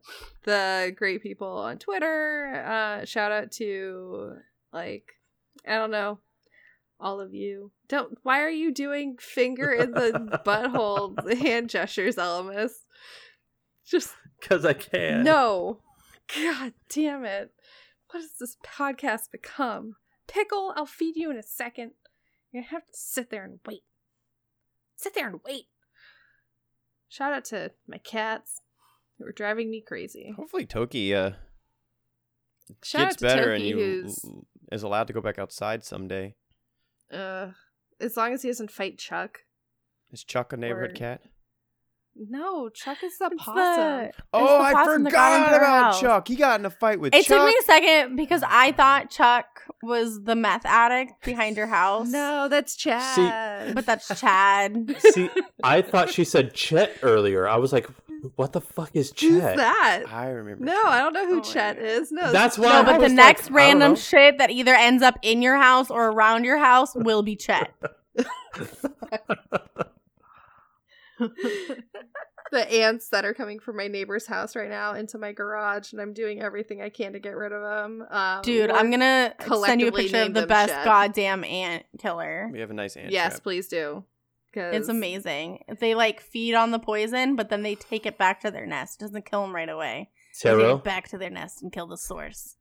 the 0.45 0.93
great 0.95 1.21
people 1.23 1.47
on 1.47 1.77
Twitter. 1.79 2.63
Uh, 2.65 3.05
shout 3.05 3.31
out 3.31 3.51
to 3.53 4.33
like 4.71 5.03
I 5.67 5.75
don't 5.77 5.91
know 5.91 6.19
all 6.99 7.19
of 7.19 7.33
you. 7.33 7.71
Don't. 7.89 8.17
Why 8.23 8.41
are 8.41 8.49
you 8.49 8.71
doing 8.71 9.17
finger 9.19 9.71
in 9.71 9.91
the 9.91 10.39
butthole 10.45 11.37
hand 11.39 11.69
gestures, 11.71 12.15
Elemis? 12.17 12.71
Just 13.85 14.13
Cause 14.41 14.63
I 14.65 14.73
can. 14.73 15.23
no. 15.23 15.79
God 16.35 16.73
damn 16.89 17.25
it! 17.25 17.51
What 18.09 18.21
has 18.21 18.31
this 18.39 18.57
podcast 18.65 19.31
become? 19.31 19.95
Pickle, 20.27 20.73
I'll 20.75 20.85
feed 20.85 21.15
you 21.15 21.29
in 21.31 21.37
a 21.37 21.43
second. 21.43 21.91
You're 22.51 22.63
gonna 22.63 22.71
have 22.71 22.85
to 22.85 22.93
sit 22.93 23.29
there 23.29 23.43
and 23.43 23.59
wait. 23.65 23.83
Sit 24.95 25.13
there 25.15 25.27
and 25.27 25.39
wait. 25.45 25.65
Shout 27.09 27.33
out 27.33 27.45
to 27.45 27.71
my 27.87 27.97
cats 27.97 28.61
who 29.17 29.25
are 29.25 29.31
driving 29.31 29.69
me 29.69 29.83
crazy. 29.85 30.33
Hopefully, 30.35 30.65
Toki 30.65 31.13
uh, 31.13 31.31
Shout 32.83 33.09
gets 33.09 33.21
better 33.21 33.53
Toki, 33.57 33.71
and 33.71 33.79
you 33.79 34.05
l- 34.25 34.45
is 34.71 34.83
allowed 34.83 35.07
to 35.07 35.13
go 35.13 35.21
back 35.21 35.37
outside 35.39 35.83
someday. 35.83 36.35
uh, 37.11 37.49
as 37.99 38.15
long 38.17 38.33
as 38.33 38.41
he 38.41 38.49
doesn't 38.49 38.71
fight 38.71 38.97
Chuck. 38.97 39.39
Is 40.11 40.23
Chuck 40.23 40.53
a 40.53 40.57
neighborhood 40.57 40.91
Or- 40.91 40.95
cat? 40.95 41.21
No, 42.15 42.69
Chuck 42.69 43.03
is 43.03 43.17
the 43.17 43.29
It's 43.31 43.43
possum. 43.43 43.55
the- 43.55 44.11
Oh, 44.33 44.57
the 44.59 44.63
I 44.63 44.73
possum 44.73 45.03
that 45.03 45.09
forgot 45.11 45.47
about 45.55 45.83
house. 45.85 46.01
Chuck. 46.01 46.27
He 46.27 46.35
got 46.35 46.59
in 46.59 46.65
a 46.65 46.69
fight 46.69 46.99
with 46.99 47.15
It 47.15 47.25
Chuck. 47.25 47.37
took 47.37 47.47
me 47.47 47.55
a 47.59 47.63
second 47.63 48.15
because 48.15 48.43
I 48.45 48.73
thought 48.73 49.09
Chuck 49.09 49.45
was 49.81 50.21
the 50.23 50.35
meth 50.35 50.65
addict 50.65 51.23
behind 51.23 51.57
your 51.57 51.67
house. 51.67 52.07
No, 52.11 52.47
that's 52.47 52.75
Chad. 52.75 53.73
but 53.73 53.85
that's 53.85 54.07
Chad. 54.19 54.95
See, 54.99 55.29
I 55.63 55.81
thought 55.81 56.09
she 56.09 56.23
said 56.23 56.53
Chet 56.53 56.97
earlier. 57.01 57.47
I 57.47 57.55
was 57.57 57.71
like, 57.73 57.87
What 58.35 58.53
the 58.53 58.61
fuck 58.61 58.91
is 58.93 59.11
Chet? 59.11 59.29
Who's 59.31 59.41
Chet? 59.41 59.57
that? 59.57 60.03
I 60.11 60.27
remember. 60.27 60.63
No, 60.65 60.79
I 60.85 60.99
don't 60.99 61.13
know 61.13 61.25
who 61.27 61.39
Oh 61.39 61.41
Chet 61.41 61.79
is. 61.79 62.11
No, 62.11 62.31
That's 62.31 62.57
why 62.59 62.69
No, 62.69 62.79
I 62.81 62.83
but 62.83 63.01
the 63.01 63.09
next 63.09 63.45
like, 63.45 63.53
random 63.55 63.95
shit 63.95 64.37
that 64.37 64.51
either 64.51 64.75
ends 64.75 65.01
up 65.01 65.17
in 65.23 65.41
your 65.41 65.57
house 65.57 65.89
or 65.89 66.09
around 66.11 66.43
your 66.43 66.57
house 66.57 66.93
will 66.93 67.23
be 67.23 67.35
Chet. 67.35 67.71
the 72.51 72.71
ants 72.71 73.09
that 73.09 73.23
are 73.25 73.33
coming 73.33 73.59
from 73.59 73.77
my 73.77 73.87
neighbor's 73.87 74.27
house 74.27 74.55
right 74.55 74.69
now 74.69 74.93
into 74.93 75.17
my 75.17 75.31
garage, 75.31 75.93
and 75.93 76.01
I'm 76.01 76.13
doing 76.13 76.41
everything 76.41 76.81
I 76.81 76.89
can 76.89 77.13
to 77.13 77.19
get 77.19 77.35
rid 77.35 77.51
of 77.51 77.61
them. 77.61 78.05
Um, 78.09 78.41
Dude, 78.41 78.69
I'm 78.71 78.89
gonna 78.91 79.33
send 79.65 79.81
you 79.81 79.87
a 79.87 79.91
picture 79.91 80.21
of 80.23 80.33
the 80.33 80.47
best 80.47 80.71
Chet. 80.73 80.85
goddamn 80.85 81.43
ant 81.43 81.85
killer. 81.99 82.49
We 82.51 82.59
have 82.59 82.71
a 82.71 82.73
nice 82.73 82.97
ant 82.97 83.11
Yes, 83.11 83.33
trap. 83.33 83.43
please 83.43 83.67
do. 83.67 84.03
'Cause- 84.53 84.75
It's 84.75 84.89
amazing. 84.89 85.63
They 85.79 85.95
like 85.95 86.19
feed 86.19 86.55
on 86.55 86.71
the 86.71 86.79
poison, 86.79 87.37
but 87.37 87.47
then 87.49 87.61
they 87.61 87.75
take 87.75 88.05
it 88.05 88.17
back 88.17 88.41
to 88.41 88.51
their 88.51 88.65
nest. 88.65 88.99
Doesn't 88.99 89.25
kill 89.25 89.43
them 89.43 89.55
right 89.55 89.69
away. 89.69 90.09
They 90.43 90.49
take 90.49 90.59
it 90.79 90.83
back 90.83 91.07
to 91.09 91.17
their 91.17 91.29
nest 91.29 91.61
and 91.61 91.71
kill 91.71 91.87
the 91.87 91.97
source. 91.97 92.57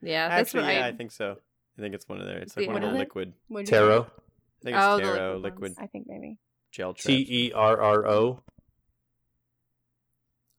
Yeah, 0.00 0.28
that's 0.28 0.40
Actually, 0.54 0.62
what 0.68 0.74
yeah, 0.74 0.84
I. 0.86 0.88
I 0.88 0.92
think 0.92 1.10
so. 1.12 1.36
I 1.76 1.82
think 1.82 1.94
it's 1.94 2.08
one 2.08 2.20
of 2.20 2.26
there. 2.26 2.38
It's 2.38 2.54
The- 2.54 2.62
like 2.62 2.70
one 2.70 2.82
of 2.82 2.92
the 2.92 2.98
liquid. 2.98 3.34
What'd 3.48 3.68
you 3.68 3.72
Terro? 3.76 4.04
I 4.04 4.64
think 4.64 4.76
it's 4.76 4.84
Oh, 4.86 4.96
the 4.98 5.04
liquid 5.38 5.42
liquid. 5.42 5.74
I 5.78 5.86
think 5.86 6.06
maybe. 6.08 6.38
Gel 6.78 6.94
traps. 6.94 7.04
T 7.06 7.26
E 7.28 7.52
R 7.52 7.80
R 7.80 8.06
O. 8.06 8.40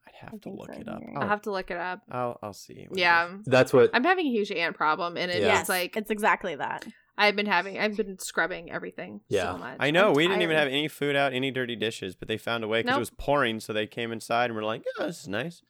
I'd 0.07 0.11
I 0.27 0.29
have 0.31 0.41
to 0.41 0.49
look 0.49 0.73
so, 0.73 0.79
it 0.79 0.87
up. 0.87 1.01
I'll 1.15 1.23
I'll, 1.23 1.27
have 1.29 1.41
to 1.43 1.51
look 1.51 1.71
it 1.71 1.77
up. 1.77 2.01
I'll, 2.11 2.37
I'll 2.43 2.53
see. 2.53 2.85
what 2.87 2.99
Yeah. 2.99 3.37
That's 3.45 3.71
what. 3.73 3.89
I'm 3.93 4.03
having 4.03 4.27
a 4.27 4.29
huge 4.29 4.51
ant 4.51 4.75
problem, 4.75 5.17
and 5.17 5.31
it's 5.31 5.39
Yes, 5.39 5.69
like 5.69 5.95
it's 5.95 6.11
exactly 6.11 6.55
that. 6.55 6.85
I've 7.17 7.35
been 7.35 7.45
having. 7.47 7.79
I've 7.79 7.97
been 7.97 8.17
scrubbing 8.19 8.69
everything 8.71 9.21
Yeah. 9.29 9.53
so 9.53 9.57
much. 9.57 9.77
I 9.79 9.91
know. 9.91 10.09
I'm 10.09 10.13
we 10.15 10.27
didn't 10.27 10.41
even 10.41 10.55
have 10.55 10.67
any 10.67 10.87
food 10.87 11.15
out, 11.15 11.33
any 11.33 11.51
dirty 11.51 11.75
dishes, 11.75 12.15
but 12.15 12.27
they 12.27 12.37
found 12.37 12.63
a 12.63 12.67
way 12.67 12.79
because 12.79 12.91
Nope. 12.91 12.97
it 12.97 12.99
was 12.99 13.09
pouring. 13.11 13.59
So 13.59 13.73
they 13.73 13.87
came 13.87 14.11
inside 14.11 14.45
and 14.45 14.55
were 14.55 14.63
like, 14.63 14.83
"Yeah, 14.99 15.05
this 15.05 15.21
is 15.21 15.27
nice." 15.27 15.61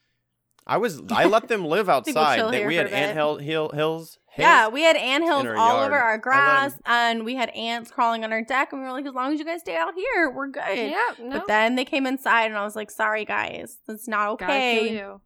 I 0.67 0.77
was. 0.77 1.01
I 1.11 1.25
let 1.35 1.47
them 1.47 1.65
live 1.65 1.87
think 1.87 2.05
we'll 2.15 2.17
outside. 2.23 2.35
chill 2.37 2.51
That 2.51 2.57
here 2.57 2.67
we 2.67 2.75
had 2.75 2.87
ant 2.87 3.15
hill, 3.15 3.37
hill, 3.37 3.69
hills. 3.73 4.19
Yeah, 4.39 4.67
we 4.69 4.83
had 4.83 4.95
ant 4.95 5.23
hills 5.23 5.45
all 5.45 5.75
yard. 5.77 5.87
over 5.87 5.97
our 5.97 6.11
I 6.11 6.13
let 6.13 6.21
grass, 6.21 6.79
and 6.85 7.25
we 7.25 7.35
had 7.35 7.49
ants 7.49 7.91
crawling 7.91 8.23
on 8.23 8.31
our 8.31 8.41
deck, 8.41 8.71
and 8.71 8.81
we 8.81 8.87
were 8.87 8.93
like, 8.93 9.05
as 9.05 9.13
long 9.13 9.33
as 9.33 9.39
you 9.39 9.45
guys 9.45 9.61
stay 9.61 9.75
out 9.75 9.93
here, 9.95 10.29
we're 10.29 10.47
good. 10.47 10.63
Yeah, 10.75 10.99
no. 11.19 11.29
But 11.31 11.47
then 11.47 11.75
they 11.75 11.85
came 11.85 12.05
inside, 12.05 12.45
and 12.45 12.57
I 12.57 12.63
was 12.63 12.75
like, 12.75 12.91
sorry, 12.91 13.25
guys, 13.25 13.77
that's 13.87 14.07
not 14.07 14.31
okay. 14.31 14.93
you. 14.93 15.21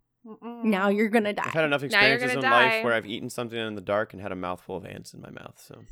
Now 0.64 0.88
you're 0.88 1.10
gonna 1.10 1.34
die. 1.34 1.44
I've 1.48 1.54
had 1.54 1.66
enough 1.66 1.84
experiences 1.84 2.32
in 2.32 2.40
gonna 2.42 2.56
life 2.56 2.84
where 2.84 2.94
I've 2.94 3.06
eaten 3.06 3.30
something 3.30 3.60
in 3.60 3.76
the 3.76 3.82
dark 3.82 4.14
and 4.14 4.22
had 4.22 4.32
a 4.32 4.36
mouthful 4.38 4.78
of 4.78 4.86
ants 4.86 5.14
in 5.14 5.20
my 5.22 5.30
mouth. 5.30 5.62
So 5.62 5.84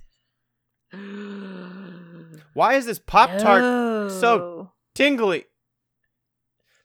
why 2.53 2.75
is 2.75 2.85
this 2.85 2.97
Pop 2.99 3.37
Tart 3.39 4.09
so 4.11 4.71
tingly? 4.95 5.45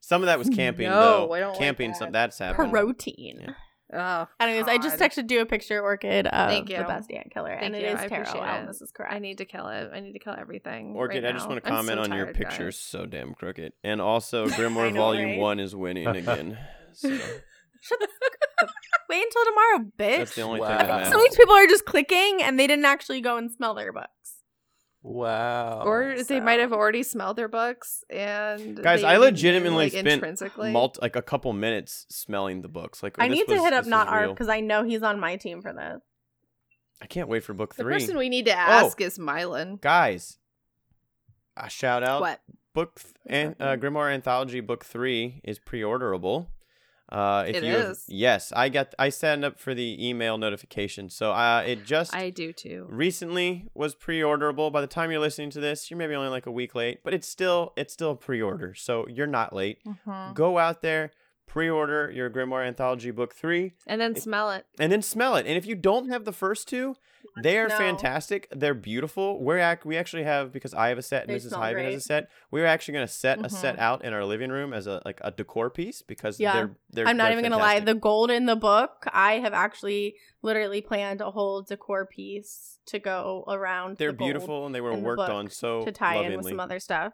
Some 0.00 0.22
of 0.22 0.26
that 0.26 0.38
was 0.38 0.48
camping 0.48 0.88
No, 0.88 1.00
though. 1.00 1.32
I 1.32 1.40
don't 1.40 1.50
like 1.50 1.58
camping. 1.58 1.90
that. 1.90 1.98
some 1.98 2.12
that's 2.12 2.38
happened. 2.38 2.70
Protein. 2.70 3.38
Yeah. 3.40 3.54
Oh, 3.92 4.26
Anyways, 4.40 4.66
I 4.66 4.78
just 4.78 4.98
God. 4.98 5.10
texted 5.10 5.30
you 5.30 5.40
a 5.40 5.46
picture, 5.46 5.80
Orchid, 5.80 6.26
of 6.26 6.48
Thank 6.48 6.68
the 6.68 6.74
best 6.74 7.10
ant 7.12 7.30
killer, 7.32 7.50
Thank 7.50 7.62
and 7.62 7.74
it 7.76 7.82
you. 7.82 7.88
is 7.88 8.00
I 8.00 8.08
Terro. 8.08 8.22
appreciate 8.22 8.62
it. 8.62 8.66
This 8.66 8.82
is 8.82 8.90
correct. 8.90 9.12
I 9.14 9.20
need 9.20 9.38
to 9.38 9.44
kill 9.44 9.68
it. 9.68 9.90
I 9.94 10.00
need 10.00 10.12
to 10.14 10.18
kill 10.18 10.34
everything. 10.36 10.94
Orchid, 10.96 11.22
right 11.22 11.30
I 11.30 11.32
just 11.36 11.48
want 11.48 11.62
to 11.62 11.68
comment 11.70 11.98
so 11.98 12.02
on 12.02 12.12
your 12.12 12.24
tired, 12.26 12.36
picture. 12.36 12.64
guys. 12.64 12.78
So 12.78 13.06
damn 13.06 13.34
crooked. 13.34 13.72
And 13.84 14.00
also, 14.02 14.48
Grimoire 14.48 14.92
know, 14.92 15.00
Volume 15.00 15.30
right? 15.30 15.38
One 15.38 15.60
is 15.60 15.76
winning 15.76 16.06
again. 16.16 16.58
So 16.94 17.10
Shut 17.10 18.00
the 18.00 18.08
fuck 18.08 18.36
up. 18.62 18.70
Wait 19.08 19.22
until 19.22 19.44
tomorrow, 19.44 19.90
bitch. 19.96 20.18
that's 20.18 20.34
the 20.34 20.42
only 20.42 20.60
Wow. 20.60 20.66
thing 20.66 20.74
I 20.74 20.78
that 20.78 20.86
think 20.86 20.96
matters. 20.96 21.08
some 21.12 21.20
of 21.20 21.26
these 21.30 21.36
people 21.36 21.54
are 21.54 21.66
just 21.68 21.84
clicking, 21.84 22.42
and 22.42 22.58
they 22.58 22.66
didn't 22.66 22.86
actually 22.86 23.20
go 23.20 23.36
and 23.36 23.52
smell 23.52 23.74
their 23.74 23.92
books. 23.92 24.35
Wow. 25.08 25.84
Or 25.86 26.16
they 26.20 26.40
might 26.40 26.58
have 26.58 26.72
already 26.72 27.04
smelled 27.04 27.36
their 27.36 27.46
books 27.46 28.02
and 28.10 28.82
Guys, 28.82 29.04
I 29.04 29.18
legitimately 29.18 29.84
like, 29.84 29.92
spent 29.92 30.08
intrinsically. 30.08 30.72
Multi- 30.72 30.98
like 31.00 31.14
a 31.14 31.22
couple 31.22 31.52
minutes 31.52 32.06
smelling 32.08 32.62
the 32.62 32.68
books. 32.68 33.04
Like 33.04 33.14
I 33.20 33.28
this 33.28 33.38
need 33.38 33.46
to 33.54 33.62
hit 33.62 33.72
up 33.72 33.86
not 33.86 34.08
was 34.08 34.12
art 34.14 34.28
because 34.30 34.48
I 34.48 34.58
know 34.60 34.82
he's 34.82 35.04
on 35.04 35.20
my 35.20 35.36
team 35.36 35.62
for 35.62 35.72
this. 35.72 36.02
I 37.00 37.06
can't 37.06 37.28
wait 37.28 37.44
for 37.44 37.54
book 37.54 37.76
three. 37.76 37.84
the 37.84 37.90
person 38.00 38.18
we 38.18 38.28
need 38.28 38.46
to 38.46 38.52
Oh. 38.52 38.56
ask 38.56 39.00
is 39.00 39.16
Mylan. 39.16 39.80
Guys, 39.80 40.38
a 41.56 41.70
shout 41.70 42.02
out. 42.02 42.20
What? 42.22 42.40
Book 42.74 43.00
th- 43.00 43.14
an- 43.26 43.56
uh, 43.60 43.76
Grimoire 43.76 44.12
Anthology 44.12 44.58
Book 44.60 44.84
Three 44.84 45.40
is 45.44 45.58
pre-orderable. 45.60 46.48
Uh, 47.08 47.44
if 47.46 47.56
It 47.56 47.62
you 47.64 47.76
is. 47.76 48.04
yes, 48.08 48.52
I 48.56 48.68
got 48.68 48.92
I 48.98 49.10
signed 49.10 49.44
up 49.44 49.60
for 49.60 49.74
the 49.74 49.96
email 50.08 50.38
notification, 50.38 51.08
so 51.08 51.30
uh, 51.32 51.62
it 51.64 51.84
just 51.84 52.12
I 52.14 52.30
do 52.30 52.52
too. 52.52 52.86
recently 52.90 53.66
was 53.74 53.94
pre-orderable. 53.94 54.72
By 54.72 54.80
the 54.80 54.86
time 54.88 55.10
you're 55.12 55.20
listening 55.20 55.50
to 55.50 55.60
this, 55.60 55.88
you're 55.90 55.98
maybe 55.98 56.16
only 56.16 56.30
like 56.30 56.46
a 56.46 56.50
week 56.50 56.74
late, 56.74 57.00
but 57.04 57.14
it's 57.14 57.28
still 57.28 57.72
it's 57.76 57.92
still 57.92 58.16
pre-order, 58.16 58.74
so 58.74 59.06
you're 59.08 59.28
not 59.28 59.52
late. 59.54 59.78
Mhm. 59.86 60.34
Go 60.34 60.58
out 60.58 60.82
there, 60.82 61.12
pre-order 61.46 62.10
your 62.10 62.28
Grimoire 62.30 62.66
Anthology 62.66 63.10
Book 63.10 63.34
Three, 63.34 63.74
And 63.86 64.00
then 64.00 64.14
smell 64.16 64.50
it. 64.50 64.66
and 64.78 64.92
then 64.92 65.02
smell 65.02 65.36
it. 65.36 65.46
And 65.46 65.56
if 65.56 65.66
you 65.66 65.74
don't 65.74 66.08
have 66.10 66.24
the 66.24 66.32
first 66.32 66.68
two, 66.68 66.96
they 67.42 67.58
are 67.58 67.68
know. 67.68 67.76
fantastic. 67.76 68.48
They're 68.50 68.74
beautiful. 68.74 69.42
We're 69.42 69.58
ac- 69.58 69.82
we 69.84 69.96
actually 69.96 70.24
have 70.24 70.52
because 70.52 70.74
I 70.74 70.88
have 70.88 70.98
a 70.98 71.02
set 71.02 71.22
and 71.22 71.30
They 71.30 71.36
Mrs. 71.38 71.48
smell 71.48 71.60
Hyven 71.60 71.84
has 71.84 71.94
a 71.96 72.00
set. 72.00 72.30
We're 72.50 72.66
actually 72.66 72.94
gonna 72.94 73.08
set 73.08 73.44
a 73.44 73.50
set 73.50 73.74
mm-hmm. 73.74 73.82
out 73.82 74.04
in 74.04 74.12
our 74.12 74.24
living 74.24 74.50
room 74.50 74.72
as 74.72 74.86
a 74.86 75.02
like 75.04 75.20
a 75.22 75.30
decor 75.30 75.70
piece 75.70 76.02
because 76.02 76.40
Yeah. 76.40 76.52
they're 76.52 76.70
they're. 76.90 77.06
I'm 77.08 77.16
not 77.16 77.24
they're 77.24 77.32
even 77.38 77.50
gonna 77.50 77.62
lie. 77.62 77.80
The 77.80 77.94
gold 77.94 78.30
in 78.30 78.46
the 78.46 78.56
book, 78.56 79.06
I 79.12 79.34
have 79.34 79.52
actually 79.52 80.16
literally 80.42 80.80
planned 80.80 81.20
a 81.20 81.30
whole 81.30 81.62
decor 81.62 82.06
piece 82.06 82.78
to 82.86 82.98
go 82.98 83.44
around. 83.48 83.96
they're 83.96 84.12
the 84.12 84.18
gold 84.18 84.28
beautiful 84.28 84.66
and 84.66 84.74
they 84.74 84.80
were 84.80 84.92
in 84.92 85.00
the 85.00 85.06
worked 85.06 85.20
on 85.20 85.50
so 85.50 85.84
to 85.84 85.92
tie 85.92 86.16
in 86.24 86.36
with 86.36 86.46
some 86.46 86.60
other 86.60 86.78
stuff. 86.80 87.12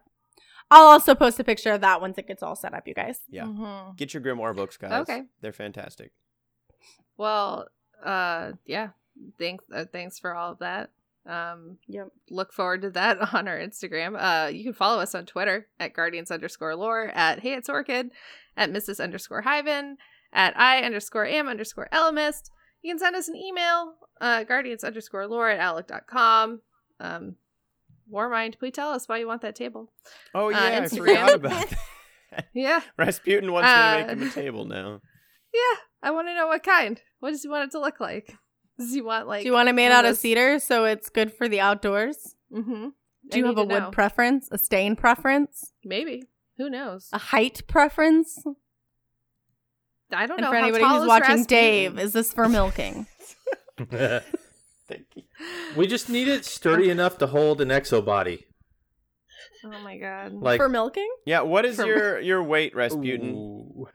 I'll 0.71 0.87
also 0.87 1.15
post 1.15 1.39
a 1.41 1.45
picture 1.45 1.73
of 1.73 1.81
that 1.83 2.01
once 2.01 2.17
it 2.19 2.27
gets 2.27 2.43
all 2.43 2.57
set 2.57 2.73
up, 2.75 2.87
you 2.89 2.95
guys. 2.95 3.21
yeah, 3.29 3.45
Mhm. 3.45 3.97
get 3.97 4.15
your 4.15 4.23
Grimoire 4.23 4.55
books, 4.57 4.77
guys. 4.77 5.03
Okay. 5.03 5.25
they're 5.41 5.53
fantastic. 5.53 6.13
Well, 7.17 7.69
uh, 8.03 8.53
yeah. 8.65 8.91
Thanks. 9.39 9.65
Uh, 9.73 9.85
thanks 9.93 10.19
for 10.19 10.35
all 10.35 10.53
of 10.53 10.59
that. 10.61 10.91
Um, 11.27 11.79
Yep. 11.87 12.09
look 12.31 12.53
forward 12.53 12.83
to 12.83 12.91
that 12.91 13.19
on 13.35 13.47
our 13.47 13.59
Instagram. 13.59 14.17
Uh, 14.19 14.49
you 14.49 14.65
can 14.65 14.73
follow 14.73 15.01
us 15.01 15.15
on 15.15 15.27
Twitter 15.27 15.69
at 15.79 15.93
guardians 15.95 16.31
underscore 16.31 16.75
lore, 16.75 17.11
at 17.15 17.41
hey 17.41 17.55
it's 17.55 17.69
orchid, 17.69 18.11
at 18.57 18.71
Mrs. 18.71 19.03
underscore 19.03 19.43
hyven, 19.43 19.99
at 20.33 20.59
I 20.59 20.83
underscore 20.83 21.27
am 21.27 21.47
underscore 21.49 21.89
elemist. 21.93 22.51
You 22.81 22.91
can 22.93 22.99
send 22.99 23.15
us 23.15 23.29
an 23.29 23.37
email, 23.37 23.95
uh, 24.21 24.43
guardians 24.45 24.83
underscore 24.83 25.29
lore 25.29 25.51
at 25.51 25.61
outlook.com. 25.61 26.63
Um, 26.99 27.37
Warmind, 28.13 28.59
please 28.59 28.73
tell 28.75 28.91
us 28.91 29.09
why 29.09 29.19
you 29.19 29.27
want 29.27 29.43
that 29.43 29.57
table. 29.57 29.93
Oh 30.35 30.47
Uh, 30.47 30.51
yeah, 30.51 30.81
I 30.85 30.89
forgot 30.89 31.35
about 31.35 31.51
that. 32.31 32.47
Yeah, 32.55 32.81
Rasputin 32.99 33.51
wants 33.53 33.67
me 33.69 33.73
to 33.73 33.97
make 33.99 34.07
Uh, 34.07 34.21
him 34.25 34.29
a 34.29 34.31
table 34.31 34.65
now. 34.65 35.01
yeah. 35.55 35.79
I 36.03 36.11
want 36.11 36.29
to 36.29 36.35
know 36.35 36.47
what 36.49 36.63
kind. 36.65 37.01
What 37.21 37.31
does 37.31 37.43
he 37.43 37.49
want 37.49 37.65
it 37.65 37.71
to 37.73 37.81
look 37.81 38.01
like? 38.01 38.35
Does 38.79 38.93
he 38.93 39.01
want 39.01 39.29
like? 39.29 39.43
Do 39.43 39.47
you 39.49 39.53
want 39.53 39.69
it 39.69 39.75
made 39.75 39.93
out 39.93 40.05
of 40.05 40.17
cedar 40.17 40.59
so 40.59 40.85
it's 40.85 41.09
good 41.09 41.33
for 41.33 41.49
the 41.49 41.61
outdoors? 41.61 42.35
Mm-hmm. 42.53 42.89
Do 43.31 43.39
you 43.39 43.47
have 43.47 43.57
a 43.59 43.65
wood 43.65 43.93
preference, 43.93 44.49
a 44.51 44.59
stain 44.59 44.97
preference, 44.97 45.73
Maybe. 45.85 46.25
Who 46.59 46.69
knows? 46.69 47.09
a 47.13 47.19
height 47.19 47.63
preference? 47.69 48.43
I 50.11 50.27
don't 50.27 50.39
And 50.39 50.41
know. 50.45 50.51
for 50.51 50.57
how 50.57 50.63
anybody 50.65 50.85
who's 50.85 51.07
watching, 51.07 51.37
Rasputin? 51.37 51.45
Dave, 51.47 51.99
is 51.99 52.13
this 52.13 52.33
for 52.33 52.49
milking? 52.49 53.07
Thank 53.79 55.07
you. 55.15 55.23
We 55.77 55.87
just 55.87 56.09
need 56.09 56.29
it 56.29 56.45
sturdy 56.45 56.91
enough 56.91 57.19
to 57.19 57.27
hold 57.27 57.61
an 57.61 57.69
exo 57.69 58.05
body. 58.05 58.47
Oh 59.65 59.71
my 59.83 59.97
god. 59.97 60.33
Like 60.33 60.59
for 60.59 60.69
milking? 60.69 61.09
Yeah, 61.25 61.43
what 61.43 61.65
is 61.65 61.77
For- 61.77 61.87
your 61.87 62.21
your 62.21 62.43
weight, 62.43 62.75
Rasputin? 62.75 63.35
Ooh. 63.35 63.89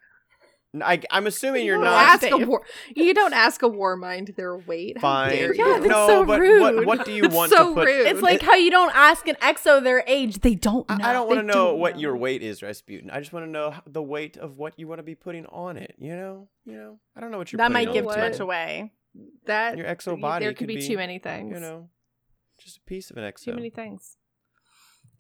I, 0.84 1.02
I'm 1.10 1.26
assuming 1.26 1.62
You 1.62 1.74
you're 1.74 1.84
don't 1.84 1.88
ask 1.88 2.30
a 2.30 2.38
war- 2.38 2.64
you 2.96 3.14
don't 3.14 3.34
ask 3.34 3.64
a 3.64 3.68
war 3.68 3.96
mind 3.96 4.34
their 4.38 4.58
weight. 4.58 5.00
Fine. 5.00 5.36
Yeah, 5.56 5.80
that's 5.80 5.86
no, 5.88 6.08
so 6.08 6.26
but 6.26 6.40
rude. 6.40 6.62
what 6.62 6.86
what 6.86 7.06
do 7.06 7.12
you 7.14 7.28
want 7.30 7.52
so 7.52 7.70
to 7.70 7.74
put? 7.74 7.88
rude. 7.88 8.06
It's 8.08 8.22
like 8.22 8.42
how 8.42 8.54
you 8.56 8.70
don't 8.70 8.94
ask 8.96 9.28
an 9.28 9.36
exo 9.36 9.82
their 9.82 10.04
age. 10.06 10.40
They 10.40 10.56
don't 10.56 10.88
know. 10.90 10.98
I, 11.02 11.10
I 11.10 11.14
don't 11.14 11.28
want 11.28 11.40
to 11.40 11.46
know 11.46 11.74
what 11.74 11.96
know. 11.96 12.02
your 12.02 12.18
weight 12.18 12.44
is, 12.44 12.62
Rasputin. 12.62 13.10
I 13.10 13.20
just 13.20 13.34
want 13.34 13.46
to 13.46 13.50
know 13.50 13.74
the 13.88 14.04
weight 14.04 14.38
of 14.38 14.58
what 14.58 14.78
you 14.78 14.88
want 14.88 15.00
to 15.00 15.04
be 15.04 15.16
putting 15.16 15.46
on 15.48 15.78
it. 15.78 15.96
You 15.98 16.16
know, 16.16 16.48
you 16.66 16.74
know. 16.74 17.00
I 17.16 17.22
don't 17.22 17.32
know 17.32 17.38
what 17.40 17.52
you're. 17.52 17.58
That 17.58 17.72
putting 17.72 17.88
might 17.88 17.94
give 17.94 18.06
too 18.06 18.20
much 18.20 18.40
away. 18.40 18.92
That 19.46 19.78
Your 19.78 19.88
exo 19.88 20.20
body 20.20 20.46
There 20.46 20.52
could 20.52 20.60
could 20.60 20.68
be, 20.68 20.78
be, 20.78 20.88
too 20.88 20.98
many 20.98 21.20
things. 21.20 21.54
You 21.54 21.60
know, 21.60 21.90
just 22.60 22.78
a 22.78 22.82
piece 22.82 23.10
of 23.12 23.18
an 23.18 23.24
exo. 23.24 23.46
too 23.46 23.54
many 23.54 23.70
things. 23.70 24.18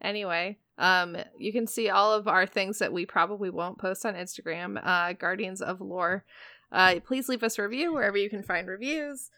Anyway, 0.01 0.57
um, 0.77 1.17
you 1.37 1.51
can 1.51 1.65
see 1.65 1.89
all 1.89 2.13
of 2.13 2.27
our 2.27 2.45
things 2.45 2.79
that 2.79 2.93
we 2.93 3.05
probably 3.05 3.49
won't 3.49 3.79
post 3.79 4.05
on 4.05 4.13
Instagram. 4.13 4.79
Uh, 4.83 5.13
Guardians 5.13 5.61
of 5.61 5.81
Lore. 5.81 6.23
Uh, 6.71 6.95
please 7.05 7.29
leave 7.29 7.43
us 7.43 7.57
a 7.57 7.63
review 7.63 7.93
wherever 7.93 8.17
you 8.17 8.29
can 8.29 8.43
find 8.43 8.67
reviews. 8.67 9.29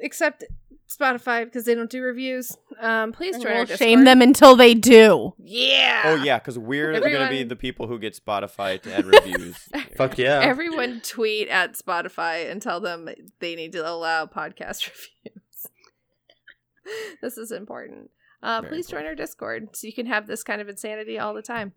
Except 0.00 0.44
Spotify 0.88 1.44
because 1.44 1.64
they 1.64 1.74
don't 1.74 1.90
do 1.90 2.00
reviews. 2.02 2.56
Um, 2.80 3.12
please 3.12 3.36
join 3.38 3.46
our 3.48 3.52
We'll 3.54 3.64
Discord. 3.64 3.78
shame 3.78 4.04
them 4.04 4.22
until 4.22 4.54
they 4.54 4.74
do. 4.74 5.34
Yeah. 5.38 6.02
Oh 6.04 6.14
yeah, 6.16 6.38
because 6.38 6.58
we're 6.58 6.98
going 7.00 7.24
to 7.24 7.28
be 7.28 7.42
the 7.42 7.56
people 7.56 7.86
who 7.88 7.98
get 7.98 8.14
Spotify 8.14 8.80
to 8.82 8.94
add 8.94 9.04
reviews. 9.06 9.56
Fuck 9.96 10.18
yeah. 10.18 10.40
Everyone 10.42 11.00
tweet 11.02 11.48
at 11.48 11.74
Spotify 11.74 12.50
and 12.50 12.62
tell 12.62 12.80
them 12.80 13.08
they 13.40 13.56
need 13.56 13.72
to 13.72 13.88
allow 13.88 14.26
podcast 14.26 14.86
reviews. 15.24 15.66
this 17.20 17.36
is 17.36 17.50
important. 17.50 18.10
Uh, 18.42 18.60
Very 18.60 18.74
please 18.74 18.86
join 18.86 19.06
our 19.06 19.14
Discord 19.16 19.74
so 19.74 19.86
you 19.88 19.92
can 19.92 20.06
have 20.06 20.26
this 20.26 20.44
kind 20.44 20.60
of 20.60 20.68
insanity 20.68 21.18
all 21.18 21.34
the 21.34 21.42
time. 21.42 21.72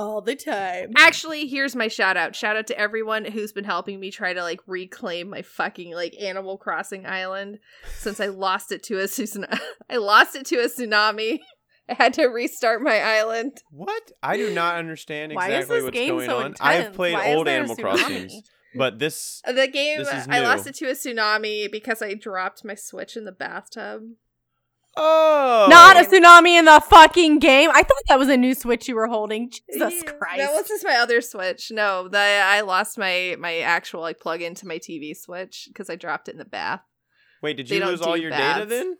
All 0.00 0.22
the 0.22 0.34
time. 0.34 0.92
Actually, 0.96 1.46
here's 1.46 1.76
my 1.76 1.86
shout 1.88 2.16
out. 2.16 2.34
Shout 2.34 2.56
out 2.56 2.66
to 2.68 2.78
everyone 2.78 3.26
who's 3.26 3.52
been 3.52 3.64
helping 3.64 4.00
me 4.00 4.10
try 4.10 4.32
to 4.32 4.42
like 4.42 4.60
reclaim 4.66 5.28
my 5.28 5.42
fucking 5.42 5.92
like 5.92 6.14
Animal 6.18 6.56
Crossing 6.56 7.04
island 7.04 7.58
since 7.98 8.18
I 8.18 8.28
lost 8.28 8.72
it 8.72 8.82
to 8.84 8.98
a 8.98 9.04
tsunami. 9.04 9.60
I 9.90 9.98
lost 9.98 10.34
it 10.36 10.46
to 10.46 10.56
a 10.56 10.68
tsunami. 10.68 11.40
I 11.86 11.94
had 11.94 12.14
to 12.14 12.26
restart 12.26 12.80
my 12.80 12.98
island. 12.98 13.58
What? 13.70 14.12
I 14.22 14.38
do 14.38 14.54
not 14.54 14.76
understand 14.76 15.34
Why 15.34 15.48
is 15.48 15.64
exactly 15.64 15.76
this 15.76 15.84
what's 15.84 15.94
game 15.94 16.08
going 16.08 16.28
so 16.30 16.38
on. 16.38 16.54
I've 16.60 16.94
played 16.94 17.14
Why 17.14 17.34
old 17.34 17.46
Animal 17.46 17.76
tsunami? 17.76 17.80
Crossings, 17.82 18.42
but 18.74 18.98
this 18.98 19.42
The 19.46 19.68
game 19.68 19.98
This 19.98 20.08
is 20.08 20.28
I 20.30 20.40
lost 20.40 20.66
it 20.66 20.76
to 20.76 20.86
a 20.86 20.92
tsunami 20.92 21.70
because 21.70 22.00
I 22.00 22.14
dropped 22.14 22.64
my 22.64 22.74
Switch 22.74 23.18
in 23.18 23.26
the 23.26 23.32
bathtub. 23.32 24.02
Oh 24.96 25.66
Not 25.70 25.96
a 25.96 26.00
tsunami 26.08 26.58
in 26.58 26.64
the 26.64 26.80
fucking 26.80 27.38
game. 27.38 27.70
I 27.70 27.82
thought 27.82 28.02
that 28.08 28.18
was 28.18 28.28
a 28.28 28.36
new 28.36 28.54
Switch 28.54 28.88
you 28.88 28.96
were 28.96 29.06
holding. 29.06 29.50
Jesus 29.50 29.94
Yeah, 30.04 30.12
Christ. 30.12 30.38
That 30.38 30.52
was 30.52 30.66
just 30.68 30.84
my 30.84 30.96
other 30.96 31.20
Switch. 31.20 31.70
No, 31.70 32.08
the 32.08 32.18
I 32.18 32.62
lost 32.62 32.98
my 32.98 33.36
my 33.38 33.58
actual 33.58 34.00
like 34.00 34.18
plug 34.18 34.42
into 34.42 34.66
my 34.66 34.78
TV 34.78 35.16
Switch 35.16 35.66
because 35.68 35.88
I 35.88 35.96
dropped 35.96 36.28
it 36.28 36.32
in 36.32 36.38
the 36.38 36.44
bath. 36.44 36.82
Wait, 37.42 37.56
did 37.56 37.68
they 37.68 37.76
you 37.78 37.84
lose 37.84 38.02
all 38.02 38.16
do 38.16 38.22
your 38.22 38.30
data 38.30 38.66
then? 38.66 38.96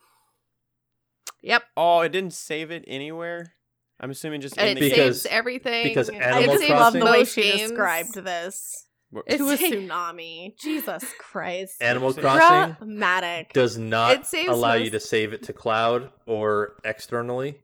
Yep, 1.42 1.62
Oh, 1.76 2.00
it 2.02 2.10
didn't 2.10 2.34
save 2.34 2.70
it 2.70 2.84
anywhere. 2.86 3.54
I'm 3.98 4.10
assuming 4.10 4.40
just 4.40 4.56
in 4.56 4.66
it 4.68 4.74
the 4.74 4.80
Because- 4.90 5.22
saves 5.22 5.26
everything. 5.26 5.84
because 5.88 6.08
It 6.08 6.14
Animal 6.16 6.36
I 6.54 6.56
saves 6.56 6.68
just 6.68 6.70
love 6.80 6.92
the 6.92 7.04
way 7.04 7.24
she 7.24 7.42
games. 7.42 7.60
described 7.70 8.14
this. 8.14 8.86
It's 9.26 9.38
to 9.38 9.50
a 9.50 9.56
tsunami. 9.56 10.56
Jesus 10.58 11.04
Christ. 11.18 11.82
Animal 11.82 12.14
Crossing 12.14 12.76
Dramatic. 12.78 13.52
does 13.52 13.76
not 13.76 14.12
It 14.12 14.26
saves 14.26 14.50
allow 14.50 14.74
you 14.74 14.90
to 14.90 15.00
save 15.00 15.32
it 15.32 15.42
to 15.44 15.52
cloud 15.52 16.10
or 16.26 16.76
externally. 16.84 17.56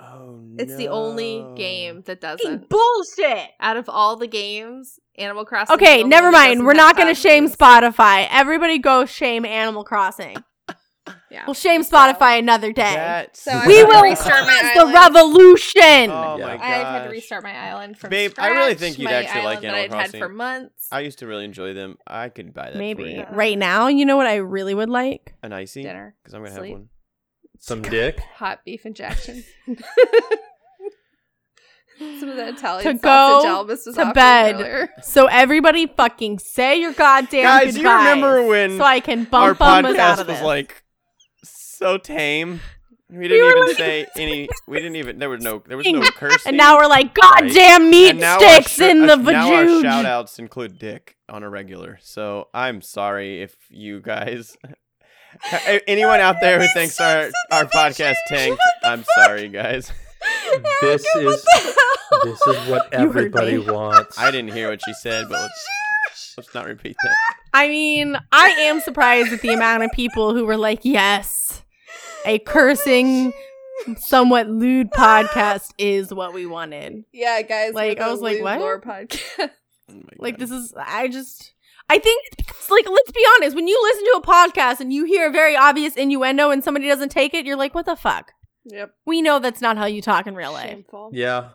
Oh 0.00 0.38
no. 0.40 0.62
It's 0.62 0.76
the 0.76 0.88
only 0.88 1.44
game 1.56 2.02
that 2.06 2.20
doesn't. 2.20 2.68
Bullshit. 2.68 3.50
Out 3.60 3.76
of 3.76 3.88
all 3.88 4.16
the 4.16 4.28
games, 4.28 5.00
Animal 5.16 5.44
Crossing. 5.44 5.74
Okay, 5.74 6.04
never 6.04 6.30
mind. 6.30 6.64
We're 6.64 6.74
not 6.74 6.96
going 6.96 7.08
to 7.12 7.20
shame. 7.20 7.48
Spotify. 7.48 8.28
Everybody 8.30 8.78
go 8.78 9.04
shame 9.06 9.44
Animal 9.44 9.82
Crossing. 9.84 10.36
Yeah. 11.30 11.44
We'll 11.46 11.54
shame 11.54 11.84
Spotify 11.84 12.38
another 12.38 12.72
day. 12.72 12.94
That's 12.94 13.42
So 13.42 13.50
we 13.66 13.76
had 13.78 13.88
will 13.88 14.02
restart 14.02 14.46
my 14.46 14.72
the 14.74 14.86
revolution. 14.92 16.10
Oh 16.10 16.36
Yeah. 16.38 16.46
my 16.46 16.56
god. 16.56 16.60
I 16.62 16.68
had 16.92 17.04
to 17.04 17.10
restart 17.10 17.42
my 17.42 17.54
island 17.54 17.98
from 17.98 18.10
Babe, 18.10 18.30
scratch. 18.30 18.50
I 18.50 18.56
really 18.56 18.74
think 18.74 18.98
you'd 18.98 19.04
my 19.06 19.12
actually 19.12 19.42
like 19.42 19.58
island 19.58 19.64
that 19.64 19.74
Animal 19.78 19.98
I'd 19.98 20.10
had 20.12 20.18
for 20.18 20.28
months. 20.30 20.88
I 20.90 21.00
used 21.00 21.18
to 21.18 21.26
really 21.26 21.44
enjoy 21.44 21.74
them. 21.74 21.98
I 22.06 22.30
could 22.30 22.54
buy 22.54 22.66
that 22.66 22.72
for 22.72 22.78
Maybe 22.78 23.04
you. 23.12 23.24
right 23.30 23.58
now, 23.58 23.88
you 23.88 24.06
know 24.06 24.16
what 24.16 24.26
I 24.26 24.36
really 24.36 24.74
would 24.74 24.88
like? 24.88 25.34
an 25.42 25.52
icy 25.52 25.82
Dinner, 25.82 26.14
because 26.22 26.32
I'm 26.34 26.42
gonna 26.42 26.54
sleep. 26.54 26.70
have 26.72 26.78
one. 26.80 26.88
Some 27.58 27.82
dick. 27.82 28.20
hot 28.36 28.60
beef 28.64 28.84
and 28.84 28.94
Jackson. 28.96 29.44
Some 32.20 32.28
of 32.28 32.36
the 32.36 32.48
Italian 32.50 32.96
To 32.96 33.02
sausage 33.02 33.48
go 33.48 33.64
was 33.64 33.82
to 33.84 34.12
bed. 34.14 34.54
earlier. 34.54 34.88
So 35.02 35.26
everybody 35.26 35.86
fucking 35.88 36.38
say 36.38 36.80
your 36.80 36.92
goddamn 36.92 37.42
Guys, 37.42 37.76
you 37.76 37.82
goodbyes 37.82 38.14
remember 38.14 38.46
when 38.46 38.78
so 38.78 38.84
I 38.84 39.00
can 39.00 39.20
Our 39.32 39.54
bump 39.54 39.58
bumpers 39.58 39.96
out 39.96 40.18
podcast 40.18 40.20
of 40.20 40.28
was 40.28 40.36
this. 40.36 40.44
like 40.44 40.84
so 41.78 41.98
tame. 41.98 42.60
We 43.10 43.26
didn't 43.26 43.44
were 43.44 43.50
even 43.52 43.66
like- 43.68 43.76
say 43.76 44.06
any. 44.16 44.48
We 44.66 44.78
didn't 44.78 44.96
even. 44.96 45.18
There 45.18 45.30
was 45.30 45.42
no. 45.42 45.62
There 45.66 45.76
was 45.76 45.86
no 45.86 46.02
cursing. 46.10 46.38
and 46.46 46.56
now 46.56 46.76
we're 46.76 46.86
like 46.86 47.16
Right. 47.16 47.40
goddamn 47.40 47.90
meat 47.90 48.10
And 48.10 48.20
now 48.20 48.34
our 48.34 48.40
sticks 48.52 48.72
sh- 48.72 48.80
in 48.80 49.08
uh, 49.08 49.16
the 49.16 49.32
Now 49.32 49.54
our 49.54 49.64
vajooge. 49.64 49.82
shout 49.82 50.04
outs 50.06 50.38
include 50.38 50.78
Dick 50.78 51.16
on 51.28 51.42
a 51.42 51.48
regular. 51.48 51.98
So 52.02 52.48
I'm 52.52 52.82
sorry 52.82 53.40
if 53.42 53.54
you 53.70 54.00
guys. 54.00 54.56
Anyone 55.86 56.20
out 56.20 56.36
there 56.40 56.60
who 56.60 56.66
thinks 56.74 57.00
our 57.00 57.30
our 57.52 57.64
podcast 57.64 58.16
tanked, 58.28 58.60
I'm 58.82 59.04
sorry, 59.16 59.48
guys. 59.48 59.90
This 60.82 61.04
is 61.16 61.44
this 62.24 62.46
is 62.46 62.68
what 62.68 62.92
everybody 62.92 63.58
wants. 63.58 64.18
I 64.18 64.30
didn't 64.30 64.52
hear 64.52 64.70
what 64.70 64.80
she 64.84 64.92
said, 64.94 65.26
but 65.28 65.42
let's 65.42 66.34
let's 66.36 66.54
not 66.54 66.66
repeat 66.66 66.96
that. 67.02 67.14
I 67.54 67.68
mean, 67.68 68.16
I 68.32 68.48
am 68.48 68.80
surprised 68.80 69.32
at 69.32 69.42
the 69.42 69.50
amount 69.52 69.84
of 69.84 69.92
people 69.92 70.34
who 70.34 70.44
were 70.46 70.56
like, 70.56 70.80
"Yes, 70.82 71.62
a 72.28 72.38
oh, 72.38 72.44
cursing, 72.44 73.32
somewhat 73.96 74.48
lewd 74.48 74.90
podcast 74.92 75.72
is 75.78 76.12
what 76.12 76.32
we 76.34 76.46
wanted." 76.46 77.04
Yeah, 77.12 77.42
guys. 77.42 77.74
Like, 77.74 77.98
I 77.98 78.10
was 78.10 78.20
like, 78.20 78.42
what? 78.42 78.60
Lore 78.60 78.80
podcast. 78.80 79.50
Oh 79.90 79.94
Like, 80.18 80.36
this 80.36 80.50
is, 80.50 80.74
I 80.76 81.08
just, 81.08 81.54
I 81.88 81.98
think, 81.98 82.22
because, 82.36 82.68
like, 82.68 82.86
let's 82.86 83.10
be 83.10 83.24
honest. 83.36 83.56
When 83.56 83.66
you 83.66 83.80
listen 83.82 84.04
to 84.04 84.20
a 84.22 84.22
podcast 84.22 84.80
and 84.80 84.92
you 84.92 85.04
hear 85.06 85.28
a 85.28 85.32
very 85.32 85.56
obvious 85.56 85.96
innuendo 85.96 86.50
and 86.50 86.62
somebody 86.62 86.86
doesn't 86.88 87.08
take 87.08 87.32
it, 87.32 87.46
you're 87.46 87.56
like, 87.56 87.74
"What 87.74 87.86
the 87.86 87.96
fuck?" 87.96 88.32
Yep. 88.66 88.92
We 89.06 89.22
know 89.22 89.38
that's 89.38 89.62
not 89.62 89.78
how 89.78 89.86
you 89.86 90.02
talk 90.02 90.26
in 90.26 90.34
real 90.34 90.52
life. 90.52 90.68
Shameful. 90.68 91.10
yeah. 91.14 91.50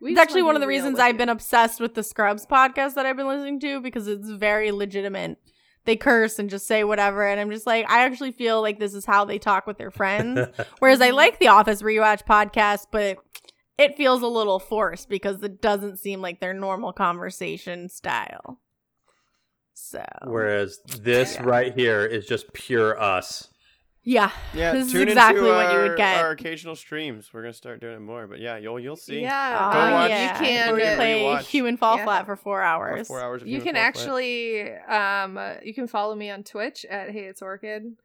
We 0.00 0.10
It's 0.12 0.20
actually 0.20 0.42
one 0.42 0.54
of 0.54 0.60
the 0.60 0.66
reasons 0.66 0.98
I've 0.98 1.14
you. 1.14 1.18
been 1.18 1.30
obsessed 1.30 1.80
with 1.80 1.94
the 1.94 2.02
Scrubs 2.02 2.44
podcast 2.44 2.94
that 2.94 3.06
I've 3.06 3.16
been 3.16 3.28
listening 3.28 3.58
to 3.60 3.80
because 3.80 4.06
it's 4.06 4.28
very 4.28 4.70
legitimate. 4.70 5.38
They 5.86 5.96
curse 5.96 6.38
and 6.38 6.50
just 6.50 6.66
say 6.66 6.84
whatever, 6.84 7.26
and 7.26 7.40
I'm 7.40 7.50
just 7.50 7.66
like, 7.66 7.88
I 7.88 8.04
actually 8.04 8.32
feel 8.32 8.60
like 8.60 8.78
this 8.78 8.94
is 8.94 9.06
how 9.06 9.24
they 9.24 9.38
talk 9.38 9.66
with 9.66 9.78
their 9.78 9.90
friends. 9.90 10.40
Whereas 10.80 11.00
I 11.00 11.08
mm-hmm. 11.08 11.16
like 11.16 11.38
the 11.38 11.48
Office 11.48 11.80
rewatch 11.80 12.24
podcast, 12.26 12.86
but 12.92 13.18
it 13.78 13.96
feels 13.96 14.22
a 14.22 14.26
little 14.26 14.58
forced 14.58 15.08
because 15.08 15.42
it 15.42 15.60
doesn't 15.60 15.98
seem 15.98 16.20
like 16.20 16.40
their 16.40 16.54
normal 16.54 16.92
conversation 16.92 17.88
style. 17.88 18.60
So 19.74 20.04
Whereas 20.24 20.80
this 20.86 21.36
Yeah. 21.36 21.42
right 21.44 21.74
here 21.74 22.04
is 22.04 22.26
just 22.26 22.52
pure 22.52 23.00
us. 23.00 23.48
Yeah, 24.08 24.30
yeah, 24.54 24.72
this 24.72 24.86
is 24.86 24.92
tune 24.92 25.08
exactly 25.08 25.40
into 25.40 25.52
what 25.52 25.72
you 25.72 25.78
would 25.80 25.90
our- 25.90 25.96
get. 25.96 26.18
Our 26.24 26.30
occasional 26.30 26.76
streams. 26.76 27.28
We're 27.34 27.42
gonna 27.42 27.52
start 27.52 27.80
doing 27.80 27.96
it 27.96 28.00
more, 28.00 28.26
but 28.28 28.38
yeah, 28.38 28.56
you'll 28.56 28.78
you'll 28.80 28.94
see. 28.96 29.20
Yeah. 29.20 29.72
Go 29.72 29.78
Oh, 29.80 29.92
watch- 29.92 30.10
yeah. 30.10 30.40
You 30.40 30.46
can. 30.46 30.72
Where 30.76 30.96
play 30.96 31.22
rewatch. 31.22 31.42
Human 31.46 31.76
Fall 31.76 31.96
Yeah. 31.98 32.04
Flat 32.04 32.24
for 32.26 32.36
four 32.36 32.62
Our 32.62 32.88
hours. 32.90 33.08
Four 33.08 33.20
hours. 33.20 33.42
Of 33.42 33.48
you 33.48 33.58
can 33.60 33.74
Fall 33.74 33.82
Flat. 33.82 33.88
actually 33.88 34.72
um 34.72 35.36
uh, 35.36 35.54
you 35.62 35.74
can 35.74 35.86
follow 35.88 36.14
me 36.14 36.30
on 36.30 36.44
twitch 36.44 36.86
at 36.86 37.10
hey 37.10 37.24
it's 37.24 37.42
orchid 37.42 37.96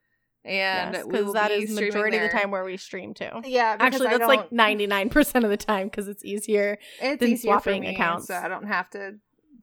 and 0.44 0.90
because 0.92 1.06
will 1.06 1.32
that 1.34 1.48
be 1.50 1.54
is 1.62 1.70
streaming 1.72 1.86
majority 1.94 2.16
of 2.16 2.22
the 2.24 2.28
time 2.36 2.50
where 2.50 2.64
we 2.64 2.76
stream 2.76 3.14
too. 3.14 3.28
yeah 3.44 3.76
Actually, 3.78 4.08
that's 4.08 4.26
like 4.26 4.50
ninety 4.50 4.88
nine 4.88 5.08
percent 5.08 5.44
of 5.44 5.52
the 5.52 5.56
time 5.56 5.86
because 5.86 6.08
it's 6.08 6.24
easier. 6.24 6.78
it's 7.00 7.20
than 7.20 7.28
easier 7.30 7.52
for 7.58 7.62
swapping 7.62 7.82
me, 7.82 7.94
accounts. 7.94 8.26
so 8.26 8.34
i 8.34 8.48
don't 8.48 8.66
have 8.66 8.90
to 8.90 9.14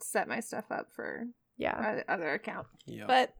set 0.01 0.29
my 0.29 0.39
stuff 0.39 0.63
up 0.71 0.87
for 0.95 1.25
Yeah, 1.57 2.03
other 2.07 2.31
account 2.31 2.67
Yeah. 2.85 3.03
but 3.07 3.33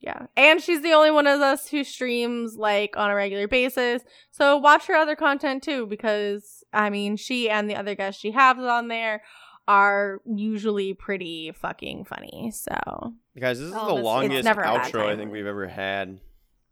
yeah. 0.00 0.26
And 0.36 0.60
she's 0.62 0.82
the 0.82 0.92
only 0.92 1.10
one 1.10 1.26
of 1.26 1.40
us 1.40 1.68
who 1.68 1.84
streams 1.84 2.56
like 2.56 2.96
on 2.96 3.10
a 3.10 3.14
regular 3.14 3.46
basis. 3.48 4.02
So 4.30 4.56
watch 4.56 4.86
her 4.86 4.94
other 4.94 5.14
content 5.16 5.62
too, 5.62 5.86
because 5.86 6.64
I 6.72 6.90
mean, 6.90 7.16
she 7.16 7.50
and 7.50 7.68
the 7.68 7.76
other 7.76 7.94
guests 7.94 8.20
she 8.20 8.30
has 8.32 8.56
on 8.58 8.88
there 8.88 9.22
are 9.68 10.20
usually 10.26 10.94
pretty 10.94 11.52
fucking 11.52 12.04
funny. 12.06 12.50
So 12.52 12.74
Guys, 13.38 13.58
this 13.60 13.68
is 13.68 13.74
Oh, 13.74 13.86
the 13.86 13.92
it's- 13.92 14.04
longest 14.04 14.44
never 14.44 14.62
a 14.62 14.66
outro 14.66 15.06
I 15.06 15.16
think 15.16 15.30
we've 15.30 15.46
ever 15.46 15.68
had. 15.68 16.18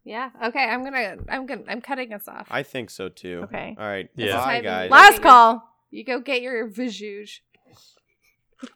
yeah 0.05 0.31
okay 0.43 0.65
i'm 0.65 0.83
gonna 0.85 1.17
i'm 1.29 1.45
gonna 1.45 1.63
i'm 1.69 1.81
cutting 1.83 2.13
us 2.15 2.27
off 2.29 2.47
I 2.51 2.63
think 2.63 2.89
so 2.91 3.09
too. 3.11 3.43
Okay. 3.45 3.77
All 3.79 3.87
right. 3.87 4.09
Yeah. 4.17 4.37
Bye, 4.39 4.55
Time- 4.55 4.65
guys. 4.65 4.91
Last- 4.91 5.11
last 5.13 5.23
call. 5.23 5.63
you 5.91 6.03
go 6.05 6.19
get 6.21 6.41
your 6.43 6.69
visuge 6.69 7.41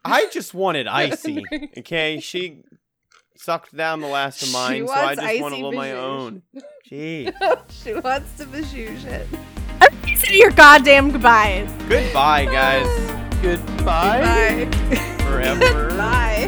I 0.05 0.27
just 0.31 0.55
wanted 0.55 0.87
icy. 1.05 1.43
Okay, 1.79 2.21
she 2.21 2.63
sucked 3.37 3.77
down 3.77 4.01
the 4.01 4.07
last 4.07 4.43
of 4.43 4.49
She 4.49 4.55
mine, 4.55 4.87
so 4.87 4.93
I 4.93 5.15
just 5.15 5.41
want 5.41 5.55
a 5.55 5.57
icy 5.57 5.63
little 5.63 5.73
my 5.73 5.93
own. 5.93 6.43
Gee. 6.85 7.29
she 7.71 7.95
wants 7.95 8.37
to 8.37 8.45
visuge 8.45 9.05
it 9.05 9.27
Say 10.17 10.39
your 10.39 10.51
goddamn 10.51 11.11
goodbyes. 11.11 11.69
Goodbye, 11.89 12.45
guys. 12.47 12.87
Goodbye. 13.43 14.69
bye 14.71 14.97
Forever. 15.25 15.89
bye 15.97 16.47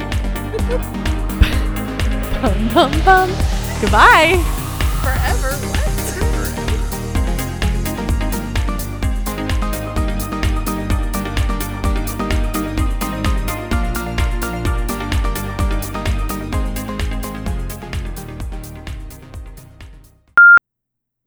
Bum 2.40 2.68
bum 2.68 3.04
bum. 3.04 3.28
Goodbye. 3.80 4.36
forever 5.02 5.56
what 5.66 5.93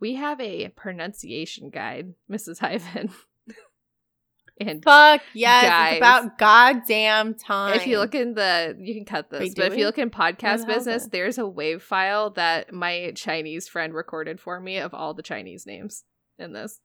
We 0.07 0.13
have 0.15 0.39
a 0.39 0.69
pronunciation 0.69 1.69
guide, 1.69 2.13
Mrs. 2.31 2.59
Hyven. 2.59 3.11
and 4.61 4.81
Fuck 4.81 5.21
yes, 5.33 5.63
Guys. 5.65 5.91
it's 5.91 5.97
about 5.97 6.37
goddamn 6.37 7.33
time. 7.33 7.73
if 7.73 7.85
you 7.85 7.99
look 7.99 8.15
in 8.15 8.33
the, 8.33 8.73
you 8.79 8.93
can 8.93 9.03
cut 9.03 9.29
this, 9.29 9.41
Wait, 9.41 9.55
but 9.57 9.65
if 9.65 9.73
we? 9.73 9.79
you 9.79 9.85
look 9.85 9.97
in 9.97 10.09
podcast 10.09 10.39
the 10.39 10.45
hell 10.45 10.59
is 10.61 10.65
business, 10.65 11.05
it? 11.07 11.11
there's 11.11 11.37
a 11.37 11.45
wave 11.45 11.83
file 11.83 12.29
that 12.29 12.71
my 12.71 13.11
Chinese 13.17 13.67
friend 13.67 13.93
recorded 13.93 14.39
for 14.39 14.61
me 14.61 14.77
of 14.77 14.93
all 14.93 15.13
the 15.13 15.21
Chinese 15.21 15.65
names 15.65 16.05
in 16.39 16.53
this. 16.53 16.79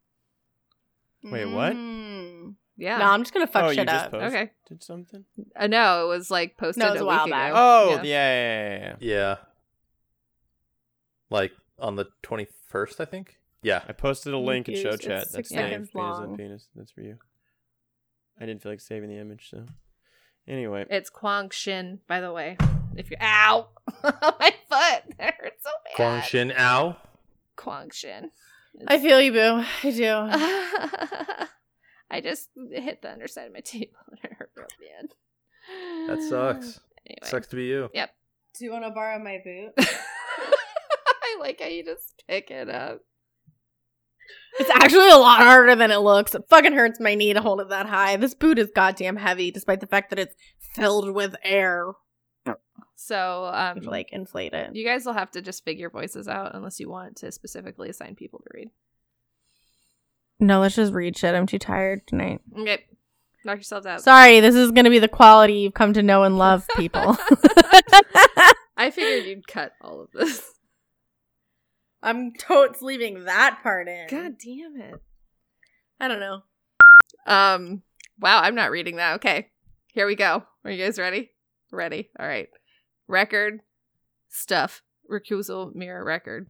Wait, 1.22 1.44
what? 1.44 1.74
Mm. 1.74 2.56
Yeah. 2.76 2.98
No, 2.98 3.04
I'm 3.04 3.22
just 3.22 3.32
gonna 3.32 3.46
fuck 3.46 3.66
oh, 3.66 3.68
you 3.68 3.74
shit 3.76 3.86
just 3.86 4.06
up. 4.06 4.10
posted 4.10 4.32
Okay. 4.34 4.50
Did 4.66 4.82
something? 4.82 5.24
Uh, 5.54 5.68
no, 5.68 6.06
it 6.06 6.08
was 6.08 6.28
like 6.28 6.56
posted 6.56 6.80
No, 6.82 6.88
it 6.88 6.92
was 6.94 7.00
a 7.02 7.04
a 7.04 7.06
while 7.06 7.24
week 7.26 7.30
back. 7.34 7.52
ago. 7.52 7.60
Oh, 7.60 7.88
yeah, 7.90 8.02
Yeah. 8.02 8.02
yeah, 8.02 8.68
yeah, 8.78 8.78
yeah. 8.80 8.96
Yeah. 8.98 9.36
Like 11.30 11.52
on 11.78 11.94
the 11.94 12.06
21st, 12.72 13.00
I 13.00 13.04
think. 13.04 13.38
Yeah. 13.62 13.82
I 13.88 13.92
posted 13.92 14.32
a 14.34 14.38
link 14.38 14.68
in 14.68 14.76
show 14.76 14.96
chat. 14.96 15.22
It's 15.22 15.32
That's 15.32 15.32
six 15.32 15.48
Dave. 15.50 15.58
seconds 15.58 15.90
Penis 15.90 15.94
long. 15.94 16.24
and 16.24 16.36
penis. 16.38 16.68
That's 16.74 16.90
for 16.90 17.00
you. 17.02 17.18
I 18.40 18.46
didn't 18.46 18.62
feel 18.62 18.72
like 18.72 18.80
saving 18.80 19.10
the 19.10 19.18
image, 19.18 19.48
so 19.50 19.64
anyway. 20.48 20.86
It's 20.90 21.10
Kwang 21.10 21.50
Shin, 21.50 22.00
by 22.08 22.20
the 22.20 22.32
way. 22.32 22.56
If 22.96 23.10
you're 23.10 23.22
ow, 23.22 23.68
my 24.02 24.54
foot 24.68 25.16
that 25.18 25.34
hurts 25.38 25.62
so 25.62 25.70
bad. 25.84 25.94
Kwang 25.96 26.22
Shin 26.22 26.52
Ao. 26.56 26.96
Kwang 27.56 27.90
Shin. 27.90 28.30
I 28.88 28.98
feel 28.98 29.20
you, 29.20 29.32
boo. 29.32 29.62
I 29.82 29.90
do. 29.90 31.46
I 32.10 32.20
just 32.20 32.48
hit 32.72 33.02
the 33.02 33.12
underside 33.12 33.46
of 33.46 33.52
my 33.52 33.60
table 33.60 33.96
and 34.10 34.18
it 34.24 34.32
hurt 34.38 34.50
real 34.56 34.66
bad. 34.80 36.08
That 36.08 36.22
sucks. 36.28 36.80
Anyway. 37.04 37.28
Sucks 37.28 37.48
to 37.48 37.56
be 37.56 37.64
you. 37.64 37.90
Yep. 37.94 38.10
Do 38.56 38.64
you 38.64 38.70
want 38.70 38.84
to 38.84 38.90
borrow 38.90 39.18
my 39.18 39.42
boot? 39.44 39.72
I 41.42 41.46
like 41.48 41.60
how 41.60 41.66
you 41.66 41.84
just 41.84 42.22
pick 42.28 42.50
it 42.50 42.68
up. 42.68 43.00
It's 44.58 44.70
actually 44.70 45.08
a 45.08 45.16
lot 45.16 45.38
harder 45.40 45.74
than 45.74 45.90
it 45.90 45.96
looks. 45.98 46.34
It 46.34 46.44
fucking 46.48 46.74
hurts 46.74 47.00
my 47.00 47.14
knee 47.14 47.32
to 47.32 47.40
hold 47.40 47.60
it 47.60 47.70
that 47.70 47.86
high. 47.86 48.16
This 48.16 48.34
boot 48.34 48.58
is 48.58 48.70
goddamn 48.74 49.16
heavy, 49.16 49.50
despite 49.50 49.80
the 49.80 49.86
fact 49.86 50.10
that 50.10 50.18
it's 50.18 50.34
filled 50.74 51.12
with 51.14 51.34
air. 51.42 51.92
So, 52.94 53.50
um, 53.52 53.80
To, 53.80 53.90
like 53.90 54.12
inflate 54.12 54.52
it. 54.52 54.76
you 54.76 54.84
guys 54.84 55.04
will 55.04 55.14
have 55.14 55.30
to 55.32 55.42
just 55.42 55.64
figure 55.64 55.90
voices 55.90 56.28
out 56.28 56.54
unless 56.54 56.78
you 56.78 56.88
want 56.88 57.16
to 57.16 57.32
specifically 57.32 57.88
assign 57.88 58.14
people 58.14 58.38
to 58.40 58.46
read. 58.54 58.70
No, 60.38 60.60
let's 60.60 60.76
just 60.76 60.92
read 60.92 61.16
shit. 61.16 61.34
I'm 61.34 61.46
too 61.46 61.58
tired 61.58 62.06
tonight. 62.06 62.40
Okay, 62.56 62.84
knock 63.44 63.56
yourselves 63.56 63.86
out. 63.86 64.02
Sorry, 64.02 64.38
this 64.40 64.54
is 64.54 64.70
gonna 64.70 64.90
be 64.90 64.98
the 65.00 65.08
quality 65.08 65.54
you've 65.54 65.74
come 65.74 65.92
to 65.94 66.02
know 66.02 66.22
and 66.22 66.38
love, 66.38 66.64
people. 66.76 67.16
I 68.76 68.90
figured 68.92 69.26
you'd 69.26 69.48
cut 69.48 69.72
all 69.80 70.02
of 70.02 70.10
this. 70.12 70.42
I'm 72.02 72.32
totes 72.32 72.82
leaving 72.82 73.24
that 73.24 73.60
part 73.62 73.88
in. 73.88 74.06
God 74.08 74.34
damn 74.44 74.80
it. 74.80 75.00
I 76.00 76.08
don't 76.08 76.20
know. 76.20 76.42
Um. 77.26 77.82
Wow, 78.20 78.40
I'm 78.40 78.54
not 78.54 78.70
reading 78.70 78.96
that. 78.96 79.14
Okay, 79.16 79.48
here 79.94 80.06
we 80.06 80.16
go. 80.16 80.44
Are 80.64 80.70
you 80.70 80.84
guys 80.84 80.98
ready? 80.98 81.30
Ready. 81.70 82.08
All 82.18 82.26
right. 82.26 82.48
Record 83.08 83.60
stuff. 84.28 84.82
Recusal 85.10 85.74
mirror 85.74 86.04
record. 86.04 86.48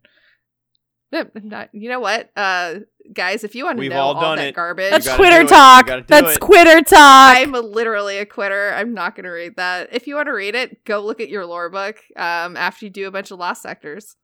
No, 1.10 1.26
not. 1.34 1.68
You 1.74 1.90
know 1.90 2.00
what, 2.00 2.30
uh, 2.36 2.76
guys? 3.12 3.44
If 3.44 3.54
you 3.54 3.64
want 3.66 3.76
to 3.76 3.80
We've 3.80 3.90
know 3.90 3.98
all 3.98 4.14
all, 4.14 4.20
done 4.22 4.38
that 4.38 4.48
it. 4.48 4.54
garbage, 4.54 4.90
That's 4.90 5.14
Twitter 5.14 5.36
do 5.36 5.40
it. 5.40 5.42
You 5.42 5.48
talk. 5.48 6.06
That's 6.08 6.36
it. 6.36 6.40
Twitter 6.40 6.80
talk. 6.80 7.36
I'm 7.36 7.52
literally 7.52 8.16
a 8.16 8.24
quitter. 8.24 8.72
I'm 8.74 8.94
not 8.94 9.14
going 9.14 9.24
to 9.24 9.30
read 9.30 9.56
that. 9.56 9.90
If 9.92 10.06
you 10.06 10.14
want 10.14 10.26
to 10.26 10.32
read 10.32 10.54
it, 10.54 10.84
go 10.86 11.00
look 11.00 11.20
at 11.20 11.28
your 11.28 11.44
lore 11.44 11.68
book. 11.68 11.98
Um, 12.16 12.56
after 12.56 12.86
you 12.86 12.90
do 12.90 13.06
a 13.08 13.10
bunch 13.10 13.30
of 13.30 13.38
lost 13.38 13.60
sectors 13.62 14.16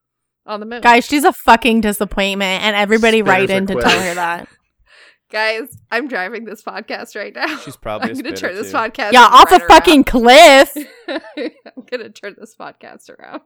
on 0.49 0.61
the 0.61 0.67
moon, 0.67 0.81
Guys, 0.81 1.05
she's 1.07 1.25
a 1.25 1.33
fucking 1.33 1.81
disappointment, 1.83 2.63
and 2.65 2.75
everybody 2.75 3.19
Spinners 3.19 3.29
write 3.29 3.51
in 3.51 3.67
to 3.67 3.75
tell 3.75 4.01
her 4.01 4.15
that. 4.15 4.49
Guys, 5.31 5.69
I'm 5.91 6.09
driving 6.09 6.45
this 6.47 6.63
podcast 6.63 7.15
right 7.15 7.35
now. 7.35 7.59
She's 7.59 7.77
probably 7.77 8.09
I'm 8.11 8.15
going 8.15 8.25
to 8.25 8.37
spitter, 8.37 8.55
turn 8.55 8.57
this 8.63 8.71
too. 8.73 8.77
podcast. 8.79 9.13
Yeah, 9.13 9.27
off 9.27 9.53
a 9.53 9.57
right 9.57 9.69
fucking 9.69 10.05
cliff. 10.05 10.75
I'm 11.09 11.85
going 11.91 12.03
to 12.03 12.11
turn 12.11 12.35
this 12.39 12.55
podcast 12.59 13.11
around. 13.11 13.43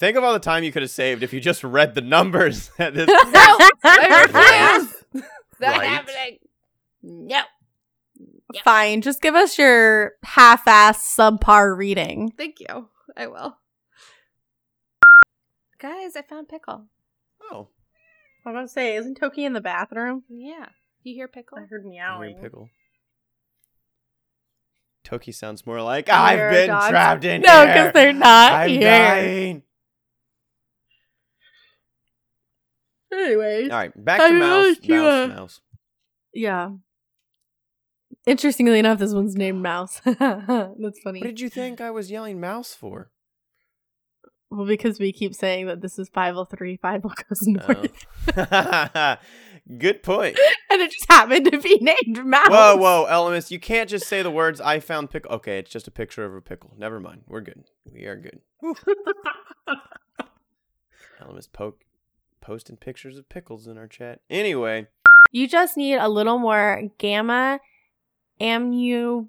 Think 0.00 0.16
of 0.16 0.24
all 0.24 0.32
the 0.32 0.38
time 0.40 0.64
you 0.64 0.72
could 0.72 0.82
have 0.82 0.90
saved 0.90 1.22
if 1.22 1.32
you 1.34 1.40
just 1.40 1.62
read 1.62 1.94
the 1.94 2.00
numbers 2.00 2.70
at 2.78 2.94
this 2.94 3.06
No, 3.06 3.14
I 3.84 4.26
refuse. 4.26 5.24
Not 5.60 5.76
Right. 5.78 5.86
happening. 5.86 6.38
No. 7.02 7.42
Fine, 8.64 9.02
just 9.02 9.20
give 9.20 9.34
us 9.34 9.58
your 9.58 10.12
half-ass 10.24 11.14
subpar 11.16 11.76
reading. 11.76 12.32
Thank 12.36 12.58
you. 12.60 12.88
I 13.16 13.26
will. 13.26 13.56
Guys, 15.82 16.14
I 16.16 16.22
found 16.22 16.48
pickle. 16.48 16.86
Oh, 17.50 17.66
I 18.46 18.50
was 18.50 18.54
gonna 18.56 18.68
say, 18.68 18.94
isn't 18.94 19.16
Toki 19.16 19.44
in 19.44 19.52
the 19.52 19.60
bathroom? 19.60 20.22
Yeah. 20.28 20.66
You 21.02 21.14
hear 21.14 21.26
pickle? 21.26 21.58
I 21.58 21.62
heard 21.62 21.82
I 21.84 21.90
hear 21.90 22.18
meowing. 22.20 22.38
pickle. 22.40 22.68
Toki 25.02 25.32
sounds 25.32 25.66
more 25.66 25.82
like 25.82 26.08
I've 26.08 26.52
been 26.52 26.68
dogs- 26.68 26.88
trapped 26.88 27.24
in 27.24 27.42
No, 27.42 27.64
here. 27.64 27.66
because 27.66 27.92
they're 27.92 28.12
not 28.12 28.52
I'm 28.52 28.70
here. 28.70 28.80
dying. 28.80 29.62
Anyways, 33.12 33.70
All 33.70 33.76
right, 33.76 34.04
back 34.04 34.20
I 34.20 34.30
to 34.30 34.38
mouse, 34.38 34.76
you, 34.82 34.94
mouse, 35.02 35.12
uh, 35.30 35.34
mouse. 35.34 35.60
yeah. 36.32 36.70
Interestingly 38.24 38.78
enough, 38.78 38.98
this 39.00 39.12
one's 39.12 39.36
named 39.36 39.60
Mouse. 39.62 40.00
That's 40.04 41.00
funny. 41.04 41.20
What 41.20 41.26
did 41.26 41.40
you 41.40 41.50
think 41.50 41.80
I 41.80 41.90
was 41.90 42.10
yelling 42.10 42.40
mouse 42.40 42.72
for? 42.72 43.10
Well, 44.54 44.66
because 44.66 45.00
we 45.00 45.12
keep 45.12 45.34
saying 45.34 45.66
that 45.66 45.80
this 45.80 45.98
is 45.98 46.10
503, 46.10 46.76
5 46.76 47.02
goes 47.02 47.14
north. 47.46 48.06
Oh. 48.36 49.16
Good 49.78 50.02
point. 50.02 50.38
and 50.70 50.82
it 50.82 50.90
just 50.90 51.06
happened 51.10 51.50
to 51.50 51.58
be 51.58 51.78
named 51.80 52.26
Mouse. 52.26 52.50
Whoa, 52.50 52.76
whoa, 52.76 53.06
Elemis, 53.08 53.50
you 53.50 53.58
can't 53.58 53.88
just 53.88 54.06
say 54.06 54.20
the 54.20 54.30
words 54.30 54.60
"I 54.60 54.80
found 54.80 55.10
pickle." 55.10 55.30
Okay, 55.36 55.58
it's 55.58 55.70
just 55.70 55.86
a 55.86 55.90
picture 55.92 56.24
of 56.24 56.34
a 56.34 56.40
pickle. 56.40 56.70
Never 56.76 56.98
mind. 57.00 57.22
We're 57.28 57.40
good. 57.42 57.64
We 57.90 58.04
are 58.06 58.16
good. 58.16 58.40
Elemis 61.22 61.46
poke 61.52 61.76
posting 62.40 62.76
pictures 62.76 63.16
of 63.16 63.28
pickles 63.28 63.66
in 63.68 63.78
our 63.78 63.86
chat. 63.86 64.20
Anyway, 64.28 64.88
You 65.30 65.46
just 65.48 65.76
need 65.76 65.94
a 65.96 66.08
little 66.08 66.38
more 66.38 66.82
gamma 66.98 67.60
amnu 68.40 69.28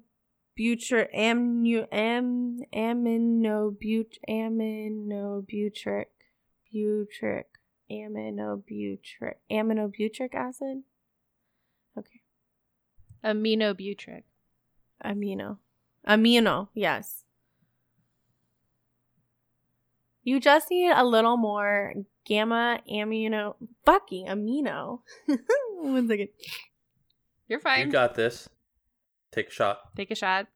butyr 0.56 1.08
amnu 1.14 1.86
am 1.92 2.58
aminobut 2.72 4.18
aminobutyric 4.28 6.06
butyric 6.72 7.44
aminobutyric 7.90 9.36
aminobutyric 9.50 10.34
acid. 10.34 10.82
Okay. 11.98 12.20
Aminobutyric. 13.24 14.24
Amino. 15.04 15.58
Amino, 16.06 16.68
yes. 16.74 17.24
You 20.22 20.40
just 20.40 20.70
need 20.70 20.90
a 20.90 21.04
little 21.04 21.36
more 21.36 21.92
gamma 22.24 22.80
amino 22.90 23.56
fucking 23.84 24.26
amino. 24.26 25.00
One 25.80 26.08
second. 26.08 26.28
You're 27.48 27.60
fine. 27.60 27.86
You 27.86 27.92
got 27.92 28.14
this. 28.14 28.48
Take 29.34 29.48
a 29.48 29.50
shot. 29.50 29.78
Take 29.96 30.12
a 30.12 30.14
shot. 30.14 30.46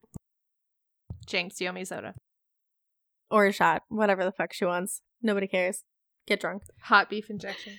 Jinx, 1.26 1.56
do 1.56 1.64
you 1.64 1.70
owe 1.70 1.72
me 1.72 1.84
soda? 1.84 2.14
Or 3.28 3.46
a 3.46 3.52
shot. 3.52 3.82
Whatever 3.88 4.24
the 4.24 4.30
fuck 4.30 4.52
she 4.52 4.64
wants. 4.64 5.02
Nobody 5.20 5.48
cares. 5.48 5.82
Get 6.28 6.40
drunk. 6.40 6.62
Hot 6.82 7.10
beef 7.10 7.28
injection. 7.28 7.74